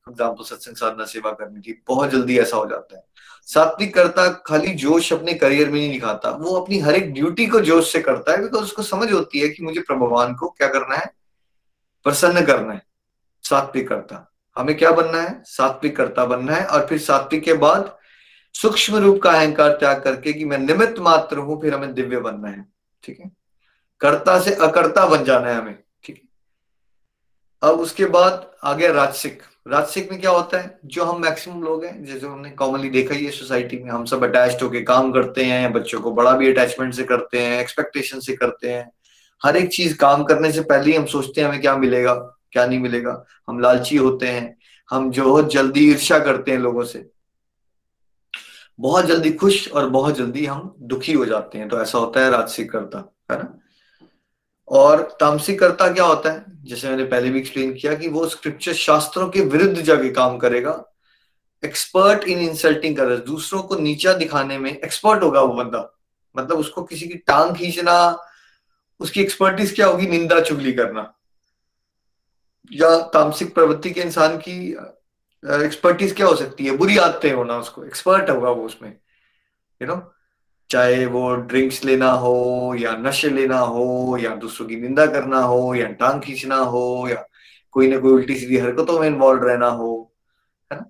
एग्ज़ाम्पल 0.07 0.43
सत्संग 0.45 0.75
साधना 0.75 1.05
सेवा 1.07 1.31
करनी 1.33 1.61
थी 1.61 1.73
बहुत 1.87 2.09
जल्दी 2.09 2.37
ऐसा 2.39 2.57
हो 2.57 2.65
जाता 2.65 2.95
है 2.95 3.03
सात्विक 3.47 3.93
करता 3.93 4.27
खाली 4.45 4.73
जोश 4.77 5.11
अपने 5.13 5.33
करियर 5.35 5.69
में 5.69 5.79
नहीं 5.79 5.91
दिखाता 5.91 6.29
वो 6.33 6.53
अपनी 6.55 6.79
हर 6.79 6.95
एक 6.95 7.11
ड्यूटी 7.13 7.45
को 7.47 7.59
जोश 7.61 7.91
से 7.93 8.01
करता 8.01 8.31
है 8.31 8.41
बिकॉज़ 8.41 8.63
उसको 8.63 8.83
समझ 8.83 9.11
होती 9.11 9.39
है 9.39 9.47
कि 9.49 9.63
मुझे 9.63 9.81
भगवान 9.91 10.33
को 10.35 10.49
क्या 10.49 10.67
करना 10.67 10.95
है 10.95 11.09
प्रसन्न 12.05 12.45
करना 12.45 12.73
है 12.73 12.81
सात्विक 13.43 13.87
करता 13.89 14.25
हमें 14.57 14.75
क्या 14.77 14.91
बनना 14.91 15.21
है 15.21 15.41
सात्विक 15.47 15.95
करता 15.97 16.25
बनना 16.25 16.55
है 16.55 16.65
और 16.67 16.85
फिर 16.87 16.99
सात्विक 16.99 17.43
के 17.43 17.53
बाद 17.59 17.95
सूक्ष्म 18.55 18.97
रूप 18.97 19.21
का 19.21 19.31
अहंकार 19.31 19.71
त्याग 19.79 20.03
करके 20.03 20.33
कि 20.33 20.45
मैं 20.45 20.57
निमित्त 20.57 20.99
मात्र 21.01 21.37
हूँ 21.39 21.61
फिर 21.61 21.73
हमें 21.73 21.93
दिव्य 21.93 22.19
बनना 22.19 22.49
है 22.49 22.65
ठीक 23.03 23.19
है 23.19 23.31
कर्ता 24.01 24.39
से 24.41 24.53
अकर्ता 24.61 25.05
बन 25.07 25.23
जाना 25.23 25.47
है 25.47 25.55
हमें 25.55 25.75
ठीक 26.03 26.15
है 26.15 27.69
अब 27.69 27.79
उसके 27.79 28.05
बाद 28.11 28.49
आ 28.63 28.73
गया 28.73 28.91
राजसिक 28.93 29.41
राजसिक 29.67 30.11
में 30.11 30.21
क्या 30.21 30.31
होता 30.31 30.57
है? 30.57 30.79
जो 30.85 31.03
हम 31.03 31.21
मैक्सिमम 31.21 31.63
लोग 31.63 31.85
हैं, 31.85 32.05
जैसे 32.05 32.27
हमने 32.27 32.49
कॉमनली 32.49 32.89
देखा 32.89 33.15
ही 33.15 33.25
है 33.25 33.31
सोसाइटी 33.31 33.77
में, 33.77 33.91
हम 33.91 34.05
सब 34.05 34.23
अटैच 34.23 34.63
होके 34.63 34.81
काम 34.81 35.11
करते 35.11 35.45
हैं, 35.45 35.73
बच्चों 35.73 36.01
को 36.01 36.11
बड़ा 36.11 36.31
भी 36.31 36.51
अटैचमेंट 36.51 36.93
से 36.93 37.03
करते 37.03 37.39
हैं 37.39 37.61
एक्सपेक्टेशन 37.61 38.19
से 38.19 38.35
करते 38.35 38.71
हैं। 38.71 38.91
हर 39.43 39.57
एक 39.57 39.69
चीज़ 39.69 39.97
काम 39.97 40.23
करने 40.23 40.51
से 40.51 40.61
पहले 40.61 40.91
ही 40.91 40.97
हम 40.97 41.05
सोचते 41.05 41.41
हैं 41.41 41.47
हमें 41.47 41.61
क्या 41.61 41.77
मिलेगा, 41.77 42.13
क्या 42.51 42.65
नहीं 42.65 42.79
मिलेगा। 42.79 43.25
हम 43.47 43.59
लालची 43.59 43.97
होते 43.97 44.27
हैं, 44.27 44.57
हम 44.89 45.11
जो 45.11 45.41
जल्दी 45.41 45.91
ईर्षा 45.91 46.19
करते 46.19 46.51
हैं 46.51 46.57
लोगों 46.57 46.83
से। 46.83 47.09
बहुत 48.79 49.05
जल्दी 49.05 49.31
खुश 49.31 49.71
और 49.71 49.89
बहुत 49.89 50.15
जल्दी 50.15 50.45
हम 50.45 50.75
दुखी 50.79 51.13
हो 51.13 51.25
जाते 51.25 51.57
हैं 51.57 51.69
तो 51.69 51.81
ऐसा 51.81 51.97
होता 51.97 52.19
है 52.19 52.31
राजसिक 52.31 52.71
करता 52.71 53.13
है 53.31 53.37
ना? 53.37 53.59
और 54.67 55.17
तामसिक 55.19 55.59
करता 55.59 55.93
क्या 55.93 56.05
होता 56.05 56.31
है? 56.31 56.54
जैसे 56.65 56.89
मैंने 56.89 57.03
पहले 57.03 57.29
भी 57.29 57.39
एक्सप्लेन 57.39 57.73
किया 57.73 57.95
कि 57.95 58.07
वो 58.07 58.27
स्क्रिप्चर 58.27 58.73
शास्त्रों 58.73 59.29
के 59.29 59.41
विरुद्ध 59.41 59.81
जाके 59.81 60.09
काम 60.09 60.37
करेगा। 60.37 60.85
एक्सपर्ट 61.65 62.23
इन 62.23 62.39
इंसल्टिंग 62.39 62.97
कर 62.97 63.17
दूसरों 63.17 63.63
को 63.63 63.75
नीचा 63.75 64.13
दिखाने 64.13 64.57
में 64.57 64.77
एक्सपर्ट 64.77 65.23
होगा 65.23 65.41
वो 65.41 65.53
बंदा। 65.53 65.99
मतलब 66.37 66.57
उसको 66.57 66.83
किसी 66.83 67.07
की 67.07 67.15
टांग 67.15 67.55
खींचना, 67.55 68.17
उसकी 68.99 69.21
एक्सपर्टीज 69.21 69.75
क्या 69.75 69.87
होगी? 69.87 70.07
निंदा 70.07 70.41
चुगली 70.41 70.73
करना। 70.73 71.13
या 72.71 73.01
तामसिक 73.01 73.53
प्रवृत्ति 73.53 73.91
के 73.91 74.01
इंसान 74.01 74.37
की 74.37 74.71
एक्सपर्टीज 75.65 76.15
क्या 76.15 76.27
हो 76.27 76.35
सकती 76.35 76.65
है? 76.65 76.71
बुरी 76.71 76.97
आदतें 76.97 77.33
होना 77.33 77.57
उसको। 77.57 77.85
एक्सपर्ट 77.85 78.29
होगा 78.29 78.49
वो 78.49 78.65
उसमें। 78.65 78.97
यू 79.81 79.87
you 79.87 79.97
नो 79.97 80.14
चाहे 80.69 81.05
वो 81.05 81.35
ड्रिंक्स 81.35 81.83
लेना 81.85 82.09
हो 82.11 82.75
या 82.79 82.95
नशे 82.97 83.29
लेना 83.29 83.59
हो 83.59 84.17
या 84.21 84.35
दूसरों 84.35 84.67
की 84.67 84.75
निंदा 84.75 85.05
करना 85.05 85.39
हो 85.39 85.73
या 85.75 85.87
टांग 85.91 86.21
खींचना 86.21 86.55
हो 86.55 87.07
या 87.09 87.25
कोई 87.73 87.87
ना 87.87 87.97
कोई 87.99 88.11
उल्टी 88.11 88.35
सीधी 88.35 88.57
हरकतों 88.57 88.99
में 88.99 89.07
इन्वॉल्व 89.07 89.43
रहना 89.43 89.67
हो, 89.67 90.11
है 90.71 90.77
ना? 90.77 90.85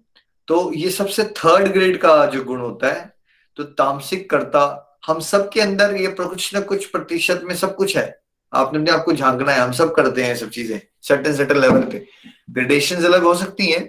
तो 0.47 0.71
ये 0.73 0.89
सबसे 0.91 1.23
थर्ड 1.23 1.71
ग्रेड 1.73 1.97
का 1.97 2.25
जो 2.25 2.43
गुण 2.43 2.59
होता 2.59 2.87
है 2.87 3.13
तो 3.57 3.63
तामसिक 3.63 4.29
कर्ता, 4.29 4.81
हम 5.07 5.19
सब 5.21 5.49
के 5.49 5.61
अंदर 5.61 5.95
ये 5.95 6.07
कुछ 6.09 6.53
ना 6.53 6.59
कुछ 6.61 6.85
प्रतिशत 6.85 7.41
में 7.43 7.55
सब 7.55 7.75
कुछ 7.75 7.97
है। 7.97 8.21
आपने 8.53 8.79
अपने 8.79 8.91
आपको 8.91 9.13
झांकना 9.13 9.51
है, 9.51 9.59
हम 9.59 9.71
सब 9.71 9.93
करते 9.95 10.23
हैं 10.23 10.35
सब 10.35 10.49
चीज़ें 10.49 10.79
सर्टन 11.01 11.33
सर्टन 11.33 11.59
लेवल 11.61 11.81
पे। 11.81 12.05
ग्रेडेशन 12.51 13.03
अलग 13.03 13.23
हो 13.23 13.33
सकती 13.35 13.65
हैं। 13.65 13.83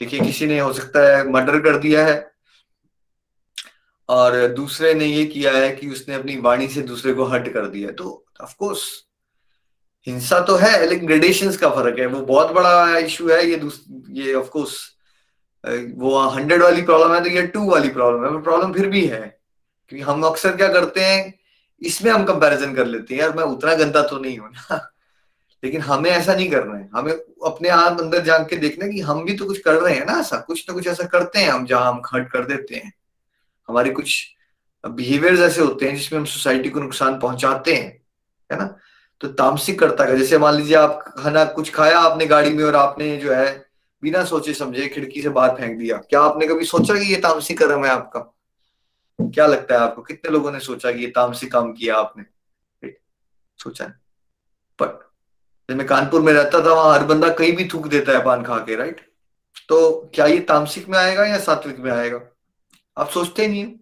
देखिए, 0.00 0.20
किसी 0.20 0.46
ने 0.46 0.58
हो 0.58 0.72
सकता 0.72 1.00
है 1.08 1.28
मर्डर 1.30 1.58
कर 1.60 1.78
दिया 1.78 2.06
है 2.06 2.35
और 4.08 4.46
दूसरे 4.54 4.92
ने 4.94 5.06
ये 5.06 5.24
किया 5.26 5.52
है 5.52 5.70
कि 5.76 5.88
उसने 5.90 6.14
अपनी 6.14 6.36
वाणी 6.40 6.68
से 6.68 6.82
दूसरे 6.82 7.12
को 7.12 7.24
हट 7.26 7.52
कर 7.54 7.66
दिया 7.68 7.90
तो 7.92 8.24
ऑफ़ 8.42 8.54
कोर्स 8.58 8.84
हिंसा 10.06 10.40
तो 10.40 10.56
है, 10.56 10.86
लेकिन 10.86 11.06
ग्रेडेशन 11.06 11.50
का 11.52 11.70
फ़र्क 11.70 11.98
है। 11.98 12.06
वो 12.06 12.20
बहुत 12.26 12.52
बड़ा 12.54 12.98
इशू 12.98 13.28
है, 13.28 13.44
ये 13.46 13.60
ये 14.20 14.34
ऑफ़ 14.34 14.48
कोर्स 14.50 14.76
वो 15.98 16.18
हंड्रेड 16.28 16.62
वाली 16.62 16.82
प्रॉब्लम 16.82 17.14
है 17.14 17.22
तो 17.24 17.30
ये 17.30 17.42
टू 17.48 17.70
वाली 17.70 17.88
प्रॉब्लम 17.88 18.24
है। 18.26 18.42
प्रॉब्लम 18.42 18.72
फिर 18.72 18.86
भी 18.88 19.04
है 19.06 19.20
क्योंकि 19.90 20.04
हम 20.04 20.22
अक्सर 20.24 20.56
क्या 20.56 20.68
करते 20.72 21.00
हैं, 21.00 21.32
इसमें 21.82 22.10
हम 22.12 22.24
कंपैरिजन 22.24 22.74
कर 22.74 22.86
लेते 22.86 23.14
हैं, 23.14 23.20
यार 23.20 23.32
मैं 23.36 23.44
उतना 23.44 23.74
गंदा 23.74 24.02
तो 24.02 24.18
नहीं 24.18 24.38
हूँ 24.38 24.50
ना। 24.50 24.76
लेकिन 25.62 25.80
हमें 25.80 26.10
ऐसा 26.10 26.34
नहीं 26.34 26.50
करना 26.50 26.76
है। 26.78 26.88
हमें 26.94 27.12
अपने 27.46 27.68
आप 27.68 28.00
अंदर 28.00 28.22
जान 28.24 28.44
के 28.44 28.56
देखना 28.56 28.86
कि 28.86 29.00
हम 29.00 29.24
भी 29.24 29.36
तो 29.36 29.46
कुछ 29.46 29.58
कर 29.58 29.74
रहे 29.74 29.94
हैं 29.94 30.06
ना, 30.06 30.18
ऐसा 30.20 30.36
कुछ 30.38 30.64
ना 30.68 30.74
कुछ 30.74 30.86
ऐसा 30.86 31.04
करते 31.06 31.38
हैं, 31.38 31.48
हम 31.50 31.66
जहाँ 31.66 31.92
हम 31.92 32.02
हट 32.14 32.30
कर 32.30 32.44
देते 32.46 32.74
हैं। 32.74 32.92
हमारे 33.68 33.90
कुछ 33.90 34.24
बिहेवियर्स 34.84 35.40
ऐसे 35.40 35.60
होते 35.60 35.88
हैं 35.88 35.96
जिसमें 35.96 36.18
हम 36.20 36.24
सोसाइटी 36.24 36.70
को 36.70 36.80
नुकसान 36.80 37.18
पहुंचाते 37.20 37.74
हैं, 37.74 37.90
है 38.50 38.58
ना? 38.58 38.76
तो 39.20 39.28
तामसिक 39.28 39.78
करता 39.80 40.04
है 40.04 40.16
जैसे 40.18 40.38
मान 40.38 40.54
लीजिए 40.54 40.76
आप 40.76 41.04
खाना 41.18 41.44
कुछ 41.44 41.72
खाया 41.74 41.98
आपने 41.98 42.26
गाड़ी 42.26 42.50
में 42.50 42.64
और 42.64 42.76
आपने 42.76 43.16
जो 43.16 43.32
है 43.32 43.66
बिना 44.02 44.24
सोचे 44.24 44.52
समझे 44.54 44.88
खिड़की 44.88 45.22
से 45.22 45.28
बाहर 45.28 45.56
फेंक 45.56 45.78
दिया, 45.78 45.96
क्या 46.00 46.20
आपने 46.20 46.46
कभी 46.46 46.64
सोचा 46.64 46.94
कि 46.94 47.12
ये 47.12 47.16
तामसिक 47.20 47.58
कर्म 47.58 47.84
है 47.84 47.90
आपका? 47.90 48.20
क्या 49.18 49.46
लगता 49.46 49.74
है 49.74 49.80
आपको? 49.80 50.02
कितने 50.02 50.30
लोगों 50.30 50.52
ने 50.52 50.60
सोचा 50.60 50.92
कि 50.92 51.04
ये 51.04 51.10
तामसिक 51.10 51.52
काम 51.52 51.72
किया 51.72 51.96
आपने? 51.96 52.24
सोचा 53.58 53.84
बट 54.78 54.98
जब 55.68 55.76
मैं 55.76 55.86
कानपुर 55.86 56.20
में 56.22 56.32
रहता 56.32 56.64
था, 56.64 56.72
वहाँ 56.74 56.94
हर 56.94 57.04
बंदा 57.04 57.28
कहीं 57.34 57.52
भी 57.56 57.68
थूक 57.68 57.86
देता 57.88 58.12
है 58.12 58.24
पान 58.24 58.42
खा 58.42 58.58
के 58.58 58.76
राइट 58.76 59.00
तो 59.68 60.10
क्या 60.14 60.26
ये 60.26 60.38
तामसिक 60.40 60.88
में 60.88 60.98
आएगा 60.98 61.24
या 61.24 61.38
सात्विक 61.38 61.78
में 61.78 61.90
आएगा? 61.92 62.18
आप 62.96 63.10
सोचते 63.10 63.46
नहीं 63.46 63.60
है। 63.60 63.74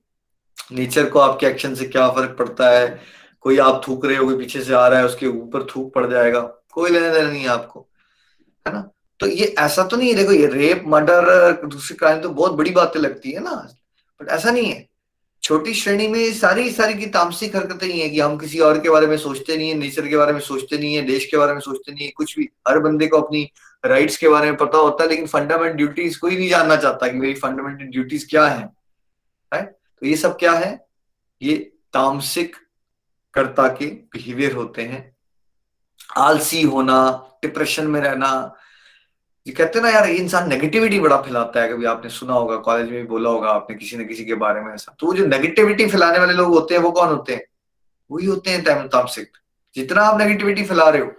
नेचर 0.73 1.09
को 1.11 1.19
आपके 1.19 1.47
एक्शन 1.47 1.75
से 1.75 1.85
क्या 1.85 2.09
फ़र्क 2.11 2.37
पड़ता 2.39 2.71
है? 2.71 3.01
कोई 3.41 3.59
आप 3.59 3.83
थूक 3.89 4.07
रहे 4.07 4.17
हो 4.17 4.25
कोई 4.25 4.37
पीछे 4.39 4.63
से 4.63 4.75
आ 4.75 4.87
रहा 4.89 4.99
है, 4.99 5.07
उसके 5.07 5.27
ऊपर 5.27 5.63
थूक 5.65 5.93
पड़ 5.95 6.07
जाएगा। 6.07 6.41
कोई 6.73 6.91
लेना 6.91 7.13
देना 7.13 7.31
नहीं 7.31 7.43
है 7.43 7.49
आपको, 7.49 7.89
है 8.67 8.73
ना? 8.73 8.91
तो 9.21 9.27
ये 9.27 9.55
ऐसा 9.59 9.85
तो 9.85 9.97
नहीं 9.97 10.09
है, 10.09 10.15
देखो 10.15 10.33
ये 10.33 10.47
रेप, 10.47 10.83
मर्डर, 10.87 11.67
दूसरी 11.67 11.97
क्राइम 11.97 12.21
तो 12.21 12.29
बहुत 12.29 12.53
बड़ी 12.53 12.71
बातें 12.71 13.01
लगती 13.01 13.33
है 13.33 13.41
ना। 13.41 13.55
बट 14.21 14.29
ऐसा 14.29 14.51
नहीं 14.51 14.73
है। 14.73 14.87
छोटी 15.43 15.75
श्रेणी 15.75 16.09
में 16.09 16.33
सारी 16.33 16.71
सारी 16.71 16.95
की 16.95 17.07
तामसिक 17.07 17.57
हरकतें 17.57 17.87
ही 17.87 18.01
है 18.01 18.09
कि 18.11 18.21
हम 18.21 18.39
किसी 18.39 18.59
और 18.59 18.81
के 18.81 18.91
बारे 18.91 19.07
में 19.07 19.17
सोचते 19.17 19.57
नहीं 19.57 19.69
है, 19.69 19.75
नेचर 19.75 20.09
के 20.09 20.17
बारे 20.17 20.33
में 20.33 20.41
सोचते 20.41 20.79
नहीं 20.79 20.95
है, 20.95 21.03
देश 21.03 21.25
के 21.25 21.37
बारे 21.37 21.53
में 21.53 21.61
सोचते 21.61 21.93
नहीं 21.93 22.05
है, 22.05 22.13
कुछ 22.17 22.39
भी। 22.39 22.49
हर 22.69 22.79
बंदे 22.79 23.07
को 23.07 23.21
अपनी 23.21 23.51
राइट्स 23.85 24.17
के 24.17 24.29
बारे 24.29 24.47
में 24.47 24.57
पता 24.57 24.79
होता 24.79 25.05
है, 25.05 25.11
लेकिन 25.11 25.27
फंडामेंटल 25.27 25.77
ड्यूटीज़ 25.77 26.19
कोई 26.19 26.37
नहीं 26.37 26.49
जानना 26.49 26.77
चाहता 26.77 27.09
कि 27.09 27.19
मेरी 27.19 27.35
फंडामेंटल 27.35 27.85
ड्यूटीज़ 27.85 28.27
क्या 28.29 28.47
है। 28.47 28.74
राइट 29.55 29.69
तो 29.69 30.07
ये 30.07 30.17
सब 30.17 30.39
क्या 30.39 30.53
है? 30.53 30.87
ये 31.43 31.57
तामसिक 31.93 32.57
कर्ता 33.35 33.69
के 33.69 33.87
बिहेवियर 33.87 34.53
होते 34.53 34.83
हैं। 34.83 35.17
आलसी 36.17 36.63
होना 36.63 36.99
डिप्रेशन 37.43 37.87
में 37.87 38.01
रहना, 38.01 38.55
ये 39.47 39.53
कहते 39.53 39.79
हैं 39.79 39.87
ना 39.87 39.91
यार 39.93 40.09
इंसान 40.11 40.49
नेगेटिविटी 40.49 41.01
बड़ा 41.01 41.17
फैलाता 41.17 41.63
है। 41.63 41.69
कभी 41.69 41.85
आपने 41.85 42.11
सुना 42.11 42.35
होगा 42.35 42.57
कॉलेज 42.59 42.89
में 42.91 42.97
भी 42.97 43.07
बोला 43.07 43.31
होगा 43.31 43.51
आपने 43.51 43.77
किसी 43.77 43.97
न 43.97 44.07
किसी 44.07 44.25
के 44.25 44.35
बारे 44.35 44.61
में 44.61 44.73
ऐसा। 44.75 44.95
तो 45.01 45.07
वो 45.07 45.15
जो 45.15 45.27
नेगेटिविटी 45.27 45.87
फैलाने 45.87 46.19
वाले 46.19 46.33
लोग 46.33 46.49
होते 46.49 46.75
हैं, 46.75 46.83
वो 46.83 46.91
कौन 46.93 47.09
होते 47.09 47.35
हैं? 47.35 47.45
वही 48.11 48.27
होते 48.27 48.51
हैं 48.51 48.89
तामसिक। 48.89 49.37
जितना 49.75 50.03
आप 50.03 50.19
नेगेटिविटी 50.21 50.65
फैला 50.65 50.89
रहे 50.89 51.03
हो, 51.03 51.13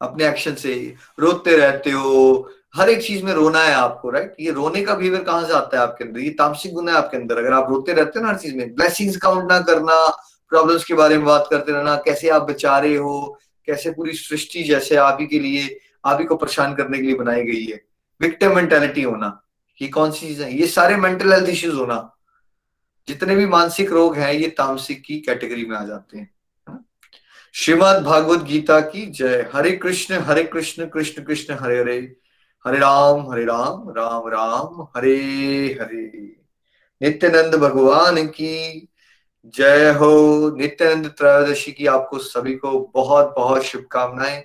अपने 0.00 0.28
एक्शन 0.28 0.54
से 0.54 0.94
रोते 1.18 1.56
रहते 1.56 1.90
हो 1.90 2.50
हर 2.74 2.90
एक 2.90 3.02
चीज़ 3.02 3.22
में 3.24 3.32
रोना 3.32 3.62
है 3.62 3.74
आपको 3.74 4.10
राइट 4.10 4.34
ये 4.40 4.50
रोने 4.50 4.82
का 4.82 4.94
बिहेवियर 4.94 5.22
कहाँ 5.22 5.46
से 5.46 5.52
आता 5.52 5.76
है 5.76 5.82
आपके 5.82 6.04
अंदर? 6.04 6.20
ये 6.20 6.30
तामसिक 6.30 6.72
गुण 6.74 6.88
है 6.88 6.94
आपके 6.94 7.16
अंदर। 7.16 7.38
अगर 7.38 7.52
आप 7.52 7.70
रोते 7.70 7.92
रहते 7.92 8.18
हो 8.18 8.24
ना 8.24 8.30
हर 8.30 8.38
चीज़ 8.38 8.54
में 8.56 8.74
ब्लेसिंग्स 8.74 9.16
काउंट 9.16 9.50
ना 9.52 9.58
करना 9.60 10.06
प्रॉब्लम्स 10.50 10.84
के 10.84 10.94
बारे 10.94 11.16
में 11.16 11.24
बात 11.26 11.46
करते 11.50 11.72
रहना, 11.72 11.96
कैसे 11.96 12.28
आप 12.28 12.42
बचा 12.42 12.78
रहे 12.78 12.96
हो, 12.96 13.38
कैसे 13.66 13.90
पूरी 13.90 14.12
सृष्टि 14.12 14.62
जैसे 14.62 14.96
आप 14.96 15.18
ही 15.20 15.26
के 15.26 15.38
लिए 15.38 15.78
आप 16.04 16.18
ही 16.20 16.24
को 16.24 16.36
परेशान 16.36 16.74
करने 16.74 16.98
के 16.98 17.04
लिए 17.04 17.14
बनाई 17.14 17.42
गई 17.42 17.64
है। 17.64 17.80
विक्टिम 18.20 18.54
मेंटेलिटी 18.56 19.02
होना, 19.02 19.40
ये 19.82 19.88
कौन 19.88 20.10
सी 20.10 20.26
चीज़ 20.26 20.42
है? 20.42 20.52
ये 20.58 20.66
सारे 20.66 20.96
मेंटल 20.96 21.32
हेल्थ 21.32 21.48
इश्यूज़ 21.48 21.76
होना। 21.76 22.12
जितने 23.08 23.36
भी 23.36 23.46
मानसिक 23.46 23.90
रोग 23.92 24.16
हैं, 24.16 24.32
ये 24.32 24.48
तामसिक 24.48 25.02
की 25.04 25.18
कैटेगरी 25.20 25.64
में 25.64 25.76
आ 25.76 25.84
जाते 25.84 26.18
हैं। 26.18 26.34
श्रीमद 27.54 28.02
भागवत 28.02 28.42
गीता 28.42 28.80
की 28.80 29.06
जय। 29.06 29.50
हरे 29.54 29.70
कृष्ण 29.72 30.18
हरे 30.20 30.44
कृष्ण 30.44 30.86
कृष्ण 30.86 31.22
कृष्ण, 31.22 31.54
हरे 31.54 31.78
हरे। 31.80 32.16
हरे 32.66 32.78
राम 32.78 33.30
हरे 33.32 33.44
राम 33.44 33.90
राम 33.96 34.28
राम, 34.28 34.82
हरे 34.96 35.16
हरे। 35.80 36.04
नित्यानंद 37.00 37.54
भगवान 37.54 38.26
की 38.26 38.88
जय 39.54 39.90
हो। 39.90 40.56
नित्यानंद 40.56 41.06
त्रयोदशी 41.06 41.72
की 41.72 41.86
आपको 41.86 42.18
सभी 42.18 42.54
को 42.54 42.90
बहुत 42.94 43.34
बहुत 43.36 43.62
शुभकामनाएँ। 43.62 44.42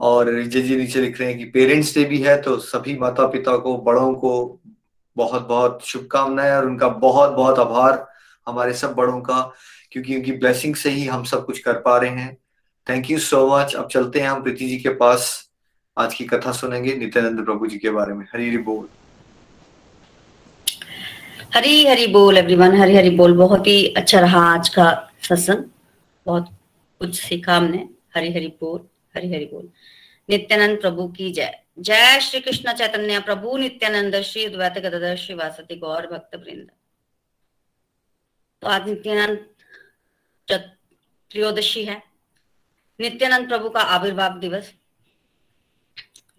और 0.00 0.28
रिजय 0.28 0.60
जी 0.60 0.76
नीचे 0.76 1.00
लिख 1.00 1.20
रहे 1.20 1.28
हैं 1.28 1.38
कि 1.38 1.44
पेरेंट्स 1.44 1.94
डे 1.94 2.04
भी 2.04 2.18
है 2.22 2.40
तो 2.42 2.56
सभी 2.56 2.98
माता 2.98 3.26
पिता 3.26 3.56
को, 3.56 3.76
बड़ों 3.78 4.14
को 4.14 4.60
बहुत 5.16 5.46
बहुत 5.48 5.78
शुभकामनाएँ 5.84 6.52
और 6.52 6.66
उनका 6.66 6.88
बहुत 6.88 7.30
बहुत 7.30 7.58
आभार 7.58 8.06
हमारे 8.48 8.74
सब 8.74 8.94
बड़ों 8.94 9.20
का, 9.20 9.52
क्योंकि 9.92 10.16
उनकी 10.16 10.32
ब्लेसिंग 10.32 10.74
से 10.74 10.90
ही 10.90 11.06
हम 11.06 11.24
सब 11.24 11.46
कुछ 11.46 11.58
कर 11.58 11.80
पा 11.80 11.96
रहे 11.98 12.10
हैं। 12.10 12.36
थैंक 12.88 13.10
यू 13.10 13.18
सो 13.18 13.46
मच 13.48 13.74
अब 13.74 13.88
चलते 13.88 14.20
हैं 14.20 14.28
हम 14.28 14.42
प्रीति 14.42 14.68
जी 14.68 14.76
के 14.76 14.88
पास। 14.88 15.45
आज 15.98 16.14
की 16.14 16.24
कथा 16.24 16.52
सुनेंगे 16.52 16.94
नित्यानंद 16.94 17.44
प्रभु 17.44 17.66
जी 17.66 17.78
के 17.78 17.90
बारे 17.90 18.14
में। 18.14 18.24
हरी 18.26 18.48
हरी 18.48 18.58
बोल। 18.58 18.88
हरी 21.54 21.86
हरी 21.86 22.06
बोल 22.06 22.38
एवरीवन 22.38 22.76
हरी 22.76 22.96
हरी 22.96 23.10
बोल। 23.10 23.36
बहुत 23.36 23.66
ही 23.66 23.86
अच्छा 23.88 24.20
रहा 24.20 24.40
आज 24.54 24.68
का 24.68 24.88
सत्संग। 25.22 25.64
बहुत 26.26 26.50
कुछ 26.98 27.20
सीखा 27.20 27.56
हमने। 27.56 27.88
हरी 28.16 28.32
हरी 28.32 28.48
बोल 28.60 28.86
हरि 29.16 29.32
हरि 29.34 29.44
बोल। 29.44 29.68
नित्यानंद 30.28 30.80
प्रभु 30.80 31.08
की 31.08 31.32
जय। 31.32 31.60
जय 31.78 32.20
श्री 32.20 32.40
कृष्ण 32.40 32.72
चैतन्य 32.72 33.20
प्रभु 33.20 33.56
नित्यानंद, 33.56 34.20
श्री 34.22 34.48
द्वैत 34.48 34.78
गदर 34.78 35.16
श्री 35.16 35.34
वासती 35.34 35.76
गौर 35.76 36.06
भक्त 36.06 36.34
वृंद 36.36 36.70
तो 38.62 38.68
आज 38.68 38.88
नित्यानंद 38.88 39.46
त्रयोदशी 40.50 41.84
है। 41.84 42.02
नित्यानंद 43.00 43.48
प्रभु 43.48 43.68
का 43.70 43.80
आविर्भाव 43.80 44.38
दिवस। 44.40 44.72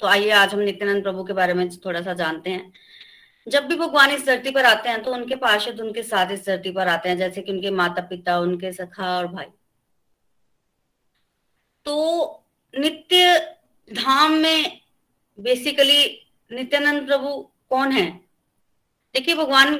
तो 0.01 0.07
आइए, 0.07 0.29
आज 0.29 0.53
हम 0.53 0.59
नित्यानंद 0.59 1.03
प्रभु 1.03 1.23
के 1.23 1.33
बारे 1.33 1.53
में 1.53 1.69
थोड़ा 1.77 2.01
सा 2.01 2.13
जानते 2.13 2.49
हैं। 2.49 2.73
जब 3.47 3.65
भी 3.67 3.75
भगवान 3.75 4.11
इस 4.11 4.25
धरती 4.25 4.51
पर 4.51 4.65
आते 4.65 4.89
हैं 4.89 5.01
तो 5.03 5.13
उनके 5.13 5.35
पार्षद 5.35 5.79
उनके 5.81 6.03
साथ 6.03 6.31
इस 6.31 6.45
धरती 6.45 6.71
पर 6.71 6.87
आते 6.87 7.09
हैं, 7.09 7.17
जैसे 7.17 7.41
कि 7.41 7.51
उनके 7.51 7.71
माता 7.71 8.01
पिता 8.01 8.37
उनके 8.39 8.71
सखा 8.73 9.17
और 9.17 9.27
भाई। 9.27 9.45
तो 11.85 12.43
नित्य 12.73 13.37
धाम 13.87 14.33
में 14.33 14.81
बेसिकली 15.39 16.03
नित्यानंद 16.51 17.05
प्रभु 17.07 17.29
कौन 17.69 17.91
है? 17.91 18.09
देखिए, 19.15 19.35
भगवान 19.35 19.75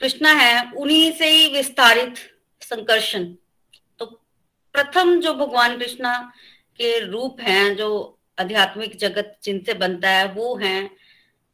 कृष्णा 0.00 0.32
है, 0.32 0.70
उन्हीं 0.72 1.12
से 1.12 1.26
ही 1.26 1.52
विस्तारित 1.52 2.14
संकर्षण। 2.62 3.24
तो 3.98 4.06
प्रथम 4.74 5.20
जो 5.20 5.34
भगवान 5.34 5.78
कृष्णा 5.78 6.18
के 6.78 6.98
रूप 7.00 7.40
हैं, 7.40 7.76
जो 7.76 8.18
आध्यात्मिक 8.38 8.96
जगत 8.96 9.38
जिनसे 9.42 9.74
बनता 9.74 10.10
है, 10.10 10.26
वो 10.32 10.56
हैं 10.56 10.90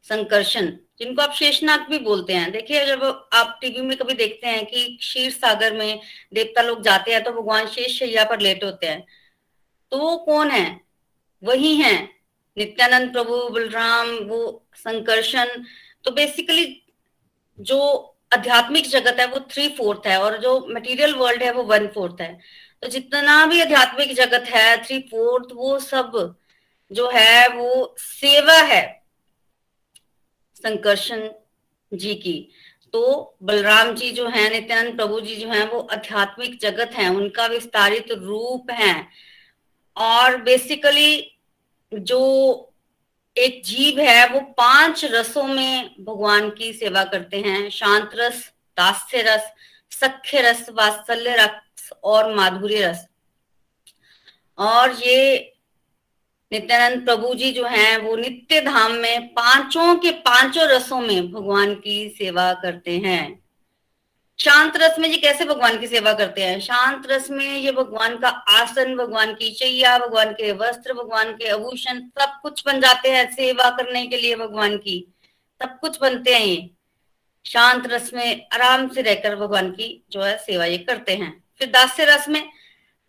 संकर्षण, 0.07 0.67
जिनको 0.99 1.23
आप 1.23 1.33
शेषनाथ 1.33 1.89
भी 1.89 1.99
बोलते 1.99 2.33
हैं। 2.33 2.51
देखिए, 2.53 2.85
जब 2.87 3.03
आप 3.33 3.59
टीवी 3.61 3.81
में 3.81 3.97
कभी 3.99 4.15
देखते 4.15 4.47
हैं 4.47 4.65
कि 4.67 4.85
क्षीर 5.01 5.31
सागर 5.31 5.77
में 5.77 6.01
देवता 6.35 6.63
लोग 6.63 6.83
जाते 6.83 7.13
हैं 7.13 7.23
तो 7.25 7.33
भगवान 7.33 7.67
शेष 7.67 7.99
शैया 7.99 8.25
पर 8.25 8.41
लेट 8.41 8.65
होते 8.65 8.87
हैं। 8.87 9.05
तो 9.93 9.99
वो 9.99 10.17
कौन 10.17 10.51
है? 10.51 10.81
वही 11.43 11.75
है 11.77 11.93
नित्यानंद 12.57 13.13
प्रभु, 13.13 13.37
बलराम, 13.49 14.09
वो 14.09 14.67
संकर्षण। 14.77 15.49
तो 16.05 16.11
बेसिकली 16.11 16.83
जो 17.59 17.81
आध्यात्मिक 18.33 18.89
जगत 18.89 19.21
है, 19.21 19.27
वो 19.27 19.41
थ्री 19.51 19.69
फोर्थ 19.69 20.07
है 20.07 20.19
और 20.21 20.37
जो 20.39 20.59
मटेरियल 20.71 21.15
वर्ल्ड 21.15 21.43
है, 21.43 21.53
वो 21.53 21.63
वन 21.63 21.87
फोर्थ 21.87 22.21
है। 22.21 22.39
तो 22.83 22.89
जितना 22.89 23.45
भी 23.47 23.61
आध्यात्मिक 23.61 24.15
जगत 24.15 24.45
है 24.49 24.85
थ्री 24.85 24.99
फोर्थ 25.01 25.53
वो 25.55 25.79
सब 25.79 26.38
जो 26.93 27.11
है 27.11 27.49
वो 27.49 27.95
सेवा 27.99 28.55
है 28.55 29.03
संकर्षण 30.57 31.29
जी 31.95 32.15
की। 32.15 32.49
तो 32.93 33.37
बलराम 33.43 33.95
जी 33.95 34.11
जो 34.11 34.29
है, 34.29 34.51
नित्यानंद 34.51 34.97
प्रभु 34.97 35.21
जी 35.21 35.37
जो 35.37 35.49
है, 35.49 35.67
वो 35.67 35.81
आध्यात्मिक 35.81 36.61
जगत 36.61 36.91
है, 36.95 37.09
उनका 37.09 37.47
विस्तारित 37.47 38.11
रूप 38.11 38.71
है। 38.71 39.09
और 39.97 40.43
बेसिकली 40.43 41.39
जो 41.95 42.65
एक 43.37 43.63
जीव 43.65 44.01
है, 44.01 44.29
वो 44.29 44.41
पाँच 44.41 45.05
रसों 45.05 45.43
में 45.43 45.95
भगवान 46.01 46.51
की 46.51 46.73
सेवा 46.73 47.05
करते 47.05 47.41
हैं। 47.41 47.71
शांत 47.71 48.11
रस, 48.15 48.49
दास्य 48.77 49.23
रस, 49.23 49.53
सख्य 49.91 50.41
रस, 50.41 50.67
वात्सल्य 50.71 51.37
रस 51.37 51.91
और 52.05 52.35
माधुर्य 52.35 52.81
रस। 52.87 53.07
और 54.59 54.93
ये 54.93 55.55
नित्यानंद 56.53 57.05
प्रभु 57.05 57.35
जी 57.35 57.53
जो 57.53 57.65
हैं, 57.65 57.99
वो 57.99 58.17
नित्य 58.17 58.61
धाम 58.61 58.93
में 58.93 59.29
पाँचों 59.29 59.95
के 59.95 60.11
पाँचों 60.11 60.65
रसों 60.65 61.01
में 61.01 61.33
भगवान 61.33 61.75
की 61.75 62.15
सेवा 62.19 62.53
करते 62.53 62.99
हैं। 62.99 63.49
शांत 64.41 64.77
रस 64.77 64.99
में 64.99 65.09
ये 65.09 65.17
कैसे 65.17 65.45
भगवान 65.45 65.79
की 65.79 65.87
सेवा 65.87 66.13
करते 66.13 66.43
हैं? 66.43 66.61
शांत 66.61 67.03
रस 67.11 67.31
में 67.31 67.59
ये 67.59 67.73
भगवान 67.73 68.19
का 68.19 68.29
आसन, 68.29 68.97
भगवान 68.97 69.35
की 69.35 69.51
चैया, 69.51 69.99
भगवान 69.99 70.33
के 70.33 70.53
वस्त्र, 70.53 70.93
भगवान 70.93 71.33
के 71.33 71.49
आभूषण, 71.49 72.01
सब 72.01 72.39
कुछ 72.43 72.63
बन 72.67 72.81
जाते 72.81 73.09
हैं 73.09 73.33
सेवा 73.33 73.71
करने 73.71 74.07
के 74.07 74.17
लिए 74.17 74.37
भगवान 74.37 74.77
की। 74.77 75.15
सब 75.63 75.79
कुछ 75.81 75.99
बनते 76.01 76.35
हैं 76.35 76.47
ये। 76.47 76.71
शांत 77.47 77.87
रस 77.87 78.11
में 78.15 78.49
आराम 78.53 78.89
से 78.89 79.03
रहकर 79.03 79.37
भगवान 79.37 79.71
की 79.71 80.05
जो 80.11 80.23
है 80.23 80.39
सेवा 80.39 80.65
ये 80.65 80.79
करते 80.79 81.17
हैं। 81.17 81.45
फिर 81.59 81.69
दास्य 81.69 82.05
रस 82.05 82.29
में, 82.29 82.49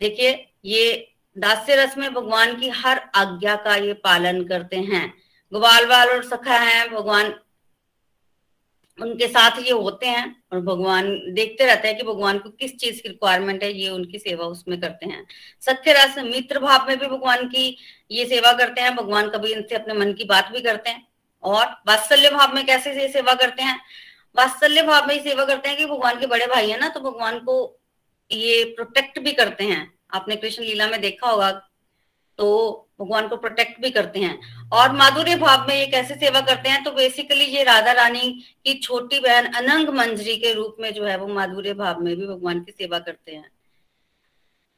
देखिए, 0.00 0.52
ये 0.64 1.09
दास्य 1.38 1.76
रस 1.76 1.96
में 1.98 2.14
भगवान 2.14 2.60
की 2.60 2.68
हर 2.68 3.00
आज्ञा 3.14 3.56
का 3.56 3.74
ये 3.76 3.92
पालन 3.92 4.44
करते 4.44 4.76
हैं। 4.76 5.14
ग्वाल 5.52 5.86
वाल 5.86 6.08
और 6.08 6.24
सखा 6.24 6.58
है, 6.58 6.88
भगवान 6.88 7.34
उनके 8.98 9.28
साथ 9.28 9.58
ये 9.58 9.70
होते 9.70 10.06
हैं 10.06 10.42
और 10.52 10.60
भगवान 10.60 11.06
देखते 11.34 11.66
रहते 11.66 11.88
हैं 11.88 11.96
कि 11.96 12.02
भगवान 12.02 12.38
को 12.38 12.50
किस 12.50 12.76
चीज़ 12.76 13.02
की 13.02 13.08
रिक्वायरमेंट 13.08 13.62
है, 13.62 13.72
ये 13.72 13.88
उनकी 13.88 14.18
सेवा 14.18 14.46
उसमें 14.46 14.80
करते 14.80 15.06
हैं। 15.06 15.26
सत्य 15.60 15.92
रस, 15.92 16.18
मित्र 16.18 16.60
भाव 16.60 16.88
में 16.88 16.98
भी 16.98 17.06
भगवान 17.06 17.48
की 17.48 17.76
ये 18.10 18.26
सेवा 18.26 18.52
करते 18.52 18.80
हैं, 18.80 18.96
भगवान 18.96 19.28
कभी 19.28 19.52
इनसे 19.52 19.74
अपने 19.74 19.94
मन 19.94 20.12
की 20.12 20.24
बात 20.24 20.50
भी 20.52 20.60
करते 20.60 20.90
हैं। 20.90 21.06
और 21.42 21.66
वात्सल्य 21.88 22.30
भाव 22.30 22.54
में 22.54 22.66
कैसे 22.66 22.92
ये 22.92 23.08
सेवा 23.08 23.34
करते 23.34 23.62
हैं? 23.62 23.80
वात्सल्य 24.36 24.82
भाव 24.82 25.06
में 25.06 25.14
ये 25.14 25.22
सेवा 25.22 25.44
करते 25.44 25.68
हैं 25.68 25.78
कि 25.78 25.86
भगवान 25.86 26.20
के 26.20 26.26
बड़े 26.26 26.46
भाई 26.46 26.70
है 26.70 26.78
ना 26.78 26.88
तो 26.88 27.00
भगवान 27.00 27.38
को 27.38 27.80
ये 28.32 28.64
प्रोटेक्ट 28.64 29.18
भी 29.18 29.32
करते 29.32 29.64
हैं। 29.64 29.99
आपने 30.12 30.36
कृष्ण 30.36 30.62
लीला 30.62 30.86
में 30.88 31.00
देखा 31.00 31.30
होगा 31.30 31.50
तो 32.38 32.46
भगवान 33.00 33.28
को 33.28 33.36
प्रोटेक्ट 33.36 33.80
भी 33.82 33.90
करते 33.90 34.20
हैं। 34.20 34.68
और 34.70 34.92
माधुर्य 34.92 35.36
भाव 35.36 35.66
में 35.68 35.74
ये 35.74 35.86
कैसे 35.86 36.14
सेवा 36.14 36.40
करते 36.40 36.68
हैं 36.68 36.82
तो 36.84 36.90
बेसिकली 36.90 37.44
ये 37.46 37.62
राधा 37.64 37.92
रानी 37.92 38.30
की 38.64 38.74
छोटी 38.74 39.18
बहन 39.20 39.46
अनंग 39.54 39.88
मंजरी 39.88 40.36
के 40.36 40.52
रूप 40.54 40.76
में 40.80 40.92
जो 40.94 41.04
है 41.04 41.16
वो 41.18 41.26
माधुर्य 41.28 41.74
भाव 41.74 42.00
में 42.00 42.14
भी 42.16 42.26
भगवान 42.26 42.60
की 42.60 42.72
सेवा 42.72 42.98
करते 42.98 43.32
हैं। 43.32 43.50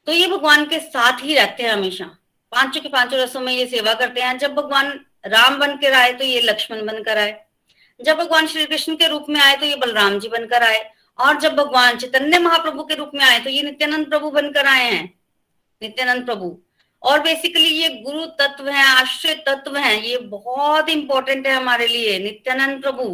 तो 0.06 0.12
ये 0.12 0.26
भगवान 0.28 0.64
के 0.66 0.78
साथ 0.80 1.24
ही 1.24 1.34
रहते 1.34 1.62
हैं 1.62 1.72
हमेशा। 1.72 2.04
पाँचों 2.52 2.80
के 2.80 2.88
पाँचों 2.88 3.18
रसों 3.20 3.40
में 3.40 3.52
ये 3.52 3.66
सेवा 3.66 3.94
करते 3.94 4.20
हैं। 4.20 4.36
जब 4.38 4.54
भगवान 4.54 4.88
राम 5.26 5.58
बनकर 5.58 5.92
आए 5.92 6.12
तो 6.12 6.24
ये 6.24 6.40
लक्ष्मण 6.40 6.84
बनकर 6.86 7.18
आए। 7.18 7.40
जब 8.00 8.16
भगवान 8.18 8.46
श्री 8.46 8.64
कृष्ण 8.66 8.96
के 8.96 9.08
रूप 9.08 9.26
में 9.28 9.40
आए 9.40 9.56
तो 9.56 9.66
ये 9.66 9.76
बलराम 9.76 10.18
जी 10.18 10.28
बनकर 10.28 10.62
आए। 10.62 10.84
और 11.18 11.40
जब 11.40 11.54
भगवान 11.56 11.98
चैतन्य 11.98 12.38
महाप्रभु 12.38 12.84
के 12.84 12.94
रूप 12.94 13.10
में 13.14 13.24
आए 13.24 13.40
तो 13.40 13.50
ये 13.50 13.62
नित्यानंद 13.62 14.08
प्रभु 14.08 14.30
बनकर 14.30 14.66
आए 14.66 14.84
हैं। 14.84 15.21
नित्यानंद 15.82 16.24
प्रभु। 16.26 16.58
और 17.02 17.20
बेसिकली 17.20 17.68
ये 17.68 17.88
गुरु 18.02 18.26
तत्व 18.38 18.68
है, 18.68 18.84
आश्रय 18.84 19.34
तत्व 19.46 19.76
है, 19.76 20.08
ये 20.08 20.18
बहुत 20.18 20.88
इंपॉर्टेंट 20.88 21.46
है 21.46 21.54
हमारे 21.54 21.86
लिए, 21.86 22.18
नित्यानंद 22.18 22.82
प्रभु। 22.82 23.04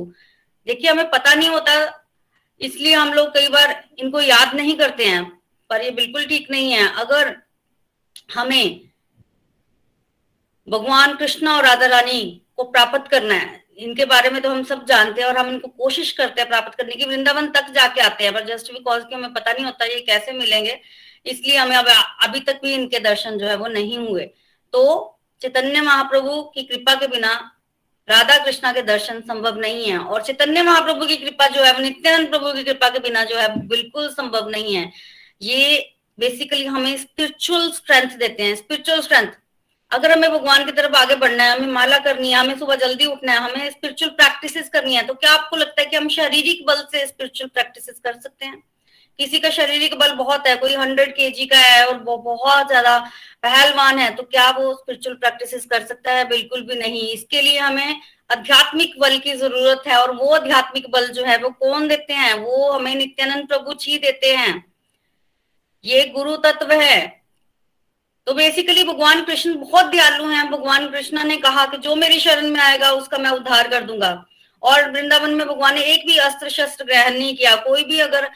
देखिए, 0.66 0.90
हमें 0.90 1.10
पता 1.10 1.34
नहीं 1.34 1.48
होता, 1.48 1.72
इसलिए 2.60 2.94
हम 2.94 3.12
लोग 3.12 3.28
कई 3.28 3.48
बार 3.48 3.84
इनको 3.98 4.20
याद 4.20 4.54
नहीं 4.54 4.76
करते 4.76 5.04
हैं, 5.04 5.24
पर 5.70 5.82
ये 5.82 5.90
बिल्कुल 5.90 6.26
ठीक 6.26 6.50
नहीं 6.50 6.72
है। 6.72 6.88
अगर 6.96 7.36
हमें 8.34 8.80
भगवान 10.68 11.14
कृष्ण 11.16 11.48
और 11.48 11.64
राधा 11.64 11.86
रानी 11.86 12.20
को 12.56 12.64
प्राप्त 12.64 13.08
करना 13.10 13.34
है, 13.34 13.64
इनके 13.78 14.04
बारे 14.04 14.30
में 14.30 14.40
तो 14.42 14.50
हम 14.50 14.62
सब 14.64 14.84
जानते 14.86 15.20
हैं 15.20 15.28
और 15.28 15.38
हम 15.38 15.48
इनको 15.48 15.68
कोशिश 15.68 16.10
करते 16.12 16.40
हैं 16.40 16.48
प्राप्त 16.50 16.74
करने 16.74 16.94
की, 16.94 17.04
वृंदावन 17.04 17.48
तक 17.50 17.70
जाके 17.70 18.00
आते 18.00 18.24
हैं, 18.24 18.32
पर 18.34 18.44
जस्ट 18.46 18.72
बिकॉज़ 18.72 19.04
की 19.04 19.14
हमें 19.14 19.32
पता 19.32 19.52
नहीं 19.52 19.64
होता 19.64 19.84
ये 19.84 20.00
कैसे 20.00 20.32
मिलेंगे। 20.32 20.80
इसलिए 21.26 21.56
हमें 21.56 21.76
अब 21.76 21.86
अभी 22.24 22.40
तक 22.40 22.60
भी 22.62 22.74
इनके 22.74 22.98
दर्शन 23.00 23.38
जो 23.38 23.46
है 23.46 23.56
वो 23.56 23.66
नहीं 23.68 23.98
हुए। 23.98 24.24
तो 24.74 25.20
चैतन्य 25.42 25.80
महाप्रभु 25.80 26.42
की 26.54 26.62
कृपा 26.62 26.94
के 26.94 27.06
बिना 27.06 27.32
राधा 28.08 28.36
कृष्णा 28.44 28.72
के 28.72 28.82
दर्शन 28.82 29.20
संभव 29.20 29.58
नहीं 29.58 29.84
है 29.86 29.98
और 29.98 30.22
चैतन्य 30.22 30.62
महाप्रभु 30.62 31.06
की 31.06 31.16
कृपा 31.16 31.46
जो 31.46 31.64
है, 31.64 31.72
वो 31.72 31.80
नित्यानंद 31.80 32.28
प्रभु 32.30 32.52
की 32.52 32.62
कृपा 32.64 32.88
के 32.88 32.98
बिना 32.98 33.24
जो 33.24 33.36
है 33.36 33.48
बिल्कुल 33.68 34.08
संभव 34.08 34.48
नहीं 34.48 34.74
है। 34.74 34.90
ये 35.42 35.94
बेसिकली 36.18 36.64
हमें 36.66 36.96
स्पिरिचुअल 36.98 37.70
स्ट्रेंथ 37.72 38.16
देते 38.18 38.42
हैं 38.42 38.54
स्पिरिचुअल 38.56 39.00
स्ट्रेंथ 39.00 39.32
अगर 39.90 40.12
हमें 40.12 40.30
भगवान 40.32 40.64
की 40.64 40.72
तरफ़ 40.72 40.94
आगे 40.96 41.14
बढ़ना 41.16 41.44
है, 41.44 41.56
हमें 41.56 41.72
माला 41.72 41.98
करनी 41.98 42.30
है, 42.30 42.38
हमें 42.38 42.58
सुबह 42.58 42.76
जल्दी 42.76 43.04
उठना 43.04 43.32
है, 43.32 43.38
हमें 43.38 43.70
स्पिरिचुअल 43.70 44.10
प्रैक्टिसेस 44.12 44.68
करनी 44.68 44.94
है 44.96 45.06
तो 45.06 45.14
क्या 45.14 45.32
आपको 45.32 45.56
लगता 45.56 45.80
है 45.82 45.86
कि 45.86 45.96
हम 45.96 46.08
शारीरिक 46.08 46.64
बल 46.66 46.82
से 46.92 47.06
स्पिरिचुअल 47.06 47.48
प्रैक्टिसेस 47.48 48.00
कर 48.04 48.20
सकते 48.20 48.46
हैं? 48.46 48.62
किसी 49.18 49.38
का 49.38 49.50
शारीरिक 49.50 49.94
बल 49.98 50.12
बहुत 50.14 50.46
है, 50.46 50.54
कोई 50.56 50.74
हंड्रेड 50.74 51.14
के 51.14 51.46
का 51.46 51.58
है 51.58 51.86
और 51.86 51.98
वो 51.98 52.16
बहुत 52.18 52.68
ज़्यादा 52.68 52.98
पहलवान 53.42 53.98
है 53.98 54.14
तो 54.14 54.22
क्या 54.24 54.50
वो 54.50 54.72
स्पिरिचुअल 54.74 55.16
प्रैक्टिसेस 55.16 55.66
कर 55.66 55.84
सकता 55.86 56.12
है? 56.12 56.28
बिल्कुल 56.28 56.62
भी 56.62 56.76
नहीं। 56.76 57.08
इसके 57.10 57.42
लिए 57.42 57.58
हमें 57.58 58.00
आध्यात्मिक 58.30 58.98
बल 59.00 59.18
की 59.18 59.34
ज़रूरत 59.34 59.82
है 59.86 59.96
और 59.96 60.14
वो 60.14 60.34
आध्यात्मिक 60.34 60.90
बल 60.90 61.06
जो 61.08 61.24
है, 61.24 61.36
वो 61.38 61.50
कौन 61.50 61.88
देते 61.88 62.12
हैं? 62.14 62.34
वो 62.34 62.70
हमें 62.72 62.94
नित्यानंद 62.94 63.48
प्रभु 63.48 63.74
जी 63.74 63.98
देते 63.98 64.34
हैं। 64.36 64.64
ये 65.84 66.04
गुरु 66.08 66.36
तत्व 66.38 66.72
है। 66.72 67.06
तो 68.26 68.34
बेसिकली 68.34 68.84
भगवान 68.84 69.22
कृष्ण 69.24 69.54
बहुत 69.56 69.86
दयालु 69.86 70.26
हैं। 70.26 70.50
भगवान 70.50 70.88
कृष्ण 70.90 71.24
ने 71.24 71.36
कहा 71.38 71.64
कि 71.66 71.76
जो 71.78 71.94
मेरी 71.96 72.18
शरण 72.20 72.50
में 72.50 72.60
आएगा, 72.60 72.90
उसका 72.92 73.18
मैं 73.18 73.30
उद्धार 73.30 73.68
कर 73.68 73.82
दूँगा। 73.82 74.10
और 74.62 74.90
वृंदावन 74.90 75.34
में 75.34 75.46
भगवान 75.46 75.74
ने 75.74 75.82
एक 75.84 76.06
भी 76.06 76.16
अस्त्र 76.18 76.48
शस्त्र 76.50 76.84
ग्रहण 76.84 77.12
नहीं 77.12 77.36
किया। 77.36 77.54
कोई 77.59 77.84
भी 77.84 77.98
अगर 78.00 78.28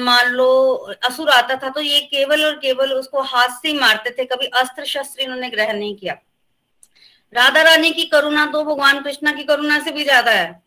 मान 0.00 0.30
लो, 0.30 0.74
असुर 1.04 1.30
आता 1.30 1.56
था 1.56 1.68
तो 1.70 1.80
ये 1.82 2.00
केवल 2.02 2.44
और 2.44 2.54
केवल 2.58 2.92
उसको 2.92 3.22
हाथ 3.24 3.48
से 3.52 3.68
ही 3.68 3.78
मारते 3.78 4.10
थे। 4.12 4.24
कभी 4.26 4.46
अस्त्र 4.56 4.84
शस्त्र 4.86 5.22
इन्होंने 5.22 5.50
ग्रहण 5.50 5.78
नहीं 5.78 5.96
किया। 5.96 6.16
राधा 7.32 7.62
रानी 7.62 7.90
की 7.92 8.04
करुणा 8.06 8.46
तो 8.46 8.62
भगवान 8.64 9.02
कृष्णा 9.02 9.32
की 9.32 9.42
करुणा 9.44 9.78
से 9.80 9.90
भी 9.92 10.04
ज़्यादा 10.04 10.30
है। 10.32 10.62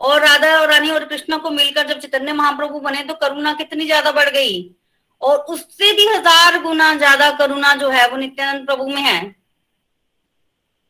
और 0.00 0.20
राधा 0.20 0.48
और 0.60 0.70
रानी 0.70 0.90
और 0.90 1.04
कृष्णा 1.06 1.36
को 1.36 1.50
मिलकर 1.50 1.86
जब 1.88 1.98
चैतन्य 2.00 2.32
महाप्रभु 2.34 2.80
बने 2.80 3.02
तो 3.04 3.14
करुणा 3.16 3.52
कितनी 3.54 3.84
ज़्यादा 3.86 4.12
बढ़ 4.12 4.28
गई। 4.30 4.74
और 5.22 5.38
उससे 5.48 5.92
भी 5.92 6.06
हज़ार 6.06 6.60
गुना 6.62 6.94
ज़्यादा 6.96 7.30
करुणा 7.36 7.74
जो 7.74 7.90
है 7.90 8.06
वो 8.08 8.16
नित्यानंद 8.16 8.66
प्रभु 8.66 8.86
में 8.86 9.02
है। 9.02 9.34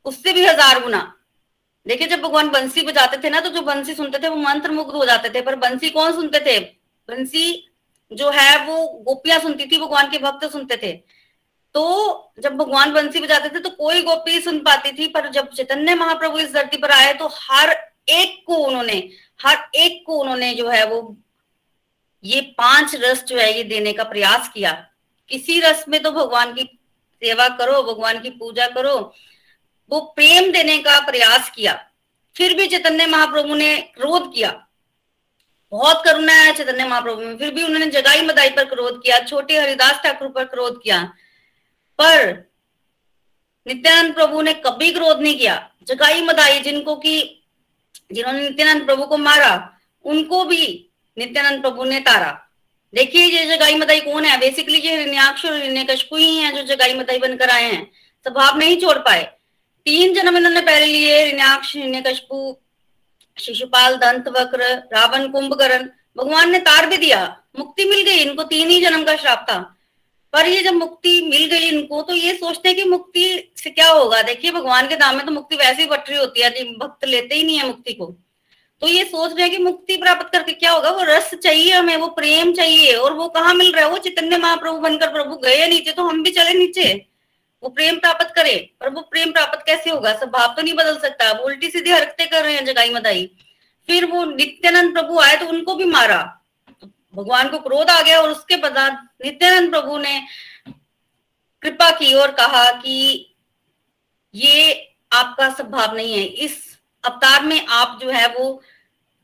उससे 0.06 0.32
भी 0.32 0.46
हज़ार 0.46 0.80
गुना। 0.82 1.00
देखिए, 1.86 2.06
जब 2.08 2.20
भगवान 2.20 2.48
बंसी 2.48 2.82
बजाते 2.82 3.16
थे 3.16 3.30
ना 3.30 3.40
तो 3.40 3.48
जो 3.48 3.62
बंसी 3.62 3.94
सुनते 3.94 4.18
थे, 4.18 4.28
वो 4.28 4.36
मंत्र 4.36 4.70
मुग्ध 4.70 4.94
हो 4.94 5.04
जाते 5.04 5.30
थे। 5.30 5.40
पर 5.40 5.56
बंसी 5.56 5.90
कौन 5.90 6.12
सुनते 6.12 6.40
थे? 6.40 6.58
बंसी 7.08 7.70
जो 8.12 8.30
है, 8.30 8.66
वो 8.66 8.86
गोपियाँ 9.04 9.38
सुनती 9.40 9.66
थी, 9.66 9.78
भगवान 9.78 10.10
के 10.10 10.18
भक्त 10.18 10.44
सुनते 10.52 10.76
थे। 10.76 10.92
तो 11.74 12.32
जब 12.38 12.56
भगवान 12.56 12.92
बंसी 12.92 13.20
बजाते 13.20 13.48
थे 13.48 13.60
तो 13.60 13.70
कोई 13.70 14.02
गोपी 14.02 14.40
सुन 14.40 14.58
पाती 14.58 14.92
थी, 14.92 15.06
पर 15.08 15.28
जब 15.30 15.48
चैतन्य 15.48 15.94
महाप्रभु 15.94 16.38
इस 16.38 16.52
धरती 16.52 16.76
पर 16.76 16.90
आए 16.90 17.12
तो 17.14 17.28
हर 17.32 17.76
एक 18.08 18.42
को 18.46 18.56
उन्होंने, 18.56 18.96
हर 19.40 19.70
एक 19.74 20.02
को 20.06 20.16
उन्होंने 20.16 20.52
जो 20.54 20.68
है, 20.68 20.84
वो 20.86 21.16
ये 22.24 22.40
पाँच 22.58 22.94
रस 22.94 23.24
जो 23.24 23.36
है, 23.36 23.56
ये 23.56 23.64
देने 23.64 23.92
का 23.92 24.04
प्रयास 24.04 24.48
किया। 24.48 24.72
किसी 25.30 25.60
रस 25.60 25.84
में 25.88 26.02
तो 26.02 26.10
भगवान 26.10 26.52
की 26.54 26.64
सेवा 27.22 27.48
करो, 27.48 27.82
भगवान 27.82 28.20
की 28.20 28.30
पूजा 28.30 28.66
करो 28.68 29.14
वो 29.90 30.00
प्रेम 30.00 30.52
देने 30.52 30.78
का 30.78 31.00
प्रयास 31.00 31.50
किया। 31.50 31.90
फिर 32.36 32.54
भी 32.54 32.66
चैतन्य 32.66 33.06
महाप्रभु 33.06 33.54
ने 33.54 33.76
क्रोध 33.76 34.34
किया। 34.34 34.66
बहुत 35.70 36.02
करुणा 36.04 36.32
है 36.32 36.54
चैतन्य 36.54 36.84
महाप्रभु 36.84 37.20
में। 37.20 37.38
फिर 37.38 37.54
भी 37.54 37.62
उन्होंने 37.62 37.86
जगाई 37.86 38.22
मदाई 38.22 38.50
पर 38.50 38.64
क्रोध 38.64 39.02
किया, 39.02 39.20
छोटे 39.20 39.60
हरिदास 39.60 40.02
ठाकुर 40.02 40.28
पर 40.28 40.44
क्रोध 40.44 40.82
किया। 40.82 41.02
पर 42.00 42.50
नित्यानंद 43.66 44.14
प्रभु 44.14 44.42
ने 44.42 44.52
कभी 44.52 44.92
क्रोध 44.92 45.20
नहीं 45.20 45.38
किया। 45.38 45.70
जगाई 45.82 46.20
मदाई 46.20 46.60
जिनको 46.60 46.96
की, 46.96 47.46
जिन्होंने 48.12 48.40
नित्यानंद 48.40 48.86
प्रभु 48.86 49.06
को 49.06 49.16
मारा, 49.16 49.78
उनको 50.04 50.44
भी 50.44 50.90
नित्यानंद 51.18 51.62
प्रभु 51.62 51.84
ने 51.84 52.00
तारा। 52.00 52.48
देखिए 52.94 53.26
ये 53.26 53.56
जगाई 53.56 53.74
मदाई 53.74 54.00
कौन 54.00 54.24
है? 54.24 54.40
बेसिकली 54.40 54.78
ये 54.78 54.98
हिरण्याक्ष 54.98 55.44
और 55.44 55.54
हिरण्यकशपु 55.54 56.16
ही 56.16 56.36
हैं 56.36 56.54
जो 56.54 56.74
जगाई 56.74 56.94
मदाई 56.94 57.18
बनकर 57.18 57.50
आए 57.50 57.62
हैं। 57.62 57.90
स्वभाव 58.22 58.58
नहीं 58.58 58.80
छोड़ 58.80 58.98
पाए। 58.98 59.33
तीन 59.86 60.14
जन्म 60.14 60.36
इन्होंने 60.36 60.60
पहले 60.62 60.86
लिए 60.86 61.24
हिरण्यकशपु 61.24 62.56
शिशुपाल 63.36 63.96
दंत 63.96 64.28
वक्र 64.28 64.72
रावण, 64.94 65.26
कुंभकर्ण। 65.28 65.88
भगवान 66.16 66.50
ने 66.50 66.58
तार 66.60 66.86
भी 66.86 66.96
दिया, 66.96 67.20
मुक्ति 67.58 67.84
मिल 67.84 68.02
गई, 68.02 68.18
इनको 68.18 68.42
तीन 68.44 68.68
ही 68.70 68.80
जन्म 68.80 69.04
का 69.04 69.16
श्राप 69.16 69.46
था। 69.50 69.58
पर 70.32 70.46
ये 70.46 70.62
जब 70.62 70.74
मुक्ति 70.74 71.20
मिल 71.22 71.44
गई 71.46 71.68
इनको 71.68 72.00
तो 72.02 72.14
ये 72.14 72.32
सोचते 72.34 72.68
हैं 72.68 72.76
कि 72.76 72.84
मुक्ति 72.84 73.52
से 73.56 73.70
क्या 73.70 73.88
होगा? 73.88 74.22
देखिए, 74.22 74.50
भगवान 74.50 74.88
के 74.88 74.96
दाम 74.96 75.16
में 75.16 75.24
तो 75.26 75.32
मुक्ति 75.32 75.56
वैसे 75.56 75.82
ही 75.82 75.88
बट 75.88 76.08
रही 76.10 76.18
होती 76.18 76.40
है 76.40 76.64
भक्त 76.78 77.04
लेते 77.04 77.34
ही 77.34 77.42
नहीं 77.44 77.58
है 77.58 77.66
मुक्ति 77.66 77.92
को। 77.92 78.06
तो 78.82 78.88
ये 78.88 79.04
सोच 79.04 79.32
रहे 79.32 79.42
हैं 79.42 79.50
कि 79.50 79.62
मुक्ति 79.62 79.96
प्राप्त 79.96 80.32
करके 80.32 80.52
क्या 80.52 80.72
होगा? 80.72 80.90
वो 80.90 81.02
रस 81.02 81.34
चाहिए 81.34 81.72
हमें, 81.72 81.96
वो 81.96 82.06
प्रेम 82.08 82.52
चाहिए, 82.52 82.92
और 82.94 83.12
वो 83.12 83.28
कहाँ 83.28 83.54
मिल 83.54 83.72
रहा 83.72 83.84
है? 83.84 83.90
वो 83.90 83.98
चैतन्य 83.98 84.38
महाप्रभु 84.38 84.78
बनकर 84.78 85.12
प्रभु 85.12 85.36
गए 85.36 85.66
नीचे 85.68 85.92
तो 85.92 86.02
हम 86.02 86.22
भी 86.22 86.30
चले 86.30 86.54
नीचे। 86.54 87.13
वो 87.64 87.70
प्रेम 87.70 87.98
प्राप्त 87.98 88.32
करे, 88.36 88.54
पर 88.80 88.88
वो 88.90 89.00
प्रेम 89.02 89.30
प्राप्त 89.32 89.62
कैसे 89.66 89.90
होगा? 89.90 90.12
सब 90.14 90.30
भाव 90.30 90.54
तो 90.56 90.62
नहीं 90.62 90.74
बदल 90.74 90.98
सकता। 90.98 91.30
वो 91.32 91.44
उल्टी 91.44 91.70
सीधी 91.70 91.90
हरकतें 91.90 92.26
कर 92.28 92.42
रहे 92.44 92.54
हैं 92.54 92.64
जगाई 92.64 92.90
मदाई। 92.90 93.24
फिर 93.88 94.04
वो 94.06 94.24
नित्यानंद 94.26 94.92
प्रभु 94.92 95.20
आए 95.20 95.36
तो 95.36 95.46
उनको 95.46 95.74
भी 95.74 95.84
मारा। 95.86 96.22
भगवान 97.14 97.48
को 97.48 97.58
क्रोध 97.58 97.90
आ 97.90 98.00
गया 98.00 98.20
और 98.20 98.30
उसके 98.30 98.56
बाद 98.58 98.98
नित्यानंद 99.24 99.70
प्रभु 99.70 99.98
ने 99.98 100.20
कृपा 101.62 101.90
की 101.90 102.12
और 102.14 102.30
कहा 102.34 102.70
कि 102.72 102.94
ये 104.34 104.72
आपका 105.12 105.48
स्वभाव 105.50 105.96
नहीं 105.96 106.14
है। 106.14 106.24
इस 106.24 106.56
अवतार 107.04 107.42
में 107.44 107.66
आप 107.66 107.98
जो 108.02 108.10
है 108.10 108.26
वो 108.28 108.52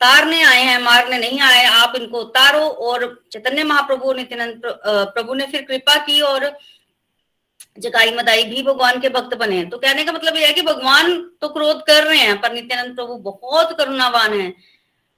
तारने 0.00 0.42
आए 0.42 0.62
हैं, 0.62 0.78
मारने 0.78 1.18
नहीं 1.18 1.40
आए। 1.40 1.64
आप 1.64 1.96
इनको 1.96 2.20
उतारो 2.20 2.60
और 2.60 3.22
चैतन्य 3.32 3.64
महाप्रभु 3.64 4.12
नित्यानंद 4.12 4.62
प्रभु 4.64 5.34
ने 5.34 5.46
फिर 5.46 5.62
कृपा 5.62 5.96
की 6.04 6.20
और 6.22 6.46
जगाई 7.76 8.10
मदाई 8.10 8.44
भी 8.44 8.62
भगवान 8.62 9.00
के 9.00 9.08
भक्त 9.08 9.36
बने 9.36 9.56
हैं। 9.56 9.68
तो 9.70 9.78
कहने 9.78 10.04
का 10.04 10.12
मतलब 10.12 10.36
यह 10.36 10.46
है 10.46 10.52
कि 10.52 10.62
भगवान 10.62 11.20
तो 11.40 11.48
क्रोध 11.48 11.82
कर 11.86 12.04
रहे 12.04 12.18
हैं, 12.18 12.40
पर 12.40 12.52
नित्यानंद 12.52 12.94
प्रभु 12.96 13.16
बहुत 13.16 13.76
करुणावान 13.78 14.40
है। 14.40 14.52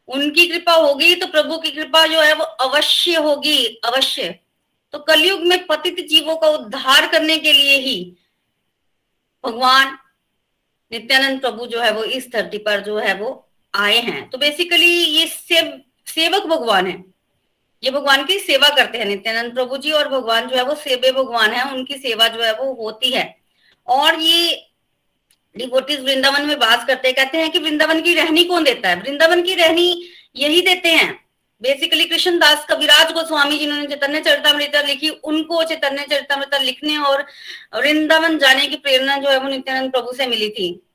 उनकी 0.08 0.46
कृपा 0.46 0.72
होगी 0.72 1.14
तो 1.14 1.26
प्रभु 1.26 1.58
की 1.58 1.70
कृपा 1.70 2.06
जो 2.06 2.20
है 2.20 2.34
वो 2.34 2.44
अवश्य 2.44 3.14
होगी, 3.16 3.66
अवश्य। 3.84 4.38
तो 4.92 4.98
कलयुग 4.98 5.40
में 5.40 5.66
पतित 5.66 6.06
जीवों 6.08 6.36
का 6.36 6.48
उद्धार 6.48 7.06
करने 7.06 7.36
के 7.38 7.52
लिए 7.52 7.78
ही 7.78 8.16
भगवान 9.44 9.96
नित्यानंद 10.92 11.40
प्रभु 11.40 11.66
जो 11.66 11.80
है 11.80 11.92
वो 11.92 12.04
इस 12.04 12.30
धरती 12.32 12.58
पर 12.58 12.80
जो 12.80 12.98
है 12.98 13.14
वो 13.14 13.30
आए 13.74 13.98
हैं। 13.98 14.28
तो 14.30 14.38
बेसिकली 14.38 14.86
ये 14.86 15.26
सेव, 15.26 15.80
सेवक 16.06 16.46
भगवान 16.46 16.86
है। 16.86 17.11
ये 17.84 17.90
भगवान 17.90 18.24
की 18.24 18.38
सेवा 18.38 18.68
करते 18.68 18.98
हैं, 18.98 19.04
नित्यानंद 19.04 19.54
प्रभु 19.54 19.76
जी 19.76 19.90
और 19.90 20.08
भगवान 20.08 20.48
जो 20.48 20.56
है 20.56 20.64
वो 20.64 20.74
सेवे 20.74 21.12
भगवान 21.12 21.50
है, 21.50 21.74
उनकी 21.74 21.94
सेवा 21.94 22.28
जो 22.28 22.42
है 22.42 22.52
वो 22.52 22.74
होती 22.74 23.10
है। 23.10 23.36
और 23.86 24.20
ये 24.20 24.66
डिवोटीज 25.56 26.00
वृंदावन 26.00 26.46
में 26.46 26.58
बात 26.58 26.86
करते 26.86 27.08
हैं, 27.08 27.14
कहते 27.16 27.38
हैं 27.38 27.50
कि 27.50 27.58
वृंदावन 27.58 28.00
की 28.00 28.14
रहनी 28.14 28.44
कौन 28.44 28.64
देता 28.64 28.88
है? 28.88 28.96
वृंदावन 28.96 29.42
की 29.42 29.54
रहनी 29.54 30.08
यही 30.36 30.60
देते 30.60 30.88
हैं। 30.88 31.22
बेसिकली 31.62 32.04
कृष्ण 32.04 32.38
दास 32.38 32.66
कविराज 32.68 33.12
गोस्वामी 33.12 33.58
जिन्होंने 33.58 33.86
चैतन्य 33.86 34.20
चरितमृता 34.20 34.80
लिखी, 34.80 35.08
उनको 35.08 35.64
चैतन्य 35.64 36.06
चरितमृता 36.10 36.58
लिखने 36.58 36.96
और 36.96 37.26
वृंदावन 37.74 38.38
जाने 38.38 38.66
की 38.66 38.76
प्रेरणा 38.76 39.16
जो 39.16 39.28
है 39.28 39.38
वो 39.38 39.48
नित्यानंद 39.48 39.92
प्रभु 39.92 40.12
से 40.12 40.26
मिली 40.26 40.50
थी। 40.50 40.86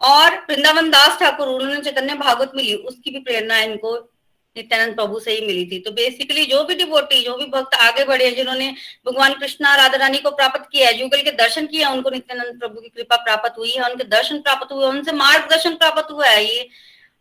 और 0.00 0.34
वृंदावन 0.34 0.90
दास 0.90 1.18
ठाकुर, 1.20 1.48
उन्होंने 1.48 1.80
चैतन्य 1.80 2.14
भागवत 2.14 2.52
मिली 2.56 2.74
उसकी 2.74 3.10
भी 3.10 3.18
प्रेरणा 3.18 3.58
इनको। 3.58 4.11
नित्यानंद 4.56 4.94
प्रभु 4.94 5.18
से 5.20 5.32
ही 5.32 5.46
मिली 5.46 5.64
थी। 5.66 5.78
तो 5.78 5.90
बेसिकली 5.92 6.44
जो 6.44 6.62
भी 6.64 6.74
डिवोटी 6.74 7.22
जो 7.24 7.36
भी 7.36 7.44
भक्त 7.50 7.74
आगे 7.76 8.04
बढ़े 8.04 8.24
हैं, 8.24 8.34
जिन्होंने 8.36 8.74
भगवान 9.06 9.34
कृष्णा 9.34 9.74
राधा 9.76 9.98
रानी 9.98 10.18
को 10.18 10.30
प्राप्त 10.32 10.68
किया 10.72 10.88
है, 10.88 10.98
युगल 11.00 11.22
के 11.22 11.30
दर्शन 11.32 11.66
किया 11.66 11.90
उनको 11.90 12.10
नित्यानंद 12.10 12.58
प्रभु 12.60 12.80
की 12.80 12.88
कृपा 12.88 13.16
प्राप्त 13.18 13.58
हुई 13.58 13.70
है, 13.70 13.90
उनके 13.90 14.04
दर्शन 14.06 14.40
प्राप्त 14.40 14.72
हुए, 14.72 14.86
उनसे 14.86 15.12
मार्गदर्शन 15.14 15.74
प्राप्त 15.76 16.10
हुआ 16.10 16.26
है। 16.26 16.44
ये 16.44 16.68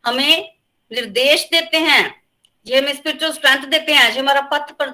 हमें 0.04 0.50
निर्देश 0.92 1.48
देते 1.52 1.78
हैं, 1.80 2.04
ये 2.66 2.78
हमें 2.78 2.94
स्पिरिचुअल 2.96 3.32
स्ट्रेंथ 3.32 3.66
देते 3.68 3.94
हैं 3.94 4.14
जो 4.14 4.20
हमारा 4.20 4.42
पथ 4.52 4.72
पर, 4.72 4.90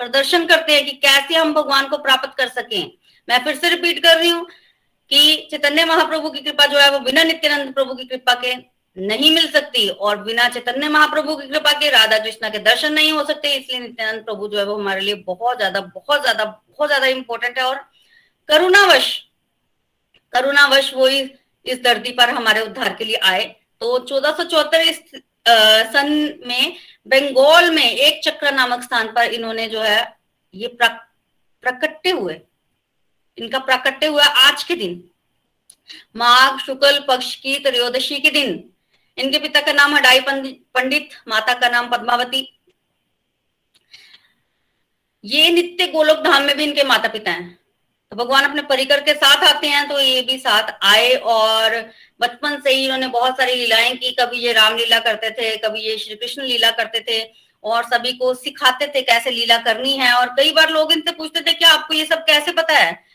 प्रदर्शन 0.00 0.46
करते 0.46 0.72
हैं 0.72 0.84
कि 0.84 0.92
कैसे 0.98 1.34
हम 1.34 1.52
भगवान 1.54 1.88
को 1.88 1.96
प्राप्त 1.98 2.36
कर 2.38 2.48
सके। 2.50 2.82
मैं 3.28 3.42
फिर 3.44 3.56
से 3.56 3.68
रिपीट 3.68 4.02
कर 4.02 4.16
रही 4.16 4.28
हूँ 4.30 4.46
कि 5.10 5.48
चैतन्य 5.50 5.84
महाप्रभु 5.84 6.30
की 6.30 6.38
कृपा 6.40 6.66
जो 6.66 6.78
है, 6.78 6.90
वो 6.90 6.98
बिना 7.00 7.22
नित्यानंद 7.24 7.74
प्रभु 7.74 7.94
की 7.94 8.04
कृपा 8.04 8.34
के 8.34 8.54
नहीं 9.00 9.30
मिल 9.34 9.50
सकती 9.50 9.88
और 9.88 10.22
बिना 10.22 10.48
चैतन्य 10.48 10.88
महाप्रभु 10.88 11.36
की 11.36 11.46
कृपा 11.48 11.72
के 11.80 11.90
राधा 11.90 12.18
कृष्णा 12.18 12.48
के 12.48 12.58
दर्शन 12.60 12.92
नहीं 12.92 13.12
हो 13.12 13.24
सकते, 13.24 13.54
इसलिए 13.54 13.80
नित्यानंद 13.80 14.24
प्रभु 14.24 14.48
जो 14.48 14.58
है 14.58 14.64
वो 14.64 14.76
हमारे 14.76 15.00
लिए 15.00 15.14
बहुत 15.26 15.56
ज़्यादा 15.56 15.80
बहुत 15.80 16.20
ज़्यादा 16.22 16.44
बहुत 16.44 16.88
ज़्यादा 16.88 17.06
इंपॉर्टेंट 17.08 17.58
है 17.58 17.64
और 17.64 17.76
करुणावश 18.48 19.16
करुणावश 20.32 20.92
वो 20.94 21.08
इस 21.08 21.82
धरती 21.84 22.12
पर 22.12 22.30
हमारे 22.30 22.60
उद्धार 22.62 22.94
के 22.94 23.04
लिए 23.04 23.16
आए। 23.24 23.44
तो 23.80 23.98
चौदह 24.00 24.32
सौ 24.32 24.44
चौहत्तर 24.44 24.80
इस 24.82 25.00
सन 25.92 26.10
में, 26.46 26.76
बंगाल 27.06 27.70
में 27.70 27.84
एक 27.84 28.20
चक्र 28.24 28.52
नामक 28.54 28.82
स्थान 28.82 29.12
पर 29.12 29.32
इन्होंने 29.34 29.66
जो 29.68 29.80
है 29.80 30.00
ये 30.54 30.68
प्रकट्य 30.78 32.10
हुए। 32.10 32.40
इनका 33.38 33.58
प्राकट्य 33.60 34.06
हुआ 34.06 34.24
आज 34.24 34.62
के 34.64 34.74
दिन। 34.76 35.02
माघ 36.16 36.58
शुक्ल 36.60 36.98
पक्ष 37.08 37.34
की 37.36 37.58
त्रयोदशी 37.60 38.18
के 38.18 38.30
दिन। 38.30 38.69
इनके 39.20 39.38
पिता 39.38 39.60
का 39.60 39.72
नाम 39.72 39.94
हडाई 39.94 40.20
पंडित, 40.20 41.08
माता 41.28 41.54
का 41.54 41.68
नाम 41.68 41.90
पद्मावती। 41.90 42.46
ये 45.24 45.50
नित्य 45.50 45.86
गोलोक 45.86 46.18
धाम 46.24 46.42
में 46.42 46.56
भी 46.56 46.64
इनके 46.64 46.84
माता 46.84 47.08
पिता 47.08 47.30
हैं। 47.30 47.58
तो 48.12 48.16
भगवान 48.16 48.44
अपने 48.44 48.62
परिकर 48.64 49.00
के 49.00 49.14
साथ 49.14 49.44
आते 49.44 49.66
हैं 49.66 49.88
तो 49.88 49.98
ये 50.00 50.22
भी 50.22 50.38
साथ 50.38 50.72
आए 50.84 51.14
और 51.14 51.76
बचपन 52.20 52.60
से 52.60 52.70
ही 52.70 52.84
इन्होंने 52.84 53.08
बहुत 53.08 53.36
सारी 53.36 53.54
लीलाएँ 53.54 53.94
की। 53.96 54.10
कभी 54.20 54.38
ये 54.38 54.52
राम 54.52 54.76
लीला 54.76 54.98
करते 55.00 55.30
थे, 55.30 55.56
कभी 55.58 55.80
ये 55.80 55.96
श्री 55.98 56.14
कृष्ण 56.14 56.42
लीला 56.44 56.70
करते 56.72 57.00
थे 57.00 57.22
और 57.64 57.84
सभी 57.84 58.12
को 58.12 58.32
सिखाते 58.36 58.86
थे 58.86 59.02
कैसे 59.02 59.30
लीला 59.30 59.58
करनी 59.58 59.96
है। 59.96 60.12
और 60.12 60.34
कई 60.36 60.52
बार 60.52 60.70
लोग 60.70 60.92
इनसे 60.92 61.12
पूछते 61.12 61.40
थे 61.40 61.52
कि 61.52 61.64
आपको 61.66 61.94
ये 61.94 62.04
सब 62.06 62.24
कैसे 62.24 62.52
पता 62.52 62.74
है? 62.74 63.09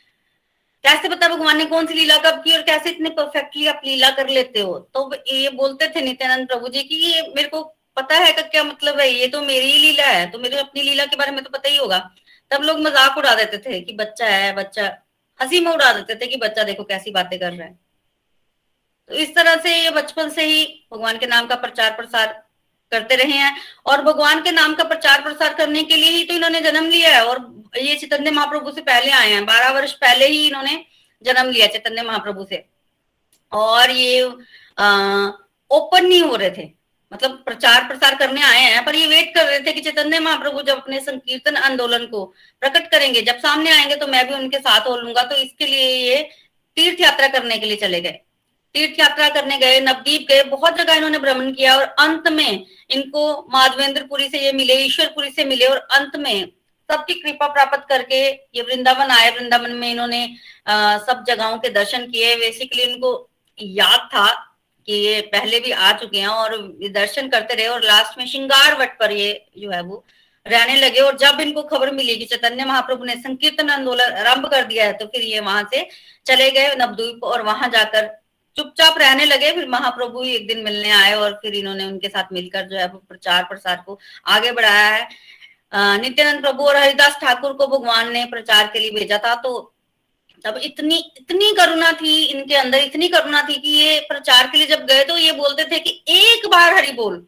कैसे 0.86 1.10
पता 1.10 1.28
भगवान 1.28 1.58
ने 1.58 1.66
कौन 1.66 1.86
सी 1.88 1.94
लीला 1.94 2.18
कब 2.24 2.42
की 2.44 2.52
और 2.54 2.62
कैसे 2.64 2.90
इतने 2.90 3.10
परफेक्टली 3.12 3.68
आप 3.68 3.82
लीला 3.86 4.10
कर 4.10 4.28
लेते 4.30 4.60
हो? 4.60 4.78
तो 4.80 5.12
ये 5.28 5.50
बोलते 5.52 5.88
थे 5.90 6.02
नित्यानंद 6.02 6.48
प्रभु 6.48 6.68
जी 6.70 6.84
की 6.84 6.96
ये 7.06 7.22
मेरे 7.36 7.48
को 7.48 7.64
पता 7.98 8.16
है 8.16 8.32
का 8.32 8.42
क्या 8.44 8.64
मतलब 8.64 9.00
है? 9.00 9.10
ये 9.10 9.28
तो 9.28 9.42
मेरी 9.42 9.72
ही 9.72 9.78
लीला 9.80 10.06
है 10.08 10.30
तो 10.32 10.40
मेरे 10.40 10.58
अपनी 10.60 10.82
लीला 10.82 11.06
के 11.06 11.16
बारे 11.16 11.32
में 11.32 11.44
तो 11.44 11.50
पता 11.50 11.70
ही 11.70 11.78
होगा। 11.78 12.00
तब 12.52 12.64
लोग 12.64 12.80
मज़ाक 12.80 13.18
उड़ा 13.18 13.34
देते 13.36 13.58
थे 13.60 13.80
कि 13.82 13.94
बच्चा 13.94 14.26
है, 14.28 14.54
बच्चा 14.56 14.86
हँसी 15.40 15.60
में 15.60 15.72
उड़ा 15.72 15.92
देते 15.94 16.16
थे 16.16 16.28
कि 16.28 16.38
बच्चा 16.38 16.64
देखो 16.64 16.84
कैसी 16.84 17.12
बातें 17.12 17.40
कर 17.40 17.52
रहा 17.52 17.68
है। 17.68 17.74
तो 19.10 19.16
इस 19.16 19.36
तरह 19.36 19.56
से 19.58 19.76
ये 19.78 19.90
बचपन 19.92 20.30
से 20.30 20.46
ही 20.46 20.66
भगवान 20.94 21.18
के 21.18 21.28
नाम 21.28 21.48
का 21.48 21.56
प्रचार 21.58 21.92
प्रसार 21.92 22.42
करते 22.92 23.16
रहे 23.16 23.38
हैं। 23.38 23.56
और 23.86 24.02
भगवान 24.02 24.42
के 24.42 24.52
नाम 24.52 24.74
का 24.76 24.84
प्रचार 24.84 25.22
प्रसार 25.22 25.54
करने 25.54 25.84
के 25.84 25.96
लिए 25.96 26.10
ही 26.10 26.24
तो 26.24 26.34
इन्होंने 26.34 26.62
जन्म 26.62 26.90
लिया 26.90 27.16
है। 27.16 27.24
और 27.26 27.40
ये 27.78 27.96
चैतन्य 27.96 28.32
महाप्रभु 28.32 28.72
से 28.72 28.82
पहले 28.84 29.12
आए 29.12 29.32
हैं। 29.32 29.46
बारह 29.46 29.72
वर्ष 29.72 29.94
पहले 29.96 30.28
ही 30.28 30.46
इन्होंने 30.48 30.84
जन्म 31.22 31.50
लिया 31.50 31.68
चैतन्य 31.68 32.02
महाप्रभु 32.04 32.46
से। 32.46 32.64
और 33.52 33.92
ये 33.92 34.24
ओपन 35.72 36.06
नहीं 36.06 36.22
हो 36.22 36.36
रहे 36.36 36.50
थे। 36.50 36.70
मतलब 37.12 37.32
प्रचार 37.46 37.88
प्रसार 37.88 38.16
करने 38.16 38.42
आए 38.44 38.62
हैं, 38.62 38.84
पर 38.86 38.96
ये 38.96 39.08
वेट 39.08 39.34
कर 39.36 39.46
रहे 39.46 39.60
थे 39.60 39.72
कि 39.74 39.82
चैतन्य 39.82 40.20
महाप्रभु 40.20 40.62
जब 40.62 40.78
अपने 40.78 41.00
संकीर्तन 41.00 41.56
आंदोलन 41.58 42.06
को 42.06 42.24
प्रकट 42.62 42.90
करेंगे, 42.92 43.22
जब 43.22 43.38
सामने 43.40 43.72
आएँगे 43.72 43.96
तो 43.96 44.08
मैं 44.08 44.28
भी 44.28 44.34
उनके 44.34 44.60
साथ 44.60 44.88
हो 44.88 44.96
लूँगा। 44.98 45.24
तो 45.24 45.36
इसके 45.36 45.66
लिए 45.66 45.88
ये 46.10 46.22
तीर्थ 46.78 47.02
यात्रा 47.02 47.28
करने 47.28 47.58
के 47.58 47.66
लिए 47.66 47.76
चले 47.78 48.02
गए। 48.02 48.20
तीर्थ 48.76 49.00
यात्रा 49.00 49.28
करने 49.30 49.58
गए, 49.58 49.80
नवदीप 49.82 50.26
गए, 50.30 50.44
बहुत 50.46 50.78
जगह 50.78 50.94
इन्होंने 50.96 51.20
भ्रमण 51.20 51.52
किया 51.54 51.76
और 51.76 51.84
अंत 52.00 52.28
में 52.30 52.66
इनको 52.90 53.22
माधवेंद्रपुरी 53.54 54.28
से 54.30 54.40
ये 54.40 54.52
मिले, 54.54 54.74
ईश्वरपुरी 54.86 55.30
से 55.32 55.46
मिले 55.46 55.66
और 55.68 55.78
अंत 55.92 56.16
में 56.18 56.48
सबकी 56.90 57.14
कृपा 57.14 57.48
प्राप्त 57.48 57.86
करके 57.90 58.18
ये 58.28 58.62
वृंदावन 58.62 59.12
आए। 59.12 59.30
वृंदावन 59.32 59.72
में 59.74 59.90
इन्होंने 59.92 60.26
सब 61.06 61.24
जगहों 61.28 61.58
के 61.58 61.70
दर्शन 61.78 62.06
किए। 62.08 62.36
बेसिकली 62.36 62.84
इनको 62.84 63.12
याद 63.58 64.10
था 64.14 64.28
कि 64.88 64.94
ये 64.96 65.22
पहले 65.32 65.60
भी 65.60 65.72
आ 65.72 65.92
चुके 65.98 66.20
हैं 66.20 66.28
और 66.28 66.58
दर्शन 66.94 67.30
करते 67.30 67.54
रहे 67.54 67.68
और 67.68 67.84
लास्ट 67.84 68.18
में 68.18 68.26
श्रृंगार 68.26 68.80
वट 68.82 68.98
पर 69.00 69.12
ये 69.12 69.32
जो 69.58 69.72
है 69.72 69.82
वो 69.84 70.04
रहने 70.46 70.76
लगे 70.76 71.00
और 71.00 71.18
जब 71.18 71.40
इनको 71.42 71.62
खबर 71.64 71.92
मिली 71.92 72.16
कि 72.16 72.26
चैतन्य 72.26 72.66
महाप्रभु 72.66 73.06
ने 73.06 73.16
संकीर्तन 73.16 73.70
आंदोलन 73.70 74.12
आरंभ 74.18 74.46
कर 74.52 74.64
दिया 74.66 74.86
है 74.86 74.94
तो 74.98 75.06
फिर 75.06 75.22
ये 75.24 75.40
वहाँ 75.40 75.64
से 75.74 75.88
चले 76.26 76.50
गए 76.52 76.76
नवद्वीप 76.76 77.24
और 77.24 77.42
वहाँ 77.42 77.70
जाकर 77.70 78.10
चुपचाप 78.58 78.98
रहने 78.98 79.26
लगे, 79.26 79.52
फिर 79.52 79.68
महाप्रभु 79.70 80.22
ही 80.24 80.36
एक 80.36 80.48
दिन 80.48 80.64
मिलने 80.64 80.92
आए 80.94 81.14
और 81.16 81.40
फिर 81.42 81.56
इन्होंने 81.56 81.86
उनके 81.86 82.10
साथ 82.10 82.34
मिलकर 82.34 82.68
जो 82.68 82.78
है 82.78 82.88
प्रचार 82.88 83.44
प्रसार 83.46 83.84
को 83.86 84.00
आगे 84.28 84.52
बढ़ाया 84.52 84.90
है। 84.90 85.08
नित्यानंद 86.00 86.42
प्रभु 86.42 86.64
और 86.64 86.76
हरिदास 86.78 87.18
ठाकुर 87.22 87.54
को 87.54 87.68
भगवान 87.68 88.12
ने 88.14 88.26
प्रचार 88.28 88.68
के 88.74 88.80
लिए 88.80 88.92
भेजा 88.92 89.18
था। 89.18 89.36
तो 89.38 89.72
तब 90.46 90.60
इतनी 90.64 90.98
इतनी 91.18 91.52
करुणा 91.54 91.92
थी 91.94 92.24
इनके 92.24 92.56
अंदर, 92.56 92.80
इतनी 92.80 93.08
करुणा 93.10 93.42
थी 93.42 93.56
कि 93.56 93.70
ये 93.72 94.00
प्रचार 94.10 94.48
के 94.48 94.58
लिए 94.58 94.68
जब 94.68 94.86
गए 94.86 95.04
तो 95.04 95.18
ये 95.18 95.32
बोलते 95.34 95.64
थे 95.66 95.80
कि 95.80 96.02
एक 96.10 96.48
बार 96.48 96.74
हरि 96.76 96.92
बोल। 96.94 97.26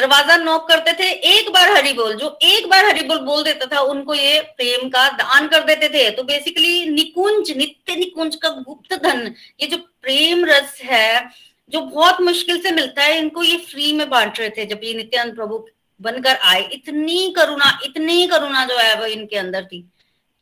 दरवाज़ा 0.00 0.36
नॉक 0.36 0.68
करते 0.68 0.92
थे, 0.94 1.08
एक 1.10 1.50
बार 1.52 1.70
हरि 1.70 1.92
बोल, 1.92 2.14
जो 2.14 2.38
एक 2.42 2.68
बार 2.68 2.84
हरि 2.84 3.02
बोल 3.02 3.18
बोल 3.20 3.42
देता 3.44 3.66
था, 3.66 3.80
उनको 3.82 4.14
ये 4.14 4.40
प्रेम 4.56 4.88
का 4.88 5.08
दान 5.14 5.48
कर 5.48 5.64
देते 5.64 5.88
थे। 5.88 6.08
तो 6.10 6.22
बेसिकली 6.24 6.88
निकुंज, 6.90 7.50
नित्य 7.56 7.96
निकुंज 7.96 8.36
का 8.36 8.48
गुप्त 8.48 8.94
धन 9.02 9.34
ये 9.60 9.66
जो 9.66 9.76
प्रेम 9.76 10.44
रस 10.44 10.78
है, 10.82 11.28
जो 11.72 11.80
बहुत 11.80 12.20
मुश्किल 12.20 12.60
से 12.62 12.70
मिलता 12.70 13.02
है, 13.02 13.18
इनको 13.18 13.42
ये 13.42 13.56
फ्री 13.66 13.92
में 13.92 14.08
बांट 14.10 14.38
रहे 14.40 14.50
थे, 14.50 14.66
जब 14.66 14.80
ये 14.84 14.94
नित्यानंद 14.94 15.34
प्रभु 15.34 15.66
बनकर 16.00 16.36
आए। 16.44 16.62
इतनी 16.72 17.32
करुणा 17.36 17.78
इतनी 17.84 18.26
करुणा 18.26 18.64
जो 18.64 18.78
है 18.78 18.94
वो 19.00 19.06
इनके 19.08 19.36
अंदर 19.36 19.64
थी। 19.64 19.84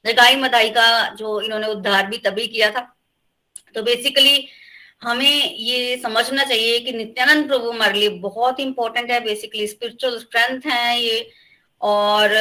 गाई 0.04 0.36
मदाई 0.36 0.68
का 0.70 0.86
जो 1.14 1.40
इन्होंने 1.40 1.66
उद्धार 1.66 2.06
भी 2.06 2.18
तभी 2.18 2.46
किया 2.46 2.70
था। 2.70 2.80
तो 3.74 3.82
बेसिकली 3.82 4.46
हमें 5.02 5.56
ये 5.56 5.96
समझना 5.96 6.44
चाहिए 6.44 6.78
कि 6.78 6.92
नित्यानंद 6.92 7.46
प्रभु 7.48 7.70
हमारे 7.70 7.98
लिए 7.98 8.08
बहुत 8.20 8.60
इंपॉर्टेंट 8.60 9.10
है 9.10 9.20
बेसिकली 9.24 9.66
स्पिरिचुअल 9.66 10.18
स्ट्रेंथ 10.18 10.66
है 10.66 11.00
ये। 11.00 11.28
और 11.80 12.34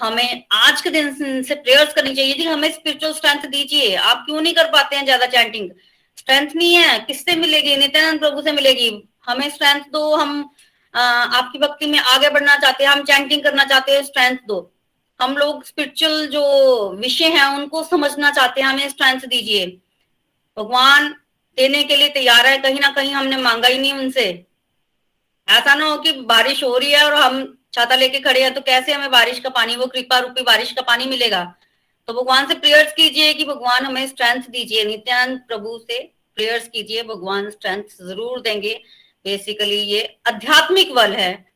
हमें 0.00 0.44
आज 0.54 0.80
के 0.80 0.90
दिन 0.90 1.42
से 1.42 1.54
प्रेयर्स 1.54 1.94
करनी 1.94 2.14
चाहिए 2.14 2.34
कि 2.34 2.44
हमें 2.44 2.70
स्पिरिचुअल 2.72 3.12
स्ट्रेंथ 3.14 3.46
दीजिए। 3.50 3.94
आप 3.96 4.22
क्यों 4.26 4.40
नहीं 4.40 4.54
कर 4.54 4.70
पाते 4.72 4.96
हैं 4.96 5.04
ज़्यादा 5.04 5.26
चैंटिंग 5.26 5.70
स्ट्रेंथ 6.18 6.54
नहीं 6.56 6.74
है, 6.74 6.98
किससे 7.00 7.36
मिलेगी? 7.36 7.76
नित्यानंद 7.76 8.20
प्रभु 8.20 8.42
से 8.42 8.52
मिलेगी। 8.52 8.90
हमें 9.28 9.48
स्ट्रेंथ 9.50 9.90
दो, 9.92 10.14
हम 10.14 10.50
आपकी 10.94 11.58
भक्ति 11.58 11.86
में 11.86 11.98
आगे 11.98 12.28
बढ़ना 12.30 12.56
चाहते 12.56 12.84
हैं, 12.84 12.90
हम 12.90 13.02
चैंटिंग 13.04 13.42
करना 13.42 13.64
चाहते 13.64 13.92
हैं 13.92 14.02
स्ट्रेंथ 14.04 14.36
दो। 14.48 14.72
हम 15.20 15.36
लोग 15.36 15.64
स्पिरिचुअल 15.64 16.26
जो 16.26 16.90
विषय 17.00 17.28
हैं, 17.28 17.44
उनको 17.56 17.82
समझना 17.84 18.30
चाहते 18.30 18.60
हैं, 18.60 18.68
हमें 18.68 18.88
स्ट्रेंथ 18.88 19.26
दीजिए। 19.26 19.66
भगवान 20.56 21.14
देने 21.58 21.82
के 21.82 21.96
लिए 21.96 22.08
तैयार 22.10 22.46
है, 22.46 22.56
कहीं 22.58 22.80
ना 22.80 22.90
कहीं 22.92 23.12
हमने 23.12 23.36
मांगा 23.38 23.68
ही 23.68 23.78
नहीं 23.78 23.92
उनसे। 23.94 24.24
ऐसा 25.48 25.74
ना 25.74 25.84
हो 25.84 25.96
कि 25.98 26.12
बारिश 26.24 26.62
हो 26.64 26.76
रही 26.78 26.90
है 26.92 27.04
और 27.04 27.14
हम 27.14 27.56
छाता 27.74 27.94
लेके 27.94 28.20
खड़े 28.20 28.42
हैं 28.42 28.52
तो 28.54 28.60
कैसे 28.62 28.92
हमें 28.92 29.10
बारिश 29.10 29.38
का 29.40 29.48
पानी, 29.50 29.76
वो 29.76 29.86
कृपा 29.86 30.18
रूपी 30.18 30.42
बारिश 30.42 30.72
का 30.72 30.82
पानी 30.82 31.06
मिलेगा? 31.06 31.44
तो 32.08 32.12
भगवान 32.12 32.46
से 32.48 32.54
प्रेयर्स 32.56 32.92
कीजिए 32.92 33.32
कि 33.34 33.44
भगवान 33.44 33.84
हमें 33.84 34.06
स्ट्रेंथ 34.06 34.42
दीजिए। 34.50 34.84
नित्यानंद 34.84 35.40
प्रभु 35.48 35.78
से 35.80 36.00
प्रेयर्स 36.36 36.68
कीजिए, 36.68 37.02
भगवान 37.04 37.50
स्ट्रेंथ 37.50 37.96
ज़रूर 38.00 38.40
देंगे। 38.40 38.74
बेसिकली 39.24 39.76
ये 39.76 40.02
आध्यात्मिक 40.28 40.94
बल 40.94 41.12
है 41.12 41.46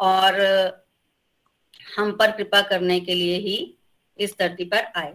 और 0.00 0.40
हम 1.96 2.10
पर 2.12 2.30
कृपा 2.30 2.60
करने 2.62 2.98
के 3.00 3.14
लिए 3.14 3.36
ही 3.38 3.56
इस 4.18 4.34
धरती 4.38 4.64
पर 4.64 4.86
आए। 4.96 5.12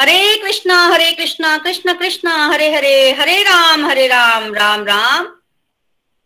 हरे 0.00 0.36
कृष्णा 0.36 0.76
हरे 0.84 1.10
कृष्णा, 1.12 1.56
कृष्ण 1.58 1.92
कृष्णा, 1.94 2.34
हरे 2.46 2.68
हरे 2.74 3.10
हरे 3.12 3.42
राम 3.42 3.84
हरे 3.86 4.06
राम 4.06 4.54
राम 4.54 4.84
राम। 4.84 5.26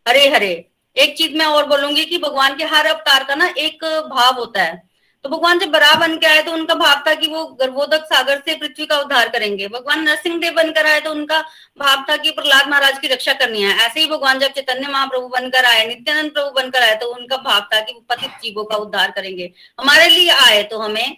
हरे 0.06 0.28
हरे। 0.28 0.52
एक 0.96 1.16
चीज़ 1.18 1.36
मैं 1.38 1.46
और 1.46 1.66
बोलूँगी 1.66 2.04
कि 2.04 2.18
भगवान 2.18 2.54
के 2.56 2.64
हर 2.64 2.86
अवतार 2.86 3.24
का 3.24 3.34
ना 3.34 3.48
एक 3.58 3.84
भाव 4.10 4.38
होता 4.38 4.62
है। 4.62 4.82
तो 5.24 5.28
भगवान 5.28 5.58
जब 5.58 5.70
बरा 5.70 5.94
बन 5.94 6.16
के 6.18 6.26
आए 6.26 6.42
तो 6.42 6.52
उनका 6.52 6.74
भाव 6.74 7.02
था 7.08 7.14
कि 7.14 7.26
वो 7.26 7.44
गर्भोदक 7.60 8.04
सागर 8.04 8.42
से 8.46 8.54
पृथ्वी 8.54 8.86
का 8.86 8.98
उद्धार 8.98 9.28
करेंगे। 9.28 9.68
भगवान 9.68 10.02
नरसिंह 10.02 10.38
देव 10.40 10.54
बनकर 10.54 10.86
आए 10.86 11.00
तो 11.00 11.10
उनका 11.10 11.40
भाव 11.78 12.04
था 12.10 12.16
कि 12.16 12.30
प्रहलाद 12.30 12.68
महाराज 12.68 12.98
की 12.98 13.08
रक्षा 13.08 13.32
करनी 13.34 13.62
है। 13.62 13.76
ऐसे 13.78 14.00
ही 14.00 14.06
भगवान 14.06 14.38
जब 14.38 14.52
चैतन्य 14.52 14.88
महाप्रभु 14.88 15.28
बनकर 15.28 15.64
आए, 15.64 15.86
नित्यानंद 15.86 16.30
प्रभु 16.30 16.50
बनकर 16.52 16.82
आए 16.82 16.96
तो 16.96 17.12
उनका 17.14 17.36
भाव 17.42 17.68
था 17.74 17.80
कि 17.80 17.92
वो 17.92 18.04
पतित 18.10 18.40
जीवों 18.42 18.64
का 18.64 18.76
उद्धार 18.76 19.10
करेंगे। 19.10 19.52
हमारे 19.80 20.08
लिए 20.08 20.30
आए 20.30 20.62
तो 20.62 20.78
हमें 20.78 21.16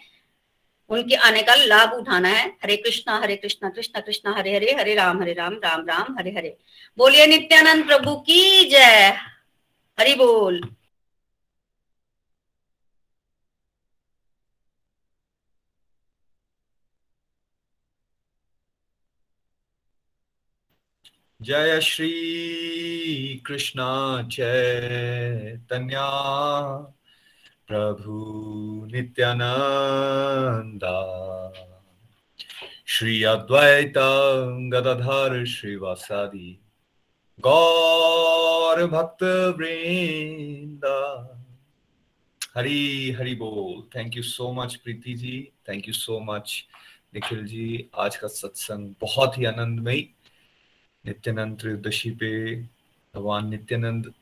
उनके 0.89 1.15
आने 1.15 1.43
का 1.43 1.55
लाभ 1.55 1.93
उठाना 1.93 2.29
है। 2.29 2.49
हरे 2.63 2.77
कृष्णा 2.77 3.19
हरे 3.19 3.37
कृष्णा 3.37 3.71
कृष्णा 3.71 4.01
कृष्णा, 4.01 4.33
हरे 4.33 4.57
हरे 4.57 4.73
हरे 4.73 4.95
राम 4.95 5.23
हरे 5.23 5.33
राम 5.33 5.55
राम 5.55 5.87
राम, 5.87 6.19
हरे 6.19 6.31
हरे। 6.31 6.57
बोलिए 6.99 7.27
नित्यानंद 7.27 7.87
प्रभु 7.87 8.17
की 8.17 8.71
जय। 8.71 9.17
हरि 10.01 10.15
बोल। 10.15 10.77
जय 21.43 21.81
श्री 21.81 23.43
कृष्ण 23.47 23.81
चैतन्य 24.29 25.97
प्रभु 27.69 28.13
नित्यानंदा 28.93 29.53
श्री 32.87 33.23
अद्वैत 33.23 33.95
गदाधर 34.73 35.45
श्रीवासादि। 35.47 36.59
गौर 37.41 38.87
भक्त 38.87 39.23
वृंदा। 39.59 40.99
हरी 42.55 43.11
हरी 43.11 43.35
बोल। 43.35 43.99
Thank 43.99 44.17
you 44.17 44.23
so 44.23 44.53
much 44.53 44.77
Preeti 44.77 45.15
ji. 45.15 45.49
Thank 45.69 45.89
you 45.89 45.95
so 45.95 46.21
much 46.21 46.65
Nikhil 47.15 47.47
ji. 47.47 47.89
आज 47.95 48.17
का 48.17 48.29
सत्संग 48.29 48.95
बहुत 49.01 49.39
ही 49.39 49.45
आनंदमयी। 49.45 50.11
नित्यानंद 51.07 51.59
त्रयोदशी 51.59 52.11
पे, 52.11 52.63
भगवान 53.15 53.49
नित्यानंद 53.49 54.13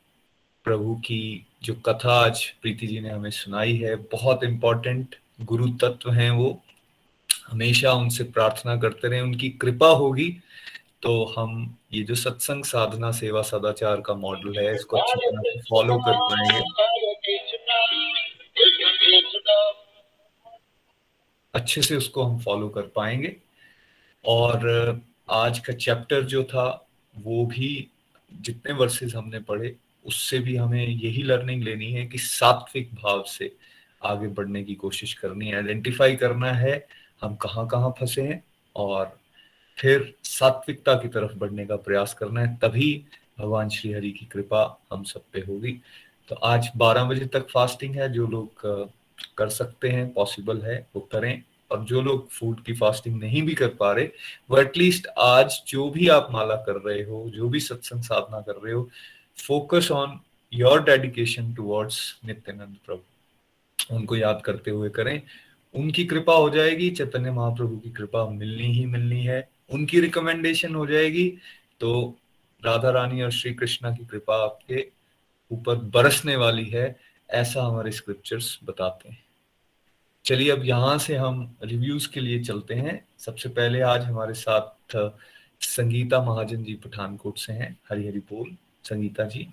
प्रभु 0.65 0.95
की 0.95 1.45
जो 1.63 1.73
कथा 1.73 2.13
आज 2.13 2.49
प्रीति 2.61 2.87
जी 2.87 2.99
ने 2.99 3.09
हमें 3.09 3.31
सुनाई 3.31 3.77
है, 3.77 3.95
बहुत 3.95 4.43
इंपॉर्टेंट 4.43 5.15
गुरु 5.41 5.67
तत्व 5.69 6.11
हैं 6.11 6.31
वो। 6.31 6.61
हमेशा 7.47 7.93
उनसे 7.93 8.23
प्रार्थना 8.23 8.75
करते 8.75 9.07
रहे, 9.07 9.21
उनकी 9.21 9.49
कृपा 9.49 9.87
होगी। 9.87 10.37
तो 11.01 11.33
हम 11.37 11.77
ये 11.93 12.03
जो 12.03 12.15
सत्संग 12.15 12.63
साधना 12.63 13.11
सेवा 13.11 13.41
सदाचार 13.41 14.01
का 14.01 14.13
मॉडल 14.13 14.59
है, 14.59 14.75
इसको 14.75 14.97
अच्छी 14.97 15.29
तरह 15.29 15.41
से 15.45 15.59
फॉलो 15.59 15.97
कर 15.97 16.13
पाएँगे। 16.13 16.63
अच्छे 21.53 21.81
से 21.81 21.95
उसको 21.95 22.23
हम 22.23 22.39
फॉलो 22.39 22.69
कर 22.69 22.81
पाएँगे। 22.81 23.35
और 24.25 25.01
आज 25.29 25.59
का 25.59 25.73
चैप्टर 25.73 26.23
जो 26.23 26.43
था, 26.43 26.87
वो 27.17 27.45
भी 27.45 27.87
जितने 28.33 28.73
वर्सेस 28.73 29.15
हमने 29.15 29.39
पढ़े 29.39 29.75
उससे 30.05 30.39
भी 30.39 30.55
हमें 30.55 30.87
यही 30.87 31.23
लर्निंग 31.23 31.63
लेनी 31.63 31.91
है 31.91 32.05
कि 32.05 32.17
सात्विक 32.17 32.93
भाव 32.93 33.23
से 33.23 33.55
आगे 34.03 34.27
बढ़ने 34.27 34.63
की 34.63 34.75
कोशिश 34.75 35.13
करनी 35.13 35.47
है। 35.47 35.55
आइडेंटिफाई 35.55 36.15
करना 36.15 36.51
है 36.51 36.87
हम 37.21 37.35
कहाँ 37.35 37.67
कहाँ 37.67 37.93
फंसे 37.99 38.21
हैं 38.21 38.43
और 38.75 39.17
फिर 39.77 40.13
सात्विकता 40.23 40.93
की 40.93 41.07
तरफ़ 41.07 41.33
बढ़ने 41.33 41.65
का 41.65 41.75
प्रयास 41.75 42.13
करना 42.13 42.41
है, 42.41 42.55
तभी 42.55 43.05
भगवान 43.39 43.69
श्री 43.69 43.91
हरि 43.93 44.11
की 44.11 44.25
कृपा 44.25 44.81
हम 44.93 45.03
सब 45.03 45.23
पे 45.33 45.39
होगी। 45.39 45.71
तो 46.29 46.35
आज 46.35 46.71
12 46.77 47.03
बजे 47.03 47.25
तक 47.25 47.47
फास्टिंग 47.53 47.95
है, 47.95 48.11
जो 48.13 48.27
लोग 48.27 48.61
कर 49.37 49.49
सकते 49.49 49.89
हैं 49.89 50.13
पॉसिबल 50.13 50.61
है, 50.61 50.87
वो 50.95 51.09
करें। 51.11 51.43
और 51.71 51.83
जो 51.83 52.01
लोग 52.01 52.29
फ़ूड 52.29 52.63
की 52.63 52.73
फास्टिंग 52.73 53.19
नहीं 53.19 53.41
भी 53.41 53.53
कर 53.53 53.67
पा 53.67 53.91
रहे, 53.91 54.05
वो 54.49 54.57
एटलीस्ट 54.57 55.07
आज 55.07 55.61
जो 55.67 55.89
भी 55.89 56.07
आप 56.07 56.27
माला 56.31 56.55
कर 56.55 56.75
रहे 56.75 57.03
हो, 57.03 57.29
जो 57.29 57.49
भी 57.49 57.59
सत्संग 57.59 58.03
साधना 58.03 58.41
कर 58.41 58.61
रहे 58.63 58.73
हो 58.73 58.89
focus 59.37 59.91
on 59.91 60.19
your 60.53 60.83
dedication 60.83 61.53
towards 61.53 61.97
Nityanand 62.25 62.75
Prabhu 62.85 63.95
उनको 63.95 64.15
याद 64.15 64.41
करते 64.45 64.71
हुए 64.71 64.89
करें, 64.89 65.21
उनकी 65.73 66.05
कृपा 66.05 66.33
हो 66.33 66.49
जाएगी, 66.49 66.89
चैतन्य 66.91 67.31
महाप्रभु 67.31 67.77
की 67.77 67.89
कृपा 67.91 68.25
मिलनी 68.29 68.71
ही 68.73 68.85
मिलनी 68.85 69.23
है, 69.23 69.47
उनकी 69.69 69.99
रिकमेंडेशन 69.99 70.75
हो 70.75 70.85
जाएगी 70.87 71.27
तो 71.81 72.17
राधा 72.63 72.89
रानी 72.89 73.21
और 73.21 73.31
श्री 73.31 73.53
कृष्णा 73.53 73.91
की 73.91 74.05
कृपा 74.05 74.35
आपके 74.43 74.85
ऊपर 75.51 75.75
बरसने 75.93 76.35
वाली 76.35 76.65
है, 76.65 76.95
ऐसा 77.29 77.63
हमारे 77.63 77.91
स्क्रिप्चर्स 77.91 78.57
बताते 78.63 79.09
हैं। 79.09 79.23
चलिए 80.25 80.51
अब 80.51 80.63
यहाँ 80.65 80.97
से 80.97 81.15
हम 81.15 81.55
रिव्यूज़ 81.63 82.09
के 82.09 82.19
लिए 82.19 82.43
चलते 82.43 82.73
हैं। 82.75 82.99
सबसे 83.19 83.49
पहले 83.49 83.81
आज 83.83 84.03
हमारे 84.03 84.33
साथ 84.35 84.95
संगीता 85.61 86.21
महाजन 86.23 86.63
जी 86.63 86.73
पठानकोट 86.85 87.37
से 87.37 87.53
हैं 87.53 87.75
हरी 87.89 88.07
हरी 88.07 88.19
बोल। 88.31 88.55
संगीता 88.85 89.23
जी? 89.25 89.47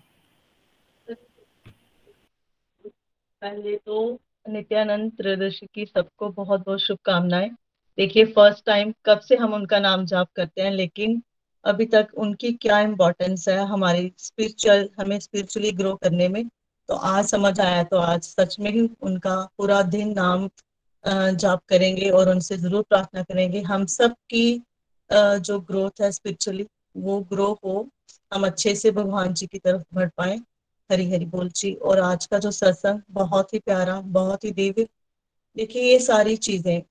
पहले 3.43 3.77
तो 3.77 4.01
नित्यानंद 4.47 5.13
त्रयोदशी 5.13 5.67
की 5.75 5.85
सबको 5.87 6.29
बहुत 6.31 6.65
बहुत 6.67 6.81
शुभकामनाएँ। 6.81 7.49
देखिए 7.99 8.25
फ़र्स्ट 8.27 8.65
टाइम 8.67 8.93
कब 9.07 9.21
से 9.21 9.37
हम 9.37 9.55
उनका 9.55 9.79
नाम 9.81 10.05
जाप 10.07 10.29
करते 10.37 10.63
हैं, 10.63 10.71
लेकिन 10.73 11.23
अभी 11.65 11.85
तक 11.87 12.09
उनकी 12.17 12.53
क्या 12.55 12.81
इम्पोर्टेंस 12.81 13.49
है 13.49 13.59
हमारी 13.67 14.13
स्पिरिचुअल 14.19 14.89
हमें 15.01 15.19
स्पिरिचुअली 15.21 15.71
ग्रो 15.73 15.95
करने 15.95 16.29
में? 16.29 16.45
तो 16.89 16.95
आज 16.95 17.25
समझ 17.27 17.59
आया 17.61 17.83
तो 17.85 17.97
आज 17.99 18.23
सच 18.23 18.59
में 18.61 18.71
ही 18.71 18.89
उनका 19.03 19.37
पूरा 19.59 19.81
दिन 19.89 20.13
नाम 20.15 20.49
जाप 21.05 21.61
करेंगे 21.69 22.09
और 22.11 22.29
उनसे 22.31 22.57
ज़रूर 22.57 22.83
प्रार्थना 22.83 23.23
करेंगे। 23.23 23.61
हम 23.63 23.87
सब 23.89 24.15
की 24.31 24.63
जो 25.11 25.59
ग्रोथ 25.61 26.01
है 26.01 26.11
स्पिरिचुअली 26.13 26.67
वो 26.97 27.19
ग्रो 27.31 27.53
हो 27.65 27.89
हम 28.33 28.47
अच्छे 28.47 28.75
से 28.75 28.91
भगवान 28.91 29.33
जी 29.35 29.47
की 29.47 29.59
तरफ़ 29.59 29.83
बढ़ 29.95 30.09
पाए। 30.09 30.37
हरी 30.91 31.11
हरी 31.11 31.25
बोल 31.27 31.49
जी। 31.51 31.73
और 31.75 32.01
आज 32.01 32.27
का 32.27 32.39
जो 32.39 32.51
सत्संग 32.51 33.01
बहुत 33.11 33.53
ही 33.55 33.59
प्यारा, 33.59 34.01
बहुत 34.01 34.45
ही 34.45 34.51
दिव्य, 34.53 34.87
देखिए 35.57 35.83
ये 35.83 35.99
सारी 35.99 36.37
चीज़ें, 36.39 36.83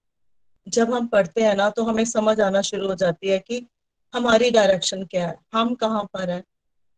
जब 0.68 0.94
हम 0.94 1.08
पढ़ते 1.08 1.44
हैं 1.44 1.56
ना 1.56 1.70
तो 1.70 1.84
हमें 1.84 2.04
समझ 2.06 2.40
आना 2.42 2.62
शुरू 2.62 2.88
हो 2.88 2.96
जाती 2.96 3.30
है 3.30 3.40
कि 3.40 3.66
हमारी 4.14 4.50
डायरेक्शन 4.52 5.04
क्या 5.06 5.28
है, 5.28 5.38
हम 5.54 5.74
कहाँ 5.76 6.04
पर 6.14 6.30
है। 6.30 6.44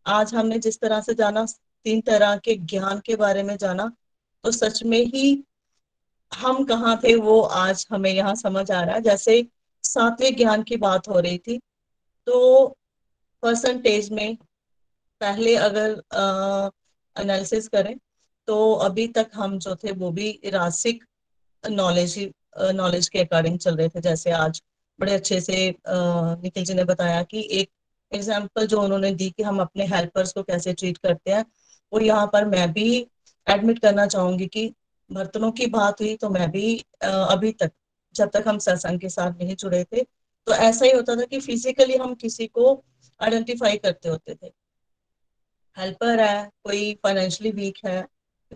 आज 0.06 0.34
हमने 0.36 0.60
जिस 0.60 0.80
तरह 0.80 1.02
से 1.02 1.14
जाना, 1.14 1.46
तीन 1.46 2.02
तरह 2.02 2.36
के 2.38 2.56
ज्ञान 2.56 3.00
के 3.06 3.16
बारे 3.16 3.44
में 3.44 3.56
जाना 3.58 3.92
तो 4.44 4.52
सच 4.52 4.84
में 4.84 5.00
ही 5.06 5.44
हम 6.32 6.64
कहाँ 6.66 7.00
थे, 7.04 7.16
वो 7.16 7.42
आज 7.42 7.86
हमें 7.92 8.12
यहाँ 8.12 8.36
समझ 8.36 8.70
आ 8.72 8.82
रहा 8.82 8.96
है। 8.96 9.02
जैसे 9.02 9.46
सातवें 9.84 10.36
ज्ञान 10.36 10.64
की 10.64 10.78
बात 10.78 11.08
हो 11.10 11.20
रही 11.20 11.38
थी 11.38 11.58
तो 12.28 12.76
परसेंटेज 13.44 14.10
में 14.12 14.36
पहले 15.22 15.56
अगर 15.56 15.90
एनालिसिस 17.16 17.68
करें 17.68 17.96
तो 18.48 18.74
अभी 18.86 19.08
तक 19.08 19.30
हम 19.34 19.58
जो 19.60 19.76
थे 19.76 19.92
वो 19.94 20.12
भी 20.12 20.30
रासिक 20.46 21.04
नॉलेज 21.64 22.18
नॉलेज 22.74 23.08
के 23.10 23.20
अकॉर्डिंग 23.20 23.58
चल 23.60 23.76
रहे 23.76 23.90
थे। 23.90 24.02
जैसे 24.02 24.32
आज 24.32 24.62
बड़े 25.00 25.14
अच्छे 25.14 25.40
से 25.42 25.56
निखिल 25.88 26.64
जी 26.64 26.74
ने 26.74 26.84
बताया 26.84 27.22
कि 27.24 27.48
एक 27.52 27.70
एग्ज़ाम्पल 28.12 28.68
जो 28.68 28.82
उन्होंने 28.82 29.12
दी 29.12 29.30
कि 29.30 29.44
हम 29.44 29.60
अपने 29.62 29.86
हेल्पर्स 29.88 30.34
को 30.34 30.44
कैसे 30.44 30.74
ट्रीट 30.74 30.98
करते 30.98 31.32
हैं, 31.32 31.46
वो 31.92 32.00
यहाँ 32.00 32.28
पर 32.34 32.46
मैं 32.46 32.72
भी 32.74 33.08
एडमिट 33.48 33.80
करना 33.80 34.06
चाहूँगी 34.08 34.48
कि 34.48 34.72
बर्तनों 35.10 35.52
की 35.52 35.66
बात 35.68 36.02
हुई 36.02 36.16
तो 36.16 36.30
मैं 36.30 36.50
भी 36.52 36.78
अभी 37.04 37.52
तक, 37.52 37.72
जब 38.16 38.30
तक 38.30 38.44
हम 38.48 38.58
सत्संग 38.60 39.00
के 39.00 39.10
साथ 39.10 39.40
नहीं 39.40 39.56
जुड़े 39.56 39.84
थे 39.84 40.04
तो 40.48 40.54
ऐसा 40.54 40.86
ही 40.86 40.92
होता 40.92 41.16
था 41.16 41.26
कि 41.26 41.40
फिजिकली 41.40 41.98
हम 41.98 42.14
किसी 42.16 42.48
को 42.48 42.74
आइडेंटिफाई 43.24 43.78
करते 43.78 44.10
होते 44.10 44.36
थे। 44.36 44.54
हेल्पर 45.78 46.20
है, 46.20 46.52
कोई 46.64 46.94
फाइनेंशियली 47.04 47.62
वीक 47.62 47.78
है, 47.86 48.08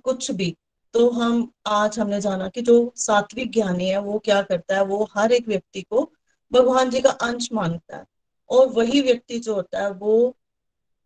कुछ 0.04 0.32
भी। 0.32 0.58
तो 0.94 1.10
हम, 1.10 1.52
आज 1.68 2.00
हमने 2.00 2.22
जाना 2.22 2.50
कि 2.50 2.62
जो 2.62 2.94
सात्विक 2.96 3.52
ज्ञानी 3.52 3.90
है, 3.90 3.98
वो 3.98 4.20
क्या 4.20 4.42
करता 4.42 4.76
है, 4.76 4.84
वो 4.84 5.10
हर 5.14 5.32
एक 5.32 5.48
व्यक्ति 5.48 5.82
को 5.82 6.14
भगवान 6.52 6.90
जी 6.90 7.02
का 7.02 7.10
अंश 7.10 7.50
मानता 7.54 7.98
है। 7.98 8.06
और 8.50 8.68
वही 8.68 9.02
व्यक्ति 9.02 9.40
जो 9.40 9.56
होता 9.56 9.82
है, 9.82 9.92
वो 9.92 10.38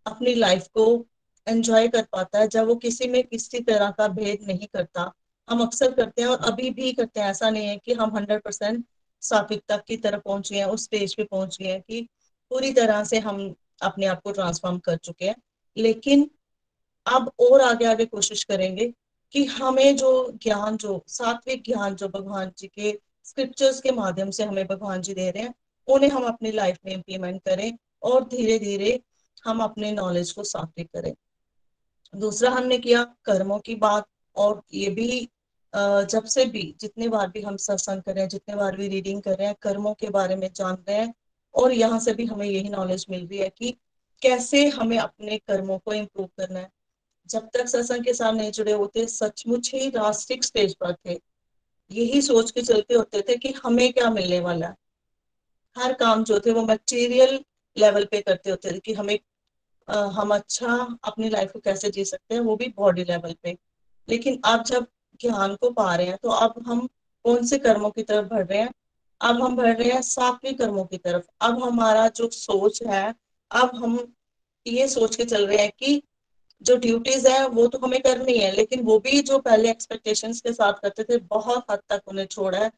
अपनी 0.08 0.34
लाइफ 0.34 0.68
को 0.68 1.06
एंजॉय 1.48 1.88
कर 1.88 2.04
पाता 2.04 2.40
है, 2.40 2.48
जब 2.48 2.68
वो 2.68 2.76
किसी 2.76 3.08
में 3.08 3.24
किसी 3.24 3.60
तरह 3.60 3.92
का 3.92 4.08
भेद 4.08 4.48
नहीं 4.48 4.68
करता। 4.74 5.14
हम 5.50 5.62
अक्सर 5.62 5.92
करते 5.92 6.22
हैं 6.22 6.30
और 6.30 6.38
अभी 6.38 6.70
भी 6.70 6.94
करते 6.94 7.20
हैं। 7.20 7.28
ऐसा 7.28 7.50
नहीं 7.50 7.68
है 7.68 7.78
कि 7.78 7.94
हम 7.94 8.16
हंड्रेड 8.16 8.42
परसेंट 8.42 8.86
सात्विकता 9.22 9.78
की 9.78 9.98
तरफ़ 9.98 10.22
पहुँच 10.22 10.52
गए 10.52 10.60
हैं, 10.60 10.66
उस 10.66 10.84
स्टेज 10.84 11.16
पे 11.16 11.24
पहुँच 11.24 11.58
गए 11.62 11.68
हैं 11.68 11.82
कि 11.82 12.10
पूरी 12.52 12.72
तरह 12.74 13.04
से 13.04 13.20
हम 13.20 13.54
अपने 13.82 14.06
आप 14.06 14.22
को 14.22 14.32
ट्रांसफॉर्म 14.32 14.80
कर 14.80 14.98
चुके 14.98 15.26
हैं। 15.26 15.36
लेकिन 15.78 16.30
अब 17.06 17.32
और 17.40 17.62
आगे 17.62 17.86
आगे 17.86 18.06
कोशिश 18.06 18.44
करेंगे 18.44 18.94
कि 19.34 19.44
हमें 19.46 19.96
जो 19.98 20.10
ज्ञान, 20.44 20.78
जो 20.78 21.04
सात्विक 21.08 21.64
ज्ञान 21.64 21.96
जो 21.96 22.08
भगवान 22.10 22.52
जी 22.58 22.68
के 22.68 22.98
स्क्रिप्चर्स 23.26 23.80
के 23.82 23.92
माध्यम 23.92 24.32
से 24.32 24.44
हमें 24.44 24.66
भगवान 24.68 25.02
जी 25.02 25.14
दे 25.14 25.30
रहे 25.32 25.44
हैं, 25.44 25.54
उन्हें 25.88 26.10
हम 26.10 26.24
अपनी 26.24 26.52
लाइफ 26.52 26.78
में 26.86 26.94
इम्प्लीमेंट 26.94 27.42
करें 27.44 27.78
और 28.04 28.24
धीरे 28.28 28.58
धीरे 28.60 29.00
हम 29.46 29.64
अपने 29.64 29.92
नॉलेज 29.92 30.32
को 30.32 30.44
सात्विक 30.44 30.90
करें। 30.94 31.14
दूसरा 32.14 32.50
हमने 32.52 32.78
किया 32.78 33.04
कर्मों 33.26 33.60
की 33.60 33.76
बात, 33.76 34.08
और 34.36 34.62
ये 34.74 34.90
भी 34.90 35.30
जब 35.74 36.24
से 36.26 36.46
भी 36.46 36.76
जितने 36.80 37.08
बार 37.08 37.30
भी 37.30 37.42
हम 37.42 37.58
सत्संग 37.58 38.02
कर 38.02 38.14
रहे 38.14 38.22
हैं, 38.22 38.30
जितने 38.30 38.56
बार 38.56 38.78
भी 38.78 38.88
रीडिंग 38.88 39.22
कर 39.22 39.38
रहे 39.38 39.48
हैं, 39.48 39.56
कर्मों 39.62 39.94
के 39.94 40.10
बारे 40.10 40.36
में 40.36 40.50
जान 40.56 40.76
रहे 40.90 40.98
हैं 40.98 41.14
और 41.56 41.72
यहाँ 41.72 42.00
से 42.00 42.14
भी 42.14 42.26
हमें 42.26 42.46
यही 42.48 42.70
नॉलेज 42.70 43.06
मिल 43.10 43.28
रही 43.28 43.40
है 43.40 43.50
कि 43.50 43.72
कैसे 44.22 44.68
हमें 44.68 44.98
अपने 44.98 45.38
कर्मों 45.38 45.78
को 45.78 45.94
इम्प्रूव 45.94 46.30
करना 46.38 46.60
है। 46.60 46.70
जब 47.30 47.50
तक 47.54 47.68
सत्संग 47.68 48.04
के 48.04 48.14
साथ 48.14 48.34
नहीं 48.34 48.52
जुड़े 48.52 48.72
होते 48.72 49.08
सचमुच 49.08 49.72
ही 49.74 49.90
रास्टिक 49.90 50.44
स्टेज 50.44 50.76
पर 50.76 50.94
थे। 50.94 51.20
यही 51.92 52.22
सोच 52.22 52.52
के 52.52 52.62
चलते 52.62 52.94
होते 52.94 53.22
थे 53.22 53.36
कि 53.36 53.54
हमें 53.64 53.94
क्या 53.94 54.10
मिलने 54.10 54.40
वाला 54.40 54.68
है। 54.68 54.76
हर 55.78 55.94
काम 55.94 56.24
जो 56.24 56.40
थे 56.40 56.52
वो 56.52 56.62
मटेरियल 56.62 57.44
लेवल 57.78 58.06
पे 58.06 58.22
करते 58.22 58.50
होते 58.50 58.72
थे 58.72 58.80
कि 58.80 58.94
हमें 58.94 59.20
आ, 59.88 60.06
हम 60.06 60.34
अच्छा 60.36 60.98
अपनी 61.04 61.30
लाइफ 61.30 61.52
को 61.52 61.60
कैसे 61.60 61.90
जी 61.90 62.06
सकते 62.06 62.36
हैं 62.36 62.42
वो 62.42 62.56
भी 62.56 62.74
बॉडी 62.78 63.04
लेवल 63.04 63.36
पे। 63.44 63.58
लेकिन 64.10 64.42
अब 64.46 64.64
जब 64.64 64.88
ज्ञान 65.22 65.56
को 65.56 65.72
पा 65.72 65.96
रहे 65.96 66.08
हैं 66.08 66.18
तो 66.24 66.30
अब 66.30 66.64
हम 66.68 66.88
कौन 67.26 67.46
से 67.46 67.58
कर्मों 67.58 67.90
की 67.92 68.04
तरफ़ 68.04 68.28
बढ़ 68.28 68.46
रहे 68.48 68.60
हैं? 68.60 68.72
अब 69.22 69.42
हम 69.42 69.56
बढ़ 69.56 69.78
रहे 69.78 69.90
हैं 69.92 70.02
सात्विक 70.02 70.58
कर्मों 70.58 70.86
की 70.86 70.98
तरफ़। 70.98 71.26
अब 71.42 71.64
हमारा 71.64 72.08
जो 72.08 72.30
सोच 72.30 72.82
है, 72.84 73.14
अब 73.52 73.76
हम 73.76 74.14
ये 74.68 74.88
सोच 74.88 75.16
के 75.16 75.26
चल 75.26 75.48
रहे 75.48 75.58
हैं 75.58 75.72
कि 75.80 76.02
जो 76.62 76.76
ड्यूटीज़ 76.78 77.28
है, 77.28 77.48
वो 77.48 77.68
तो 77.68 77.78
हमें 77.78 78.00
करनी 78.02 78.38
है, 78.38 78.52
लेकिन 78.52 78.82
वो 78.82 79.00
भी 79.00 79.22
जो 79.22 79.40
पहले 79.40 79.70
एक्सपेक्टेशंस 79.70 80.42
के 80.42 80.54
साथ 80.54 80.74
करते 80.74 81.04
थे, 81.04 81.18
बहुत 81.18 81.66
हद 81.72 81.80
तक 81.90 82.02
उन्हें 82.08 82.26
छोड़ा 82.26 82.60
है। 82.60 82.72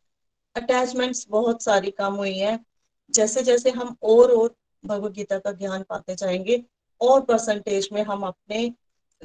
अटैचमेंट्स 0.56 1.26
बहुत 1.30 1.64
सारी 1.64 1.92
कम 1.92 2.14
हुई 2.14 2.38
हैं। 2.38 2.66
जैसे 3.12 3.44
जैसे 3.44 3.70
हम 3.70 3.96
और 4.04 4.32
और 4.32 5.12
गीता 5.12 5.38
का 5.40 5.52
ज्ञान 5.52 5.84
पाते 5.84 6.16
जाएँगे, 6.16 6.64
और 7.02 7.22
परसेंटेज 7.22 7.90
में 7.94 8.02
हम 8.04 8.24
अपने 8.24 8.70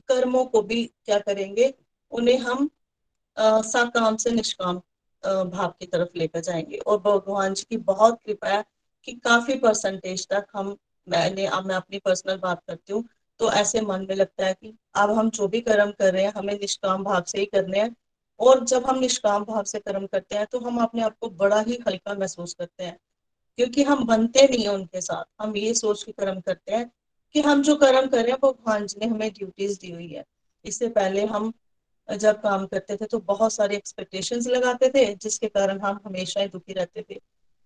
कर्मों 0.08 0.44
को 0.44 0.62
भी 0.62 0.84
क्या 1.04 1.18
करेंगे, 1.18 1.74
उन्हें 2.12 2.38
हम 2.38 2.70
सकाम 3.38 4.16
से 4.16 4.30
निष्काम 4.30 4.80
भाव 5.24 5.68
की 5.80 5.86
तरफ़ 5.86 6.18
लेकर 6.18 6.40
जाएँगे। 6.40 6.76
और 6.78 6.98
भगवान 7.00 7.54
जी 7.54 7.66
की 7.70 7.76
बहुत 7.84 8.18
कृपा 8.26 8.48
है 8.48 8.64
कि 9.08 9.12
काफ़ी 9.14 9.54
परसेंटेज 9.58 10.26
तक 10.28 10.46
हम, 10.54 10.76
मैंने, 11.06 11.46
अब 11.46 11.66
मैं 11.66 11.74
अपनी 11.74 11.98
पर्सनल 11.98 12.36
बात 12.38 12.62
करती 12.68 12.92
हूँ 12.92 13.04
तो 13.40 13.50
ऐसे 13.52 13.80
मन 13.80 14.06
में 14.08 14.14
लगता 14.16 14.46
है 14.46 14.54
कि 14.54 14.72
अब 14.94 15.10
हम 15.10 15.28
जो 15.30 15.46
भी 15.48 15.60
कर्म 15.60 15.90
कर 15.90 16.12
रहे 16.12 16.22
हैं, 16.24 16.32
हमें 16.36 16.54
निष्काम 16.54 17.04
भाव 17.04 17.22
से 17.22 17.38
ही 17.38 17.44
करने 17.46 17.80
हैं। 17.80 17.94
और 18.40 18.64
जब 18.64 18.86
हम 18.86 18.98
निष्काम 18.98 19.44
भाव 19.44 19.64
से 19.64 19.78
कर्म 19.78 20.06
करते 20.06 20.36
हैं 20.36 20.46
तो 20.46 20.58
हम 20.60 20.78
अपने 20.82 21.02
आप 21.02 21.16
को 21.20 21.28
बड़ा 21.30 21.60
ही 21.60 21.78
हल्का 21.86 22.14
महसूस 22.14 22.54
करते 22.54 22.84
हैं। 22.84 22.96
क्योंकि 23.58 23.82
हम 23.82 24.04
बनते 24.06 24.46
नहीं 24.48 24.62
है 24.64 24.72
उनके 24.74 25.00
साथ। 25.00 25.24
हम 25.42 25.56
ये 25.56 25.72
सोच 25.74 26.02
के 26.02 26.12
कर्म 26.12 26.40
करते 26.40 26.74
हैं 26.74 26.90
कि 27.34 27.40
हम 27.40 27.62
जो 27.62 27.76
कर्म 27.76 28.08
कर 28.08 28.22
रहे 28.22 28.32
हैं, 28.32 28.38
भगवान 28.42 28.86
जी 28.86 28.96
ने 29.00 29.06
हमें 29.06 29.30
ड्यूटीज़ 29.32 29.78
दी 29.80 29.90
हुई 29.92 30.08
है। 30.08 30.24
इससे 30.64 30.88
पहले 30.88 31.24
हम 31.26 31.52
जब 32.08 32.40
काम 32.42 32.66
करते 32.66 32.96
थे 32.96 33.06
तो 33.06 33.18
बहुत 33.20 33.52
सारे 33.52 33.76
एक्सपेक्टेशंस 33.76 34.46
लगाते 34.46 34.88
थे, 34.88 35.04
जिसके 35.14 35.48
कारण 35.48 35.80
हम 35.80 36.00
हमेशा 36.06 36.40
ही 36.40 36.48
दुखी 36.48 36.72
रहते 36.72 37.02
थे। 37.02 37.20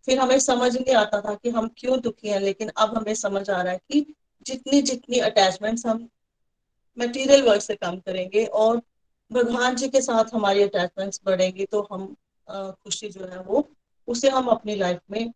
फिर 0.07 0.19
हमें 0.19 0.39
समझ 0.41 0.75
नहीं 0.77 0.95
आता 0.97 1.21
था 1.21 1.35
कि 1.35 1.51
हम 1.51 1.69
क्यों 1.77 2.01
दुखी 2.01 2.29
हैं, 2.29 2.41
लेकिन 2.41 2.71
अब 2.77 2.97
हमें 2.97 3.15
समझ 3.15 3.49
आ 3.51 3.61
रहा 3.63 3.73
है 3.73 3.81
कि 3.91 4.15
जितनी 4.47 4.81
जितनी 4.83 5.19
अटैचमेंट्स 5.21 5.87
हम 5.87 6.09
मटेरियल 6.99 7.43
वर्क 7.43 7.63
से 7.63 7.75
काम 7.75 7.99
करेंगे 7.99 8.45
और 8.45 8.81
भगवान 9.31 9.77
जी 9.77 9.89
के 9.89 10.01
साथ 10.01 10.35
हमारी 10.35 10.63
अटैचमेंट्स 10.63 11.21
बढ़ेंगी 11.27 11.65
तो 11.67 11.87
हम 11.93 12.15
खुशी 12.49 13.09
जो 13.09 13.27
है 13.27 13.39
वो, 13.41 13.69
उसे 14.09 14.29
हम 14.29 14.47
अपनी 14.47 14.75
लाइफ 14.75 15.01
में 15.11 15.33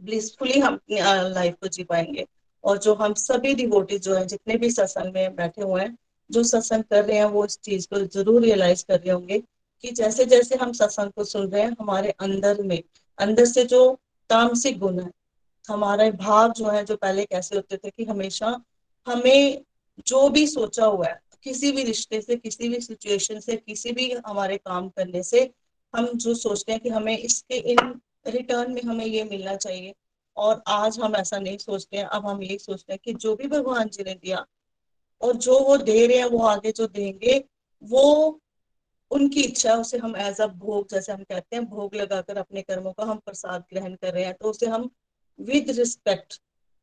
ब्लिसफुली 0.00 0.58
हम 0.60 0.78
लाइफ 0.90 1.54
को 1.54 1.68
जी 1.68 1.84
पाएँगे। 1.84 2.26
और 2.64 2.78
जो 2.78 2.94
हम 2.94 3.14
सभी 3.14 3.54
डिवोटी 3.54 3.98
जो 3.98 4.14
है, 4.14 4.26
जितने 4.26 4.56
भी 4.56 4.70
सत्संग 4.70 5.14
में 5.14 5.34
बैठे 5.36 5.62
हुए 5.62 5.82
हैं 5.82 5.96
जो 6.32 6.42
सत्संग 6.42 6.84
कर 6.84 7.04
रहे 7.04 7.16
हैं, 7.16 7.24
वो 7.24 7.44
इस 7.44 7.58
चीज़ 7.60 7.86
को 7.88 7.98
ज़रूर 7.98 8.42
रियलाइज़ 8.42 8.84
कर 8.88 9.00
रहे 9.00 9.10
होंगे 9.10 9.38
कि 9.84 9.90
जैसे 9.90 10.24
जैसे 10.24 10.56
हम 10.56 10.72
सत्संग 10.72 11.10
को 11.10 11.24
सुन 11.24 11.48
रहे 11.48 11.62
हैं, 11.62 11.76
हमारे 11.80 12.10
अंदर 12.10 12.62
में, 12.62 12.82
अंदर 13.18 13.44
से 13.44 13.64
जो 13.64 14.00
तामसिक 14.30 14.78
गुण 14.78 15.00
है, 15.00 15.10
हमारे 15.68 16.10
भाव 16.10 16.52
जो 16.52 16.68
है, 16.68 16.84
जो 16.84 16.96
पहले 16.96 17.24
कैसे 17.24 17.56
होते 17.56 17.76
थे 17.76 17.90
कि 17.90 18.04
हमेशा 18.04 18.60
हमें 19.06 19.64
जो 20.06 20.28
भी 20.28 20.46
सोचा 20.46 20.84
हुआ 20.84 21.06
है, 21.06 21.20
किसी 21.42 21.72
भी 21.72 21.82
रिश्ते 21.82 22.20
से, 22.20 22.36
किसी 22.36 22.68
भी 22.68 22.80
सिचुएशन 22.80 23.40
से, 23.40 23.56
किसी 23.56 23.92
भी 23.92 24.12
हमारे 24.26 24.56
काम 24.56 24.88
करने 24.88 25.22
से, 25.22 25.50
हम 25.94 26.06
जो 26.06 26.34
सोचते 26.34 26.72
हैं 26.72 26.80
कि 26.80 26.88
हमें 26.88 27.18
इसके, 27.18 27.54
इन 27.54 28.00
रिटर्न 28.26 28.72
में 28.72 28.82
हमें 28.82 29.06
ये 29.06 29.24
मिलना 29.24 29.54
चाहिए। 29.56 29.94
और 30.36 30.62
आज 30.68 30.98
हम 31.00 31.16
ऐसा 31.16 31.38
नहीं 31.38 31.58
सोचते 31.58 31.96
हैं, 31.96 32.04
अब 32.04 32.26
हम 32.26 32.42
यही 32.42 32.58
सोचते 32.58 32.92
हैं 32.92 33.00
कि 33.04 33.14
जो 33.14 33.36
भी 33.36 33.46
भगवान 33.46 33.88
जी 33.88 34.04
ने 34.04 34.14
दिया 34.14 34.46
और 35.22 35.36
जो 35.36 35.58
वो 35.58 35.76
दे 35.76 36.06
रहे 36.06 36.16
हैं 36.16 36.24
वो 36.24 36.38
आगे 36.46 36.72
जो 36.72 36.86
देंगे 36.86 37.44
वो 37.82 38.40
उनकी 39.10 39.42
इच्छा 39.42 39.74
उसे 39.74 39.98
हम 39.98 40.16
एज 40.16 40.40
अ 40.40 40.46
भोग 40.46 40.88
जैसे 40.90 41.12
हम 41.12 41.22
कहते 41.22 41.56
हैं 41.56 41.64
भोग 41.66 41.94
लगाकर 41.94 42.36
अपने 42.36 42.62
कर्मों 42.62 42.92
का 42.92 43.04
हम 43.04 43.18
प्रसाद 43.18 43.64
ग्रहण 43.72 43.94
कर 43.94 44.12
रहे 44.14 44.24
हैं 44.24 44.34
तो 44.34 44.50
उसे 44.50 44.66
हम 44.66 44.90
विद 45.38 45.70
रिस्पेक्ट 45.70 46.40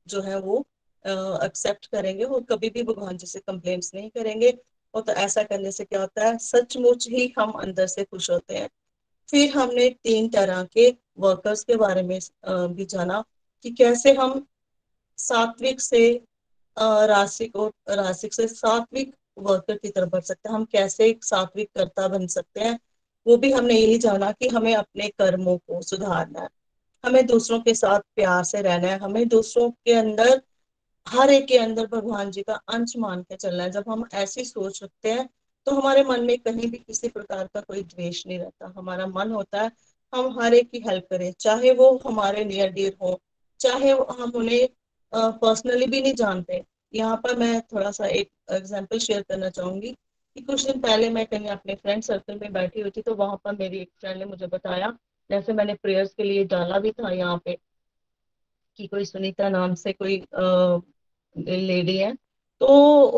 जो 0.08 0.22
है 0.22 0.40
वो 0.40 0.60
एक्सेप्ट 1.06 1.86
uh, 1.86 1.92
करेंगे। 1.92 2.24
और 2.24 2.42
कभी 2.44 2.70
भी 2.70 2.84
भगवान 2.84 3.18
जी 3.18 3.28
से 3.28 3.40
कंप्लेन 3.40 3.82
नहीं 3.96 4.10
करेंगे। 4.10 4.58
और 4.94 5.02
तो 5.02 5.12
ऐसा 5.14 5.44
करने 5.44 5.72
से 5.72 5.86
क्या 5.86 6.00
होता 6.00 6.26
है 6.26 6.38
सचमुच 6.38 7.08
ही 7.10 7.34
हम 7.40 7.52
अंदर 7.52 7.88
से 7.88 8.04
खुश 8.04 8.30
होते 8.32 8.56
हैं। 8.56 8.70
फिर 9.30 9.52
हमने 9.52 9.90
तीन 10.04 10.30
तरह 10.30 10.64
के 10.64 10.90
वर्कर्स 11.20 11.64
के 11.64 11.76
बारे 11.76 12.02
में 12.04 12.20
भी 12.76 12.86
जाना 12.86 13.24
कि 13.66 13.72
कैसे 13.72 14.14
हम 14.14 14.46
सात्विक 15.18 15.82
से 15.82 16.02
रासिक 16.78 17.56
और 17.56 17.72
रासिक 17.90 18.34
से 18.34 18.48
सात्विक 18.48 19.16
वर्कर 19.38 19.78
की 19.78 19.90
तरफ़ 19.90 20.10
बढ़ 20.10 20.22
सकते 20.22 20.50
हैं। 20.50 20.56
हम 20.56 20.66
कैसे 20.66 21.08
एक 21.10 21.24
सात्विक 21.24 21.70
कर्ता 21.76 22.08
बन 22.08 22.28
सकते 22.28 22.60
हैं, 22.60 22.80
वो 23.26 23.38
भी 23.38 23.52
हमने 23.52 23.74
यही 23.74 23.98
जाना 23.98 24.32
कि 24.32 24.48
हमें 24.48 24.74
अपने 24.76 25.08
कर्मों 25.10 25.58
को 25.58 25.82
सुधारना 25.82 26.42
है। 26.42 26.50
हमें 27.04 27.26
दूसरों 27.28 27.60
के 27.62 27.74
साथ 27.76 28.00
प्यार 28.16 28.44
से 28.44 28.62
रहना 28.62 28.88
है। 28.88 28.98
हमें 29.00 29.28
दूसरों 29.28 29.70
के 29.72 29.94
अंदर, 29.94 30.42
हर 31.08 31.30
एक 31.30 31.46
के 31.48 31.58
अंदर 31.58 31.86
भगवान 31.88 32.32
जी 32.32 32.42
का 32.42 32.54
अंश 32.70 32.94
मान 32.98 33.22
के 33.24 33.36
चलना 33.36 33.64
है। 33.64 33.72
जब 33.72 33.84
हम 33.90 34.08
ऐसी 34.14 34.46
सोच 34.46 34.84
रखते 34.84 35.12
हैं 35.12 35.30
तो 35.68 35.72
हमारे 35.72 36.04
मन 36.04 36.24
में 36.26 36.38
कहीं 36.40 36.70
भी 36.72 36.78
किसी 36.78 37.08
प्रकार 37.08 37.48
का 37.54 37.62
कोई 37.62 37.82
द्वेष 37.84 38.26
नहीं 38.28 38.38
रहता। 38.40 38.74
हमारा 38.78 39.06
मन 39.08 39.32
होता 39.32 39.62
है, 39.62 39.72
हम 40.14 40.40
हर 40.40 40.54
एक 40.54 40.70
की 40.72 40.80
हेल्प 40.80 41.06
करें। 41.10 41.32
चाहे 41.40 41.72
वो 41.74 41.90
हमारे 42.06 42.44
नियर 42.46 42.72
डियर 42.72 42.96
हो, 43.02 43.20
चाहे 43.60 43.92
हम 43.92 44.32
उन्हें 44.36 44.68
पर्सनली 45.14 45.86
भी 45.88 46.02
नहीं 46.02 46.14
जानते। 46.16 46.64
यहाँ 46.94 47.16
पर 47.24 47.36
मैं 47.38 47.62
थोड़ा 47.64 47.92
सा 47.92 48.06
एक 48.08 48.30
एग्ज़ाम्पल 48.52 49.00
शेयर 49.00 49.22
करना 49.30 49.50
चाहूँगी 49.50 49.92
कि 49.92 50.42
कुछ 50.42 50.66
दिन 50.66 50.80
पहले 50.82 51.10
मैं 51.10 51.26
कहीं 51.26 51.48
अपने 51.50 51.76
फ्रेंड 51.76 52.04
सर्कल 52.04 52.40
में 52.42 52.52
बैठी 52.54 52.82
हुई 52.82 52.92
थी 52.92 53.02
तो 53.02 53.16
वहाँ 53.16 53.40
पर 53.46 53.56
मेरी 53.56 53.80
एक 53.80 53.90
फ्रेंड 54.00 54.18
ने 54.20 54.26
मुझे 54.26 54.48
बताया, 54.48 54.92
जैसे 55.30 55.54
मैंने 55.54 55.74
प्रेयर्स 55.76 56.14
के 56.14 56.24
लिए 56.24 56.44
डाला 56.48 56.80
भी 56.80 56.92
था 56.92 57.12
यहाँ 57.12 57.38
पे 57.46 57.58
कि 58.80 58.88
कोई 58.88 59.06
सुनीता 59.06 59.50
नाम 59.50 59.74
से 59.76 59.94
कोई 59.94 60.18
लेडी 61.36 61.98
है 61.98 62.14
तो 62.62 62.68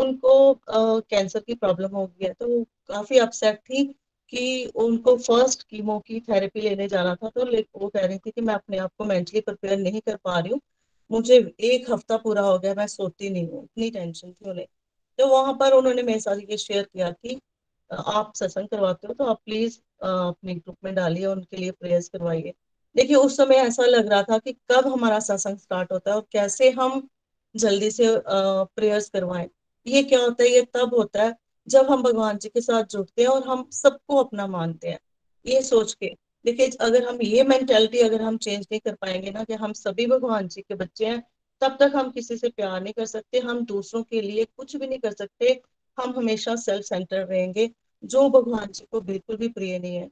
उनको 0.01 0.53
कैंसर 0.69 1.39
की 1.39 1.53
प्रॉब्लम 1.55 1.95
हो 1.95 2.05
गई 2.07 2.25
है 2.25 2.33
तो 2.33 2.63
काफ़ी 2.89 3.17
अपसेट 3.19 3.59
थी 3.59 3.83
कि 4.33 4.65
उनको 4.75 5.15
फ़र्स्ट 5.17 5.63
कीमो 5.63 5.99
की 5.99 6.19
थेरेपी 6.19 6.61
लेने 6.61 6.87
जाना 6.87 7.15
था 7.15 7.29
तो 7.29 7.45
वो 7.79 7.87
कह 7.89 8.05
रही 8.05 8.17
थी 8.17 8.31
कि 8.31 8.41
मैं 8.41 8.53
अपने 8.53 8.77
आप 8.77 8.91
को 8.97 9.05
मेंटली 9.05 9.41
प्रिपेयर 9.41 9.77
नहीं 9.79 10.01
कर 10.01 10.15
पा 10.15 10.39
रही 10.39 10.51
हूँ 10.51 10.59
मुझे 11.11 11.35
एक 11.61 11.89
हफ़्ता 11.91 12.17
पूरा 12.17 12.41
हो 12.41 12.57
गया, 12.59 12.73
मैं 12.75 12.87
सोती 12.87 13.29
नहीं 13.29 13.47
हूँ, 13.49 13.63
इतनी 13.65 13.89
टेंशन 13.91 14.31
थी 14.31 14.49
उन्हें। 14.49 14.67
तो 15.19 15.27
वहाँ 15.27 15.53
पर 15.53 15.73
उन्होंने 15.73 16.03
मेरे 16.03 16.19
साथ 16.19 16.37
ये 16.51 16.57
शेयर 16.57 16.83
किया 16.83 17.09
कि 17.11 17.39
आप 17.91 18.31
सत्संग 18.35 18.67
करवाते 18.67 19.07
हो 19.07 19.13
तो 19.13 19.25
आप 19.25 19.39
प्लीज़ 19.45 19.77
अपने 20.01 20.55
ग्रुप 20.55 20.77
में 20.83 20.93
डालिए 20.95 21.25
उनके 21.25 21.57
लिए 21.57 21.71
प्रेयर्स 21.71 22.07
करवाइए। 22.09 22.53
देखिए, 22.95 23.15
उस 23.15 23.37
समय 23.37 23.55
ऐसा 23.57 23.85
लग 23.85 24.07
रहा 24.07 24.21
था 24.23 24.37
कि 24.37 24.53
कब 24.71 24.87
हमारा 24.87 25.19
सत्संग 25.19 25.57
स्टार्ट 25.57 25.91
होता 25.91 26.11
है 26.11 26.15
और 26.17 26.25
कैसे 26.31 26.69
हम 26.71 27.07
जल्दी 27.55 27.91
से 27.91 28.05
प्रेयर्स 28.27 29.09
करवाएँ। 29.09 29.49
ये 29.85 30.03
क्या 30.03 30.19
होता 30.21 30.43
है, 30.43 30.49
ये 30.49 30.61
तब 30.73 30.95
होता 30.95 31.23
है 31.23 31.35
जब 31.67 31.89
हम 31.91 32.03
भगवान 32.03 32.37
जी 32.37 32.49
के 32.49 32.61
साथ 32.61 32.83
जुड़ते 32.85 33.21
हैं 33.21 33.29
और 33.29 33.47
हम 33.47 33.67
सबको 33.73 34.15
अपना 34.15 34.47
मानते 34.47 34.89
हैं। 34.89 34.99
ये 35.45 35.61
सोच 35.61 35.93
के 35.93 36.13
देखिए, 36.45 36.69
अगर 36.81 37.07
हम 37.07 37.21
ये 37.21 37.43
मेंटेलिटी 37.43 37.99
अगर 37.99 38.21
हम 38.21 38.37
चेंज 38.37 38.65
नहीं 38.71 38.79
कर 38.79 38.95
पाएँगे 38.95 39.31
ना 39.31 39.43
कि 39.43 39.53
हम 39.53 39.73
सभी 39.73 40.05
भगवान 40.07 40.47
जी 40.47 40.61
के 40.61 40.75
बच्चे 40.75 41.05
हैं, 41.05 41.23
तब 41.61 41.77
तक 41.79 41.91
हम 41.95 42.09
किसी 42.11 42.37
से 42.37 42.49
प्यार 42.49 42.81
नहीं 42.81 42.93
कर 42.93 43.05
सकते, 43.05 43.39
हम 43.39 43.65
दूसरों 43.65 44.03
के 44.03 44.21
लिए 44.21 44.45
कुछ 44.57 44.75
भी 44.75 44.87
नहीं 44.87 44.99
कर 44.99 45.11
सकते, 45.11 45.61
हम 45.97 46.13
हमेशा 46.17 46.55
सेल्फ 46.55 46.85
सेंटर 46.85 47.25
रहेंगे, 47.25 47.69
जो 48.03 48.29
भगवान 48.29 48.71
जी 48.71 48.85
को 48.91 49.01
बिल्कुल 49.01 49.37
भी 49.37 49.47
प्रिय 49.47 49.79
नहीं 49.79 49.95
है। 49.95 50.09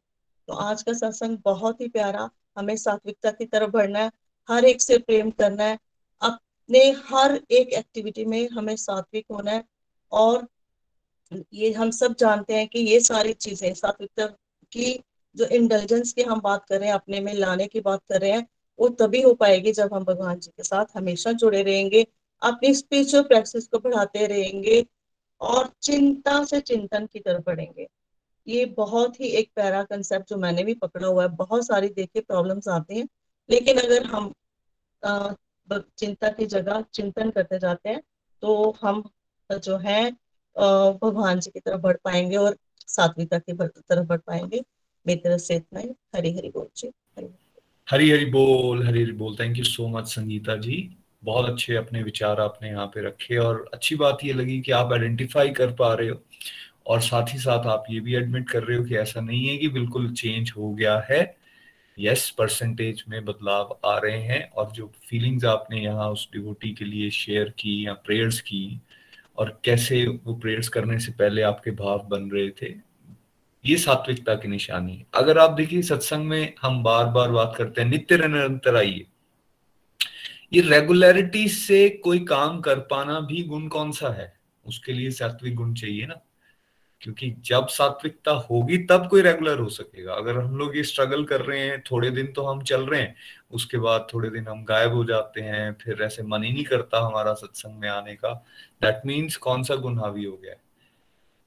तो 0.47 0.53
आज 0.53 0.84
का 0.84 0.93
सत्संग 0.93 1.38
बहुत 1.45 1.82
ही 1.82 1.88
प्यारा, 1.88 2.30
हमें 2.57 2.75
सात्विकता 2.77 3.32
की 3.32 3.45
तरफ़ 3.45 3.69
बढ़ना 3.69 3.99
है, 3.99 4.11
हर 4.49 4.65
एक 4.65 4.82
से 4.82 4.97
प्रेम 4.97 5.30
करना 5.32 5.63
है, 5.63 5.77
अपने 6.21 6.80
हर 7.05 7.39
एक 7.51 7.69
एक्टिविटी 7.69 8.25
में 8.25 8.49
हमें 8.49 8.75
सात्विक 8.75 9.25
होना 9.32 9.51
है, 9.51 9.63
और 10.11 10.47
ये 11.53 11.71
हम 11.71 11.91
सब 11.91 12.15
जानते 12.15 12.53
हैं 12.53 12.67
कि 12.67 12.80
ये 12.80 12.99
सारी 12.99 13.34
चीज़ें 13.34 13.73
सात्विकता 13.73 14.25
की 14.71 15.03
जो 15.39 15.45
इंटेलिजेंस 15.47 16.13
की 16.13 16.21
हम 16.23 16.41
बात 16.41 16.65
कर 16.65 16.79
रहे 16.79 16.87
हैं 16.89 16.95
अपने 16.95 17.19
में 17.19 17.33
लाने 17.33 17.67
की 17.67 17.79
बात 17.81 18.01
कर 18.09 18.21
रहे 18.21 18.31
हैं 18.31 18.45
वो 18.79 18.89
तभी 18.99 19.21
हो 19.21 19.33
पाएगी 19.35 19.71
जब 19.73 19.93
हम 19.93 20.03
भगवान 20.05 20.39
जी 20.39 20.51
के 20.57 20.63
साथ 20.63 20.95
हमेशा 20.95 21.31
जुड़े 21.33 21.61
रहेंगे 21.63 22.05
अपनी 22.41 22.73
स्पिरिचुअल 22.75 23.23
प्रैक्टिस 23.23 23.67
को 23.67 23.79
बढ़ाते 23.79 24.25
रहेंगे 24.27 24.85
और 25.41 25.69
चिंता 25.81 26.43
से 26.43 26.59
चिंतन 26.61 27.05
की 27.05 27.19
तरफ़ 27.19 27.43
बढ़ेंगे। 27.45 27.87
ये 28.47 28.65
बहुत 28.77 29.19
ही 29.19 29.27
एक 29.39 29.51
प्यारा 29.55 29.83
कंसेप्ट 29.83 30.29
जो 30.29 30.37
मैंने 30.37 30.63
भी 30.63 30.73
पकड़ा 30.75 31.07
हुआ 31.07 31.23
है। 31.23 31.29
बहुत 31.35 31.65
सारी 31.67 31.89
देखे 31.89 32.21
प्रॉब्लम्स 32.21 32.67
आते 32.67 32.95
हैं 32.95 33.07
लेकिन 33.49 33.77
अगर 33.79 34.05
हम 34.05 34.33
आ, 35.03 35.33
चिंता 35.69 36.29
की 36.29 36.45
जगह 36.47 36.83
चिंतन 36.93 37.29
करते 37.31 37.59
जाते 37.59 37.89
हैं 37.89 38.01
तो 38.43 38.71
हम 38.81 39.03
जो 39.49 39.77
है 39.77 40.01
भगवान 40.55 41.39
जी 41.39 41.51
की 41.51 41.59
तरफ़ 41.59 41.81
बढ़ 41.81 41.97
पाएँगे 42.03 42.37
और 42.37 42.57
सात्विकता 42.87 43.39
की 43.39 43.53
तरफ़ 43.53 44.05
बढ़ 44.07 44.19
पाएँगे। 44.19 44.61
मेरी 45.05 45.19
तरफ़ 45.19 45.41
से 45.41 45.55
इतना 45.55 45.81
हरी 46.15 46.31
हरी 46.35 46.49
बोल 46.49 46.67
जी 46.77 46.91
हरी 47.87 48.09
हरी 48.11 48.25
बोल 48.25 48.83
हरी 48.83 49.01
हरी 49.03 49.11
बोल 49.11 49.35
thank 49.39 49.57
you 49.57 49.63
so 49.63 49.87
much 49.87 50.07
Sangeeta 50.07 50.55
ji 50.55 50.77
बहुत 51.23 51.49
अच्छे 51.49 51.75
अपने 51.75 52.01
विचार 52.03 52.39
आपने 52.41 52.69
यहाँ 52.69 52.85
पे 52.87 53.05
रखे 53.07 53.37
और 53.37 53.69
अच्छी 53.73 53.95
बात 53.95 54.17
ये 54.23 54.33
लगी 54.33 54.59
कि 54.61 54.71
आप 54.71 54.93
आइडेंटिफाई 54.93 55.49
कर 55.49 55.73
पा 55.73 55.93
रहे 55.93 56.09
हो। 56.09 56.21
और 56.87 57.01
साथ 57.01 57.33
ही 57.33 57.37
साथ 57.39 57.65
आप 57.67 57.83
ये 57.91 57.99
भी 57.99 58.15
एडमिट 58.15 58.49
कर 58.49 58.63
रहे 58.63 58.77
हो 58.77 58.83
कि 58.83 58.95
ऐसा 58.95 59.21
नहीं 59.21 59.47
है 59.47 59.57
कि 59.57 59.67
बिल्कुल 59.69 60.11
चेंज 60.13 60.53
हो 60.57 60.73
गया 60.73 60.97
है। 61.11 61.19
यस 61.97 62.29
परसेंटेज 62.29 63.03
में 63.09 63.23
बदलाव 63.25 63.77
आ 63.85 63.97
रहे 63.97 64.19
हैं 64.23 64.41
और 64.51 64.71
जो 64.71 64.91
फीलिंग्स 65.09 65.45
आपने 65.45 65.81
यहाँ 65.81 66.09
उस 66.11 66.27
डिवोटी 66.33 66.73
के 66.73 66.85
लिए 66.85 67.09
शेयर 67.09 67.49
की 67.59 67.85
या 67.87 67.93
प्रेयर्स 68.05 68.39
की 68.41 68.81
और 69.37 69.59
कैसे 69.65 70.05
वो 70.07 70.35
प्रेयर्स 70.35 70.69
करने 70.69 70.99
से 70.99 71.11
पहले 71.11 71.41
आपके 71.41 71.71
भाव 71.71 72.07
बन 72.07 72.29
रहे 72.31 72.49
थे 72.61 72.73
ये 73.66 73.78
सात्विकता 73.78 74.36
की 74.36 74.47
निशानी 74.47 74.95
है। 74.95 75.05
अगर 75.14 75.38
आप 75.38 75.51
देखिए, 75.51 75.82
सत्संग 75.82 76.26
में 76.26 76.53
हम 76.62 76.84
बार 76.84 77.05
बार 77.05 77.32
बात 77.32 77.53
करते 77.57 77.82
हैं, 77.82 77.89
नित्य 77.89 78.18
निरंतर 78.18 78.76
आइए। 78.76 79.05
ये 80.53 80.62
रेगुलरिटी 80.62 81.47
से 81.47 81.89
कोई 81.89 82.20
काम 82.20 82.62
कर 82.62 82.80
पाना 82.80 83.20
भी 83.20 83.43
गुण 83.43 83.68
कौन 83.68 83.91
सा 83.91 84.10
है? 84.10 84.39
उसके 84.66 84.93
लिए 84.93 85.12
सात्विक 85.12 85.55
गुण 85.55 85.74
चाहिए 85.74 86.05
ना। 86.05 86.16
क्योंकि 87.01 87.36
जब 87.39 87.68
सात्विकता 87.68 88.32
होगी, 88.32 88.78
तब 88.78 89.07
कोई 89.07 89.22
रेगुलर 89.22 89.60
हो 89.60 89.70
सकेगा। 89.70 90.14
अगर 90.14 90.38
हम 90.38 90.57
लोग 90.57 90.78
ये 90.78 90.84
स्ट्रगल 90.84 91.24
कर 91.24 91.41
रहे 91.41 91.60
हैं, 91.60 91.82
थोड़े 91.82 92.12
दिन 92.12 92.28
तो 92.28 92.45
हम 92.45 92.62
चल 92.62 92.86
रहे 92.86 93.01
हैं, 93.01 93.16
उसके 93.51 93.78
बाद 93.78 94.07
थोड़े 94.14 94.30
दिन 94.30 94.47
हम 94.47 94.66
गायब 94.66 94.93
हो 94.93 95.05
जाते 95.05 95.41
हैं, 95.41 95.78
फिर 95.82 96.01
ऐसे 96.01 96.24
मन 96.24 96.43
ही 96.43 96.53
नहीं 96.53 96.64
करता 96.64 96.99
हमारा 96.99 97.34
सत्संग 97.34 97.80
में 97.80 97.89
आने 97.89 98.16
का। 98.16 98.45
दैट 98.82 99.01
मीन्स 99.05 99.36
कौन 99.36 99.64
सा 99.64 99.76
गुण 99.76 99.99
हावी 99.99 100.24
हो 100.24 100.38
गया 100.38 100.53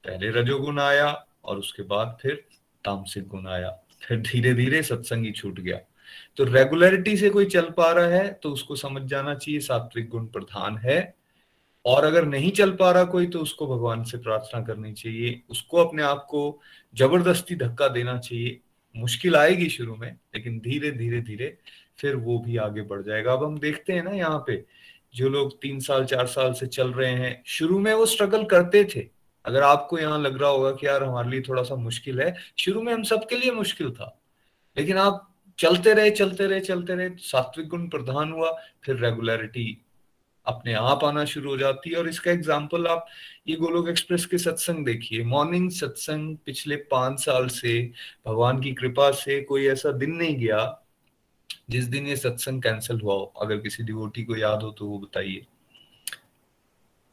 पहले 0.03 0.29
रजोगुण 0.29 0.79
आया 0.79 1.25
और 1.45 1.57
उसके 1.57 1.83
बाद 1.83 2.17
फिर 2.21 2.43
तामसिक 2.85 3.27
गुण 3.27 3.47
आया 3.47 3.69
फिर 4.03 4.19
धीरे 4.21 4.53
धीरे 4.53 4.81
सत्संग 4.83 5.25
ही 5.25 5.31
छूट 5.31 5.59
गया। 5.59 5.79
तो 6.37 6.43
रेगुलरिटी 6.43 7.15
से 7.17 7.29
कोई 7.29 7.45
चल 7.45 7.69
पा 7.77 7.91
रहा 7.91 8.07
है 8.07 8.31
तो 8.33 8.49
उसको 8.49 8.75
समझ 8.75 9.01
जाना 9.01 9.33
चाहिए, 9.35 9.59
सात्विक 9.59 10.09
गुण 10.09 10.25
प्रधान 10.27 10.77
है। 10.77 11.13
और 11.85 12.05
अगर 12.05 12.25
नहीं 12.25 12.51
चल 12.51 12.71
पा 12.71 12.91
रहा 12.91 13.03
कोई 13.05 13.27
तो 13.27 13.39
उसको 13.39 13.67
भगवान 13.67 14.03
से 14.03 14.17
प्रार्थना 14.17 14.61
करनी 14.61 14.91
चाहिए। 14.93 15.41
उसको 15.49 15.77
अपने 15.77 16.03
आप 16.03 16.25
को 16.29 16.59
ज़बरदस्ती 16.93 17.55
धक्का 17.55 17.87
देना 17.87 18.17
चाहिए। 18.17 18.59
मुश्किल 18.95 19.35
आएगी 19.35 19.69
शुरू 19.69 19.95
में, 19.95 20.11
लेकिन 20.35 20.59
धीरे 20.59 20.91
धीरे 20.91 21.19
धीरे 21.21 21.57
फिर 21.99 22.15
वो 22.15 22.37
भी 22.39 22.57
आगे 22.57 22.81
बढ़ 22.81 23.01
जाएगा। 23.01 23.33
अब 23.33 23.43
हम 23.43 23.57
देखते 23.59 23.93
हैं 23.93 24.03
ना 24.03 24.11
यहाँ 24.11 24.43
पे, 24.47 24.63
जो 25.15 25.29
लोग 25.29 25.61
तीन 25.61 25.79
साल, 25.79 26.05
चार 26.05 26.27
साल 26.27 26.53
से 26.53 26.67
चल 26.67 26.91
रहे 26.93 27.11
हैं, 27.11 27.41
शुरू 27.45 27.79
में 27.79 27.93
वो 27.93 28.05
स्ट्रगल 28.05 28.43
करते 28.45 28.83
थे। 28.95 29.07
अगर 29.45 29.63
आपको 29.63 29.99
यहाँ 29.99 30.19
लग 30.19 30.41
रहा 30.41 30.49
होगा 30.49 30.71
कि 30.71 30.87
यार 30.87 31.03
हमारे 31.03 31.29
लिए 31.29 31.41
थोड़ा 31.41 31.63
सा 31.63 31.75
मुश्किल 31.77 32.21
है, 32.21 32.35
शुरू 32.57 32.81
में 32.81 32.93
हम 32.93 33.03
सबके 33.03 33.37
लिए 33.37 33.51
मुश्किल 33.53 33.91
था। 33.91 34.17
लेकिन 34.77 34.97
आप 34.97 35.29
चलते 35.59 35.93
रहे 35.93 36.11
चलते 36.11 36.45
रहे 36.47 36.59
चलते 36.61 36.95
रहे, 36.95 37.09
सात्विक 37.19 37.67
गुण 37.69 37.87
प्रधान 37.89 38.31
हुआ, 38.31 38.51
फिर 38.85 38.95
रेगुलरिटी 38.97 39.77
अपने 40.45 40.73
आप 40.73 41.03
आना 41.03 41.23
शुरू 41.25 41.49
हो 41.49 41.57
जाती 41.57 41.89
है। 41.89 41.97
और 41.97 42.07
इसका 42.09 42.31
एग्ज़ाम्पल 42.31 42.87
आप 42.87 43.05
ये 43.47 43.55
गोलोक 43.55 43.87
एक्सप्रेस 43.89 44.25
के 44.25 44.37
सत्संग 44.37 44.85
देखिए। 44.85 45.23
मॉर्निंग 45.25 45.69
सत्संग 45.71 46.35
पिछले 46.45 46.75
पाँच 46.91 47.19
साल 47.19 47.47
से 47.49 47.81
भगवान 48.27 48.61
की 48.61 48.73
कृपा 48.73 49.09
से 49.13 49.39
कोई 49.41 49.67
ऐसा 49.67 49.91
दिन 49.93 50.15
नहीं 50.15 50.35
गया 50.37 50.79
जिस 51.69 51.85
दिन 51.85 52.07
ये 52.07 52.15
सत्संग 52.15 52.61
कैंसिल 52.63 52.99
हुआ 53.01 53.13
हो। 53.13 53.33
अगर 53.41 53.57
किसी 53.57 53.83
डिवोटी 53.83 54.23
को 54.23 54.35
याद 54.35 54.63
हो 54.63 54.71
तो 54.71 54.85
वो 54.85 54.99
बताइए। 54.99 55.45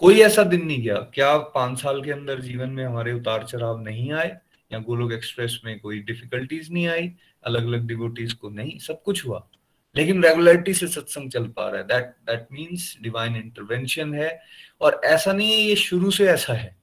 कोई 0.00 0.20
ऐसा 0.20 0.44
दिन 0.44 0.66
नहीं 0.66 0.82
गया। 0.82 0.94
क्या 0.94 1.38
पाँच 1.38 1.82
साल 1.82 2.02
के 2.02 2.10
अंदर 2.10 2.40
जीवन 2.40 2.70
में 2.70 2.84
हमारे 2.84 3.12
उतार 3.12 3.44
चढ़ाव 3.44 3.80
नहीं 3.80 4.12
आए? 4.12 4.38
या 4.72 4.78
गोलोक 4.78 5.12
एक्सप्रेस 5.12 5.60
में 5.64 5.80
कोई 5.80 5.98
डिफिकल्टीज 5.98 6.72
नहीं 6.72 6.88
आई? 6.88 7.12
अलग 7.44 7.66
अलग 7.66 7.86
डिवोटीज 7.86 8.32
को 8.32 8.50
नहीं? 8.50 8.78
सब 8.78 9.02
कुछ 9.02 9.26
हुआ। 9.26 9.48
लेकिन 9.96 10.24
रेगुलरिटी 10.24 10.74
से 10.74 10.88
सत्संग 10.88 11.30
चल 11.30 11.46
पा 11.46 11.68
रहा 11.68 11.76
है। 11.76 11.86
That 11.86 12.04
that 12.04 12.48
means 12.52 12.98
divine 13.02 13.36
intervention 13.36 14.14
है। 14.14 14.40
और 14.80 15.00
ऐसा 15.04 15.32
नहीं 15.32 15.52
है, 15.52 15.58
ये 15.58 15.76
शुरू 15.76 16.10
से 16.10 16.26
ऐसा 16.26 16.52
है। 16.52 16.76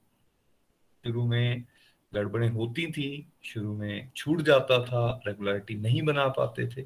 शुरू 1.06 1.26
में 1.26 1.64
गड़बड़ें 2.14 2.48
होती 2.48 2.86
थी, 2.86 3.32
शुरू 3.44 3.76
में 3.76 4.10
छूट 4.16 4.42
जाता 4.42 4.84
था 4.84 5.20
रेगुलरिटी 5.26 5.74
नहीं 5.74 6.02
बना 6.02 6.28
पाते 6.28 6.66
थे। 6.66 6.82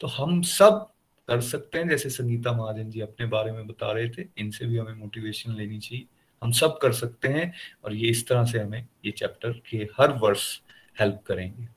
तो 0.00 0.06
हम 0.06 0.42
सब 0.42 0.92
कर 1.28 1.40
सकते 1.40 1.78
हैं, 1.78 1.88
जैसे 1.88 2.10
संगीता 2.10 2.52
महाजन 2.52 2.90
जी 2.90 3.00
अपने 3.00 3.26
बारे 3.26 3.52
में 3.52 3.66
बता 3.66 3.92
रहे 3.92 4.08
थे, 4.08 4.26
इनसे 4.38 4.66
भी 4.66 4.78
हमें 4.78 4.94
मोटिवेशन 4.94 5.52
लेनी 5.52 5.78
चाहिए। 5.78 6.06
हम 6.42 6.52
सब 6.52 6.78
कर 6.78 6.92
सकते 6.92 7.28
हैं 7.28 7.52
और 7.84 7.94
ये 7.94 8.08
इस 8.08 8.26
तरह 8.28 8.44
से 8.44 8.58
हमें 8.58 8.86
ये 9.04 9.10
चैप्टर 9.10 9.52
के 9.70 9.76
हर 9.98 10.12
वर्ष 10.12 10.60
हेल्प 11.00 11.22
करेंगे। 11.26 11.68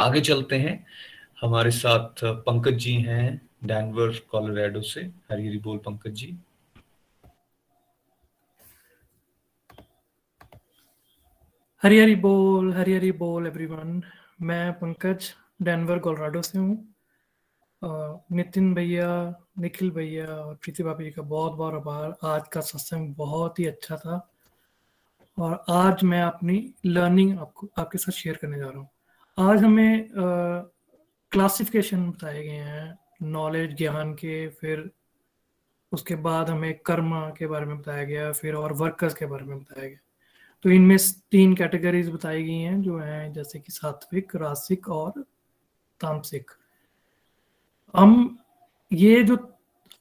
आगे 0.00 0.20
चलते 0.20 0.56
हैं। 0.58 0.84
हमारे 1.40 1.70
साथ 1.70 2.24
पंकज 2.24 2.74
जी 2.74 2.94
हैं 3.02 3.40
डैनवर 3.64 4.18
कोलोराडो 4.30 4.80
से। 4.80 5.00
हरी 5.30 5.46
हरी 5.48 5.58
बोल 5.58 5.78
पंकज 5.78 6.12
जी। 6.12 6.36
हरी 11.82 11.98
हरी 12.00 12.14
बोल 12.14 12.72
हरी 12.72 12.94
हरी 12.94 13.12
बोल 13.12 13.46
एवरीवन 13.46 14.02
मैं 14.42 14.72
पंकज 14.72 15.32
डेनवर 15.62 15.98
कोलोराडो 15.98 16.42
से 16.42 16.58
हूँ। 16.58 16.93
नितिन 17.84 18.74
भैया, 18.74 19.08
निखिल 19.58 19.90
भैया 19.90 20.26
और 20.26 20.54
प्रीति 20.54 20.82
भाभी 20.82 21.10
का 21.10 21.22
बहुत 21.22 21.52
बहुत 21.52 21.74
आभार। 21.74 22.14
आज 22.24 22.48
का 22.48 22.60
सत्संग 22.60 23.14
बहुत 23.14 23.58
ही 23.58 23.66
अच्छा 23.66 23.96
था 23.96 24.16
और 25.38 25.64
आज 25.70 26.02
मैं 26.04 26.22
अपनी 26.22 26.74
लर्निंग 26.86 27.38
आपको, 27.38 27.68
आपके 27.78 27.98
साथ 27.98 28.12
शेयर 28.12 28.36
करने 28.36 28.58
जा 28.58 28.66
रहा 28.66 28.78
हूँ। 28.78 28.88
आज 29.38 29.62
हमें 29.64 30.08
क्लासिफिकेशन 31.32 32.10
बताए 32.10 32.42
गए 32.42 32.50
हैं 32.50 32.98
नॉलेज 33.22 33.76
ज्ञान 33.76 34.14
के, 34.14 34.48
फिर 34.48 34.90
उसके 35.92 36.14
बाद 36.14 36.50
हमें 36.50 36.78
कर्म 36.78 37.12
के 37.38 37.46
बारे 37.46 37.66
में 37.66 37.78
बताया 37.78 38.04
गया, 38.04 38.32
फिर 38.32 38.54
और 38.54 38.72
वर्कर्स 38.72 39.14
के 39.14 39.26
बारे 39.26 39.44
में 39.44 39.58
बताया 39.58 39.88
गया। 39.88 39.98
तो 40.64 40.70
इनमें 40.70 40.96
तीन 41.30 41.54
कैटेगरीज 41.54 42.10
बताई 42.10 42.42
गई 42.42 42.58
हैं, 42.58 42.82
जो 42.82 42.98
हैं, 42.98 43.32
जैसे 43.32 43.58
कि 43.58 43.72
सात्विक, 43.72 44.36
रासिक 44.36 44.88
और 44.88 45.24
तामसिक। 46.00 46.50
हम 47.94 48.38
ये 48.90 49.22
जो 49.22 49.36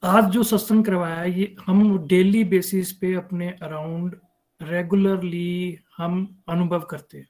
आज 0.04 0.30
जो 0.32 0.44
सत्संग 0.44 0.86
करवाया 0.86 1.24
ये 1.24 1.56
हम 1.66 1.98
डेली 2.08 2.44
बेसिस 2.44 2.92
पे 2.92 3.14
अपने 3.16 3.50
अराउंड 3.64 4.16
रेगुलरली 4.62 5.78
हम 5.98 6.44
अनुभव 6.50 6.80
करते 6.90 7.18
हैं। 7.18 7.28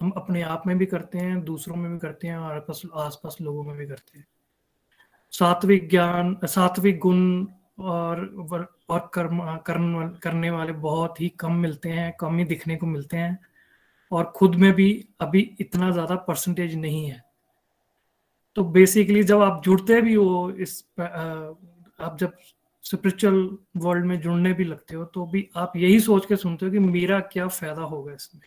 हम 0.00 0.10
अपने 0.16 0.42
आप 0.44 0.62
में 0.66 0.76
भी 0.78 0.86
करते 0.86 1.18
हैं, 1.18 1.42
दूसरों 1.44 1.76
में 1.76 1.92
भी 1.92 1.98
करते 1.98 2.28
हैं, 2.28 2.36
और 2.36 2.66
आस 2.96 3.20
पास 3.24 3.36
लोगों 3.40 3.64
में 3.64 3.76
भी 3.76 3.86
करते 3.86 4.18
हैं। 4.18 4.26
सात्विक 5.32 5.88
ज्ञान, 5.90 6.36
सात्विक 6.44 6.98
गुण 6.98 7.46
और 7.80 8.24
और 8.88 9.10
कर्म 9.14 9.40
कर्म 9.66 10.08
करने 10.22 10.50
वाले 10.50 10.72
बहुत 10.72 11.20
ही 11.20 11.28
कम 11.40 11.52
मिलते 11.52 11.88
हैं, 11.88 12.12
कम 12.20 12.38
ही 12.38 12.44
दिखने 12.44 12.76
को 12.76 12.86
मिलते 12.86 13.16
हैं, 13.16 13.38
और 14.12 14.32
खुद 14.36 14.54
में 14.54 14.72
भी 14.72 14.88
अभी 15.20 15.40
इतना 15.60 15.90
ज़्यादा 15.90 16.14
परसेंटेज 16.28 16.74
नहीं 16.76 17.04
है। 17.06 17.22
तो 18.56 18.64
बेसिकली 18.64 19.22
जब 19.22 19.40
आप 19.42 19.62
जुड़ते 19.64 20.00
भी 20.00 20.14
हो 20.14 20.50
इस 20.50 20.84
आप 21.00 22.16
जब 22.20 22.36
स्पिरिचुअल 22.84 23.36
वर्ल्ड 23.76 24.04
में 24.06 24.20
जुड़ने 24.20 24.52
भी 24.52 24.64
लगते 24.64 24.96
हो 24.96 25.04
तो 25.04 25.24
भी 25.26 25.48
आप 25.56 25.72
यही 25.76 26.00
सोच 26.00 26.26
के 26.26 26.36
सुनते 26.36 26.66
हो 26.66 26.72
कि 26.72 26.78
मेरा 26.78 27.18
क्या 27.32 27.46
फ़ायदा 27.48 27.82
होगा 27.82 28.12
इसमें। 28.12 28.42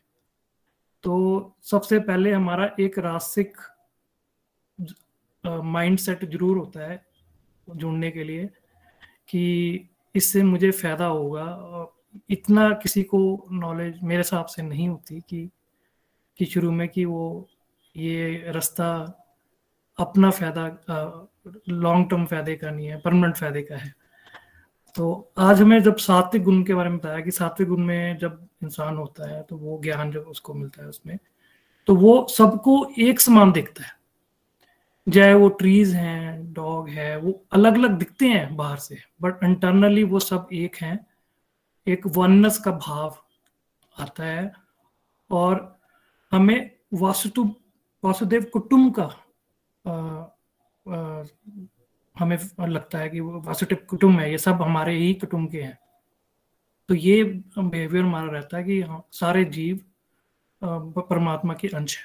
तो 1.04 1.56
सबसे 1.64 2.00
पहले 2.00 2.32
हमारा 2.32 2.70
एक 2.80 3.00
रासिक 3.00 3.58
माइंड 5.46 5.98
सेट 5.98 6.26
ज़रूर 6.26 6.58
होता 6.58 6.88
है 6.88 7.02
जुड़ने 7.68 8.12
के 8.12 8.24
लिए 8.24 8.46
कि 9.30 9.44
इससे 10.16 10.44
मुझे 10.44 10.72
फ़ायदा 10.72 11.06
होगा। 11.06 11.46
इतना 12.30 12.70
किसी 12.74 13.04
को 13.04 13.48
नॉलेज 13.52 14.00
मेरे 14.04 14.20
हिसाब 14.20 14.46
से 14.46 14.62
नहीं 14.62 14.90
होती 14.90 15.20
कि 15.30 15.50
कि 16.40 16.46
शुरू 16.46 16.72
में 16.72 16.88
कि 16.90 17.06
वो 17.06 17.48
ये 17.96 18.52
रास्ता 18.52 18.90
अपना 20.00 20.30
फ़ायदा 20.30 21.30
लॉन्ग 21.70 22.10
टर्म 22.10 22.26
फ़ायदे 22.26 22.56
का 22.56 22.70
नहीं 22.72 22.88
है 22.88 23.00
परमानेंट 23.02 23.36
फ़ायदे 23.38 23.62
का 23.62 23.76
है। 23.76 23.94
तो 24.96 25.32
आज 25.38 25.62
हमें 25.62 25.82
जब 25.84 25.98
सात्विक 25.98 26.44
गुण 26.44 26.64
के 26.64 26.74
बारे 26.74 26.90
में 26.90 26.98
बताया 26.98 27.20
कि 27.22 27.32
सात्विक 27.32 27.70
गुण 27.70 27.84
में 27.86 28.18
जब 28.18 28.48
इंसान 28.64 28.98
होता 28.98 29.30
है 29.30 29.42
तो 29.44 29.58
वो 29.58 29.80
ज्ञान 29.84 30.12
जब 30.12 30.28
उसको 30.28 30.54
मिलता 30.54 30.82
है 30.84 30.90
उसमें 30.90 31.18
तो 31.88 31.96
वो 31.96 32.26
सबको 32.30 32.74
एक 33.00 33.20
समान 33.22 33.52
दिखता 33.52 33.84
है। 33.84 33.98
चाहे 35.08 35.34
वो 35.34 35.48
ट्रीज 35.50 35.94
हैं 35.96 36.54
डॉग 36.54 36.90
है, 36.90 37.18
वो 37.18 37.46
अलग 37.52 37.76
अलग 37.76 37.98
दिखते 38.00 38.28
हैं 38.28 38.56
बाहर 38.56 38.78
से 38.78 38.98
बट 39.22 39.44
इंटरनली 39.44 40.04
वो 40.04 40.20
सब 40.20 40.48
एक 40.54 40.76
हैं। 40.76 41.00
एक 41.88 42.08
वनस 42.08 42.58
का 42.58 42.72
भाव 42.74 43.18
आता 43.96 44.24
है 44.24 44.52
और 45.30 45.80
हमें 46.32 46.72
वासुदेव 46.94 48.44
कुटुंब 48.54 48.94
का 48.96 49.10
हमें 52.16 52.38
लगता 52.68 52.98
है 52.98 53.10
कि 53.10 53.20
वो 53.20 53.40
वासुदेव 53.42 53.86
कुटुंब 53.90 54.20
है 54.20 54.32
ये 54.32 54.38
सब 54.38 54.62
हमारे 54.62 54.96
ही 54.98 55.14
कुटुंब 55.14 55.50
के 55.52 55.62
हैं। 55.62 55.78
तो 56.90 56.96
ये 56.96 57.24
बिहेवियर 57.58 58.04
हमारा 58.04 58.32
रहता 58.32 58.58
है 58.58 58.64
कि 58.64 58.82
हाँ, 58.82 59.04
सारे 59.12 59.44
जीव 59.46 59.80
परमात्मा 60.62 61.54
के 61.54 61.68
अंश 61.68 61.98
है। 61.98 62.04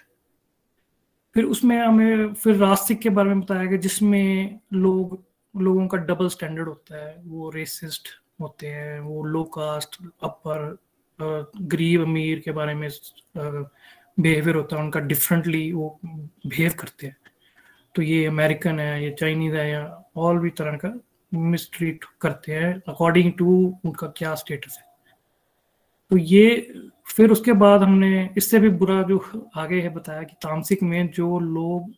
फिर 1.36 1.44
उसमें 1.44 1.76
हमें 1.78 2.34
फिर 2.34 2.56
रास्तिक 2.56 3.00
के 3.00 3.10
बारे 3.10 3.28
में 3.28 3.40
बताया 3.40 3.64
गया 3.64 3.78
जिसमें 3.78 4.60
लोग 4.72 5.22
लोगों 5.54 5.86
का 5.88 5.98
डबल 5.98 6.28
स्टैंडर्ड 6.28 6.68
होता 6.68 6.96
है 6.96 7.22
वो 7.24 7.50
रेसिस्ट 7.50 8.08
होते 8.40 8.66
हैं 8.66 9.00
वो 9.00 9.22
लो 9.24 9.42
कास्ट 9.56 9.96
अपर 10.22 10.76
गरीब 11.18 12.02
अमीर 12.02 12.40
के 12.40 12.52
बारे 12.52 12.74
में 12.74 12.88
बिहेवियर 13.36 14.56
होता 14.56 14.76
है 14.76 14.82
उनका 14.82 15.00
डिफरेंटली 15.00 15.72
वो 15.72 15.98
बिहेव 16.04 16.72
करते 16.78 17.06
हैं। 17.06 17.16
तो 17.94 18.02
ये 18.02 18.24
अमेरिकन 18.26 18.78
है 18.80 19.02
ये 19.04 19.10
चाइनीज़ 19.10 19.54
है 19.54 19.70
या 19.70 19.82
और 20.16 20.38
भी 20.38 20.50
तरह 20.50 20.76
का 20.76 20.92
मिसट्रीट 21.32 22.04
करते 22.20 22.52
हैं 22.52 22.74
अकॉर्डिंग 22.88 23.32
टू 23.32 23.54
उनका 23.84 24.06
क्या 24.16 24.34
स्टेटस 24.34 24.78
है। 24.78 24.84
तो 26.10 26.16
ये 26.16 26.72
फिर 27.06 27.30
उसके 27.30 27.52
बाद 27.52 27.82
हमने 27.82 28.30
इससे 28.36 28.58
भी 28.58 28.68
बुरा 28.70 29.02
जो 29.02 29.18
आगे 29.56 29.80
है 29.80 29.88
बताया 29.88 30.22
कि 30.22 30.34
तामसिक 30.42 30.82
में 30.82 31.10
जो 31.10 31.38
लोग 31.38 31.92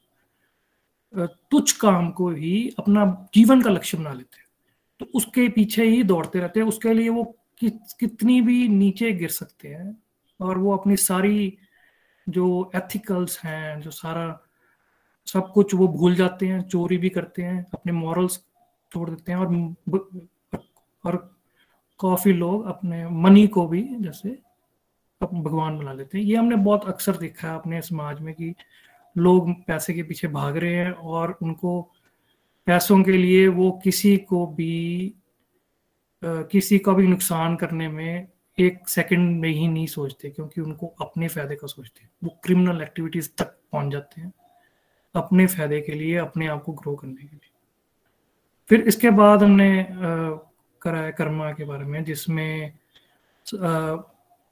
तुच्छ 1.50 1.72
काम 1.72 2.10
को 2.10 2.28
ही 2.30 2.74
अपना 2.78 3.04
जीवन 3.34 3.62
का 3.62 3.70
लक्ष्य 3.70 3.98
बना 3.98 4.12
लेते 4.12 4.38
हैं 4.38 4.46
तो 5.00 5.06
उसके 5.14 5.48
पीछे 5.48 5.84
ही 5.84 6.02
दौड़ते 6.02 6.38
रहते 6.38 6.60
हैं। 6.60 6.66
उसके 6.66 6.92
लिए 6.94 7.08
वो 7.08 7.24
कि, 7.58 7.70
कितनी 8.00 8.40
भी 8.40 8.68
नीचे 8.68 9.12
गिर 9.12 9.28
सकते 9.28 9.68
हैं 9.68 9.96
और 10.40 10.58
वो 10.58 10.76
अपनी 10.76 10.96
सारी 10.96 11.56
जो 12.26 12.70
एथिकल्स 12.74 13.38
हैं 13.40 13.80
जो 13.80 13.90
सारा 13.90 14.26
सब 15.26 15.50
कुछ 15.52 15.74
वो 15.74 15.88
भूल 15.88 16.14
जाते 16.14 16.46
हैं, 16.46 16.60
चोरी 16.62 16.96
भी 16.98 17.08
करते 17.08 17.42
हैं, 17.42 17.64
अपने 17.74 17.92
मॉरल्स 17.92 18.40
छोड़ 18.92 19.08
देते 19.10 19.32
हैं 19.32 19.38
और 19.38 20.26
और 21.04 21.16
काफ़ी 22.00 22.32
लोग 22.32 22.66
अपने 22.66 23.06
मनी 23.08 23.46
को 23.46 23.66
भी 23.68 23.82
जैसे 23.92 24.28
भगवान 25.20 25.78
बना 25.78 25.92
लेते 25.92 26.18
हैं। 26.18 26.24
ये 26.24 26.36
हमने 26.36 26.56
बहुत 26.56 26.84
अक्सर 26.88 27.16
देखा 27.16 27.48
है 27.48 27.54
अपने 27.54 27.80
समाज 27.82 28.20
में 28.20 28.34
कि 28.34 28.54
लोग 29.16 29.50
पैसे 29.66 29.94
के 29.94 30.02
पीछे 30.02 30.28
भाग 30.28 30.56
रहे 30.56 30.74
हैं 30.74 30.92
और 30.92 31.38
उनको 31.42 31.80
पैसों 32.66 33.02
के 33.02 33.12
लिए 33.12 33.46
वो 33.48 33.70
किसी 33.84 34.16
को 34.18 34.46
भी 34.46 35.14
किसी 36.22 36.78
का 36.78 36.92
भी 36.92 37.06
नुकसान 37.06 37.56
करने 37.56 37.88
में 37.88 38.28
एक 38.58 38.88
सेकंड 38.88 39.40
में 39.40 39.48
ही 39.48 39.66
नहीं 39.68 39.86
सोचते, 39.86 40.30
क्योंकि 40.30 40.60
उनको 40.60 40.86
अपने 41.00 41.28
फ़ायदे 41.28 41.56
का 41.56 41.66
सोचते 41.66 42.02
हैं। 42.02 42.10
वो 42.24 42.30
क्रिमिनल 42.44 42.82
एक्टिविटीज़ 42.82 43.28
तक 43.38 43.56
पहुँच 43.72 43.92
जाते 43.92 44.20
हैं। 44.20 44.32
अपने 45.16 45.46
फ़ायदे 45.46 45.80
के 45.80 45.92
लिए, 45.92 46.16
अपने 46.18 46.46
आप 46.46 46.62
को 46.62 46.72
ग्रो 46.72 46.94
करने 46.94 47.14
के 47.14 47.36
लिए। 47.36 47.50
फिर 48.70 48.80
इसके 48.88 49.10
बाद 49.10 49.42
हमने 49.42 49.86
कराया 50.82 51.10
कर्मा 51.10 51.52
के 51.52 51.64
बारे 51.64 51.84
में, 51.84 52.02
जिसमें 52.04 52.72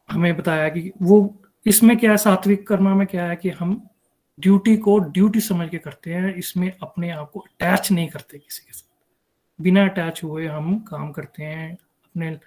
हमें 0.08 0.36
बताया 0.36 0.68
कि 0.68 0.92
वो, 1.02 1.34
इसमें 1.66 1.96
क्या 1.98 2.10
है, 2.10 2.16
सात्विक 2.16 2.66
कर्मा 2.68 2.94
में 2.94 3.06
क्या 3.06 3.26
है 3.26 3.36
कि 3.36 3.50
हम 3.50 3.80
ड्यूटी 4.38 4.76
को 4.76 4.98
ड्यूटी 4.98 5.40
समझ 5.40 5.68
के 5.70 5.78
करते 5.78 6.14
हैं, 6.14 6.34
इसमें 6.34 6.70
अपने 6.82 7.10
आप 7.10 7.30
को 7.30 7.40
अटैच 7.40 7.90
नहीं 7.92 8.08
करते 8.08 8.38
किसी 8.38 8.62
के 8.66 8.72
साथ। 8.72 9.62
बिना 9.62 9.84
अटैच 9.84 10.22
हुए 10.24 10.46
हम 10.46 10.78
काम 10.80 11.10
करते 11.12 11.42
हैं, 11.42 11.72
अपने 11.72 12.38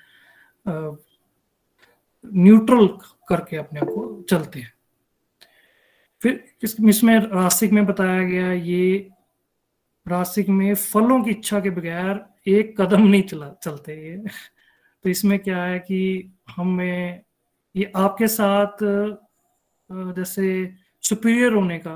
न्यूट्रल 2.24 2.88
करके 3.30 3.58
अपने 3.58 3.80
आप 3.80 3.88
को 3.88 4.22
चलते 4.30 4.60
हैं। 4.60 4.74
फिर 6.22 6.44
इस, 6.64 6.76
इसमें 6.80 7.20
रास्तिक 7.20 7.72
में 7.72 7.86
बताया 7.86 8.24
गया 8.24 8.52
ये 8.52 9.10
रास्तिक 10.08 10.50
में 10.50 10.74
फलों 10.76 11.24
की 11.24 11.32
इच्छा 11.32 11.60
के 11.60 11.70
बगैर 11.70 12.26
एक 12.48 12.80
कदम 12.82 13.08
नहीं 13.08 13.22
चला, 13.24 13.50
चलते 13.64 13.94
ये। 13.94 14.18
तो 15.04 15.10
इसमें 15.10 15.40
क्या 15.40 15.64
है 15.64 15.80
कि 15.80 16.32
हमें 16.56 17.22
ये 17.76 17.92
आपके 17.96 18.28
साथ 18.28 18.84
जैसे 19.90 20.74
सुपीरियर 21.02 21.54
होने 21.54 21.78
का 21.78 21.96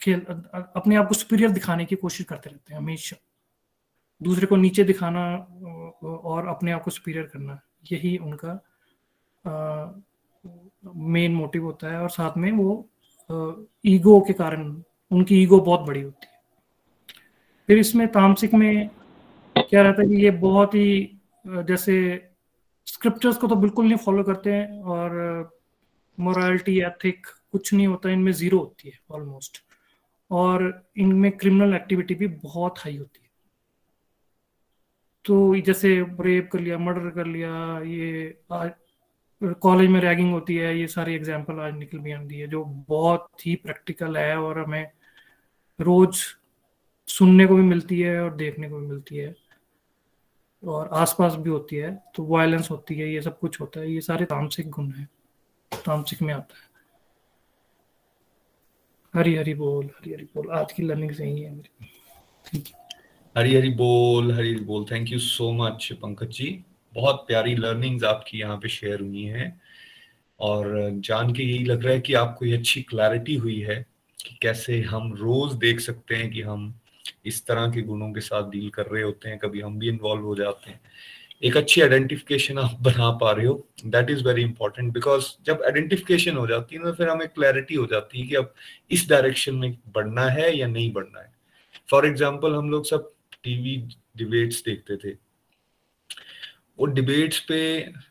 खेल 0.00 0.20
अपने 0.20 0.96
आप 0.96 1.08
को 1.08 1.14
सुपीरियर 1.14 1.50
दिखाने 1.50 1.84
की 1.84 1.96
कोशिश 1.96 2.26
करते 2.26 2.50
रहते 2.50 2.74
हैं 2.74 2.80
हमेशा। 2.80 3.16
दूसरे 4.20 4.46
को 4.46 4.56
नीचे 4.56 4.84
दिखाना 4.84 5.24
और 6.04 6.46
अपने 6.48 6.72
आप 6.72 6.82
को 6.82 6.90
सुपीरियर 6.90 7.24
करना, 7.24 7.60
यही 7.92 8.16
उनका 8.16 8.52
मेन 10.86 11.34
मोटिव 11.34 11.64
होता 11.64 11.92
है 11.92 12.00
और 12.00 12.10
साथ 12.10 12.36
में 12.36 12.50
वो 12.52 12.88
ईगो 13.86 14.20
के 14.20 14.32
कारण 14.32 14.82
उनकी 15.10 15.42
ईगो 15.42 15.60
बहुत 15.60 15.80
बड़ी 15.80 16.00
होती 16.02 16.26
है। 16.26 16.32
फिर 17.68 17.78
इसमें 17.78 18.06
तामसिक 18.12 18.54
में 18.54 18.88
क्या 19.56 19.82
रहता 19.82 20.02
है 20.02 20.08
कि 20.08 20.22
ये 20.24 20.30
बहुत 20.30 20.74
ही 20.74 21.20
जैसे 21.46 21.96
स्क्रिप्चर्स 22.86 23.36
को 23.36 23.48
तो 23.48 23.56
बिल्कुल 23.56 23.86
नहीं 23.86 23.96
फॉलो 23.96 24.22
करते 24.22 24.52
हैं 24.52 24.82
और 24.82 25.12
मोरालिटी 26.18 26.78
एथिक 26.80 27.26
कुछ 27.52 27.72
नहीं 27.74 27.86
होता, 27.86 28.10
इनमें 28.10 28.32
ज़ीरो 28.32 28.58
होती 28.58 28.88
है 28.88 28.98
ऑलमोस्ट 29.10 29.62
और 30.30 30.82
इनमें 30.96 31.30
क्रिमिनल 31.32 31.74
एक्टिविटी 31.74 32.14
भी 32.14 32.26
बहुत 32.26 32.78
हाई 32.78 32.96
होती 32.96 33.20
है। 33.22 33.30
तो 35.24 35.56
जैसे 35.66 35.94
रेप 36.20 36.48
कर 36.52 36.60
लिया 36.60 36.78
मर्डर 36.78 37.10
कर 37.10 37.26
लिया, 37.26 37.50
ये 37.80 38.38
कॉलेज 39.62 39.90
में 39.90 40.00
रैगिंग 40.00 40.32
होती 40.32 40.56
है, 40.56 40.78
ये 40.78 40.86
सारी 40.88 41.14
एग्जांपल 41.14 41.60
आज 41.60 41.74
निकल 41.74 41.98
भी 41.98 42.12
आती 42.12 42.38
है, 42.38 42.46
जो 42.46 42.64
बहुत 42.88 43.46
ही 43.46 43.54
प्रैक्टिकल 43.56 44.16
है 44.16 44.36
और 44.38 44.58
हमें 44.58 44.90
रोज 45.78 46.16
सुनने 47.08 47.46
को 47.46 47.54
भी 47.54 47.62
मिलती 47.62 48.00
है 48.00 48.20
और 48.22 48.34
देखने 48.36 48.68
को 48.70 48.78
भी 48.80 48.86
मिलती 48.86 49.16
है 49.16 49.34
और 50.62 50.88
आसपास 50.94 51.34
भी 51.34 51.50
होती 51.50 51.76
है 51.76 51.94
तो 52.14 52.24
वायलेंस 52.26 52.70
होती 52.70 52.94
है, 52.94 53.12
ये 53.12 53.20
सब 53.22 53.38
कुछ 53.38 53.60
होता 53.60 53.80
है, 53.80 53.90
ये 53.92 54.00
सारे 54.00 54.24
तामसिक 54.26 54.70
गुण 54.70 54.90
है, 54.92 55.08
तामसिक 55.72 56.22
में 56.22 56.32
आता 56.34 56.54
है। 56.54 56.72
हरी 59.14 59.34
हरी 59.36 59.54
बोल, 59.54 59.84
हरी 59.86 60.12
हरी 60.12 60.24
बोल, 60.34 60.50
आज 60.50 60.72
की 60.72 60.82
लर्निंग 60.82 61.12
सही 61.12 61.40
है 61.40 61.50
मेरी। 61.50 62.62
हरी 63.36 63.54
हरी 63.54 63.70
बोल, 63.70 64.32
हरी 64.32 64.52
हरी 64.52 64.64
बोल 64.64 64.84
thank 64.90 65.12
you 65.12 65.18
so 65.18 65.50
much 65.54 65.92
Pankaj 66.02 66.28
ji. 66.28 66.64
बहुत 66.94 67.24
प्यारी 67.28 67.54
लर्निंग्स 67.56 68.04
आपकी 68.04 68.38
यहाँ 68.38 68.56
पे 68.56 68.68
शेयर 68.68 69.00
हुई 69.00 69.22
हैं। 69.24 69.60
और 70.40 70.66
जान 71.00 71.32
के 71.32 71.42
यही 71.42 71.64
लग 71.64 71.84
रहा 71.84 71.92
है 71.92 72.00
कि 72.00 72.14
आपको 72.14 72.46
ये 72.46 72.56
अच्छी 72.56 72.82
क्लैरिटी 72.82 73.34
हुई 73.36 73.58
है 73.60 73.74
कि 74.18 74.36
कैसे 74.42 74.80
हम 74.82 75.12
रोज 75.14 75.52
देख 75.58 75.80
सकते 75.80 76.16
हैं 76.16 76.30
कि 76.30 76.40
हम 76.42 76.72
इस 77.26 77.44
तरह 77.46 77.70
के 77.70 77.82
गुणों 77.82 78.12
के 78.12 78.20
साथ 78.20 78.50
डील 78.50 78.68
कर 78.70 78.86
रहे 78.86 79.02
होते 79.02 79.28
हैं, 79.28 79.38
कभी 79.38 79.60
हम 79.60 79.78
भी 79.78 79.88
इन्वॉल्व 79.88 80.22
हो 80.22 80.34
जाते 80.36 80.70
हैं। 80.70 80.80
एक 81.42 81.56
अच्छी 81.56 81.80
आइडेंटिफिकेशन 81.80 82.58
आप 82.58 82.76
बना 82.82 83.10
पा 83.18 83.30
रहे 83.32 83.46
हो 83.46 83.66
that 83.86 84.10
is 84.10 84.22
very 84.24 84.42
important 84.42 84.92
because 84.92 85.26
जब 85.46 85.62
आइडेंटिफिकेशन 85.66 86.36
हो 86.36 86.46
जाती 86.46 86.76
है 86.76 86.82
ना, 86.82 86.92
फिर 86.92 87.08
हमें 87.08 87.26
क्लैरिटी 87.28 87.74
हो 87.74 87.86
जाती 87.86 88.20
है 88.20 88.26
कि 88.26 88.34
अब 88.34 88.54
इस 88.90 89.08
डायरेक्शन 89.08 89.54
में 89.54 89.76
बढ़ना 89.94 90.28
है 90.30 90.56
या 90.58 90.66
नहीं 90.66 90.92
बढ़ना 90.92 91.20
है। 91.20 91.32
फॉर 91.90 92.06
एग्ज़ाम्पल 92.06 92.54
हम 92.54 92.70
लोग 92.70 92.86
सब 92.86 93.10
टीवी 93.34 93.76
डिबेट्स 94.16 94.62
देखते 94.64 94.96
थे। 94.96 95.16
वो 96.78 96.86
डिबेट्स 96.86 97.38
पे 97.40 97.58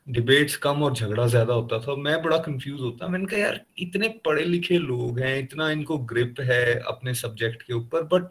डिबेट्स 0.09 0.55
कम 0.55 0.83
और 0.83 0.93
झगड़ा 0.93 1.25
ज़्यादा 1.27 1.53
होता 1.53 1.79
था 1.79 1.95
मैं 1.95 2.21
बड़ा 2.23 2.37
कंफ्यूज 2.37 2.81
होता। 2.81 3.07
मैंने 3.07 3.25
कहा 3.25 3.39
यार 3.39 3.59
इतने 3.79 4.07
पढ़े 4.25 4.43
लिखे 4.45 4.77
लोग 4.77 5.19
हैं 5.19 5.37
इतना 5.39 5.69
इनको 5.71 5.97
ग्रिप 6.11 6.39
है 6.41 6.79
अपने 6.87 7.13
सब्जेक्ट 7.13 7.61
के 7.61 7.73
ऊपर 7.73 8.03
बट 8.13 8.29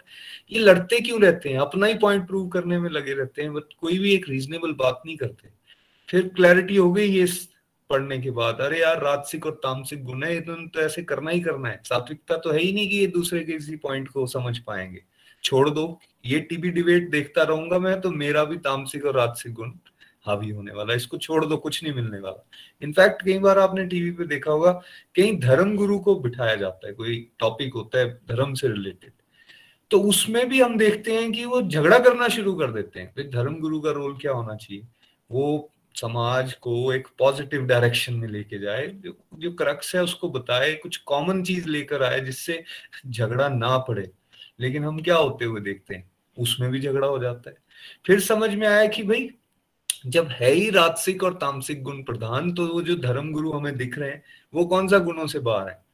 ये 0.52 0.58
लड़ते 0.58 1.00
क्यों 1.00 1.20
रहते 1.22 1.48
हैं? 1.48 1.58
अपना 1.58 1.86
ही 1.86 1.94
पॉइंट 1.98 2.26
प्रूव 2.26 2.48
करने 2.48 2.78
में 2.78 2.88
लगे 2.90 3.14
रहते 3.14 3.42
हैं 3.42 3.52
बट 3.54 3.74
कोई 3.80 3.98
भी 3.98 4.14
एक 4.14 4.28
रीजनेबल 4.28 4.72
बात 4.74 5.02
नहीं 5.06 5.16
करते। 5.16 5.48
फिर 6.08 6.28
क्लैरिटी 6.36 6.76
हो 6.76 6.92
गई 6.92 7.08
ये 7.08 7.26
पढ़ने 7.90 8.18
के 8.18 8.30
बाद। 8.30 8.60
अरे 8.60 8.80
यार 8.80 9.02
राजसिक 9.02 9.46
और 9.46 9.60
तामसिक 9.62 10.04
गुण 10.04 10.22
है 10.24 10.40
तो, 10.40 10.54
तो 10.54 10.80
ऐसे 10.80 11.02
करना 11.02 11.30
ही 11.30 11.40
करना 11.40 11.68
है। 11.68 11.80
सात्विकता 11.84 12.36
तो 12.36 12.50
है 12.50 12.60
ही 12.60 12.72
नहीं 12.72 12.88
कि 12.90 12.96
ये 12.96 13.06
दूसरे 13.12 13.44
के 13.44 13.52
किसी 13.52 13.76
पॉइंट 13.78 14.08
को 14.08 14.26
समझ 14.28 14.58
पाएँगे। 14.58 15.02
छोड़ 15.44 15.68
दो 15.70 16.00
ये 16.24 16.38
टीवी 16.40 16.70
डिबेट 16.70 17.10
देखता 17.10 17.42
रहूँगा 17.42 17.78
मैं 17.78 18.00
तो 18.00 18.10
मेरा 18.12 18.44
भी 18.44 18.56
तामसिक 18.58 19.04
और 19.04 19.16
राजसिक 19.16 19.52
गुण 19.52 19.70
हावी 20.26 20.50
होने 20.50 20.72
वाला 20.72 20.94
इसको 20.94 21.18
छोड़ 21.18 21.44
दो, 21.44 21.56
कुछ 21.56 21.82
नहीं 21.82 21.92
मिलने 21.94 22.18
वाला। 22.20 22.46
इनफैक्ट 22.82 23.22
कई 23.22 23.38
बार 23.38 23.58
आपने 23.58 23.86
टीवी 23.86 24.10
पे 24.10 24.26
देखा 24.26 24.50
होगा, 24.50 24.72
कहीं 25.16 25.38
धर्म 25.40 25.76
गुरु 25.76 25.98
को 25.98 26.14
बिठाया 26.16 26.54
जाता 26.54 26.86
है, 26.88 26.92
कोई 26.94 27.28
टॉपिक 27.38 27.74
होता 27.74 27.98
है 27.98 28.14
धर्म 28.28 28.54
से 28.54 28.68
रिलेटेड 28.68 29.12
तो 29.90 30.00
उसमें 30.00 30.48
भी 30.48 30.60
हम 30.60 30.76
देखते 30.78 31.14
हैं 31.14 31.32
कि 31.32 31.44
वो 31.44 31.60
झगड़ा 31.62 31.98
करना 31.98 32.28
शुरू 32.28 32.52
कर 32.54 32.70
देते 32.72 33.00
हैं। 33.00 33.30
धर्म 33.30 33.58
गुरु 33.60 33.80
का 33.80 33.90
रोल 33.90 34.16
क्या 34.18 34.32
होना 34.32 34.54
चाहिए? 34.54 34.82
वो 35.30 35.70
समाज 35.94 36.52
को 36.54 36.92
एक 36.92 37.08
पॉजिटिव 37.18 37.62
डायरेक्शन 37.62 38.14
में 38.14 38.28
लेके 38.28 38.58
जाए, 38.58 38.86
जो 38.86 39.16
जो 39.34 39.52
क्रक्स 39.52 39.94
है, 39.94 40.02
उसको 40.02 40.28
बताए, 40.30 40.72
कुछ 40.74 40.96
कॉमन 40.96 41.42
चीज़ 41.42 41.68
लेकर 41.68 42.02
आए, 42.02 42.20
जिससे 42.20 42.62
झगड़ा 43.06 43.48
ना 43.48 43.76
पड़े। 43.78 44.10
लेकिन 44.60 44.84
हम 44.84 45.00
क्या 45.00 45.16
होते 45.16 45.44
हुए 45.44 45.60
देखते 45.60 45.94
हैं? 45.94 46.10
उसमें 46.36 46.70
भी 46.70 46.80
झगड़ा 46.80 47.06
हो 47.06 47.18
जाता 47.18 47.50
है। 47.50 47.56
फिर 48.06 48.20
समझ 48.20 48.54
में 48.54 48.66
आया 48.68 48.86
कि 48.86 49.02
भाई 49.02 49.30
जब 50.06 50.28
है 50.28 50.50
ही 50.50 50.70
राजसिक 50.70 51.22
और 51.22 51.34
तामसिक 51.34 51.82
गुण 51.82 52.02
प्रधान 52.02 52.52
तो 52.52 52.66
वो 52.66 52.82
जो 52.82 52.96
धर्म 52.96 53.30
गुरु 53.32 53.52
हमें 53.52 53.76
दिख 53.76 53.98
रहे 53.98 54.10
हैं 54.10 54.22
वो 54.54 54.64
कौन 54.66 54.88
सा 54.88 54.98
गुणों 54.98 55.26
से 55.26 55.38
बाहर 55.38 55.68
है? 55.68 55.84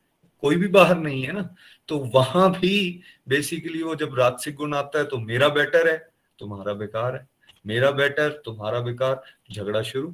कोई 0.40 0.56
भी 0.56 0.68
बाहर 0.68 0.98
नहीं 0.98 1.22
है 1.22 1.32
ना? 1.32 1.55
तो 1.89 1.98
वहाँ 1.98 2.51
भी 2.52 3.01
बेसिकली 3.28 3.82
वो 3.82 3.94
जब 3.94 4.14
राजसिक 4.18 4.55
गुण 4.55 4.74
आता 4.74 4.98
है 4.98 5.05
तो 5.05 5.18
मेरा 5.18 5.48
बेटर 5.48 5.90
है 5.90 6.09
तुम्हारा 6.39 6.72
बेकार 6.72 7.14
है। 7.14 7.28
मेरा 7.66 7.90
बेटर 7.90 8.43
तुम्हारा 8.44 8.80
बेकार 8.80 9.22
झगड़ा 9.52 9.82
शुरू। 9.82 10.09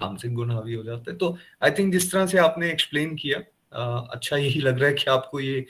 तामसिक 0.00 0.34
गुण 0.34 0.50
हावी 0.50 0.74
हो 0.74 0.82
जाते 0.82 1.10
हैं। 1.10 1.18
तो 1.18 1.36
आई 1.64 1.70
थिंक 1.70 1.92
जिस 1.92 2.12
तरह 2.12 2.26
से 2.26 2.38
आपने 2.38 2.70
एक्सप्लेन 2.70 3.14
किया 3.14 3.42
आ, 3.74 4.00
अच्छा 4.00 4.36
यही 4.36 4.60
लग 4.60 4.78
रहा 4.78 4.88
है 4.88 4.94
कि 4.94 5.10
आपको 5.10 5.40
ये 5.40 5.66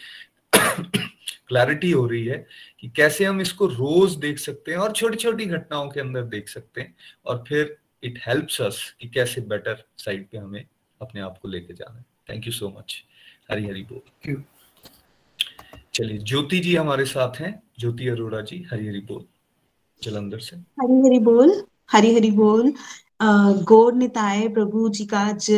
क्लैरिटी 1.49 1.91
हो 1.91 2.07
रही 2.07 2.25
है 2.27 2.47
कि 2.81 2.89
कैसे 2.89 3.25
हम 3.25 3.41
इसको 3.41 3.67
रोज 3.67 4.15
देख 4.17 4.39
सकते 4.39 4.73
हैं 4.73 4.79
और 4.79 4.93
छोटी 4.93 5.17
छोटी 5.17 5.47
घटनाओं 5.47 5.89
के 5.89 6.01
अंदर 6.01 6.23
देख 6.23 6.49
सकते 6.49 6.81
हैं 6.81 6.95
और 7.27 7.45
फिर 7.49 7.77
इट 8.03 8.21
हेल्प्स 8.27 8.61
अस 8.61 8.95
कि 9.01 9.09
कैसे 9.09 9.41
बेटर 9.41 9.85
साइड 9.99 10.27
पे 10.29 10.39
हमें 10.39 10.65
अपने 11.03 11.21
आप 11.21 11.39
को 11.43 11.49
लेके 11.49 11.75
जाना 11.75 11.99
है। 11.99 12.05
Thank 12.31 12.47
you 12.47 12.53
so 12.53 12.69
much 12.79 13.03
Hari 13.51 13.67
Hari 13.67 13.83
बोल। 13.83 14.43
चलिए 15.95 16.19
ज्योति 16.19 16.59
जी 16.59 16.75
हमारे 16.77 17.05
साथ 17.05 17.41
हैं। 17.41 17.63
ज्योति 17.81 18.09
अरोड़ा 18.09 18.41
जी 18.41 18.67
हरी 18.71 18.89
हरी 18.89 19.01
बोल। 19.01 19.25
जलंधर 20.03 20.39
से। 20.39 20.57
हरी 20.57 21.01
हरी 21.01 21.19
बोल 21.19 21.63
हरी 21.93 22.15
हरी 22.15 22.31
बोल। 22.31 22.73
गौर 23.63 23.95
निताय 23.95 24.49
प्रभु 24.49 24.89
जी 24.89 25.07
का 25.07 25.21
आज 25.21 25.51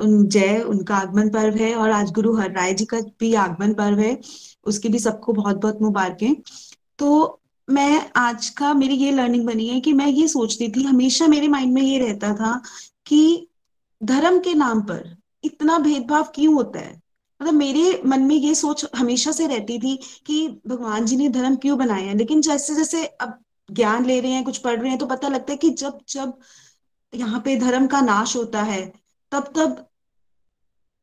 जय 0.00 0.60
उनका 0.60 0.96
आगमन 0.96 1.28
पर्व 1.28 1.56
है 1.56 1.74
और 1.74 1.90
आज 1.90 2.10
गुरु 2.12 2.34
हर 2.36 2.50
राय 2.52 2.74
जी 2.74 2.84
का 2.84 3.00
भी 3.20 3.34
आगमन 3.34 3.72
पर्व 3.74 3.98
है। 3.98 4.20
उसकी 4.64 4.88
भी 4.88 4.98
सबको 4.98 5.32
बहुत 5.32 5.56
बहुत 5.56 5.82
मुबारकें। 5.82 6.34
तो 6.98 7.40
मैं 7.68 8.10
आज 8.16 8.48
का 8.48 8.72
मेरी 8.74 8.94
ये 8.94 9.10
लर्निंग 9.12 9.46
बनी 9.46 9.68
है 9.68 9.80
कि 9.80 9.92
मैं 9.92 10.06
ये 10.06 10.28
सोचती 10.28 10.68
थी, 10.68 10.82
हमेशा 10.82 11.26
मेरे 11.26 11.48
माइंड 11.48 11.72
में 11.72 11.82
ये 11.82 11.98
रहता 11.98 12.34
था 12.34 12.60
कि 13.06 13.48
धर्म 14.02 14.38
के 14.38 14.54
नाम 14.54 14.80
पर 14.80 15.16
इतना 15.44 15.78
भेदभाव 15.78 16.22
क्यों 16.34 16.54
होता 16.54 16.78
है? 16.78 17.00
मतलब 17.40 17.54
मेरे 17.54 18.00
मन 18.06 18.22
में 18.22 18.36
ये 18.36 18.54
सोच 18.54 18.84
हमेशा 18.96 19.32
से 19.32 19.46
रहती 19.46 19.78
थी 19.78 19.96
कि 20.26 20.48
भगवान 20.66 21.04
जी 21.06 21.16
ने 21.16 21.28
धर्म 21.28 21.56
क्यों 21.56 21.78
बनाया 21.78 22.06
है? 22.06 22.16
लेकिन 22.16 22.40
जैसे 22.40 22.74
जैसे 22.74 23.04
अब 23.06 23.38
ज्ञान 23.70 24.06
ले 24.06 24.20
रहे 24.20 24.30
हैं, 24.30 24.44
कुछ 24.44 24.58
पढ़ 24.58 24.80
रहे 24.80 24.90
हैं 24.90 24.98
तो 24.98 25.06
पता 25.06 25.28
लगता 25.28 25.52
है 25.52 25.56
कि 25.56 25.70
जब 25.70 25.98
जब 26.08 26.32
यहाँ 27.14 27.40
पे 27.44 27.56
धर्म 27.56 27.86
का 27.86 28.00
नाश 28.00 28.36
होता 28.36 28.62
है 28.62 29.01
तब 29.32 29.52
तब 29.56 29.86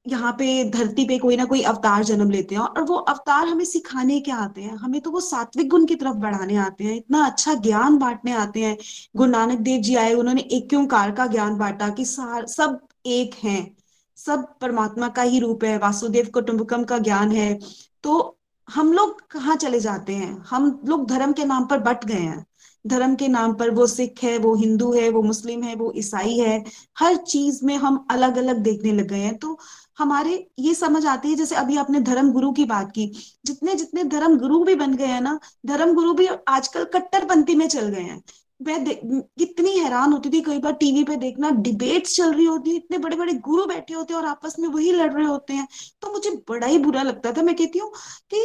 यहाँ 0.07 0.31
पे 0.31 0.63
धरती 0.63 1.05
पे 1.05 1.19
कोई 1.19 1.37
ना 1.37 1.45
कोई 1.45 1.61
अवतार 1.61 2.03
जन्म 2.03 2.29
लेते 2.29 2.55
हैं 2.55 2.61
और 2.61 2.81
वो 2.81 2.95
अवतार 2.95 3.47
हमें 3.47 3.65
सिखाने 3.65 4.19
क्या 4.19 4.35
आते 4.35 4.61
हैं? 4.61 4.75
हमें 4.75 5.01
तो 5.01 5.11
वो 5.11 5.19
सात्विक 5.19 5.69
गुण 5.69 5.85
की 5.85 5.95
तरफ़ 5.95 6.15
बढ़ाने 6.15 6.55
आते 6.55 6.83
हैं। 6.83 6.95
इतना 6.95 7.25
अच्छा 7.25 7.53
ज्ञान 7.53 7.97
बांटने 7.97 8.31
आते 8.31 8.59
हैं। 8.59 8.77
गुरु 9.15 9.31
नानक 9.31 9.59
देव 9.59 9.81
जी 9.81 9.95
आए, 9.95 10.13
उन्होंने 10.13 10.41
एक 10.41 10.69
कार 10.91 11.11
का 11.11 11.27
ज्ञान 11.27 11.57
बांटा 11.57 11.89
कि 11.89 12.05
सार, 12.05 12.47
सब 12.47 12.87
एक 13.05 13.35
हैं। 13.43 13.77
सब 14.15 14.59
परमात्मा 14.61 15.07
का 15.07 15.21
ही 15.21 15.39
रूप 15.39 15.63
है, 15.63 15.77
वासुदेव 15.77 16.25
कुटुंबकम 16.33 16.83
का 16.83 16.97
ज्ञान 16.97 17.31
है। 17.31 17.59
तो 18.03 18.39
हम 18.69 18.93
लोग 18.93 19.27
कहाँ 19.27 19.55
चले 19.55 19.79
जाते 19.79 20.15
हैं? 20.15 20.43
हम 20.49 20.81
लोग 20.85 21.07
धर्म 21.07 21.33
के 21.33 21.45
नाम 21.45 21.65
पर 21.65 21.79
बट 21.79 22.05
गए 22.05 22.15
हैं। 22.15 22.45
धर्म 22.85 23.15
के 23.15 23.27
नाम 23.27 23.53
पर 23.53 23.69
वो 23.69 23.87
सिख 23.87 24.23
है, 24.23 24.37
वो 24.37 24.55
हिंदू 24.55 24.91
है, 24.93 25.09
वो 25.09 25.21
मुस्लिम 25.21 25.63
है, 25.63 25.75
वो 25.75 25.91
ईसाई 25.95 26.37
है, 26.37 26.63
हर 26.99 27.15
चीज़ 27.15 27.65
में 27.65 27.75
हम 27.75 28.05
अलग 28.11 28.37
अलग 28.37 28.57
देखने 28.57 28.91
लग 28.91 29.07
गए 29.07 29.19
हैं। 29.19 29.37
तो 29.37 29.57
हमारे 29.99 30.47
ये 30.59 30.73
समझ 30.73 31.05
आती 31.05 31.29
है, 31.29 31.35
जैसे 31.35 31.55
अभी 31.55 31.77
आपने 31.77 31.99
धर्म 31.99 32.31
गुरु 32.31 32.51
की 32.51 32.65
बात 32.65 32.91
की, 32.91 33.11
जितने 33.45 33.75
जितने 33.75 34.03
धर्म 34.03 34.37
गुरु 34.37 34.63
भी 34.63 34.75
बन 34.75 34.95
गए 34.95 35.05
हैं 35.05 35.21
ना, 35.21 35.39
धर्म 35.65 35.93
गुरु 35.93 36.13
भी 36.13 36.27
आजकल 36.47 36.83
कट्टरपंथी 36.83 37.55
में 37.55 37.67
चल 37.67 37.87
गए 37.87 38.01
हैं। 38.01 38.21
मैं 38.61 38.83
कितनी 38.85 39.77
हैरान 39.79 40.13
होती 40.13 40.29
थी, 40.29 40.41
कई 40.41 40.57
बार 40.59 40.73
टीवी 40.73 41.03
पे 41.03 41.15
देखना 41.15 41.49
डिबेट्स 41.49 42.15
चल 42.15 42.33
रही 42.33 42.45
होती, 42.45 42.75
इतने 42.75 42.97
बड़े 42.97 43.15
बड़े 43.15 43.33
गुरु 43.33 43.65
बैठे 43.65 43.93
होते 43.93 44.13
हैं 44.13 44.21
और 44.21 44.27
आपस 44.27 44.55
में 44.59 44.67
वही 44.69 44.91
लड़ 44.91 45.11
रहे 45.13 45.25
होते 45.25 45.53
हैं। 45.53 45.67
तो 46.01 46.11
मुझे 46.11 46.31
बड़ा 46.49 46.67
ही 46.67 46.77
बुरा 46.77 47.03
लगता 47.03 47.31
था। 47.31 47.41
मैं 47.41 47.55
कहती 47.55 47.79
हूँ 47.79 47.91
कि 48.33 48.43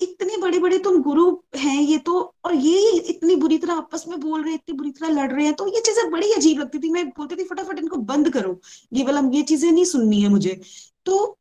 इतने 0.00 0.36
बड़े 0.36 0.58
बड़े 0.58 0.78
तुम 0.78 1.00
गुरु 1.02 1.30
हैं 1.56 1.80
ये 1.82 1.98
तो 1.98 2.20
और 2.44 2.54
ये 2.54 2.90
इतनी 3.10 3.36
बुरी 3.36 3.58
तरह 3.58 3.74
आपस 3.74 4.04
में 4.08 4.18
बोल 4.20 4.42
रहे 4.42 4.52
हैं 4.52 4.58
इतनी 4.58 4.76
बुरी 4.76 4.90
तरह 4.90 5.08
लड़ 5.10 5.30
रहे 5.32 5.44
हैं 5.44 5.54
तो 5.54 5.66
ये 5.66 5.80
चीज़ें 5.80 6.10
बड़ी 6.10 6.32
अजीब 6.32 6.58
लगती 6.60 6.78
थी। 6.78 6.90
मैं 6.90 7.08
बोलती 7.08 7.36
थी, 7.36 7.44
फटाफट 7.44 7.78
इनको 7.78 7.96
बंद 8.08 8.30
करो। 8.32 8.58
ये 8.92 9.04
वाला 9.04 9.20
ये 9.32 9.42
चीज़ें 9.44 9.70
नहीं 9.70 9.84
सुननी 9.84 10.20
है 10.22 10.28
मुझे। 10.28 10.60
तो 11.06 11.38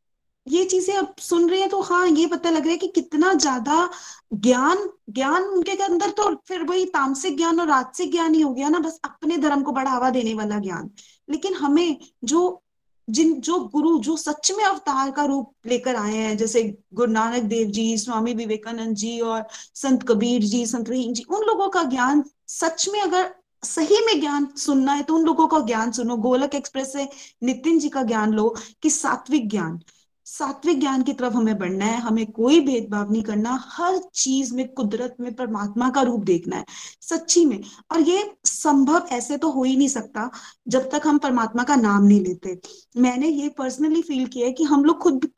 ये 0.47 0.63
चीज़ें 0.65 0.95
अब 0.95 1.13
सुन 1.21 1.49
रहे 1.49 1.59
हैं 1.59 1.69
तो 1.69 1.81
हाँ 1.81 2.07
ये 2.07 2.25
पता 2.27 2.49
लग 2.49 2.63
रहा 2.63 2.71
है 2.71 2.77
कि 2.77 2.88
कितना 2.95 3.34
ज़्यादा 3.34 3.89
ज्ञान 4.35 4.89
ज्ञान 5.09 5.43
उनके 5.43 5.71
अंदर 5.84 6.09
तो 6.11 6.34
फिर 6.47 6.63
वही 6.63 6.85
तामसिक 6.88 7.38
ज्ञान 7.38 7.59
और 7.59 7.67
राजसिक 7.67 8.11
ज्ञान 8.11 8.34
ही 8.35 8.41
हो 8.41 8.53
गया 8.53 8.69
ना, 8.69 8.80
बस 8.80 8.99
अपने 9.03 9.38
धर्म 9.38 9.61
को 9.63 9.71
बढ़ावा 9.71 10.09
देने 10.09 10.34
वाला 10.34 10.59
ज्ञान। 10.59 10.89
लेकिन 11.27 11.53
हमें 11.55 11.97
जो 12.23 12.61
जिन, 13.09 13.34
जो 13.41 13.59
गुरु, 13.59 13.99
जो 13.99 14.17
सच 14.17 14.51
में 14.57 14.63
अवतार 14.65 15.11
का 15.11 15.25
रूप 15.25 15.53
लेकर 15.67 15.95
आए 15.95 16.15
हैं, 16.15 16.38
जैसे 16.38 16.77
गुरु 16.93 17.11
नानक 17.11 17.43
देव 17.43 17.67
जी, 17.67 17.97
स्वामी 17.97 18.34
विवेकानंद 18.34 18.95
जी 18.95 19.19
और 19.19 19.45
संत 19.75 20.03
कबीर 20.03 20.41
जी, 20.41 20.65
संत 20.65 20.89
रहीम 20.89 21.13
जी, 21.13 21.23
उन 21.23 21.45
लोगों 21.45 21.69
का 21.69 21.84
ज्ञान 21.84 22.23
सच 22.47 22.89
में 22.93 23.01
अगर 23.01 23.35
सही 23.63 23.99
में 24.05 24.19
ज्ञान 24.19 24.47
सुनना 24.57 24.93
है 24.93 25.03
तो 25.03 25.15
उन 25.15 25.23
लोगों 25.23 25.47
का 25.47 25.59
ज्ञान 25.59 25.91
सुनो। 25.91 26.17
गोलक 26.17 26.55
एक्सप्रेस 26.55 26.93
से 26.93 27.07
नितिन 27.43 27.80
जी 27.80 27.89
का 27.89 28.03
ज्ञान 28.03 28.34
लो 28.34 28.55
कि 28.81 28.89
सात्विक 28.89 29.49
ज्ञान। 29.49 29.80
सात्विक 30.25 30.79
ज्ञान 30.79 31.01
की 31.03 31.13
तरफ़ 31.13 31.33
हमें 31.33 31.57
बढ़ना 31.57 31.85
है, 31.85 31.97
हमें 31.97 32.25
कोई 32.31 32.59
भेदभाव 32.59 33.11
नहीं 33.11 33.23
करना, 33.23 33.57
हर 33.69 33.99
चीज़ 34.15 34.53
में, 34.55 34.67
कुदरत 34.67 35.15
में, 35.19 35.33
परमात्मा 35.33 35.89
का 35.89 36.01
रूप 36.01 36.23
देखना 36.23 36.55
है, 36.55 36.65
सच्ची 37.01 37.45
में। 37.45 37.63
और 37.91 38.01
ये 38.01 38.31
संभव 38.45 39.07
ऐसे 39.11 39.37
तो 39.37 39.49
हो 39.49 39.63
ही 39.63 39.75
नहीं 39.77 39.87
सकता 39.87 40.29
जब 40.67 40.89
तक 40.91 41.01
हम 41.05 41.17
परमात्मा 41.17 41.63
का 41.63 41.75
नाम 41.75 42.03
नहीं 42.03 42.21
लेते। 42.21 42.59
मैंने 42.97 43.27
ये 43.27 43.49
पर्सनली 43.49 44.01
फील 44.01 44.25
किया 44.27 44.47
है 44.47 44.53
कि 44.53 44.63
हम 44.63 44.83
लोग 44.83 44.99
खुद 44.99 45.29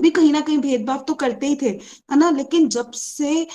भी 0.00 0.10
कहीं 0.10 0.32
ना 0.32 0.40
कहीं 0.40 0.58
भेदभाव 0.58 1.04
तो 1.08 1.14
करते 1.14 1.46
ही 1.46 1.56
थे, 1.62 1.68
है 2.10 2.16
ना? 2.16 2.30
लेकिन 2.30 2.68
जब 2.68 2.90
से 2.90 3.46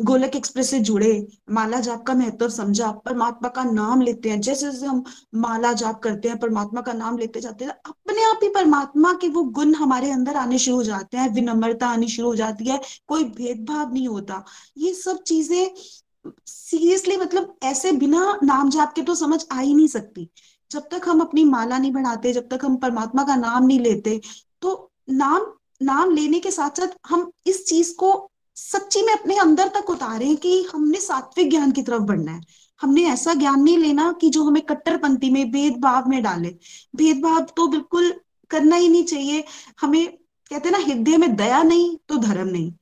गोलक 0.00 0.36
एक्सप्रेस 0.36 0.70
से 0.70 0.78
जुड़े। 0.80 1.26
माला 1.50 1.80
जाप 1.80 2.02
का 2.02 2.14
महत्व 2.14 2.48
समझा। 2.48 2.90
परमात्मा 2.90 3.48
का 3.48 3.64
नाम 3.64 4.02
लेते 4.02 4.30
हैं। 4.30 4.40
जैसे 4.40 4.70
जैसे 4.70 4.86
हम 4.86 5.04
माला 5.34 5.72
जाप 5.72 6.00
करते 6.02 6.28
हैं, 6.28 6.38
परमात्मा 6.38 6.80
का 6.80 6.92
नाम 6.92 7.18
लेते 7.18 7.40
जाते 7.40 7.64
हैं, 7.64 7.72
अपने 7.86 8.24
आप 8.24 8.40
ही 8.42 8.48
परमात्मा 8.48 9.12
के 9.12 9.28
वो 9.28 9.42
गुण 9.42 9.74
हमारे 9.74 10.10
अंदर 10.10 10.36
आने 10.36 10.58
शुरू 10.58 10.76
हो 10.76 10.82
जाते 10.82 11.16
हैं। 11.16 11.28
विनम्रता 11.34 11.86
आनी 11.86 12.08
शुरू 12.08 12.28
हो 12.28 12.34
जाती 12.36 12.64
है। 12.64 12.80
कोई 13.08 13.24
भेदभाव 13.24 13.92
नहीं 13.92 14.08
होता। 14.08 14.44
ये 14.78 14.94
सब 14.94 15.22
चीज़ें 15.22 15.70
सीरियसली 16.46 17.16
मतलब 17.16 17.54
ऐसे 17.62 17.92
बिना 17.92 18.38
नाम 18.44 18.70
जाप 18.70 18.92
के 18.92 19.02
तो 19.02 19.14
समझ 19.14 19.44
आ 19.52 19.58
ही 19.60 19.74
नहीं 19.74 19.88
सकती। 19.88 20.28
जब 20.70 20.88
तक 20.92 21.08
हम 21.08 21.20
अपनी 21.20 21.44
माला 21.44 21.78
नहीं 21.78 21.92
बढ़ाते 21.92 22.32
जब 22.32 22.48
तक 22.48 22.64
हम 22.64 22.76
परमात्मा 22.76 23.22
का 23.24 23.36
नाम 23.36 23.66
नहीं 23.66 23.80
लेते 23.80 24.20
तो 24.62 24.90
नाम 25.10 25.46
नाम 25.82 26.10
लेने 26.10 26.38
के 26.40 26.50
साथ 26.50 26.70
साथ 26.70 26.88
हम 27.06 27.30
इस 27.46 27.64
चीज़ 27.66 27.94
को 27.94 28.29
सच्ची 28.60 29.02
में 29.02 29.12
अपने 29.12 29.36
अंदर 29.36 29.68
तक 29.68 29.90
उतारे 29.90 30.34
कि 30.36 30.62
हमने 30.72 31.00
सात्विक 31.00 31.50
ज्ञान 31.50 31.70
की 31.72 31.82
तरफ़ 31.82 32.02
बढ़ना 32.02 32.32
है। 32.32 32.40
हमने 32.80 33.04
ऐसा 33.04 33.34
ज्ञान 33.34 33.62
नहीं 33.62 33.76
लेना 33.78 34.10
कि 34.20 34.28
जो 34.30 34.42
हमें 34.44 34.62
कट्टरपंथी 34.62 35.30
में, 35.30 35.50
भेदभाव 35.52 36.08
में 36.08 36.22
डाले। 36.22 36.48
भेदभाव 36.96 37.40
तो 37.56 37.66
बिल्कुल 37.66 38.12
करना 38.50 38.76
ही 38.76 38.88
नहीं 38.88 39.04
चाहिए। 39.04 39.44
हमें, 39.80 40.06
कहते 40.50 40.68
हैं 40.68 40.78
ना, 40.78 40.84
हृदय 40.84 41.16
में 41.16 41.34
दया 41.36 41.62
नहीं 41.62 41.96
तो 42.08 42.16
धर्म 42.16 42.48
नहीं। 42.48 42.72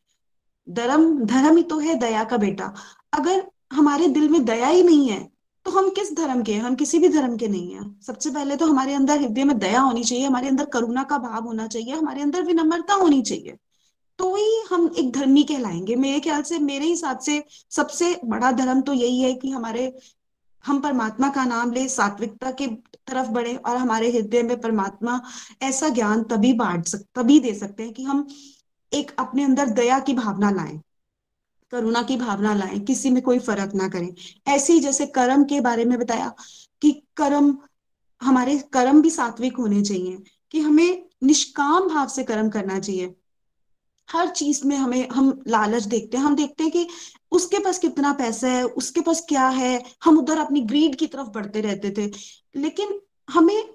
धर्म 0.68 1.24
धर्म 1.24 1.56
ही 1.56 1.62
तो 1.62 1.78
है 1.78 1.94
दया 1.94 2.24
का 2.24 2.36
बेटा। 2.36 2.72
अगर 3.12 3.44
हमारे 3.72 4.08
दिल 4.08 4.28
में 4.28 4.44
दया 4.44 4.68
ही 4.68 4.82
नहीं 4.82 5.08
है 5.08 5.20
तो 5.66 5.70
हम 5.70 5.88
किस 5.90 6.12
धर्म 6.16 6.42
के 6.42 6.54
हम 6.54 6.74
किसी 6.74 6.98
भी 6.98 7.08
धर्म 7.08 7.36
के 7.36 7.48
नहीं 7.48 7.72
है। 7.74 7.80
सबसे 8.00 8.30
पहले 8.30 8.56
तो 8.56 8.66
हमारे 8.66 8.94
अंदर 8.94 9.20
हृदय 9.20 9.44
में 9.44 9.58
दया 9.58 9.80
होनी 9.80 10.04
चाहिए, 10.04 10.26
हमारे 10.26 10.48
अंदर 10.48 10.64
करुणा 10.64 11.02
का 11.02 11.18
भाव 11.18 11.44
होना 11.44 11.66
चाहिए, 11.66 11.94
हमारे 11.94 12.22
अंदर 12.22 12.42
विनम्रता 12.42 12.94
होनी 12.94 13.22
चाहिए। 13.22 13.56
तो 14.18 14.34
ही 14.34 14.62
हम 14.70 14.90
एक 14.98 15.10
धर्मी 15.12 15.42
कहलाएँगे। 15.42 15.96
मेरे 15.96 16.20
ख्याल 16.20 16.42
से, 16.42 16.58
मेरे 16.58 16.86
हिसाब 16.86 17.18
से 17.18 17.42
सबसे 17.70 18.14
बड़ा 18.24 18.50
धर्म 18.52 18.80
तो 18.80 18.92
यही 18.92 19.20
है 19.20 19.32
कि 19.34 19.50
हमारे, 19.50 19.92
हम 20.64 20.80
परमात्मा 20.80 21.28
का 21.28 21.44
नाम 21.44 21.72
ले, 21.72 21.88
सात्विकता 21.88 22.50
के 22.50 22.66
तरफ़ 23.06 23.28
बढ़े 23.28 23.54
और 23.56 23.76
हमारे 23.76 24.10
हृदय 24.10 24.42
में 24.42 24.60
परमात्मा 24.60 25.20
ऐसा 25.62 25.88
ज्ञान 25.88 26.22
तभी 26.22 26.52
बांट 26.52 26.86
सक, 26.86 27.04
तभी 27.14 27.38
दे 27.40 27.54
सकते 27.54 27.82
हैं 27.82 27.92
कि 27.92 28.02
हम 28.02 28.26
एक 28.92 29.10
अपने 29.18 29.44
अंदर 29.44 29.68
दया 29.70 29.98
की 30.00 30.14
भावना 30.14 30.50
लाएँ, 30.50 30.80
करुणा 31.72 32.02
की 32.02 32.16
भावना 32.16 32.54
लाएँ, 32.54 32.78
किसी 32.80 33.10
में 33.10 33.22
कोई 33.22 33.38
फ़र्क 33.38 33.74
ना 33.74 33.88
करें। 33.88 34.14
ऐसे 34.48 34.72
ही 34.72 34.80
जैसे 34.80 35.06
कर्म 35.06 35.44
के 35.44 35.60
बारे 35.60 35.84
में 35.84 35.98
बताया 35.98 36.32
कि 36.82 36.90
कर्म, 37.16 37.56
हमारे 38.22 38.58
कर्म 38.72 39.02
भी 39.02 39.10
सात्विक 39.10 39.56
होने 39.56 39.82
चाहिए, 39.82 40.18
कि 40.52 40.60
हमें 40.60 41.04
निष्काम 41.22 41.88
भाव 41.88 42.08
से 42.08 42.24
कर्म 42.24 42.48
करना 42.48 42.78
चाहिए। 42.78 43.14
हर 44.12 44.28
चीज़ 44.28 44.66
में 44.66 44.76
हमें, 44.76 45.08
हम 45.08 45.42
लालच 45.48 45.82
देखते 45.82 46.16
हैं। 46.16 46.24
हम 46.24 46.36
देखते 46.36 46.62
हैं 46.62 46.72
कि 46.72 46.88
उसके 47.32 47.58
पास 47.58 47.78
कितना 47.78 48.12
पैसा 48.12 48.48
है, 48.48 48.64
उसके 48.64 49.00
पास 49.00 49.26
क्या 49.28 49.48
है। 49.48 49.84
हम 50.04 50.18
उधर 50.18 50.38
अपनी 50.38 50.60
ग्रीड 50.60 50.96
की 50.96 51.06
तरफ़ 51.06 51.28
बढ़ते 51.28 51.60
रहते 51.60 51.90
थे। 51.90 52.12
लेकिन 52.60 53.00
हमें 53.30 53.70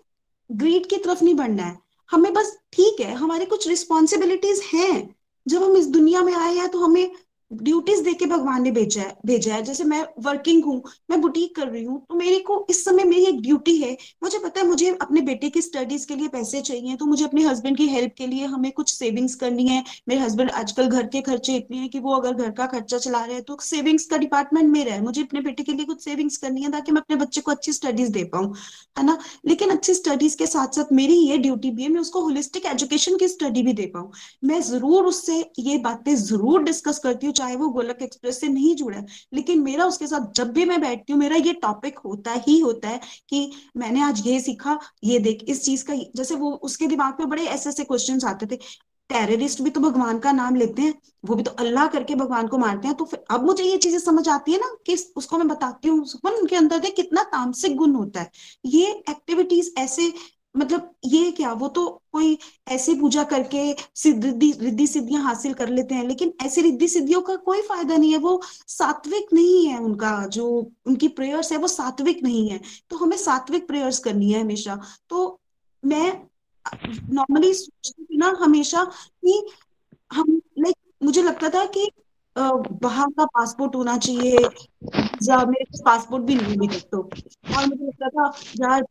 ग्रीड 0.51 0.85
की 0.85 0.97
तरफ़ 0.97 1.23
नहीं 1.23 1.35
बढ़ना 1.35 1.63
है। 1.63 1.79
हमें 2.11 2.33
बस 2.33 2.57
ठीक 2.73 3.01
है, 3.01 3.13
हमारी 3.13 3.45
कुछ 3.45 3.67
रिस्पॉन्सिबिलिटीज 3.67 4.61
हैं। 4.73 5.15
जब 5.47 5.63
हम 5.63 5.77
इस 5.77 5.87
दुनिया 5.87 6.21
में 6.21 6.33
आए 6.33 6.55
हैं 6.55 6.69
तो 6.69 6.79
हमें 6.79 7.11
ड्यूटीज़ 7.53 8.03
देके 8.03 8.25
भगवान 8.27 8.63
ने 8.63 8.71
भेजा 8.71 9.01
है 9.01 9.15
भेजा 9.25 9.53
है। 9.53 9.61
जैसे 9.63 9.83
मैं 9.83 10.03
वर्किंग 10.23 10.63
हूँ, 10.65 10.81
मैं 11.09 11.19
बुटीक 11.21 11.55
कर 11.55 11.67
रही 11.67 11.83
हूँ 11.83 11.99
तो 12.09 12.15
मेरे 12.15 12.39
को 12.41 12.65
इस 12.69 12.83
समय 12.85 13.03
मेरी 13.05 13.25
एक 13.25 13.41
ड्यूटी 13.41 13.75
है। 13.77 13.91
मुझे 14.23 14.39
पता 14.39 14.59
है, 14.59 14.67
मुझे 14.67 14.89
अपने 15.01 15.21
बेटे 15.23 15.49
की 15.49 15.61
स्टडीज़ 15.61 16.07
के 16.07 16.15
लिए 16.15 16.27
पैसे 16.29 16.61
चाहिए 16.61 16.95
तो 16.95 17.05
मुझे 17.05 17.23
अपने 17.25 17.43
हस्बैंड 17.43 17.77
की 17.77 17.87
हेल्प 17.87 18.13
के 18.17 18.27
लिए 18.27 18.45
हमें 18.47 18.71
कुछ 18.71 18.93
सेविंग्स 18.93 19.35
करनी 19.35 19.67
है। 19.67 19.83
मेरे 20.09 20.21
हस्बैंड 20.21 20.51
आजकल 20.53 20.87
घर 20.87 21.07
के 21.07 21.21
खर्चे 21.23 21.55
इतने 21.55 21.77
हैं 21.77 21.89
कि 21.89 21.99
वो 21.99 22.15
अगर 22.15 22.33
घर 22.33 22.51
का 22.51 22.65
खर्चा 22.67 22.97
चला 22.99 23.23
रहे 23.25 23.35
हैं 23.35 23.43
तो 23.43 23.57
सेविंग्स 23.63 24.05
का 24.07 24.17
डिपार्टमेंट 24.17 24.69
मेरा 24.69 24.93
है 24.93 25.01
मुझे 25.03 25.21
अपने 25.21 25.41
बेटे 25.41 25.63
के 25.63 25.73
लिए 25.73 25.85
कुछ 25.85 26.03
सेविंग्स 26.03 26.37
करनी 26.37 26.61
है, 26.61 26.71
ताकि 26.71 26.91
मैं 26.91 27.01
अपने 27.01 27.15
बच्चे 27.17 27.41
को 27.41 27.51
अच्छी 27.51 27.71
स्टडीज़ 27.73 28.11
दे 28.11 28.23
पाऊँ, 28.25 28.53
है 28.97 29.05
ना? 29.05 29.17
लेकिन 29.45 29.69
अच्छी 29.69 29.93
स्टडीज़ 29.93 30.37
के 30.37 30.45
साथ 30.47 30.75
साथ 30.75 30.91
मेरी 30.93 31.15
ये 31.19 31.37
ड्यूटी 31.39 31.71
भी 31.71 31.83
है, 31.83 31.89
मैं 31.89 31.99
उसको 32.01 32.21
होलिस्टिक 32.21 32.65
एजुकेशन 32.65 33.17
की 33.17 33.27
स्टडी 33.27 33.61
भी 33.63 33.73
दे 33.73 33.85
पाऊँ। 33.87 34.11
मैं 34.43 34.61
ज़रूर 34.63 35.05
उससे 35.05 35.39
ये 35.59 35.77
बातें 35.79 36.15
ज़रूर 36.17 36.63
डिस्कस 36.63 36.99
करती 36.99 37.25
हूँ 37.25 37.33
चाहे 37.43 37.55
वो 37.57 37.67
गोलक 37.71 38.01
एक्सप्रेस 38.01 38.39
से 38.39 38.47
नहीं 38.49 38.75
जुड़ा, 38.75 39.03
लेकिन 39.33 39.61
मेरा 39.61 39.85
उसके 39.85 40.07
साथ 40.07 40.31
जब 40.35 40.51
भी 40.53 40.65
मैं 40.65 40.79
बैठती 40.81 41.13
हूँ, 41.13 41.19
मेरा 41.19 41.35
ये 41.37 41.53
टॉपिक 41.63 41.99
होता 41.99 42.33
ही 42.47 42.59
होता 42.59 42.89
है 42.89 42.99
कि 43.29 43.51
मैंने 43.77 44.01
आज 44.03 44.27
ये 44.27 44.39
सीखा, 44.39 44.79
ये 45.03 45.19
देख, 45.21 45.43
इस 45.45 45.63
चीज़ 45.63 45.85
का 45.85 45.95
जैसे 46.15 46.35
वो 46.35 46.51
उसके 46.63 46.87
दिमाग 46.87 47.19
में 47.19 47.29
बड़े 47.29 47.45
ऐसे 47.45 47.69
ऐसे 47.69 47.83
क्वेश्चन 47.83 48.27
आते 48.27 48.45
थे। 48.45 48.59
टेररिस्ट 49.09 49.61
भी 49.61 49.69
तो 49.69 49.79
भगवान 49.81 50.19
का 50.19 50.31
नाम 50.31 50.55
लेते 50.55 50.81
हैं, 50.81 50.93
वो 51.25 51.35
भी 51.35 51.43
तो 51.43 51.51
अल्लाह 51.59 51.87
करके 51.87 52.15
भगवान 52.15 52.47
को 52.47 52.57
मारते 52.57 52.87
हैं 52.87 52.95
तो 52.97 53.05
फिर 53.05 53.23
अब 53.31 53.45
मुझे 53.45 53.63
ये 53.63 53.77
चीज़ें 53.77 53.99
समझ 53.99 54.27
आती 54.29 54.51
है 54.51 54.59
ना 54.59 54.73
कि 54.85 54.95
उसको 55.17 55.37
मैं 55.37 55.47
बताती 55.47 55.87
हूँ 55.87 56.05
उनके 56.25 56.55
अंदर 56.55 56.89
कितना 56.91 57.23
तामसिक 57.31 57.75
गुण 57.77 57.93
होता 57.95 58.21
है। 58.21 58.31
ये 58.65 58.91
एक्टिविटीज़ 59.09 59.69
ऐसे 59.79 60.11
मतलब 60.55 60.89
ये 61.05 61.31
क्या? 61.31 61.51
वो 61.53 61.67
तो 61.67 61.87
कोई 62.11 62.37
ऐसी 62.67 62.93
पूजा 62.95 63.23
करके 63.23 63.75
सिद्धि 63.95 64.51
रिद्धि 64.61 64.87
सिद्धियाँ 64.87 65.23
हासिल 65.23 65.53
कर 65.53 65.69
लेते 65.69 65.95
हैं, 65.95 66.07
लेकिन 66.07 66.33
ऐसी 66.41 66.61
रिद्धि 66.61 66.87
सिद्धियों 66.87 67.21
का 67.21 67.35
कोई 67.35 67.61
फ़ायदा 67.61 67.95
नहीं 67.97 68.11
है। 68.11 68.17
वो 68.17 68.41
सात्विक 68.67 69.33
नहीं 69.33 69.65
है 69.67 69.79
उनका, 69.79 70.27
जो 70.27 70.71
उनकी 70.85 71.07
प्रेयर्स 71.07 71.51
है, 71.51 71.57
वो 71.57 71.67
सात्विक 71.67 72.23
नहीं 72.23 72.49
है। 72.49 72.59
तो 72.89 72.97
हमें 72.97 73.17
सात्विक 73.17 73.67
प्रेयर्स 73.67 73.99
करनी 73.99 74.31
है 74.31 74.41
हमेशा। 74.41 74.79
तो 75.09 75.39
मैं 75.83 76.21
नॉर्मली 77.13 77.53
सोचती 77.53 78.03
थी 78.03 78.17
ना 78.17 78.33
हमेशा 78.39 78.83
कि 78.83 79.47
हम 80.11 80.41
लाइक 80.59 80.75
मुझे 81.03 81.21
लगता 81.21 81.49
था 81.49 81.65
कि 81.65 81.89
बाहर 82.35 83.09
का 83.09 83.25
पासपोर्ट 83.25 83.75
होना 83.75 83.97
चाहिए 83.97 84.37
वीज़ा 85.23 85.37
मेरे 85.45 85.65
पास 85.65 85.81
पासपोर्ट 85.85 86.23
भी 86.23 86.35
नहीं 86.35 86.67
तक 86.69 86.87
तो। 86.91 86.97
और 86.97 87.65
मुझे 87.67 87.85
लगता 87.85 88.07
था, 88.09 88.25
यार 88.61 88.83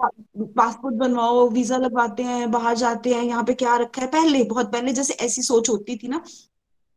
पासपोर्ट 0.56 0.94
बनवाओ 0.94 1.48
वीज़ा 1.48 1.76
लगवाते 1.76 2.22
हैं, 2.22 2.50
बाहर 2.50 2.76
जाते 2.76 3.14
हैं, 3.14 3.24
यहाँ 3.24 3.42
पे 3.44 3.54
क्या 3.54 3.76
रखा 3.76 4.02
है? 4.02 4.08
पहले, 4.08 4.42
बहुत 4.44 4.72
पहले 4.72 4.92
जैसे 4.92 5.14
ऐसी 5.20 5.42
सोच 5.42 5.68
होती 5.68 5.96
थी 5.96 6.08
ना 6.08 6.22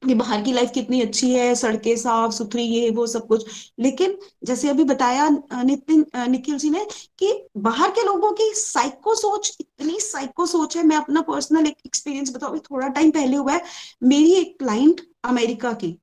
कि 0.04 0.14
बाहर 0.16 0.42
की 0.42 0.54
लाइफ 0.54 0.72
कितनी 0.74 1.02
अच्छी 1.02 1.32
है, 1.32 1.54
सड़कें 1.56 1.96
साफ़, 1.98 2.32
सुथरी, 2.32 2.64
ये, 2.64 2.90
वो, 2.90 3.08
सब 3.08 3.28
कुछ। 3.28 3.72
लेकिन 3.80 4.18
जैसे 4.44 4.70
अभी 4.70 4.84
बताया 4.84 5.28
नितिन 5.30 6.06
निखिल 6.30 6.58
जी 6.58 6.70
ने 6.70 6.86
कि 7.20 7.34
बाहर 7.58 7.92
के 7.92 8.06
लोगों 8.06 8.32
की 8.32 8.52
साइको 8.56 9.16
सोच, 9.16 9.56
इतनी 9.60 10.00
साइको 10.00 10.46
सोच 10.46 10.78
है, 10.78 10.84
मैं 10.84 10.98
अपना 10.98 11.22
पर्सनल 11.24 11.68
एक 11.68 11.78
एक्सपीरियंस 11.86 12.36
बताऊँ 12.36 12.60
थोड़ा 12.62 12.88
टाइम 12.88 13.12
पहले 13.12 13.38
हुआ 13.38 13.54
है, 13.54 13.62
मेरी 14.04 14.34
एक 14.34 14.58
क्लाइंट 14.60 15.02
अमेरिका 15.26 15.74
की 15.74 15.96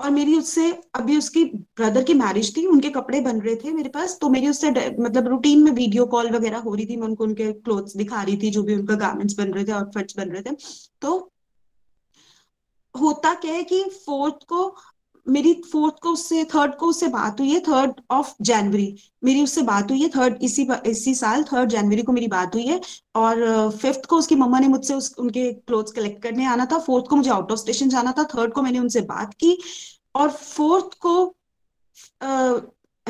और 0.00 0.10
मेरी 0.10 0.36
उससे, 0.36 0.70
अभी 0.94 1.16
उसकी 1.18 1.44
ब्रदर 1.44 2.02
की 2.04 2.14
मैरिज 2.14 2.56
थी, 2.56 2.64
उनके 2.66 2.90
कपड़े 2.90 3.20
बन 3.20 3.40
रहे 3.40 3.54
थे 3.56 3.70
मेरे 3.72 3.88
पास 3.88 4.18
तो 4.20 4.28
मेरी 4.28 4.48
उससे 4.48 4.70
मतलब 4.70 5.28
रूटीन 5.28 5.62
में 5.64 5.70
वीडियो 5.72 6.06
कॉल 6.06 6.30
वगैरह 6.30 6.58
हो 6.58 6.74
रही 6.74 6.86
थी, 6.86 6.96
मैं 6.96 7.06
उनको 7.08 7.24
उनके 7.24 7.52
क्लोथ्स 7.52 7.96
दिखा 7.96 8.22
रही 8.22 8.36
थी, 8.36 8.50
जो 8.50 8.62
भी 8.62 8.74
उनका 8.74 8.94
गार्मेंट्स 8.96 9.38
बन 9.38 9.52
रहे 9.52 9.64
थे 9.64 9.72
आउटफिट्स 9.72 10.16
बन 10.16 10.30
रहे 10.30 10.42
थे। 10.42 10.56
तो 11.02 11.32
होता 12.94 13.32
क्या 13.34 13.52
है 13.52 13.62
कि 13.64 13.82
फोर्थ 14.06 14.44
को 14.48 14.68
मेरी 15.26 15.52
फोर्थ 15.72 15.94
को 16.02 16.10
उससे 16.10 16.44
थर्ड 16.44 16.74
को 16.74 16.86
उससे 16.86 17.08
बात 17.08 17.40
हुई 17.40 17.50
है 17.50 17.60
थर्ड 17.60 17.92
ऑफ़ 18.10 18.34
जनवरी 18.42 18.98
मेरी 19.24 19.42
उससे 19.42 19.62
बात 19.62 19.90
हुई 19.90 20.02
है 20.02 20.08
थर्ड 20.08 20.36
इसी 20.42 20.68
इसी 20.86 21.14
साल 21.14 21.42
थर्ड 21.42 21.70
जनवरी 21.70 22.02
को 22.02 22.12
मेरी 22.12 22.28
बात 22.28 22.54
हुई 22.54 22.66
है 22.66 22.80
और 23.14 23.70
फिफ्थ 23.70 24.06
को 24.06 24.16
उसकी 24.16 24.34
मम्मा 24.34 24.58
ने 24.60 24.68
मुझसे 24.68 24.94
उस 24.94 25.14
उनके 25.18 25.52
क्लोथ्स 25.52 25.92
कलेक्ट 25.92 26.22
करने 26.22 26.46
आना 26.46 26.66
था 26.66 26.78
फोर्थ 26.78 27.06
को 27.06 27.16
मुझे 27.16 27.30
आउट 27.30 27.52
ऑफ़ 27.52 27.60
स्टेशन 27.60 27.88
जाना 27.88 28.12
था 28.18 28.24
थर्ड 28.24 28.52
को 28.52 28.62
मैंने 28.62 28.78
उनसे 28.78 29.00
बात 29.00 29.34
की 29.34 29.58
और 30.14 30.30
फोर्थ 30.30 30.98
को 30.98 31.36
आ, 32.22 32.56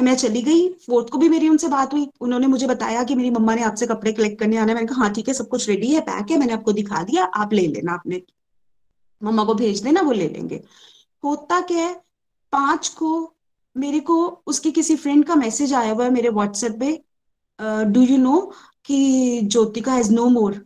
मैं 0.02 0.14
चली 0.16 0.42
गई 0.42 0.68
फोर्थ 0.68 1.08
को 1.08 1.18
भी 1.18 1.28
मेरी 1.28 1.48
उनसे 1.48 1.68
बात 1.68 1.92
हुई। 1.94 2.10
उन्होंने 2.20 2.46
मुझे 2.46 2.66
बताया 2.66 3.04
कि 3.04 3.14
मेरी 3.14 3.30
मम्मा 3.30 3.54
ने 3.54 3.62
आपसे 3.62 3.86
कपड़े 3.86 4.12
कलेक्ट 4.12 4.38
करने 4.40 4.56
आना 4.56 4.74
मैंने 4.74 4.86
कहा 4.86 5.02
हाँ 5.02 5.12
ठीक 5.12 5.28
है 5.28 5.34
सब 5.34 5.48
कुछ 5.48 5.68
रेडी 5.68 5.94
है 5.94 6.00
पैक 6.00 6.30
है 6.30 6.38
मैंने 6.38 6.52
आपको 6.52 6.72
दिखा 6.72 7.02
दिया 7.02 7.24
आप 7.24 7.52
ले 7.52 7.66
लेना 7.66 7.92
आपने 7.92 8.22
मम्मा 9.22 9.44
को 9.44 9.54
भेज 9.54 9.80
देना 9.80 10.00
वो 10.00 10.12
ले 10.12 10.28
लेंगे। 10.28 10.62
होता 11.24 11.60
क्या 11.60 11.78
है 11.78 12.05
पाँच 12.56 12.88
को 12.88 13.08
मेरे 13.76 14.00
को 14.00 14.16
उसकी 14.46 14.70
किसी 14.72 14.96
फ्रेंड 14.96 15.24
का 15.24 15.34
मैसेज 15.34 15.72
आया 15.74 15.92
हुआ 15.92 16.04
है 16.04 16.10
मेरे 16.10 16.28
व्हाट्सएप 16.30 16.78
पे। 16.80 16.92
डू 17.84 18.02
यू 18.02 18.16
नो 18.18 18.40
कि 18.84 19.40
ज्योतिका 19.42 19.92
हैज़ 19.92 20.12
नो 20.12 20.28
मोर 20.28 20.64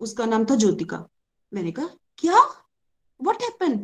उसका 0.00 0.26
नाम 0.26 0.44
था 0.44 0.54
ज्योतिका। 0.56 1.04
मैंने 1.52 1.72
कहा, 1.72 1.88
क्या? 2.18 2.40
व्हाट 3.20 3.42
हैपन 3.42 3.76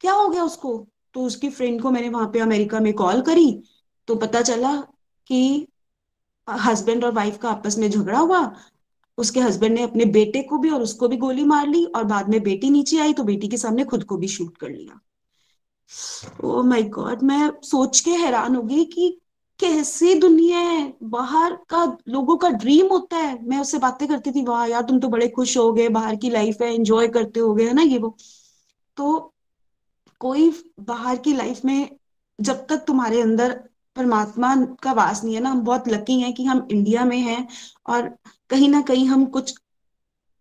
क्या 0.00 0.12
हो 0.12 0.28
गया 0.28 0.44
उसको? 0.44 0.86
तो 1.14 1.24
उसकी 1.24 1.50
फ्रेंड 1.50 1.80
को 1.82 1.90
मैंने 1.90 2.08
वहाँ 2.08 2.30
पे 2.32 2.40
अमेरिका 2.40 2.80
में 2.80 2.92
कॉल 2.94 3.20
करी 3.22 3.62
तो 4.08 4.14
पता 4.16 4.42
चला 4.42 4.76
कि 5.26 5.66
हस्बैंड 6.48 7.04
और 7.04 7.12
वाइफ 7.12 7.38
का 7.38 7.50
आपस 7.50 7.78
में 7.78 7.90
झगड़ा 7.90 8.18
हुआ। 8.18 8.40
उसके 9.18 9.40
हस्बैंड 9.40 9.74
ने 9.74 9.82
अपने 9.82 10.04
बेटे 10.14 10.42
को 10.42 10.58
भी 10.58 10.70
और 10.70 10.82
उसको 10.82 11.08
भी 11.08 11.16
गोली 11.16 11.44
मार 11.44 11.66
ली 11.68 11.84
और 11.86 12.04
बाद 12.04 12.28
में 12.28 12.42
बेटी 12.42 12.70
नीचे 12.70 12.98
आई 12.98 13.12
तो 13.12 13.24
बेटी 13.24 13.48
के 13.48 13.56
सामने 13.56 13.84
खुद 13.84 14.04
को 14.04 14.16
भी 14.16 14.28
शूट 14.28 14.56
कर 14.56 14.70
लिया। 14.70 15.00
ओ 16.44 16.62
माय 16.62 16.82
गॉड 16.82 17.22
मैं 17.22 17.50
सोच 17.62 18.00
के 18.00 18.10
हैरान 18.10 18.56
हो 18.56 18.62
गई 18.62 18.84
कि 18.84 19.08
कैसी 19.60 20.14
दुनिया 20.14 20.58
है? 20.58 20.94
बाहर 21.02 21.54
का 21.68 21.84
लोगों 22.08 22.36
का 22.36 22.48
ड्रीम 22.48 22.86
होता 22.86 23.16
है। 23.16 23.38
मैं 23.48 23.58
उससे 23.58 23.78
बातें 23.78 24.06
करती 24.08 24.32
थी, 24.32 24.44
वाह 24.44 24.64
यार, 24.66 24.82
तुम 24.82 25.00
तो 25.00 25.08
बड़े 25.08 25.28
खुश 25.28 25.56
हो 25.58 25.72
गए, 25.72 25.88
बाहर 25.88 26.16
की 26.16 26.30
लाइफ 26.30 26.62
है 26.62 26.74
एंजॉय 26.74 27.08
करते 27.08 27.40
हो 27.40 27.54
गए, 27.54 27.64
है 27.64 27.72
ना 27.72 27.82
ये 27.82 27.98
वो? 27.98 28.16
तो 28.96 29.34
कोई 30.20 30.50
बाहर 30.80 31.16
की 31.16 31.32
लाइफ 31.32 31.64
में 31.64 31.96
जब 32.40 32.66
तक 32.66 32.84
तुम्हारे 32.86 33.20
अंदर 33.22 33.52
परमात्मा 33.96 34.54
का 34.82 34.92
वास 34.92 35.24
नहीं 35.24 35.34
है 35.34 35.40
ना, 35.40 35.50
हम 35.50 35.60
बहुत 35.60 35.88
लकी 35.88 36.20
हैं 36.20 36.32
कि 36.34 36.44
हम 36.44 36.66
इंडिया 36.70 37.04
में 37.04 37.18
हैं 37.18 37.46
और 37.86 38.08
कहीं 38.50 38.68
ना 38.68 38.80
कहीं 38.82 39.06
हम 39.06 39.24
कुछ 39.26 39.54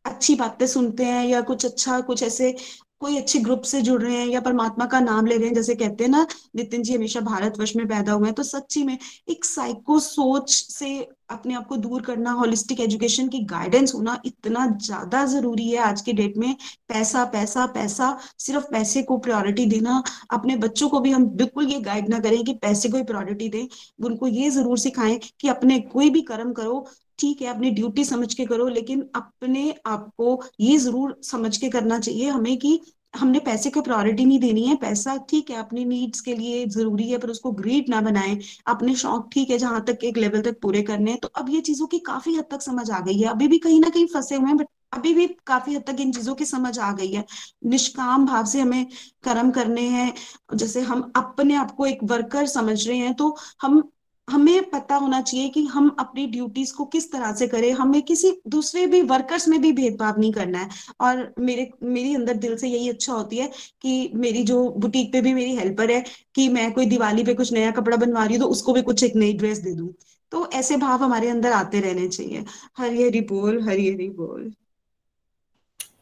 अच्छी 0.06 0.36
बातें 0.36 0.68
सुनते 0.68 1.06
हैं 1.06 1.26
या 1.26 1.42
कुछ 1.42 1.66
अच्छा 1.66 2.00
कुछ 2.02 2.24
ऐसे 2.24 2.56
कोई 3.02 3.18
अच्छे 3.18 3.40
ग्रुप 3.40 3.62
से 3.64 3.82
जुड़ 3.82 4.02
रहे 4.02 4.16
हैं 4.16 4.26
या 4.28 4.40
परमात्मा 4.42 4.86
का 4.86 5.00
नाम 5.00 5.26
ले 5.26 5.38
रहे 5.38 5.48
हैं, 5.48 5.54
जैसे 5.56 5.76
कहते 5.76 6.04
हैं 6.04 6.12
ना, 6.12 6.26
नितिन 6.56 6.84
जी 6.84 6.94
हमेशा 6.96 7.20
भारतवर्ष 7.22 7.76
में 7.76 7.88
पैदा 7.88 8.14
हुए 8.14 8.28
हैं 8.28 8.34
तो 8.36 8.44
सच्ची 8.44 8.84
में 8.84 8.98
एक 9.30 9.46
साइको 9.46 10.00
सोच 10.00 10.52
से 10.52 10.98
अपने 11.30 11.54
आप 11.54 11.68
को 11.68 11.78
दूर 11.78 12.02
करना 12.02 12.32
होलिस्टिक 12.34 12.80
एजुकेशन 12.82 13.28
की 13.30 13.40
गाइडेंस 13.46 13.94
होना 13.96 14.18
इतना 14.26 14.66
ज़्यादा 14.78 15.24
ज़रूरी 15.28 15.70
है 15.70 15.78
आज 15.80 16.02
के 16.02 16.14
डेट 16.14 16.38
में। 16.38 16.56
पैसा 16.90 17.24
पैसा 17.26 17.66
पैसा, 17.74 18.18
सिर्फ़ 18.40 18.66
पैसे 18.72 19.04
को 19.04 19.18
प्रायोरिटी 19.20 19.66
देना। 19.68 20.02
अपने 20.32 20.56
बच्चों 20.58 20.90
को 20.90 21.00
भी 21.00 21.12
हम 21.12 21.26
बिल्कुल 21.28 21.68
ये 21.68 21.80
गाइड 21.82 22.10
ना 22.10 22.20
करें 22.20 22.44
कि 22.44 22.54
पैसे 22.62 22.90
को 22.90 22.98
ही 22.98 23.04
प्रायोरिटी 23.04 23.50
दें। 23.50 23.66
उनको 24.06 24.28
ये 24.28 24.50
ज़रूर 24.50 24.78
सिखाएँ 24.80 25.20
कि 25.40 25.48
अपने 25.50 25.80
कोई 25.94 26.10
भी 26.10 26.22
कर्म 26.24 26.54
करो 26.54 26.86
ठीक 27.20 27.42
है, 27.42 27.48
अपनी 27.48 27.72
ड्यूटी 27.72 28.06
समझ 28.06 28.34
के 28.34 28.46
करो, 28.46 28.68
लेकिन 28.70 29.10
अपने 29.16 29.74
आप 29.88 30.10
को 30.18 30.42
ये 30.60 30.78
ज़रूर 30.78 31.20
समझ 31.24 31.56
के 31.58 31.70
करना 31.70 32.00
चाहिए 32.00 32.30
हमें 32.30 32.58
कि 32.58 32.80
हमने 33.14 33.40
पैसे 33.40 33.70
को 33.70 33.82
प्रायोरिटी 33.82 34.26
नहीं 34.26 34.40
देनी 34.40 34.66
है। 34.66 34.76
पैसा 34.78 35.16
ठीक 35.30 35.50
है, 35.50 35.56
अपनी 35.58 35.86
नीड्स 35.86 36.22
के 36.22 36.36
लिए 36.36 36.66
ज़रूरी 36.68 37.10
है, 37.10 37.18
पर 37.18 37.30
उसको 37.30 37.52
ग्रीड 37.54 37.90
ना 37.90 38.02
बनाएँ। 38.02 38.38
अपने 38.68 38.96
शौक 38.96 39.30
ठीक 39.34 39.50
है, 39.50 39.58
जहाँ 39.58 39.84
तक 39.86 40.04
एक 40.04 40.18
लेवल 40.18 40.42
तक 40.42 40.60
पूरे 40.62 40.82
करने 40.84 41.12
हैं। 41.12 41.20
तो 41.20 41.28
अब 41.36 41.50
ये 41.50 41.62
चीज़ों 41.62 41.88
की 41.88 42.00
काफ़ी 42.08 42.36
हद 42.36 42.46
तक 42.52 42.62
समझ 42.62 42.90
आ 42.92 43.00
गई 43.00 43.18
है। 43.20 43.28
अभी 43.30 43.48
भी 43.48 43.58
कहीं 43.60 43.80
ना 43.80 43.90
कहीं 43.90 44.06
फंसे 44.08 44.36
हुए 44.36 44.48
हैं 44.48 44.58
बट 44.58 44.68
अभी 44.94 45.14
भी 45.14 45.26
काफ़ी 45.48 45.76
हद 45.76 45.84
तक 45.88 46.00
इन 46.02 46.12
चीज़ों 46.12 46.36
की 46.36 46.46
समझ 46.46 46.78
आ 46.80 46.92
गई 46.94 47.12
है। 47.12 47.24
निष्काम 47.66 48.26
भाव 48.26 48.46
से 48.46 48.60
हमें 48.60 48.86
कर्म 49.24 49.52
करने 49.52 49.82
हैं। 49.90 50.14
जैसे 50.56 50.82
हम 50.82 51.12
अपने 51.16 51.56
आप 51.56 51.72
को 51.72 51.86
एक 51.86 52.00
वर्कर 52.04 52.46
समझ 52.48 52.88
रहे 52.88 52.98
हैं 52.98 53.14
तो 53.16 53.36
हम 53.62 53.82
हमें 54.30 54.70
पता 54.70 54.96
होना 54.96 55.22
चाहिए 55.22 55.50
कि 55.50 55.64
हम 55.66 55.90
अपनी 56.00 56.26
ड्यूटीज़ 56.28 56.74
को 56.74 56.86
किस 56.86 57.12
तरह 57.12 57.34
से 57.36 57.48
करें। 57.48 57.72
हमें 57.74 58.02
किसी 58.02 58.32
दूसरे 58.48 58.86
भी 58.88 59.02
वर्कर्स 59.04 59.48
में 59.48 59.60
भी 59.62 59.72
भेदभाव 59.72 60.20
नहीं 60.20 60.32
करना 60.34 60.60
है। 60.60 60.70
और 61.02 61.34
मेरे, 61.40 61.70
मेरी 61.84 62.14
अंदर 62.16 62.34
दिल 62.38 62.56
से 62.58 62.68
यही 62.68 62.90
अच्छा 62.90 63.14
होती 63.14 63.38
है 63.38 63.52
कि 63.82 64.12
मेरी 64.16 64.44
जो 64.44 64.70
बुटीक 64.78 65.12
पे 65.14 65.22
भी 65.22 65.34
मेरी 65.34 65.56
हेल्पर 65.56 65.92
है 65.92 66.04
कि 66.36 66.48
मैं 66.50 66.72
कोई 66.74 66.86
दिवाली 66.86 67.24
पे 67.24 67.34
कुछ 67.34 67.54
नया 67.54 67.72
कपड़ा 67.72 67.98
बनवा 67.98 68.26
रही 68.26 68.36
हूँ 68.36 68.44
तो 68.44 68.50
उसको 68.50 68.74
भी 68.74 68.82
कुछ 68.82 69.04
एक 69.04 69.16
नई 69.16 69.34
ड्रेस 69.34 69.58
दे 69.58 69.74
दूँ। 69.74 69.94
तो 70.32 70.50
ऐसे 70.54 70.78
भाव 70.78 71.04
हमारे 71.04 71.30
अंदर 71.30 71.52
आते 71.52 71.80
रहने 71.80 72.08
चाहिए। 72.08 72.44
हरी 72.78 73.04
हरी 73.04 73.22
बोल 73.30 73.62
हरी 73.70 73.92
हरी 73.94 74.10
बोल। 74.10 74.52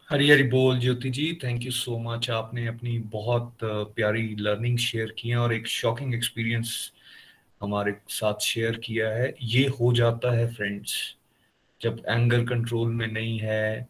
हरी 0.10 0.30
हरी 0.30 0.44
बोल, 0.44 0.80
Jyoti 0.80 1.10
ji 1.10 1.34
thank 1.44 1.64
you 1.64 1.72
so 1.72 1.98
much 2.00 2.30
आपने 2.30 2.68
अपनी 2.68 2.98
बहुत 3.12 3.58
प्यारी 3.64 4.36
लर्निंग 4.40 4.78
शेयर 4.78 5.14
की 5.20 5.30
है 5.30 5.38
और 5.38 5.54
एक 5.54 5.68
शॉकिंग 5.68 6.14
एक्सपीरियंस 6.16 6.92
हमारे 7.62 7.96
साथ 8.12 8.42
शेयर 8.44 8.78
किया 8.78 9.10
है। 9.10 9.34
ये 9.44 9.66
हो 9.72 9.94
जाता 9.94 10.32
है 10.32 10.48
फ्रेंड्स 10.54 10.96
जब 11.82 12.02
एंगर 12.08 12.44
कंट्रोल 12.46 12.90
में 12.90 13.08
नहीं 13.08 13.38
है, 13.40 13.88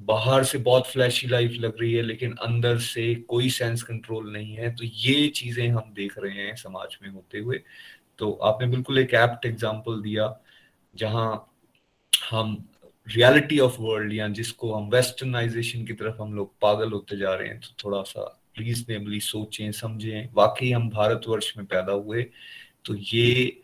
बाहर 0.00 0.44
से 0.44 0.58
बहुत 0.60 0.86
फ्लैशी 0.86 1.26
लाइफ 1.28 1.52
लग 1.60 1.80
रही 1.80 1.92
है, 1.94 2.02
लेकिन 2.02 2.32
अंदर 2.42 2.78
से 2.80 3.14
कोई 3.28 3.50
सेंस 3.50 3.82
कंट्रोल 3.82 4.32
नहीं 4.32 4.54
है 4.54 4.74
तो 4.76 4.84
ये 4.84 5.28
चीज़ें 5.30 5.68
हम 5.68 5.92
देख 5.94 6.18
रहे 6.18 6.32
हैं 6.36 6.54
समाज 6.56 6.96
में 7.02 7.08
होते 7.10 7.38
हुए। 7.38 7.60
तो 8.18 8.32
आपने 8.44 8.66
बिल्कुल 8.68 8.98
एक 8.98 9.14
एप्ट 9.14 9.46
एग्ज़ाम्पल 9.46 10.00
दिया, 10.02 10.34
जहाँ 10.94 11.48
हम 12.12 12.64
रियलिटी 13.06 13.58
ऑफ़ 13.58 13.76
वर्ल्ड 13.80 14.12
या 14.12 14.28
जिसको 14.30 14.72
हम 14.74 14.88
वेस्टर्नाइजेशन 14.90 15.84
की 15.84 15.92
तरफ़ 15.92 16.20
हम 16.22 16.34
लोग 16.34 16.52
पागल 16.62 16.92
होते 16.92 17.16
जा 17.16 17.34
रहे 17.34 17.48
हैं 17.48 17.58
तो 17.60 17.74
थोड़ा 17.84 18.02
सा 18.04 18.26
रीजनेबली 18.58 19.20
सोचें, 19.20 19.72
समझें। 19.72 20.28
वाकई 20.34 20.70
हम 20.72 20.88
भारतवर्ष 20.90 21.52
में 21.56 21.66
पैदा 21.66 21.92
हुए 21.92 22.22
तो 22.84 22.94
ये 22.94 23.60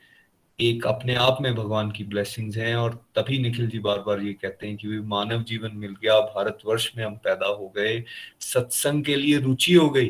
एक 0.59 0.87
अपने 0.87 1.15
आप 1.15 1.39
में 1.43 1.55
भगवान 1.55 1.91
की 1.91 2.05
ब्लेसिंग्स 2.05 2.57
हैं 2.57 2.75
और 2.77 2.95
तभी 3.17 3.39
निखिल 3.39 3.69
जी 3.69 3.79
बार 3.79 3.99
बार 3.99 4.21
ये 4.21 4.33
कहते 4.33 4.67
हैं 4.67 4.77
कि 4.77 4.89
मानव 4.89 5.43
जीवन 5.43 5.77
मिल 5.77 5.95
गया, 6.03 6.19
भारतवर्ष 6.21 6.91
में 6.97 7.05
हम 7.05 7.17
पैदा 7.17 7.47
हो 7.47 7.69
गए, 7.77 8.03
सत्संग 8.41 9.05
के 9.05 9.17
लिए 9.17 9.39
रुचि 9.39 9.75
हो 9.75 9.89
गई। 9.91 10.09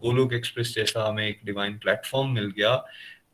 गोलोक 0.00 0.32
एक्सप्रेस 0.32 0.74
जैसा 0.74 1.08
हमें 1.08 1.26
एक 1.28 1.40
डिवाइन 1.44 1.78
प्लेटफॉर्म 1.78 2.30
मिल 2.30 2.46
गया। 2.50 2.84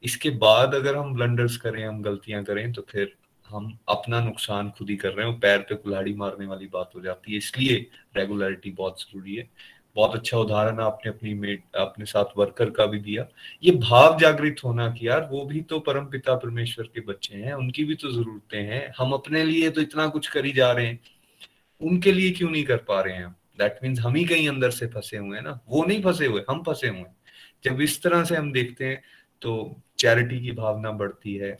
इसके 0.05 0.31
बाद 0.31 0.75
अगर 0.75 0.97
हम 0.97 1.15
ब्लंडर्स 1.15 1.57
करें, 1.57 1.85
हम 1.87 2.03
गलतियाँ 2.03 2.43
करें 2.45 2.73
तो 2.73 2.87
फिर 2.91 3.15
हम 3.51 3.79
अपना 3.89 4.21
नुकसान 4.21 4.71
खुद 4.71 4.91
ही 4.91 4.97
कर 4.97 5.13
रहे 5.13 5.27
हैं 5.29 5.39
पैर 5.41 5.59
पे 5.59 5.75
कुल्हाड़ी 5.75 6.15
मारने 6.15 6.47
वाली 6.47 6.67
बात 6.67 6.91
हो 6.97 7.01
जाती 7.01 7.33
है। 7.33 7.39
इसलिए 7.39 7.77
रेगुलरिटी 8.17 8.71
बहुत 8.71 9.01
ज़रूरी 9.03 9.35
है। 9.37 9.49
बहुत 9.97 10.15
अच्छा 10.15 10.39
उदाहरण 10.39 10.81
आपने 10.81 11.11
अपनी 11.11 11.35
मेट 11.35 11.63
अपने 11.77 12.05
साथ 12.05 12.37
वर्कर 12.37 12.71
का 12.71 12.87
भी 12.87 12.99
दिया। 13.01 13.27
ये 13.63 13.73
भाव 13.73 14.19
जागृत 14.19 14.57
होना 14.65 14.89
कि 14.91 15.07
यार, 15.09 15.29
वो 15.33 15.45
भी 15.45 15.61
तो 15.61 15.79
परम 15.81 16.05
पिता 16.05 16.35
परमेश्वर 16.35 16.85
के 16.85 17.01
बच्चे 17.01 17.37
हैं, 17.37 17.53
उनकी 17.53 17.85
भी 17.85 17.95
तो 17.95 18.11
जरूरतें 18.13 18.63
हैं, 18.63 18.93
हम 18.99 19.13
अपने 19.13 19.45
लिए 19.45 19.71
तो 19.71 19.81
इतना 19.81 20.07
कुछ 20.07 20.29
करी 20.29 20.53
जा 20.53 20.71
रहे 20.73 20.87
हैं। 20.87 20.99
उनके 21.81 22.13
लिए 22.13 22.31
क्यों 22.31 22.51
नहीं 22.51 22.65
कर 22.65 22.77
पा 22.79 23.01
रहे 23.01 23.15
हैं 23.15 23.31
दैट 23.59 23.79
मीन्स 23.83 24.01
हम 24.01 24.15
ही 24.15 24.25
कहीं 24.25 24.49
अंदर 24.49 24.71
से 24.71 24.87
फंसे 24.87 25.17
हुए 25.17 25.37
हैं 25.37 25.45
ना। 25.45 25.59
वो 25.69 25.85
नहीं 25.85 26.03
फंसे 26.03 26.27
हुए, 26.27 26.43
हम 26.51 26.63
फंसे 26.63 26.89
हुए 26.89 26.99
हैं। 26.99 27.17
जब 27.65 27.81
इस 27.81 28.03
तरह 28.03 28.25
से 28.25 28.37
हम 28.37 28.53
देखते 28.53 28.85
हैं 28.85 29.03
तो 29.43 29.81
चैरिटी 29.99 30.41
की 30.41 30.53
भावना 30.53 30.91
बढ़ती 30.93 31.35
है 31.35 31.59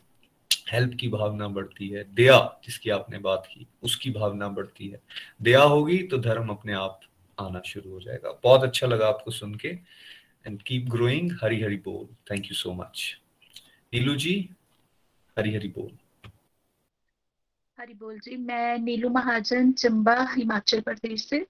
हेल्प 0.71 0.93
की 0.99 1.07
भावना 1.07 1.47
बढ़ती 1.47 1.87
है, 1.89 2.03
दया 2.15 2.37
जिसकी 2.65 2.89
आपने 2.89 3.17
बात 3.19 3.47
की, 3.51 3.67
उसकी 3.83 4.11
भावना 4.11 4.47
बढ़ती 4.49 4.87
है। 4.87 4.99
दया 5.41 5.61
होगी 5.61 5.97
तो 6.03 6.17
धर्म 6.17 6.49
अपने 6.49 6.73
आप 6.73 6.99
आना 7.39 7.61
शुरू 7.65 7.91
हो 7.91 7.99
जाएगा। 8.01 8.39
बहुत 8.43 8.63
अच्छा 8.63 8.87
लगा 8.87 9.07
आपको 9.07 9.31
सुन 9.31 9.55
के। 9.55 9.67
And 10.47 10.61
keep 10.61 10.89
growing 10.89 11.31
Hari 11.43 11.61
Hari 11.61 11.75
बोल। 11.75 12.15
Thank 12.31 12.45
you 12.45 12.53
so 12.53 12.73
much 12.73 13.19
Neelu 13.93 14.15
ji 14.15 14.49
Hari 15.37 15.55
Hari 15.55 15.67
बोल। 15.67 15.97
हरी 17.79 17.93
बोल 17.93 18.19
जी, 18.19 18.35
मैं 18.37 18.77
नीलू 18.77 19.09
महाजन, 19.09 19.71
चंबा, 19.71 20.27
हिमाचल 20.31 20.81
प्रदेश 20.81 21.25
से। 21.25 21.45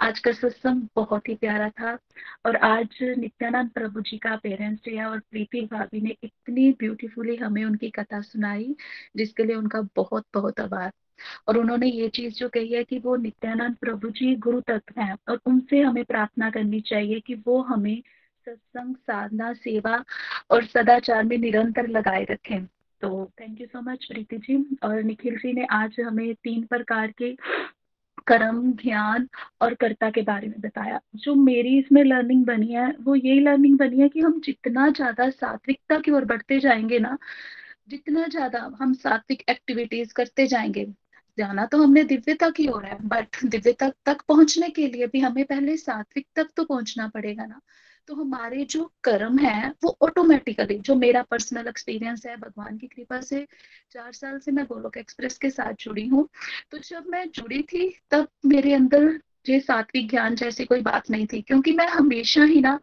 आज 0.00 0.18
का 0.18 0.32
सत्संग 0.32 0.88
बहुत 0.96 1.28
ही 1.28 1.34
प्यारा 1.34 1.68
था 1.70 1.98
और 2.46 2.56
आज 2.56 2.88
नित्यानंद 3.02 3.70
प्रभु 3.70 4.00
जी 4.00 4.18
का 4.18 4.36
पेरेंट्स 4.36 4.82
डे 4.84 5.04
और 5.04 5.18
प्रीति 5.18 5.60
भाभी 5.60 6.00
ने 6.00 6.16
इतनी 6.24 6.70
ब्यूटीफुली 6.72 7.36
हमें 7.36 7.64
उनकी 7.64 7.90
कथा 7.90 8.20
सुनाई, 8.20 8.76
जिसके 9.16 9.44
लिए 9.44 9.56
उनका 9.56 9.80
बहुत 9.96 10.26
बहुत 10.34 10.60
आभार। 10.60 10.92
और 11.48 11.58
उन्होंने 11.58 11.86
ये 11.86 12.08
चीज़ 12.08 12.34
जो 12.34 12.48
कही 12.48 12.72
है 12.72 12.84
कि 12.84 12.98
वो 12.98 13.16
नित्यानंद 13.16 13.76
प्रभु 13.76 14.10
जी 14.10 14.34
गुरु 14.36 14.60
तत्व 14.60 15.00
हैं 15.00 15.16
और 15.28 15.40
उनसे 15.46 15.80
हमें 15.80 16.04
प्रार्थना 16.04 16.50
करनी 16.50 16.80
चाहिए 16.80 17.20
कि 17.20 17.34
वो 17.34 17.60
हमें 17.62 18.02
सत्संग, 18.46 18.96
साधना, 18.96 19.52
सेवा 19.52 20.04
और 20.50 20.64
सदाचार 20.64 21.22
में 21.24 21.38
निरंतर 21.38 21.88
लगाए 21.88 22.24
रखें। 22.30 22.64
तो 23.02 23.30
thank 23.40 23.60
you 23.60 23.66
so 23.66 23.80
much 23.80 24.04
Preeti 24.04 24.36
ji. 24.38 24.76
और 24.82 25.02
निखिल 25.02 25.36
जी 25.36 25.52
ने 25.52 25.66
आज 25.70 25.96
हमें 26.00 26.34
तीन 26.34 26.64
प्रकार 26.64 27.10
के 27.10 27.36
कर्म 28.26 28.72
ध्यान 28.72 29.28
और 29.62 29.74
कर्ता 29.74 30.10
के 30.10 30.22
बारे 30.22 30.48
में 30.48 30.60
बताया। 30.60 31.00
जो 31.14 31.34
मेरी 31.34 31.78
इसमें 31.78 32.02
लर्निंग 32.04 32.44
बनी 32.46 32.72
है, 32.72 32.90
वो 33.00 33.14
यही 33.14 33.40
लर्निंग 33.40 33.78
बनी 33.78 34.00
है 34.00 34.08
कि 34.08 34.20
हम 34.20 34.40
जितना 34.40 34.88
ज़्यादा 34.88 35.30
सात्विकता 35.30 35.98
की 36.00 36.10
ओर 36.10 36.24
बढ़ते 36.24 36.58
जाएँगे 36.60 36.98
ना, 36.98 37.18
जितना 37.88 38.26
ज़्यादा 38.28 38.76
हम 38.80 38.92
सात्विक 38.94 39.42
एक्टिविटीज़ 39.50 40.14
करते 40.14 40.46
जाएँगे 40.46 40.86
जाना 41.38 41.66
तो 41.66 41.82
हमने 41.82 42.04
दिव्यता 42.04 42.50
की 42.50 42.68
ओर 42.68 42.84
है 42.84 42.98
बट 43.02 43.26
दिव्यता 43.44 43.88
तक 44.06 44.22
पहुँचने 44.28 44.68
के 44.68 44.88
लिए 44.88 45.06
भी 45.06 45.20
हमें 45.20 45.44
पहले 45.44 45.76
सात्विक 45.76 46.26
तक 46.36 46.48
तो 46.56 46.64
पहुँचना 46.64 47.08
पड़ेगा 47.08 47.46
ना। 47.46 47.60
तो 48.08 48.14
हमारे 48.14 48.64
जो 48.64 48.92
कर्म 49.04 49.38
है, 49.38 49.72
वो 49.84 49.96
ऑटोमेटिकली 50.02 50.78
जो 50.78 50.94
मेरा 50.94 51.22
पर्सनल 51.22 51.68
एक्सपीरियंस 51.68 52.26
है, 52.26 52.36
भगवान 52.36 52.78
की 52.78 52.86
कृपा 52.86 53.20
से 53.20 53.46
चार 53.92 54.12
साल 54.12 54.38
से 54.38 54.52
मैं 54.52 54.64
गोलोक 54.64 54.96
एक्सप्रेस 54.96 55.38
के 55.38 55.50
साथ 55.50 55.74
जुड़ी 55.80 56.08
हूँ। 56.08 56.28
तो 56.70 56.78
जब 56.78 57.04
मैं 57.06 57.30
जुड़ी 57.30 57.62
थी, 57.62 57.98
तब 58.10 58.28
मेरे 58.46 58.74
अंदर 58.74 59.20
ये 59.48 59.60
सात्विक 59.60 60.10
ज्ञान 60.10 60.34
जैसी 60.34 60.64
कोई 60.64 60.80
बात 60.80 61.10
नहीं 61.10 61.26
थी, 61.26 61.40
क्योंकि 61.42 61.72
मैं 61.72 61.88
हमेशा 61.88 62.44
ही 62.44 62.60
ना 62.60 62.80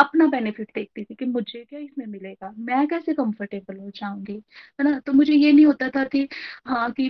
अपना 0.00 0.26
बेनिफिट 0.26 0.70
देखती 0.74 1.04
थी 1.04 1.14
कि 1.14 1.24
मुझे 1.24 1.64
क्या 1.64 1.80
इसमें 1.80 2.06
मिलेगा? 2.06 2.52
मैं 2.58 2.86
कैसे 2.88 3.12
कंफर्टेबल 3.14 3.78
हो 3.78 3.90
जाऊँगी? 3.90 4.32
है 4.80 4.84
ना? 4.84 4.98
तो 4.98 5.12
मुझे 5.12 5.32
ये 5.32 5.52
नहीं 5.52 5.66
होता 5.66 5.88
था 5.88 6.04
कि 6.04 6.28
हाँ 6.66 6.90
कि 6.92 7.08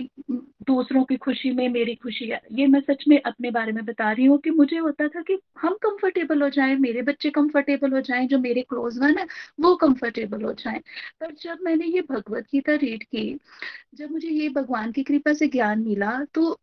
दूसरों 0.67 1.03
की 1.03 1.17
खुशी 1.17 1.51
में 1.51 1.67
मेरी 1.69 1.95
खुशी 1.95 2.27
है। 2.29 2.41
ये 2.51 2.67
मैं 2.67 2.79
सच 2.81 3.03
में 3.07 3.21
अपने 3.21 3.51
बारे 3.51 3.71
में 3.71 3.83
बता 3.85 4.11
रही 4.11 4.25
हूँ 4.25 4.37
कि 4.39 4.49
मुझे 4.49 4.77
होता 4.77 5.07
था 5.07 5.21
कि 5.21 5.39
हम 5.59 5.73
कंफर्टेबल 5.83 6.41
हो 6.41 6.49
जाएँ, 6.49 6.75
मेरे 6.75 7.01
बच्चे 7.01 7.29
कंफर्टेबल 7.29 7.93
हो 7.93 8.01
जाएँ, 8.01 8.27
जो 8.27 8.39
मेरे 8.39 8.61
क्लोज 8.61 8.97
वन 8.99 9.17
है, 9.17 9.25
वो 9.59 9.75
कंफर्टेबल 9.75 10.43
हो 10.43 10.53
जाएँ। 10.53 10.79
पर 11.19 11.33
जब 11.41 11.57
मैंने 11.61 11.85
ये 11.85 12.01
भगवत 12.01 12.43
गीता 12.51 12.75
रीड 12.75 13.03
की, 13.03 13.37
जब 13.95 14.11
मुझे 14.11 14.27
ये 14.29 14.49
भगवान 14.49 14.91
की 14.91 15.03
कृपा 15.03 15.33
से 15.33 15.47
ज्ञान 15.47 15.83
मिला 15.83 16.19
तो 16.33 16.59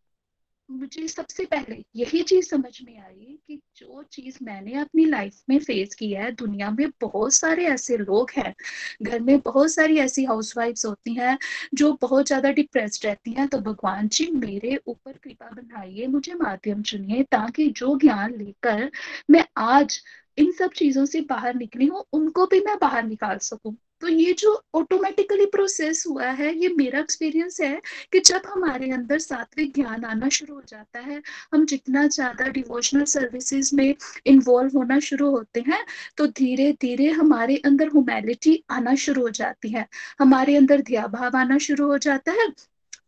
मुझे 0.68 1.06
सबसे 1.08 1.44
पहले 1.46 1.76
यही 1.96 2.22
चीज़ 2.22 2.48
समझ 2.48 2.70
में 2.82 2.98
आई 3.00 3.38
कि 3.46 3.58
जो 3.76 4.02
चीज़ 4.12 4.38
मैंने 4.42 4.74
अपनी 4.80 5.04
लाइफ 5.04 5.40
में 5.50 5.58
फेस 5.58 5.94
किया 5.94 6.22
है, 6.24 6.32
दुनिया 6.32 6.70
में 6.70 6.88
बहुत 7.00 7.34
सारे 7.34 7.66
ऐसे 7.66 7.96
लोग 7.96 8.30
हैं, 8.36 8.54
घर 9.02 9.20
में 9.20 9.38
बहुत 9.40 9.72
सारी 9.72 9.98
ऐसी 9.98 10.24
हाउसवाइफ्स 10.24 10.86
होती 10.86 11.14
हैं 11.14 11.36
जो 11.74 11.92
बहुत 12.02 12.26
ज़्यादा 12.26 12.50
डिप्रेस्ड 12.52 13.06
रहती 13.06 13.32
हैं 13.32 13.48
तो 13.48 13.58
भगवान 13.60 14.08
जी 14.08 14.30
मेरे 14.34 14.76
ऊपर 14.86 15.12
कृपा 15.18 15.50
बनाइए, 15.52 16.06
मुझे 16.06 16.34
माध्यम 16.34 16.82
चुनिए 16.82 17.22
ताकि 17.32 17.68
जो 17.72 17.96
ज्ञान 17.98 18.34
लेकर 18.36 18.90
मैं 19.30 19.44
आज 19.58 20.00
इन 20.38 20.50
सब 20.52 20.70
चीज़ों 20.72 21.04
से 21.06 21.20
बाहर 21.28 21.54
निकली 21.54 21.86
हूँ, 21.86 22.04
उनको 22.12 22.46
भी 22.46 22.60
मैं 22.60 22.76
बाहर 22.80 23.04
निकाल 23.04 23.38
सकूँ। 23.42 23.76
तो 24.00 24.08
ये 24.08 24.32
जो 24.32 24.50
ऑटोमेटिकली 24.74 25.46
प्रोसेस 25.46 26.04
हुआ 26.08 26.26
है, 26.30 26.52
ये 26.58 26.68
मेरा 26.68 27.00
एक्सपीरियंस 27.00 27.60
है 27.60 27.80
कि 28.12 28.20
जब 28.20 28.42
हमारे 28.46 28.90
अंदर 28.92 29.18
सात्विक 29.18 29.72
ज्ञान 29.74 30.04
आना 30.04 30.28
शुरू 30.28 30.54
हो 30.54 30.62
जाता 30.68 31.00
है, 31.00 31.20
हम 31.54 31.64
जितना 31.66 32.06
ज़्यादा 32.08 32.48
डिवोशनल 32.48 33.04
सर्विसेज़ 33.06 33.74
में 33.76 33.94
इन्वॉल्व 34.26 34.78
होना 34.78 34.98
शुरू 35.00 35.30
होते 35.30 35.60
हैं 35.68 35.84
तो 36.16 36.26
धीरे 36.38 36.72
धीरे 36.80 37.10
हमारे 37.12 37.56
अंदर 37.66 37.88
ह्यूमैलिटी 37.88 38.62
आना 38.70 38.94
शुरू 38.96 39.22
हो 39.22 39.30
जाती 39.32 39.68
है। 39.68 39.86
हमारे 40.18 40.56
अंदर 40.56 40.80
ध्या 40.82 41.06
भाव 41.08 41.36
आना 41.36 41.58
शुरू 41.58 41.86
हो 41.86 41.98
जाता 41.98 42.32
है 42.32 42.52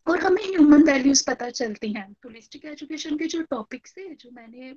और 0.09 0.21
हमें 0.21 0.43
ह्यूमन 0.45 0.83
वैल्यूज़ 0.83 1.25
पता 1.27 1.49
चलती 1.51 1.93
हैं। 1.93 2.07
होलिस्टिक 2.25 2.65
एजुकेशन 2.65 3.17
के 3.17 3.27
जो 3.27 3.43
टॉपिक्स 3.51 3.95
है, 3.99 4.15
जो 4.15 4.31
मैंने 4.33 4.75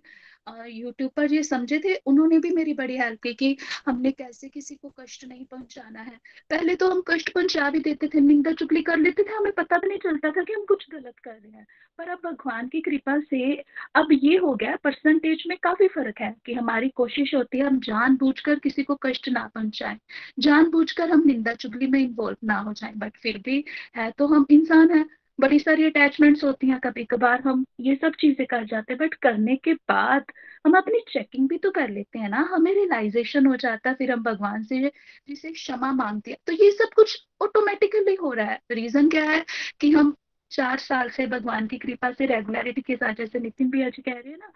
यूट्यूब 0.48 1.12
पर 1.16 1.34
ये 1.34 1.44
समझे 1.44 1.80
थे, 1.80 1.96
उन्होंने 1.96 2.40
भी 2.40 2.50
मेरी 2.52 2.74
बड़ी 2.74 2.98
हेल्प 2.98 3.20
की 3.24 3.34
कि 3.34 3.58
हमने 3.88 4.12
कैसे 4.12 4.50
किसी 4.50 4.76
को 4.76 4.90
कष्ट 5.00 5.26
नहीं 5.26 5.46
पहुंचाना 5.46 6.02
है। 6.02 6.20
पहले 6.50 6.76
तो 6.76 6.90
हम 6.90 7.02
कष्ट 7.08 7.34
पहुँचा 7.34 7.70
भी 7.70 7.80
देते 7.80 8.08
थे, 8.08 8.20
निंदा 8.20 8.52
चुगली 8.52 8.82
कर 8.82 8.98
लेते 8.98 9.24
थे, 9.24 9.34
हमें 9.34 9.52
पता 9.52 9.78
भी 9.78 9.88
नहीं 9.88 10.00
चलता 10.00 10.32
था 10.32 10.44
कि 10.44 10.54
हम 10.54 10.66
कुछ 10.66 10.86
गलत 10.92 11.20
कर 11.24 11.32
रहे 11.32 11.52
हैं। 11.52 11.66
पर 11.98 12.10
अब 12.10 12.20
भगवान 12.26 12.68
की 12.68 12.82
कृपा 12.82 13.20
से 13.20 13.64
अब 13.96 14.08
ये 14.14 14.38
हो 14.38 14.54
गया 14.56 14.76
परसेंटेज 14.76 15.44
में 15.48 15.58
काफ़ी 15.64 15.88
फ़र्क 15.88 16.22
है 16.22 16.36
कि 16.46 16.54
हमारी 16.54 16.90
कोशिश 16.90 17.36
होती 17.36 17.58
है 17.58 17.66
हम 17.66 17.80
जानबूझकर 17.80 18.60
किसी 18.60 18.84
को 18.84 18.96
कष्ट 18.96 19.30
ना 19.30 19.50
पहुंचाएँ। 19.56 20.00
जानबूझकर 20.40 21.10
हम 21.10 21.24
निंदा 21.26 21.54
चुगली 21.54 21.88
में 21.88 22.00
इन्वॉल्व 22.00 22.38
ना 22.44 22.58
हो 22.60 22.74
जाए 22.74 22.94
बट 22.98 23.18
फिर 23.18 23.38
भी 23.38 23.64
है 23.96 24.12
तो 24.12 24.28
हम 24.28 24.46
इंसान 24.50 24.92
हैं। 24.92 25.06
बड़ी 25.44 25.60
सारी 25.60 25.86
अटैचमेंट्स 25.86 26.44
होती 26.44 26.68
हैं 26.68 26.80
कभी 26.80 27.04
कभार, 27.06 27.42
हम 27.42 27.66
ये 27.80 27.96
सब 27.96 28.14
चीज़ें 28.20 28.46
कर 28.48 28.66
जाते 28.66 28.94
हैं 28.94 28.98
बट 29.00 29.14
करने 29.24 29.56
के 29.56 29.74
बाद 29.74 30.32
हम 30.66 30.78
अपनी 30.78 31.00
चेकिंग 31.10 31.48
भी 31.50 31.58
तो 31.58 31.72
कर 31.72 31.90
लेते 31.90 32.20
हैं 32.20 32.30
ना, 32.30 32.38
हमें 32.52 32.74
रियलाइजेशन 32.74 33.46
हो 33.46 33.56
जाता 33.56 33.90
है, 33.90 33.96
फिर 33.96 34.12
हम 34.12 34.24
भगवान 34.24 34.64
से 34.64 34.92
जिसे 35.28 35.52
क्षमा 35.52 35.92
मांगते 35.94 36.32
हैं। 36.32 36.38
तो 36.48 36.54
ये 36.54 36.72
सब 36.72 36.94
कुछ 36.96 37.18
ऑटोमेटिकली 37.42 38.16
हो 38.16 38.32
रहा 38.34 38.46
है। 38.48 38.60
रीजन 38.72 39.10
क्या 39.10 39.24
है 39.26 39.44
कि 39.82 39.92
हम 39.92 40.16
चार 40.52 40.78
साल 40.80 41.10
से 41.10 41.26
भगवान 41.28 41.68
की 41.68 41.78
कृपा 41.78 42.12
से 42.12 42.26
रेगुलरिटी 42.26 42.82
के 42.82 42.96
साथ, 42.96 43.14
जैसे 43.14 43.40
नितिन 43.40 43.70
भैया 43.70 43.90
जी 43.90 44.02
कह 44.02 44.12
रहे 44.12 44.32
हैं 44.32 44.38
ना, 44.38 44.52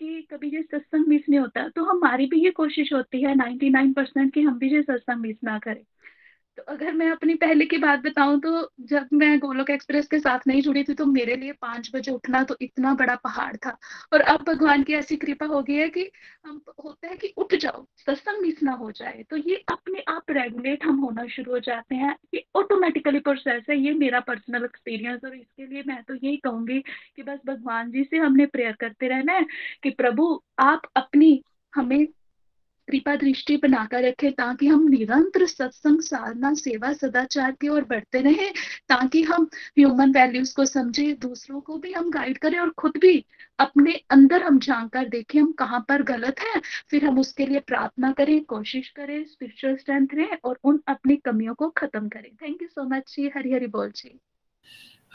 कि 0.00 0.26
कभी 0.30 0.48
ये 0.50 0.62
सत्संग 0.62 1.06
मिस 1.08 1.28
नहीं 1.28 1.40
होता 1.40 1.68
तो 1.68 1.84
हमारी 1.84 2.26
भी 2.26 2.44
ये 2.44 2.50
कोशिश 2.52 2.92
होती 2.92 3.22
है 3.22 3.34
नाइन्टी 3.34 3.70
नाइन 3.70 3.92
परसेंट 3.92 4.32
की 4.34 4.42
हम 4.42 4.58
भी 4.58 4.74
ये 4.74 4.82
सत्संग 4.82 5.20
मिस 5.20 5.36
ना 5.44 5.58
करें। 5.58 5.82
तो 6.58 6.62
अगर 6.62 6.92
मैं 6.92 7.10
अपनी 7.10 7.34
पहले 7.34 7.64
की 7.64 7.76
बात 7.78 8.00
बताऊँ 8.00 8.38
तो 8.40 8.50
जब 8.80 9.08
मैं 9.12 9.38
गोलोक 9.38 9.70
एक्सप्रेस 9.70 10.06
के 10.06 10.18
साथ 10.18 10.38
नहीं 10.46 10.62
जुड़ी 10.62 10.82
थी 10.84 10.94
तो 10.94 11.06
मेरे 11.06 11.36
लिए 11.36 11.52
पाँच 11.52 11.90
बजे 11.94 12.12
उठना 12.12 12.42
तो 12.44 12.56
इतना 12.60 12.92
बड़ा 12.94 13.14
पहाड़ 13.16 13.54
था। 13.56 13.76
और 14.12 14.20
अब 14.22 14.44
भगवान 14.46 14.82
की 14.82 14.94
ऐसी 14.94 15.16
कृपा 15.16 15.46
हो 15.46 15.62
गई 15.62 15.74
है 15.74 15.88
कि 15.88 16.10
हम 16.46 16.60
होता 16.84 17.08
है 17.08 17.16
कि 17.16 17.32
उठ 17.36 17.54
जाओ 17.54 17.84
सत्संग 17.98 18.42
मिस 18.42 18.62
ना 18.62 18.72
हो 18.72 18.90
जाए। 18.90 19.24
तो 19.30 19.36
ये 19.36 19.56
अपने 19.72 20.04
आप 20.08 20.30
रेगुलेट 20.30 20.84
हम 20.84 20.98
होना 20.98 21.26
शुरू 21.26 21.52
हो 21.52 21.58
जाते 21.60 21.94
हैं 21.94 22.16
ये 22.34 22.44
ऑटोमेटिकली 22.56 23.20
प्रोसेस 23.20 23.64
है, 23.70 23.78
ये 23.78 23.92
मेरा 23.94 24.20
पर्सनल 24.20 24.64
एक्सपीरियंस 24.64 25.24
और 25.24 25.36
इसके 25.36 25.66
लिए 25.66 25.82
मैं 25.86 26.02
तो 26.02 26.14
यही 26.14 26.36
कहूँगी 26.36 26.78
कि 27.16 27.22
बस 27.22 27.38
भगवान 27.46 27.90
जी 27.90 28.04
से 28.04 28.16
हमने 28.16 28.46
प्रेयर 28.46 28.76
करते 28.80 29.08
रहना 29.08 29.32
है 29.32 29.46
कि 29.82 29.90
प्रभु 29.90 30.40
आप 30.58 30.90
अपनी 30.96 31.40
हमें 31.72 32.06
कृपा 32.90 33.14
दृष्टि 33.16 33.56
बनाकर 33.56 34.04
रखे, 34.04 34.30
ताकि 34.30 34.66
हम 34.66 34.88
निरंतर 34.88 35.46
सत्संग, 35.46 36.00
साधना, 36.00 36.54
सेवा, 36.54 36.92
सदाचार 36.92 37.52
की 37.52 37.68
ओर 37.68 37.84
बढ़ते 37.84 38.20
रहे, 38.20 38.50
ताकि 38.88 39.22
हम 39.22 39.48
ह्यूमन 39.78 40.10
वैल्यूज़ 40.10 40.54
को 40.54 40.64
समझे, 40.64 41.12
दूसरों 41.12 41.60
को 41.60 41.78
भी 41.78 41.92
हम 41.92 42.10
गाइड 42.10 42.38
करें 42.38 42.58
और 42.58 42.70
खुद 42.70 42.92
भी 42.96 43.24
अपने 43.58 43.92
अंदर 44.10 44.42
हम 44.42 44.58
झाँक 44.58 44.92
कर 44.92 45.08
देखें, 45.08 45.40
हम 45.40 45.52
कहाँ 45.52 45.84
पर 45.88 46.02
गलत 46.02 46.40
है। 46.40 46.60
फिर 46.90 47.04
हम 47.04 47.18
उसके 47.18 47.46
लिए 47.46 47.60
प्रार्थना 47.60 48.12
करें, 48.12 48.44
कोशिश 48.44 48.88
करें 48.88 49.24
स्पिरिचुअल 49.24 49.76
स्ट्रेंथ 49.76 50.08
रहें 50.14 50.36
और 50.44 50.58
उन 50.64 50.80
अपनी 50.88 51.16
कमियों 51.16 51.54
को 51.54 51.68
खत्म 51.68 52.08
करें। 52.08 52.30
थैंक 52.42 52.62
यू 52.62 52.68
सो 52.68 52.84
मच 52.84 53.14
जी 53.16 53.30
हरी 53.36 53.52
हरी 53.52 53.66
बोल 53.66 53.90
जी। 53.90 54.18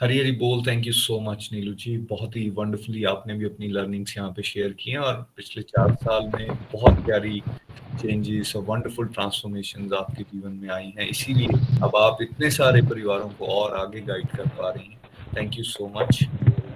हरी 0.00 0.18
हरी 0.18 0.32
बोल 0.40 0.60
thank 0.66 0.86
you 0.86 0.92
so 0.92 1.18
much 1.20 1.48
Neelu 1.52 1.72
ji. 1.74 1.96
बहुत 2.10 2.36
ही 2.36 2.48
वंडरफुली 2.56 3.02
आपने 3.04 3.34
भी 3.34 3.44
अपनी 3.44 3.68
लर्निंग्स 3.68 4.16
यहाँ 4.16 4.30
पे 4.32 4.42
शेयर 4.42 4.72
की 4.80 4.90
हैं 4.90 4.98
और 4.98 5.14
पिछले 5.36 5.62
चार 5.62 5.94
साल 6.02 6.26
में 6.34 6.48
बहुत 6.72 7.04
प्यारी 7.06 7.40
चेंजेस 8.00 8.54
और 8.56 8.62
वंडरफुल 8.64 9.08
ट्रांसफॉर्मेशन 9.08 9.90
आपके 9.98 10.22
जीवन 10.24 10.52
में 10.62 10.68
आई 10.74 10.92
हैं। 10.98 11.08
इसीलिए 11.08 11.48
अब 11.84 11.96
आप 11.96 12.22
इतने 12.22 12.50
सारे 12.50 12.82
परिवारों 12.90 13.28
को 13.38 13.46
और 13.54 13.76
आगे 13.78 14.00
गाइड 14.02 14.28
कर 14.36 14.48
पा 14.58 14.70
रही 14.70 14.86
हैं। 14.86 15.00
Thank 15.36 15.58
you 15.58 15.64
so 15.64 15.88
much 15.96 16.22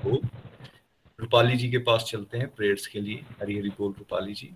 Rupali 0.07 1.57
ji 1.57 1.71
के 1.71 1.79
पास 1.87 2.05
चलते 2.09 2.39
हैं 2.39 2.49
प्रेयर्स 2.57 2.87
के 2.87 3.01
लिए। 3.01 3.25
हरी 3.41 3.59
हरी 3.59 3.71
बोल, 3.79 3.93
रूपाली 3.99 4.35
जी। 4.35 4.51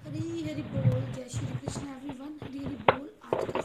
हरी 0.00 0.42
हरी 0.42 0.62
बोल, 0.62 1.00
जय 1.16 1.28
श्री 1.30 1.46
कृष्ण 1.58 1.88
एवरीवन 1.88 2.38
हरी 2.42 2.58
हरी 2.58 2.76
बोल, 2.90 3.08
आज 3.24 3.44
का 3.44 3.60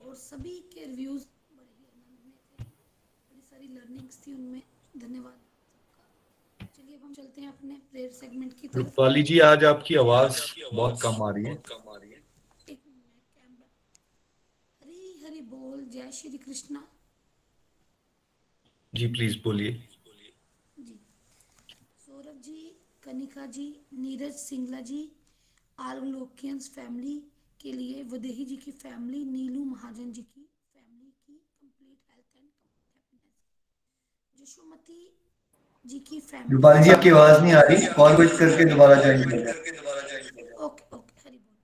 और 0.00 0.14
सभी 0.30 0.58
के 0.72 0.84
रिव्यूज़ 0.86 1.22
बड़े 1.56 1.66
ही। 1.68 1.84
आनंद 1.86 2.18
में 2.24 2.32
थे 2.32 2.64
बड़ी 2.64 3.40
सारी 3.42 3.68
लर्निंग्स 3.68 4.18
थी 4.26 4.32
उनमें। 4.32 4.62
धन्यवाद 4.98 5.38
चलिए 6.76 6.96
अब 6.96 7.04
हम 7.04 7.14
चलते 7.14 7.40
हैं 7.40 7.48
अपने 7.48 7.74
प्रेयर 7.90 8.10
सेगमेंट 8.10 8.52
की 8.60 8.68
तरफ़। 8.68 8.76
रूपाली 8.76 9.22
जी 9.22 9.38
आज 9.38 9.64
आपकी 9.64 9.94
आवाज़ 9.94 10.40
बहुत 10.74 11.00
कम 11.02 11.22
आ 11.22 11.30
रही 11.30 11.44
है। 11.44 11.54
हरी 14.82 15.20
हरी 15.24 15.40
बोल 15.50 15.84
जय 15.86 16.10
श्री 16.12 16.38
कृष्णा। 16.38 16.86
जी 18.92 19.06
प्लीज़ 19.06 19.38
बोलिए। 19.44 19.72
जी। 20.78 20.98
सौरभ 22.06 22.40
जी 22.42 22.76
कनिका 23.02 23.46
जी 23.46 23.66
नीरज 23.94 24.34
सिंगला 24.34 24.80
जी 24.80 25.02
आल 25.78 26.04
लोकियंस 26.06 26.70
फैमिली 26.74 27.20
के 27.62 27.72
लिए 27.72 28.02
वदेही 28.10 28.44
जी 28.44 28.56
की 28.56 28.70
फैमिली 28.72 29.24
नीलू 29.24 29.64
महाजन 29.64 30.12
जी 30.12 30.22
की 30.22 30.42
फैमिली 30.74 31.10
की 31.26 31.34
complete 31.60 31.98
health 32.10 32.36
and 32.36 32.48
happiness 32.60 33.38
Yashomati 34.42 35.00
ji 35.86 35.98
की 36.08 36.20
फैमिली 36.20 36.54
रूपाली 36.54 36.84
जी 36.84 36.90
आपकी 36.90 37.10
आवाज़ 37.10 37.42
नहीं 37.42 37.52
आ 37.52 37.60
रही। 37.68 37.86
कॉल 37.94 38.16
वेट 38.16 38.32
करके 38.38 38.64
दोबारा 38.70 38.94
ज्वाइन 39.02 39.22
करें 39.30 39.44
ओके 40.66 40.84
ओके 40.96 41.14
हरी 41.24 41.36
बोल। 41.36 41.56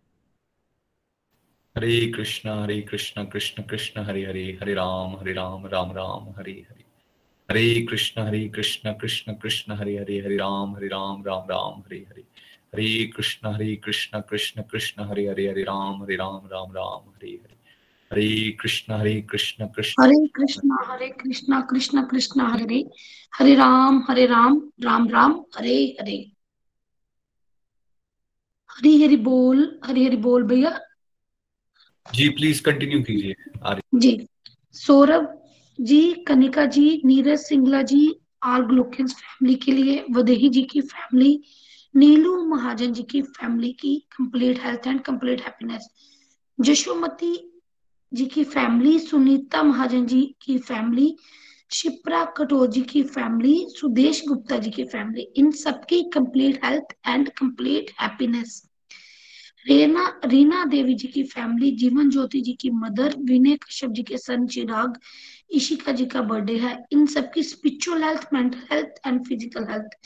हरे 1.76 1.96
कृष्णा 2.16 2.52
हरे 2.62 2.80
कृष्णा 2.90 3.24
कृष्ण 3.34 3.62
कृष्ण 3.70 4.04
हरे 4.04 4.24
हरे 4.26 4.44
हरे 4.62 4.74
राम 4.74 5.16
हरे 5.20 5.32
राम 5.32 5.66
राम 5.74 5.92
राम 5.96 6.28
हरे 6.38 6.52
हरे। 6.70 6.84
हरे 7.48 7.86
कृष्ण 7.90 8.22
हरे 8.22 8.48
कृष्ण 8.54 8.92
कृष्ण 9.00 9.34
कृष्ण 9.42 9.72
हरे 9.80 9.96
हरे 9.98 10.16
हरे 10.20 10.36
राम 10.36 10.76
हरे 10.76 10.88
राम 10.88 11.24
राम 11.26 11.50
राम 11.50 11.80
हरे 11.80 11.98
हरे। 12.10 12.24
हरे 12.76 13.06
कृष्ण 13.06 13.54
हरे 13.54 13.76
कृष्ण 13.76 14.20
कृष्ण 14.20 14.62
कृष्ण 14.62 15.04
हरे 15.04 15.26
हरे 15.26 15.48
हरे 15.48 15.62
राम 15.62 16.02
हरे 16.02 16.16
राम 16.16 16.46
राम 16.46 16.72
राम 16.72 17.08
हरे 17.08 17.30
हरे। 17.30 17.56
हरे 18.12 18.50
कृष्ण 18.50 18.92
हरे 18.92 19.20
कृष्ण 19.20 19.66
कृष्ण। 19.66 20.02
हरे 20.02 20.26
कृष्ण 20.26 20.76
हरे 20.86 21.08
कृष्ण 21.08 21.60
कृष्ण 21.60 22.02
कृष्ण 22.02 22.40
हरे। 22.40 22.84
हरे 23.38 23.54
राम 23.54 24.04
हरे 24.10 24.26
राम 24.26 24.72
राम 24.80 25.08
राम 25.08 25.44
हरे 25.58 25.96
हरे। 26.00 26.32
हरी 28.70 29.04
हरी 29.04 29.16
बोल 29.16 29.80
हरी 29.84 30.06
हरी 30.06 30.16
बोल 30.16 30.42
भैया। 30.42 30.80
जी 32.14 32.28
प्लीज़ 32.28 32.62
कंटिन्यू 32.62 33.02
कीजिए। 33.02 33.34
जी। 33.94 34.28
सौरभ 34.72 35.42
जी 35.80 36.12
कनिका 36.12 36.66
जी 36.66 37.02
नीरज 37.04 37.38
सिंगला 37.38 37.82
जी 37.82 38.20
आर 38.42 38.62
ग्लोकियंस 38.62 39.14
फैमिली 39.14 39.54
के 39.54 39.72
लिए 39.72 40.04
वदेही 40.10 40.48
जी 40.48 40.62
की 40.62 40.80
फैमिली। 40.80 41.44
नीलू 41.96 42.44
महाजन 42.44 42.92
जी 42.92 43.02
की 43.02 43.20
फैमिली 43.22 43.72
की 43.72 43.96
complete 44.16 44.58
health 44.64 44.86
and 44.86 45.00
complete 45.00 45.40
happiness 45.40 45.88
Jashomati 46.58 47.32
ji 48.12 48.26
की 48.26 48.44
फैमिली 48.44 48.98
सुनीता 48.98 49.62
महाजन 49.62 50.06
जी 50.06 50.22
की 50.42 50.58
फैमिली 50.58 51.16
शिप्रा 51.70 52.24
कटोर 52.36 52.66
जी 52.66 52.82
की 52.82 53.02
फैमिली 53.02 53.66
सुदेश 53.68 54.22
गुप्ता 54.28 54.58
जी 54.58 54.70
की 54.70 54.84
फैमिली 54.84 55.22
इन 55.36 55.50
सबकी 55.50 56.02
complete 56.14 56.64
health 56.64 56.94
and 57.08 57.30
complete 57.30 57.90
happiness 58.00 58.62
Rena, 59.66 60.20
Reena 60.24 60.64
Devi 60.64 60.94
ji 60.94 61.08
की 61.08 61.22
फैमिली 61.22 61.70
जीवन 61.76 62.10
ज्योति 62.10 62.40
जी 62.40 62.52
की 62.52 62.70
मदर 62.70 63.14
विनय 63.18 63.56
कश्यप 63.56 63.90
जी 63.90 64.02
के 64.02 64.18
सन 64.18 64.46
चिराग 64.46 64.98
इशिका 65.50 65.92
जी 65.92 66.06
का 66.06 66.22
बर्थडे 66.22 66.56
है। 66.58 66.76
इन 66.92 67.06
सबकी 67.06 67.42
spiritual 67.42 68.04
health 68.04 68.28
mental 68.32 68.58
health 68.72 69.06
and 69.06 69.26
physical 69.26 69.64
health 69.70 69.96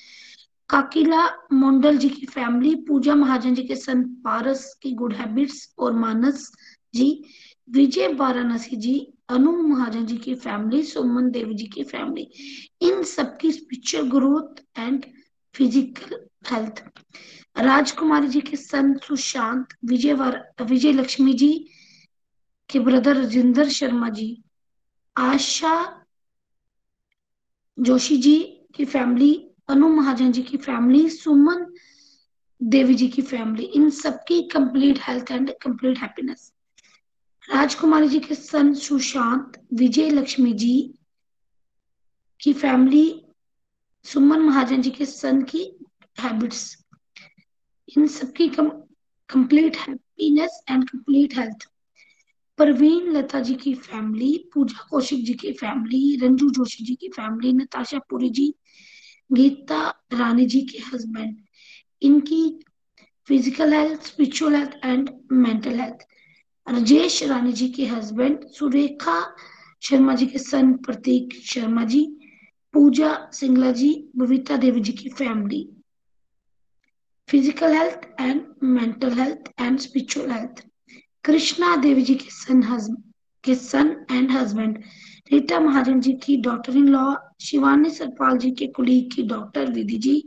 Kakila 0.70 1.26
Mandal 1.52 1.96
ji 1.98 2.08
की 2.08 2.26
फैमिली 2.26 2.74
पूजा 2.88 3.14
महाजन 3.14 3.54
जी 3.54 3.62
के 3.62 3.76
सन 3.76 4.02
पारस 4.24 4.74
की 4.82 4.92
गुड 4.92 5.12
हैबिट्स 5.12 5.74
और 5.78 5.92
मानस 5.92 6.50
जी, 6.94 7.24
विजय 7.68 8.12
वाराणसी 8.12 8.76
जी, 8.76 8.94
अनु 9.28 9.52
महाजन 9.66 10.06
जी 10.06 10.16
की 10.16 10.34
फैमिली 10.34 10.82
सुमन 10.82 11.30
देवी 11.30 11.54
जी 11.54 11.66
की 11.66 11.84
फैमिली 11.84 12.22
इन 12.82 13.02
सबकी 13.02 13.52
spiritual 13.52 14.08
growth 14.10 14.62
and 14.78 15.04
physical 15.54 16.16
health 16.50 16.82
Rajkumari 17.56 18.28
ji 18.28 18.40
के 18.40 18.56
सन 18.56 18.96
सुशांत, 19.04 19.66
विजय 19.84 20.12
विजय 20.14 20.92
लक्ष्मी 20.92 21.32
जी 21.34 21.52
के 22.70 22.78
ब्रदर 22.78 23.16
राजेंद्र 23.16 23.68
शर्मा 23.68 24.08
जी। 24.08 24.42
आशा 25.16 25.74
जोशी 27.78 28.16
जी 28.16 28.38
की 28.74 28.84
फैमिली 28.84 29.49
अनु 29.70 29.88
महाजन 29.88 30.32
जी 30.32 30.42
की 30.42 30.56
फैमिली 30.56 31.08
सुमन 31.10 31.66
देवी 32.62 32.94
जी 32.94 33.08
की 33.08 33.22
फैमिली 33.22 33.64
इन 33.64 33.90
सबकी 33.90 34.42
complete 34.42 34.98
health 35.02 35.30
and 35.30 35.50
complete 35.62 35.98
happiness 35.98 36.52
Rajkumari 37.52 38.08
ji 38.08 38.18
के 38.18 38.34
सन 38.34 38.74
सुशांत, 38.74 39.66
विजय 39.74 40.10
लक्ष्मी 40.10 40.52
जी 40.52 40.94
की 42.40 42.52
फैमिली 42.52 43.24
सुमन 44.04 44.40
महाजन 44.40 44.82
जी 44.82 44.90
के 44.90 45.06
सन 45.06 45.42
की 45.42 45.76
हैबिट्स 46.20 46.84
इन 47.96 48.06
सबकी 48.06 48.48
complete 48.48 49.76
happiness 49.76 50.64
and 50.70 50.90
complete 50.90 51.38
health 51.38 51.68
Parveen 52.58 53.12
Lata 53.12 53.40
ji 53.40 53.54
की 53.54 53.74
फैमिली 53.74 54.50
पूजा 54.54 54.86
कौशिक 54.90 55.24
जी 55.24 55.34
की 55.34 55.52
फैमिली 55.52 56.16
रंजू 56.16 56.50
जोशी 56.50 56.84
जी 56.84 56.94
की 56.94 57.08
फैमिली 57.08 57.52
नताशा 57.52 57.98
पुरी 57.98 58.30
जी 58.30 58.54
गीता 59.30 59.80
रानी 60.12 60.46
जी 60.52 60.60
के 60.72 60.78
हस्बैंड 60.92 61.36
इनकी 62.08 62.42
physical 63.28 63.72
health 63.74 64.06
spiritual 64.06 64.54
health 64.56 64.76
and 64.84 65.10
mental 65.32 65.80
health 65.80 66.06
Rajesh 66.66 67.22
Rani 67.30 67.52
ji 67.60 67.68
के 67.76 67.86
हस्बैंड 67.86 68.46
सुरेखा 68.58 69.18
शर्मा 69.82 70.14
जी 70.14 70.26
के 70.26 70.38
सन 70.38 70.72
प्रतीक 70.86 71.34
शर्मा 71.50 71.84
जी, 71.92 72.04
पूजा 72.74 73.14
सिंगला 73.34 73.70
जी, 73.72 73.92
बबीता 74.16 74.56
देवी 74.64 74.80
जी 74.80 74.92
की 74.92 75.08
family 75.18 75.62
physical 77.28 77.72
health 77.76 78.06
and 78.20 78.42
mental 78.62 79.12
health 79.20 79.50
and 79.60 79.78
spiritual 79.80 80.30
health 80.32 80.64
Krishna 81.24 81.74
Devi 81.76 82.02
ji 82.02 82.14
के 82.14 82.30
son 82.30 82.62
के 83.44 83.54
son 83.54 83.94
and 84.10 84.30
husband 84.32 84.78
Rita 85.30 85.58
Mahajan 85.60 86.00
ji 86.00 86.12
की 86.22 86.36
daughter 86.46 86.76
in 86.76 86.88
law 86.88 87.14
Shivani 87.40 87.90
Sarpal 87.90 88.38
ji 88.38 88.50
के 88.60 88.66
colleague 88.76 89.10
की 89.14 89.22
doctor 89.28 89.70
Vidhi 89.72 89.96
जी, 90.06 90.22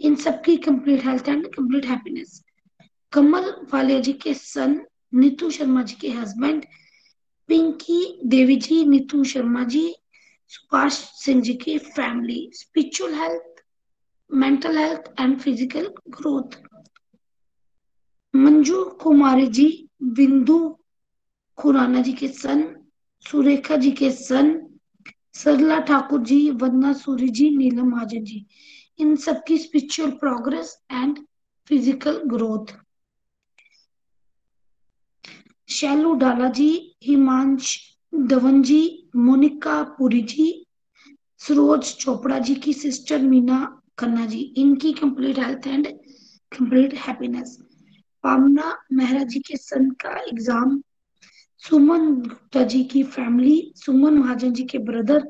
इन 0.00 0.14
सबकी 0.24 0.56
complete 0.66 1.04
health 1.04 1.28
and 1.28 1.46
complete 1.54 1.86
happiness 1.86 2.42
Kamal 3.12 3.50
Walia 3.72 4.00
ji 4.06 4.12
के 4.24 4.34
son 4.34 4.80
Neetu 5.14 5.50
Sharma 5.58 5.82
ji 5.90 5.94
के 6.00 6.08
husband 6.18 6.64
Pinky 7.48 8.00
Devi 8.34 8.56
ji, 8.56 8.84
Neetu 8.86 9.22
Sharma 9.32 9.64
ji, 9.74 9.94
Subhash 10.48 10.92
Singh 11.24 11.40
ji 11.42 11.54
की 11.64 11.78
family 11.78 12.50
spiritual 12.54 13.14
health 13.14 13.62
mental 14.30 14.78
health 14.78 15.12
and 15.20 15.38
physical 15.40 15.88
growth 16.18 16.60
Manju 18.34 18.84
Kumari 19.02 19.46
ji, 19.46 19.68
Bindu 20.18 20.58
Khurana 21.58 22.00
ji 22.02 22.12
के 22.20 22.28
सन 22.28 22.62
सुरेखा 23.26 23.76
जी 23.76 23.90
के 24.00 24.10
सन, 24.10 24.58
सरला 25.34 25.78
ठाकुर 25.88 26.22
जी 26.22 26.38
वंदना 26.62 26.92
सूरी 26.92 27.28
जी, 27.28 27.48
नीलम 27.56 27.88
महाजन 27.90 28.24
जी। 28.24 28.44
इन 29.00 29.14
सबकी 29.16 29.58
spiritual 29.58 30.10
progress 30.20 30.76
and 30.92 31.18
physical 31.70 32.20
growth 32.32 32.74
Shailu 35.68 36.12
Dala 36.14 36.48
ji, 36.48 36.70
Himansh 37.04 37.78
Dhawan 38.12 38.62
जी, 38.62 39.08
मोनिका 39.16 39.82
पुरी 39.98 40.20
जी, 40.22 40.66
सरोज 41.40 41.94
चोपड़ा 42.00 42.38
जी 42.38 42.54
की 42.54 42.72
sister 42.72 43.22
Meena 43.22 43.58
Khanna 43.98 44.26
ji. 44.26 44.40
इनकी 44.58 44.92
complete 44.92 45.38
health 45.38 45.66
and 45.66 45.86
complete 46.52 46.94
happiness 47.06 47.58
Pamna 48.24 48.76
Mehra 48.92 49.22
ji 49.24 49.40
के 49.48 49.56
son 49.56 49.90
का 50.00 50.16
exam 50.20 50.80
Suman 51.62 52.06
Gupta 52.22 52.62
ji 52.70 52.82
की 52.84 53.02
family 53.16 53.72
सुमन 53.76 54.14
महाजन 54.18 54.52
जी 54.52 54.62
के 54.70 54.78
ब्रदर 54.86 55.28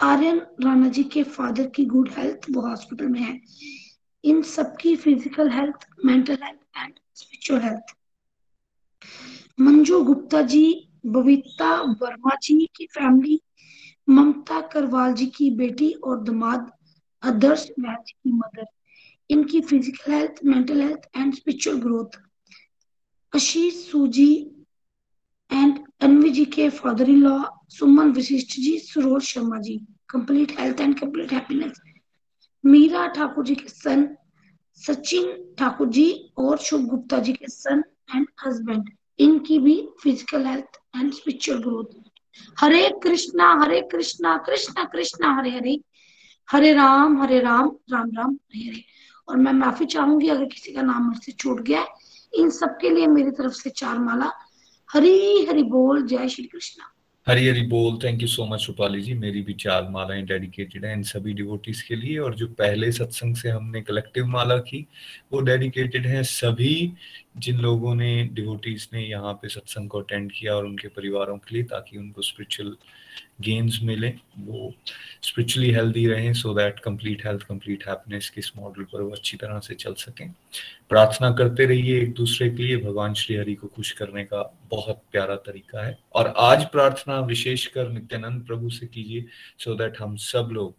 आर्यन 0.00 0.40
राणा 0.64 0.88
जी 0.88 1.04
के 1.14 1.22
फादर 1.36 1.66
की 1.76 1.84
गुड 1.92 2.10
हेल्थ 2.16 2.46
वो 2.50 2.60
हॉस्पिटल 2.62 3.06
में 3.08 3.20
है। 3.20 3.40
इन 4.24 4.42
सबकी 4.42 4.94
physical 4.96 5.50
health 5.50 5.86
mental 6.04 6.38
health 6.42 6.78
and 6.78 6.92
spiritual 7.14 7.60
health 7.62 7.94
Manju 9.60 10.02
Gupta 10.04 10.42
ji, 10.42 10.88
Babita 11.06 11.74
Verma 12.02 12.36
ji 12.42 12.66
की 12.76 12.86
फैमिली 12.94 13.40
ममता 14.08 14.60
करवाल 14.72 15.12
जी 15.14 15.26
की 15.36 15.50
बेटी 15.56 15.92
और 15.92 16.22
दामाद 16.24 16.70
आदर्श 17.22 17.68
महल 17.78 18.02
जी 18.06 18.12
की 18.12 18.32
मदर 18.32 18.66
इनकी 19.30 19.60
physical 19.60 20.12
health 20.12 20.44
mental 20.44 20.82
health 20.82 21.08
and 21.16 21.34
spiritual 21.34 21.80
growth 21.80 22.20
Ashish 23.32 23.86
Suji 23.90 24.32
and 25.52 25.78
Anvi 26.02 26.30
ji 26.30 26.44
के 26.54 26.68
father 26.68 27.10
in 27.10 27.22
law 27.22 27.38
Suman 27.68 28.12
Vashishtha 28.16 28.58
ji 28.60 28.78
Saroj 28.78 29.22
Sharma 29.22 29.58
ji 29.60 29.76
complete 30.10 30.58
health 30.60 30.80
and 30.80 30.98
complete 31.00 31.32
happiness 31.32 31.80
Meera 32.64 33.06
Thakur 33.16 33.44
ji 33.44 33.54
के 33.54 33.68
son 33.68 34.08
Sachin 34.80 35.32
Thakur 35.58 35.88
ji 35.88 36.08
और 36.38 36.58
शुभ 36.58 36.86
गुप्ता 36.88 37.18
जी 37.18 37.32
के 37.32 37.48
son 37.48 37.82
and 38.14 38.26
husband 38.46 38.90
इनकी 39.18 39.58
भी 39.58 39.76
physical 40.02 40.46
health 40.46 40.80
and 40.96 41.12
spiritual 41.12 41.58
growth 41.62 42.00
Hare 42.60 42.88
Krishna 43.02 43.52
Hare 43.62 43.80
Krishna 43.92 44.36
Krishna 44.46 44.84
Krishna, 44.84 45.34
Hare 45.38 45.50
Hare. 45.50 45.78
Hare 46.48 46.72
Ram 46.72 47.20
Hare 47.22 47.38
Ram 47.40 47.68
Ram 47.92 48.10
Ram, 48.16 48.32
Hare 48.32 48.68
Hare. 48.68 48.82
और 49.28 49.36
मैं 49.36 49.52
माफ़ी 49.52 49.86
चाहूँगी 49.86 50.28
अगर 50.28 50.44
किसी 50.44 50.72
का 50.72 50.82
नाम 50.82 51.02
मुझसे 51.02 51.32
छूट 51.32 51.60
गया 51.60 51.84
इन 52.32 52.50
सबके 52.50 52.90
लिए 52.90 53.06
मेरी 53.06 53.30
तरफ़ 53.30 53.52
से 53.52 53.70
चार 53.70 53.98
माला। 53.98 54.30
हरी 54.92 55.44
हरी 55.46 55.62
बोल, 55.62 56.06
जय 56.06 56.28
श्री 56.28 56.44
कृष्णा। 56.44 56.84
हरी 57.26 57.48
हरी 57.48 57.60
बोल 57.60 57.96
thank 58.04 58.22
you 58.22 58.28
so 58.28 58.44
much 58.46 58.64
Rupali 58.68 59.00
ji. 59.02 59.14
मेरी 59.14 59.40
भी 59.42 59.52
चार 59.52 59.88
मालाएँ 59.90 60.22
डेडिकेटेड 60.22 60.84
है 60.84 60.92
इन 60.92 61.02
सभी 61.02 61.32
डिवोटीज 61.32 61.82
के 61.82 61.96
लिए, 61.96 62.18
और 62.18 62.34
जो 62.34 62.46
पहले 62.46 62.90
सत्संग 62.92 63.36
से 63.36 63.48
हमने 63.48 63.80
कलेक्टिव 63.80 64.26
माला 64.26 64.56
की, 64.58 64.86
वो 65.32 65.40
डेडिकेटेड 65.40 66.06
है 66.06 66.22
सभी 66.22 66.92
जिन 67.36 67.58
लोगों 67.58 67.94
ने 67.94 68.24
डिवोटीज 68.32 68.88
ने 68.92 69.02
यहाँ 69.02 69.32
पे 69.34 69.48
सत्संग 69.48 69.88
को 69.88 70.00
अटेंड 70.00 70.32
किया 70.32 70.54
और 70.54 70.66
उनके 70.66 70.88
परिवारों 70.88 71.36
के 71.38 71.54
लिए 71.54 71.64
ताकि 71.64 71.98
उनको 71.98 72.22
स्पिरिचुअल 72.22 72.76
गेन्स 73.40 73.78
मिले, 73.82 74.08
वो 74.38 74.72
स्पिरिचुअली 75.22 75.70
हेल्दी 75.70 76.06
रहें 76.06 76.32
so 76.34 76.54
that 76.54 76.78
complete 76.80 77.26
health 77.26 77.42
complete 77.42 77.86
happiness 77.88 78.28
के 78.30 78.38
इस 78.38 78.52
मॉडल 78.56 78.84
पर 78.84 79.00
वो 79.00 79.10
अच्छी 79.10 79.36
तरह 79.36 79.58
से 79.58 79.74
चल 79.74 79.94
सकें। 79.94 80.30
प्रार्थना 80.88 81.30
करते 81.30 81.64
रहिए 81.64 82.00
एक 82.02 82.12
दूसरे 82.14 82.50
के 82.50 82.62
लिए। 82.62 82.76
भगवान 82.76 83.14
श्री 83.14 83.36
हरि 83.36 83.54
को 83.54 83.66
खुश 83.66 83.90
करने 83.92 84.24
का 84.24 84.42
बहुत 84.70 85.02
प्यारा 85.12 85.36
तरीका 85.36 85.86
है। 85.86 85.98
और 86.14 86.32
आज 86.38 86.64
प्रार्थना 86.70 87.20
विशेषकर 87.20 87.88
नित्यानंद 87.88 88.46
प्रभु 88.46 88.70
से 88.70 88.86
कीजिए 88.86 89.24
सो 89.58 89.74
दैट 89.74 90.00
हम 90.00 90.16
सब 90.16 90.48
लोग, 90.52 90.76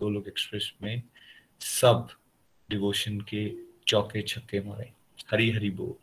गोलोक 0.00 0.28
एक्सप्रेस 0.28 0.72
में 0.82 1.02
सब 1.60 2.08
डिवोशन 2.70 3.20
के 3.20 3.50
चौके 3.88 4.22
छक्के 4.22 4.60
मारे। 4.60 4.95
हरी 5.30 5.50
हरी 5.50 5.70
बोल। 5.70 5.94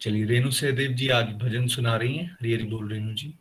चलिए, 0.00 0.24
रेणु 0.24 0.50
सहदेव 0.50 0.92
जी, 0.92 1.08
आज 1.08 1.26
भजन 1.26 1.66
सुना 1.66 1.96
रही 1.96 2.16
हैं। 2.16 2.32
हरी 2.32 2.54
हरी 2.54 2.64
बोल, 2.64 2.92
रेणु 2.92 3.14
जी। 3.14 3.34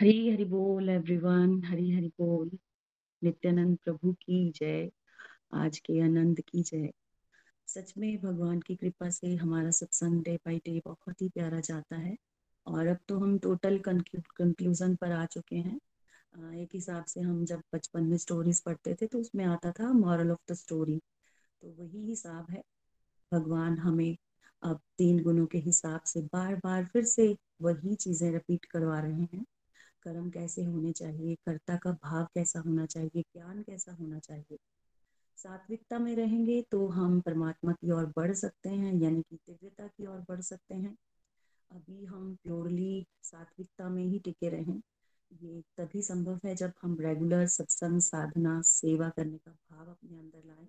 हरी 0.00 0.30
हरि 0.30 0.44
बोल 0.44 0.88
एवरीवन 0.88 1.64
हरी 1.64 1.92
हरि 1.92 2.08
बोल। 2.08 2.50
नित्यानंद 3.24 3.78
प्रभु 3.84 4.12
की 4.12 4.50
जय, 4.50 4.90
आज 5.54 5.78
के 5.78 6.00
आनंद 6.00 6.40
की 6.40 6.62
जय। 6.62 6.92
सच 7.66 7.94
में 7.98 8.18
भगवान 8.18 8.60
की 8.60 8.76
कृपा 8.76 9.10
से 9.10 9.36
हमारा 9.36 9.70
सत्संग 9.70 10.22
डे 10.22 10.36
बाई 10.36 10.58
डे 10.58 10.82
बहुत 10.84 11.22
ही 11.22 11.28
प्यारा 11.28 11.60
जाता 11.60 11.96
है। 11.96 12.16
और 12.66 12.86
अब 12.86 12.98
तो 13.08 13.18
हम 13.18 13.38
टोटल 13.38 13.78
कंक्लूजन 13.78 14.96
पर 14.96 15.12
आ 15.12 15.26
चुके 15.26 15.56
हैं। 15.56 15.80
एक 16.34 16.74
हिसाब 16.74 17.04
से 17.04 17.20
हम 17.20 17.44
जब 17.44 17.62
बचपन 17.74 18.04
में 18.04 18.16
स्टोरीज 18.18 18.60
पढ़ते 18.60 18.94
थे 18.94 19.06
तो 19.06 19.18
उसमें 19.18 19.44
आता 19.44 19.72
था 19.72 19.92
मॉरल 19.92 20.30
ऑफ़ 20.30 20.52
द 20.52 20.54
स्टोरी 20.54 20.98
तो 21.62 21.74
वही 21.78 22.06
हिसाब 22.06 22.50
है। 22.50 22.62
भगवान 23.32 23.78
हमें 23.78 24.16
अब 24.62 24.80
तीन 24.98 25.22
गुणों 25.22 25.46
के 25.46 25.58
हिसाब 25.58 26.00
से 26.06 26.20
बार 26.22 26.54
बार 26.56 26.84
फिर 26.84 27.04
से 27.04 27.36
वही 27.62 27.94
चीज़ें 27.94 28.30
रिपीट 28.32 28.64
करवा 28.64 29.00
रहे 29.00 29.22
हैं। 29.22 29.44
कर्म 30.02 30.30
कैसे 30.30 30.64
होने 30.64 30.92
चाहिए? 30.92 31.34
कर्ता 31.46 31.76
का 31.76 31.92
भाव 32.04 32.24
कैसा 32.34 32.60
होना 32.60 32.86
चाहिए? 32.86 33.22
ज्ञान 33.22 33.62
कैसा 33.62 33.92
होना 33.92 34.18
चाहिए? 34.18 34.58
सात्विकता 35.38 35.98
में 35.98 36.14
रहेंगे 36.16 36.60
तो 36.62 36.86
हम 36.88 37.20
परमात्मा 37.20 37.72
की 37.72 37.90
ओर 37.90 38.12
बढ़ 38.16 38.32
सकते 38.34 38.68
हैं, 38.68 38.94
यानी 38.94 39.22
कि 39.22 39.36
दिव्यता 39.36 39.86
की 39.86 40.06
ओर 40.06 40.24
बढ़ 40.28 40.40
सकते 40.40 40.74
हैं। 40.74 40.96
अभी 41.70 42.04
हम 42.04 42.34
प्योरली 42.44 43.06
सात्विकता 43.22 43.88
में 43.88 44.04
ही 44.04 44.18
टिके 44.18 44.48
रहें। 44.48 44.80
ये 45.30 45.62
तभी 45.76 46.02
संभव 46.02 46.40
है 46.44 46.54
जब 46.54 46.72
हम 46.82 46.96
रेगुलर 47.00 47.46
सत्संग, 47.46 48.00
साधना, 48.00 48.60
सेवा 48.62 49.08
करने 49.08 49.38
का 49.38 49.50
भाव 49.50 49.90
अपने 49.90 50.18
अंदर 50.18 50.42
लाए। 50.46 50.66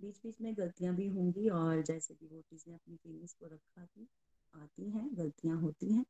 बीच 0.00 0.16
बीच 0.16 0.40
में 0.40 0.54
गलतियाँ 0.56 0.94
भी 0.94 1.06
होंगी 1.08 1.48
और 1.48 1.82
जैसे 1.82 2.14
डिवोटीज 2.14 2.64
ने 2.68 2.74
अपनी 2.74 2.96
फीलिंग्स 2.96 3.32
को 3.32 3.46
रखा 3.46 3.84
कि 3.84 4.06
आती 4.54 4.90
हैं, 4.90 5.08
गलतियाँ 5.14 5.60
होती 5.60 5.92
हैं, 5.92 6.04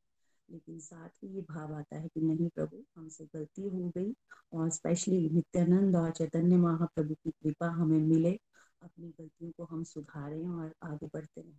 लेकिन 0.48 0.78
साथ 0.80 1.08
ही 1.24 1.28
ये 1.28 1.40
भाव 1.40 1.74
आता 1.74 1.98
है 1.98 2.08
कि 2.08 2.20
नहीं 2.20 2.48
प्रभु, 2.48 2.84
हमसे 2.96 3.24
गलती 3.24 3.62
हो 3.62 3.88
गई 3.96 4.14
और 4.52 4.70
स्पेशली 4.70 5.28
नित्यानंद 5.30 5.96
और 5.96 6.10
चैतन्य 6.10 6.56
महाप्रभु 6.56 7.14
की 7.14 7.30
कृपा 7.30 7.68
हमें 7.70 7.98
मिले, 7.98 8.32
अपनी 8.82 9.08
गलतियों 9.08 9.50
को 9.50 9.64
हम 9.64 9.84
सुधारें 9.84 10.48
और 10.48 10.72
आगे 10.82 11.06
बढ़ते 11.06 11.40
रहें। 11.40 11.58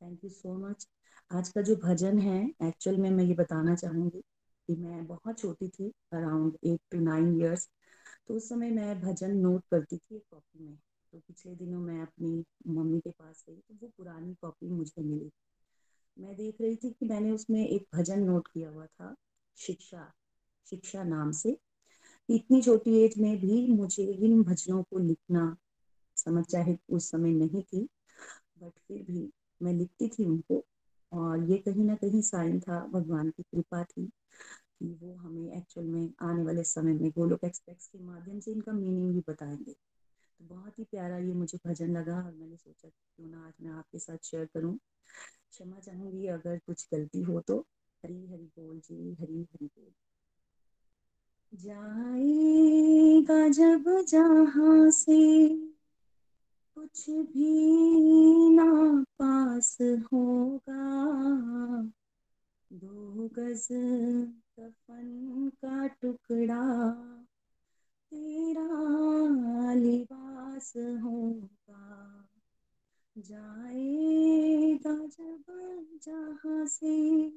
थैंक 0.00 0.24
यू 0.24 0.30
सो 0.30 0.54
मच 0.58 0.86
आज 1.30 1.48
का 1.48 1.62
जो 1.62 1.76
भजन 1.76 2.18
है 2.18 2.38
एक्चुअल 2.62 2.96
में 2.96 3.10
मैं 3.10 3.24
ये 3.24 3.34
बताना 3.34 3.74
चाहूँगी 3.74 4.22
कि 4.68 4.74
मैं 4.76 5.06
बहुत 5.06 5.38
छोटी 5.38 5.68
थी 5.68 5.88
around 6.12 6.56
eight 6.64 6.80
to 6.90 7.00
nine 7.00 7.40
years 7.40 7.68
तो 8.28 8.34
उस 8.34 8.48
समय 8.48 8.70
मैं 8.70 9.00
भजन 9.00 9.36
नोट 9.36 9.64
करती 9.70 9.96
थी 9.96 10.16
एक 10.16 10.22
कॉपी 10.30 10.64
में। 10.64 10.76
तो 11.12 11.18
पिछले 11.18 11.54
दिनों 11.54 11.80
मैं 11.80 12.00
अपनी 12.02 12.44
मम्मी 12.68 13.00
के 13.00 13.10
पास 13.10 13.44
गई 13.48 13.56
तो 13.56 13.74
वो 13.82 13.90
पुरानी 13.96 14.34
कॉपी 14.34 14.68
मुझे 14.68 15.02
मिली। 15.02 15.30
मैं 16.16 16.34
देख 16.36 16.60
रही 16.60 16.76
थी 16.76 16.90
कि 16.90 17.06
मैंने 17.06 17.30
उसमें 17.30 17.66
एक 17.66 17.86
भजन 17.94 18.22
नोट 18.22 18.48
किया 18.48 18.70
हुआ 18.70 18.86
था, 18.86 19.14
शिक्षा 19.56 20.12
शिक्षा 20.66 21.02
नाम 21.04 21.32
से। 21.32 21.56
इतनी 22.28 22.60
छोटी 22.62 22.96
एज 22.98 23.18
में 23.18 23.36
भी 23.40 23.66
मुझे 23.72 24.04
इन 24.04 24.42
भजनों 24.42 24.82
को 24.82 24.98
लिखना 24.98 25.56
समझ 26.16 26.44
चाहे 26.44 26.76
उस 26.88 27.10
समय 27.10 27.30
नहीं 27.30 27.62
थी 27.62 27.88
बट 28.62 28.72
फिर 28.88 29.02
भी 29.02 29.28
मैं 29.60 29.72
लिखती 29.72 30.08
थी 30.08 30.24
उनको। 30.24 30.64
और 31.14 31.44
ये 31.50 31.58
कहीं 31.58 31.84
ना 31.84 31.94
कहीं 31.94 32.20
साइन 32.22 32.60
था, 32.60 32.80
भगवान 32.86 33.30
की 33.30 33.42
कृपा 33.42 33.82
थी 33.84 34.06
कि 34.06 34.86
वो 35.02 35.14
हमें 35.16 35.56
एक्चुअल 35.56 35.86
में 35.86 36.08
आने 36.22 36.42
वाले 36.42 36.64
समय 36.64 36.94
में 36.94 37.10
गोलोक 37.10 37.44
एक्सप्रेस 37.44 37.86
के 37.92 37.98
माध्यम 38.04 38.40
से 38.40 38.52
इनका 38.52 38.72
मीनिंग 38.72 39.12
भी 39.14 39.22
बताएँगे। 39.28 39.72
तो 39.72 40.44
बहुत 40.46 40.78
ही 40.78 40.84
प्यारा 40.84 41.18
ये 41.18 41.32
मुझे 41.34 41.58
भजन 41.66 41.96
लगा 41.96 42.16
और 42.16 42.32
मैंने 42.32 42.56
सोचा 42.56 42.88
क्यों 42.88 43.28
ना 43.28 43.46
आज 43.46 43.52
मैं 43.62 43.72
आपके 43.72 43.98
साथ 43.98 44.18
शेयर 44.22 44.44
करूँ। 44.54 44.78
क्षमा 45.50 45.80
चाहूँगी 45.80 46.26
अगर 46.28 46.58
कुछ 46.58 46.86
गलती 46.94 47.22
हो 47.22 47.40
तो। 47.40 47.58
हरी 48.04 48.26
हरी 48.26 48.44
बोल 48.58 48.78
जी, 48.80 49.12
हरी 49.20 49.42
हरी 49.42 49.66
बोल। 49.66 49.92
जाएगा 51.52 53.48
जब 53.48 53.84
जहाँ 54.08 54.90
से 54.90 55.18
कुछ 56.76 57.10
भी 57.10 58.50
ना 58.54 58.64
पास 59.18 59.78
होगा। 59.82 60.82
दो 62.70 63.28
गज 63.28 63.66
कफन 64.58 65.48
का 65.62 65.86
टुकड़ा 65.86 66.64
तेरा 68.12 68.68
लिबास 69.74 70.72
होगा। 70.76 72.28
जाएगा 73.16 74.94
जब 75.06 75.44
जहाँ 76.02 76.66
से 76.66 77.30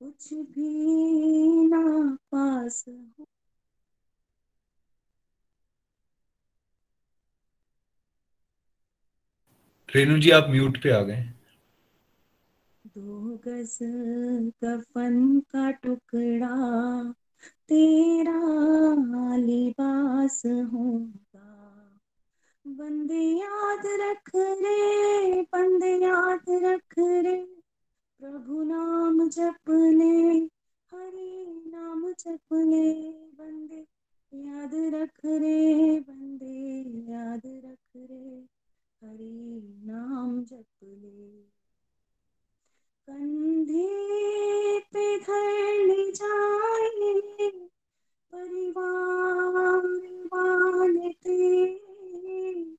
कुछ 0.00 0.32
भी 0.34 1.68
ना 1.68 1.82
पास 2.32 2.84
हो 2.88 3.24
रेणु 9.94 10.18
जी, 10.18 10.30
आप 10.30 10.46
म्यूट 10.50 10.82
पे 10.82 10.90
आ 10.90 11.00
गए। 11.02 11.22
दो 12.86 13.36
गज 13.36 13.78
कफन 14.64 15.40
का 15.40 15.70
टुकड़ा, 15.70 16.54
तेरा 17.68 19.36
लिबास 19.36 20.42
होगा। 20.46 21.48
बंदे 22.66 23.22
याद 23.38 23.82
रख 23.86 24.30
रे, 24.36 25.42
बंदे 25.42 25.96
याद 25.96 26.44
रख 26.48 26.94
रे। 26.98 27.46
प्रभु 28.20 28.62
नाम 28.62 29.28
जप 29.28 29.70
ले 29.70 30.36
हरि 30.92 31.62
नाम 31.66 32.12
जप 32.12 32.52
ले 32.52 33.10
बंदे 33.10 33.86
याद 34.34 34.70
रख 34.74 35.20
रे, 35.26 36.00
बंदे 36.00 36.80
याद 37.12 37.42
रख 37.46 37.92
रे। 37.96 38.59
हरि 39.02 39.78
नाम 39.84 40.44
जप 40.44 40.66
ले। 40.82 41.42
कंधे 43.08 44.80
पे 44.80 45.18
धर 45.18 46.10
जाए, 46.10 47.50
परिवार 48.32 49.86
वाले 50.34 51.12
तेरे 51.12 52.76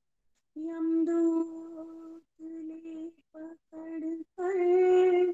यमदूत 0.56 2.24
ले 2.40 3.08
पकड़ 3.36 4.22
कर 4.40 5.32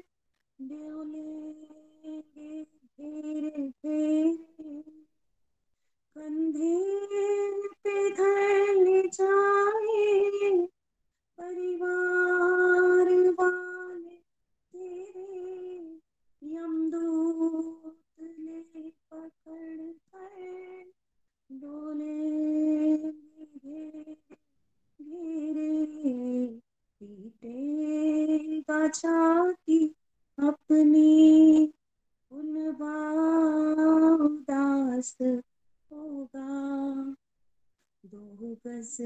डोलेंगे 0.61 2.63
घेरे 2.63 3.69
घेरे। 3.69 4.81
कंधे 6.15 6.77
पे 7.83 8.09
धर 8.09 9.07
जाए 9.07 10.67
परिवार 11.39 13.09
वाले 13.39 14.17
तेरे 14.73 15.27
यमदूत 16.41 18.21
ले 18.21 18.89
पकड़ 19.11 19.81
कर 20.11 20.35
डोले 21.49 22.17
घेरे 23.57 24.25
घेरे 24.99 25.71
पीटेगा 27.01 28.81
छाती 28.89 29.79
अपनी 30.37 31.11
उन 32.31 32.55
उदास 34.25 35.15
होगा। 35.21 36.49
दो 38.03 38.23
गज 38.65 38.97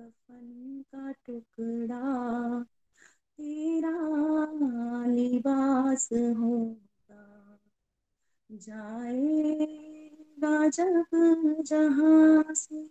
कफन 0.00 0.82
का 0.94 1.12
टुकड़ा, 1.12 2.64
तेरा 3.36 5.06
लिबास 5.06 6.08
होगा। 6.12 7.58
जाएगा 8.50 10.68
जब 10.68 11.04
जहाँ 11.66 12.54
से 12.54 12.88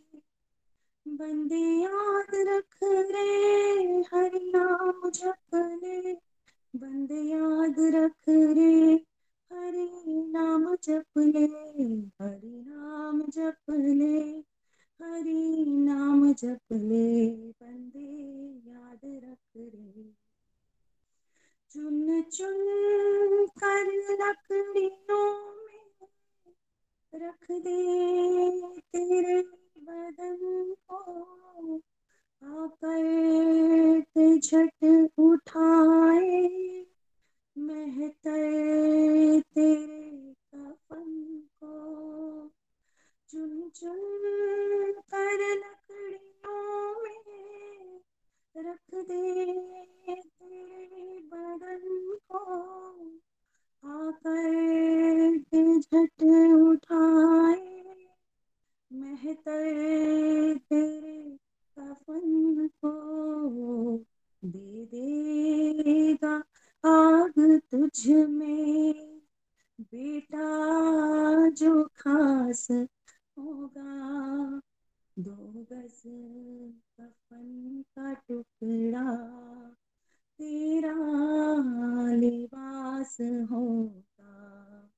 बंदे 1.05 1.55
याद 1.55 2.35
रख 2.47 2.77
रे 2.83 4.01
हरि 4.13 4.51
नाम 4.55 5.09
जप 5.09 5.55
ले 5.55 6.13
बंदे 6.73 7.21
याद 7.21 7.75
रख 7.95 8.29
रे 8.29 8.93
हरि 9.51 10.23
नाम 10.31 10.75
जप 10.75 11.17
ले 11.17 11.45
हरि 12.21 12.63
नाम 12.67 13.21
जप 13.29 13.69
ले 13.69 14.43
हरि 15.01 15.65
नाम 15.67 16.33
जप 16.33 16.59
ले, 16.71 17.35
बंदे 17.51 18.09
याद 18.69 18.99
रख 19.05 19.37
रे। 19.57 20.13
चुन 21.71 22.21
चुन 22.21 22.65
कर 23.63 23.85
लकड़ियों 24.21 25.55
में 25.65 26.07
रख 27.15 27.51
दे, 27.51 27.81
तेरे 28.77 29.41
बदन 29.77 30.75
को 30.91 30.99
आकर 32.43 33.19
झट 34.37 35.09
उठाए। 35.19 36.49
महतर 37.57 38.51
तेरे 39.39 40.33
कफन 40.55 41.41
को 41.63 41.75
चुन 43.29 43.69
चुन 43.69 43.99
कर 45.13 45.41
लकड़ियों 45.55 47.03
में 47.03 48.01
रख 48.57 48.93
दे 48.93 49.43
तेरे 50.05 51.19
बदन 51.19 52.17
को। 52.31 52.39
आकर 53.83 55.37
के 55.37 55.79
झट 55.79 56.23
उठाए 56.61 57.95
महतर 58.93 60.57
तेरे 60.57 61.37
कफन 61.79 62.67
को। 62.67 63.97
दे 64.45 64.85
देगा 64.85 66.35
आग 66.85 67.61
तुझ 67.71 68.07
में 68.07 69.19
बेटा 69.81 70.45
जो 71.49 71.83
खास 71.83 72.67
होगा। 73.39 74.61
दो 75.17 75.65
गज 75.71 76.01
कफन 76.99 77.83
का 77.95 78.13
टुकड़ा, 78.13 79.15
तेरा 80.39 80.93
लिबास 82.13 83.17
होगा। 83.21 84.89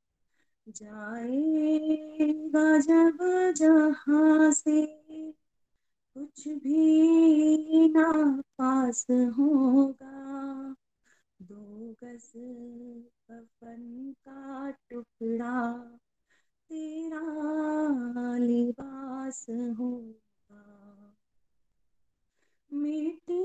जाएगा 0.68 2.80
जब 2.80 3.18
जहाँ 3.58 4.52
से 4.52 4.88
कुछ 6.16 6.48
भी 6.48 7.90
ना 7.90 8.42
पास 8.58 9.08
होगा। 9.12 10.76
दो 11.42 11.96
गज 12.04 12.32
कफन 13.32 14.14
का 14.28 14.72
टुकड़ा 14.72 15.74
तेरा 16.72 18.38
लिबास 18.38 19.46
होगा। 19.50 21.14
मिट्टी 22.74 23.44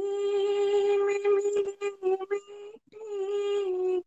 में 0.99 1.29
मिले 1.29 2.15
मिट्टी 2.25 3.99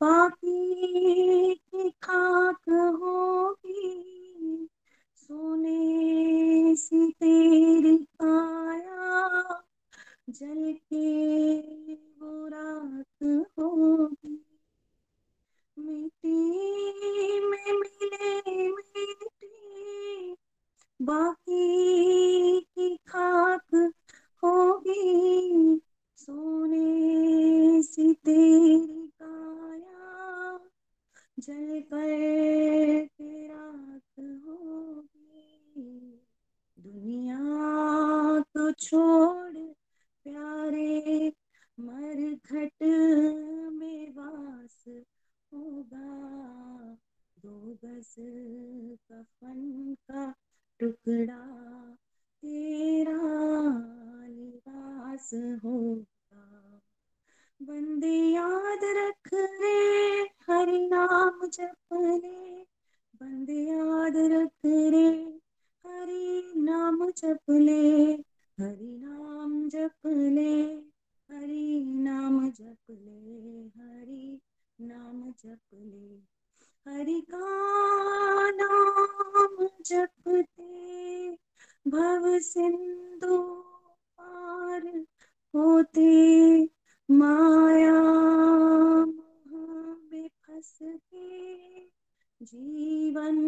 बाकी 0.00 1.54
की 1.54 1.90
खाक 1.90 2.68
होगी। 3.00 4.68
सोने 5.16 6.76
सी 6.76 7.10
तेरी 7.10 7.96
काया, 7.96 9.62
जल 10.30 10.72
के 10.72 11.24
वो 11.94 13.56
होगी। 13.58 14.43
मिट्टी 15.84 17.40
मिले 17.50 18.68
मिट्टी। 18.68 20.36
बाकी 21.02 22.60
की 22.60 22.96
खाक 22.96 23.92
होगी। 24.44 25.80
सोने 26.16 27.82
सी 27.82 28.12
तेरी 28.12 29.10
होगी। 34.46 36.20
दुनिया 36.78 37.64
छोड़ 38.72 39.54
प्यारे 40.24 41.32
मरघट 41.80 42.82
में 43.72 44.10
वास 44.10 44.84
गज 47.84 48.14
कफन 49.12 49.94
का 50.10 50.34
टुकड़ा 50.80 51.96
तेरा 52.42 53.20
लिबास 54.26 55.30
होगा। 55.34 56.80
बंदे 57.62 58.16
याद 58.16 58.80
रख 58.84 59.30
रे 59.34 60.20
हरि 60.22 60.88
नाम 60.88 61.48
जप 61.48 61.92
ले। 61.92 62.62
बंदे 63.16 63.64
याद 63.64 64.16
रख 64.16 64.52
रे 64.66 65.38
हरि 65.86 66.52
नाम 66.56 67.10
जप 67.10 67.50
ले। 67.50 68.14
हरि 68.60 68.98
नाम 68.98 69.68
जप 69.68 70.06
ले, 70.06 70.62
हरि 71.30 71.84
नाम 71.84 72.50
जप 72.50 72.76
ले, 72.90 73.60
हरि 73.66 74.40
नाम 74.80 75.32
जप 75.32 75.60
ले। 75.74 76.18
हरि 76.86 77.20
का 77.20 78.50
नाम 78.50 79.68
जपते 79.86 81.30
भव 81.88 82.38
सिंधु 82.38 83.38
पार 84.18 84.86
होते। 85.54 86.08
माया 87.08 88.02
में 90.10 90.28
फंस 90.28 90.78
के। 90.82 91.84
जीवन 92.40 93.38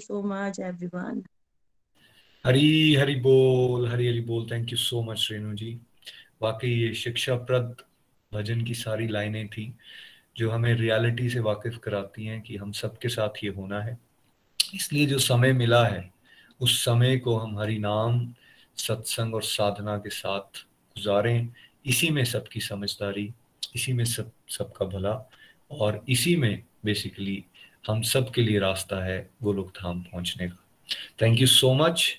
you 0.00 0.06
so 0.06 0.22
much 0.22 0.60
everyone 0.60 1.22
Hari 2.46 2.94
Hari 2.94 3.14
बोल 3.14 3.88
हरी 3.88 4.08
हरी 4.08 4.20
बोल 4.20 4.50
thank 4.50 4.72
you 4.72 4.78
so 4.78 5.02
much 5.02 5.28
Renu 5.32 5.54
ji 5.54 5.78
वाकई 6.42 6.70
ये 6.70 6.94
शिक्षाप्रद 6.94 7.76
भजन 8.34 8.64
की 8.64 8.74
सारी 8.74 9.08
लाइनें 9.08 9.48
थी, 9.48 9.74
जो 10.36 10.50
हमें 10.50 10.74
रियलिटी 10.74 11.30
से 11.30 11.40
वाकिफ 11.40 11.78
कराती 11.78 12.26
हैं 12.26 12.40
कि 12.40 12.56
हम 12.56 12.72
सबके 12.72 13.08
साथ 13.08 13.44
ये 13.44 13.50
होना 13.50 13.80
है। 13.82 13.98
इसलिए 14.74 15.06
जो 15.06 15.18
समय 15.18 15.52
मिला 15.52 15.86
है, 15.86 16.10
उस 16.60 16.84
समय 16.84 17.18
को 17.18 17.36
हम 17.36 17.58
हरि 17.58 17.78
नाम, 17.78 18.34
सत्संग 18.76 19.34
और 19.34 19.42
साधना 19.42 19.98
के 19.98 20.10
साथ 20.10 20.62
गुजारें। 20.96 21.48
इसी 21.86 22.10
में 22.10 22.24
सबकी 22.24 22.60
समझदारी, 22.60 23.32
इसी 23.74 23.92
में 23.92 24.04
सब, 24.04 24.30
सबका 24.48 24.86
भला, 24.86 25.30
और 25.70 26.04
इसी 26.08 26.36
में 26.36 26.64
बेसिकली 26.84 27.44
हम 27.86 28.02
सब 28.02 28.30
के 28.30 28.42
लिए 28.42 28.58
रास्ता 28.58 29.04
है 29.04 29.30
गोलोक 29.42 29.68
धाम 29.68 30.00
पहुँचने 30.00 30.48
का। 30.48 30.64
Thank 31.22 31.40
you 31.40 31.46
so 31.46 31.74
much 31.74 32.16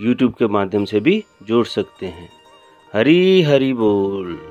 YouTube 0.00 0.34
के 0.34 0.46
माध्यम 0.46 0.84
से 0.84 1.00
भी 1.00 1.24
जोड़ 1.42 1.66
सकते 1.66 2.06
हैं। 2.06 2.28
हरी 2.92 3.42
हरी 3.42 3.72
बोल। 3.72 4.49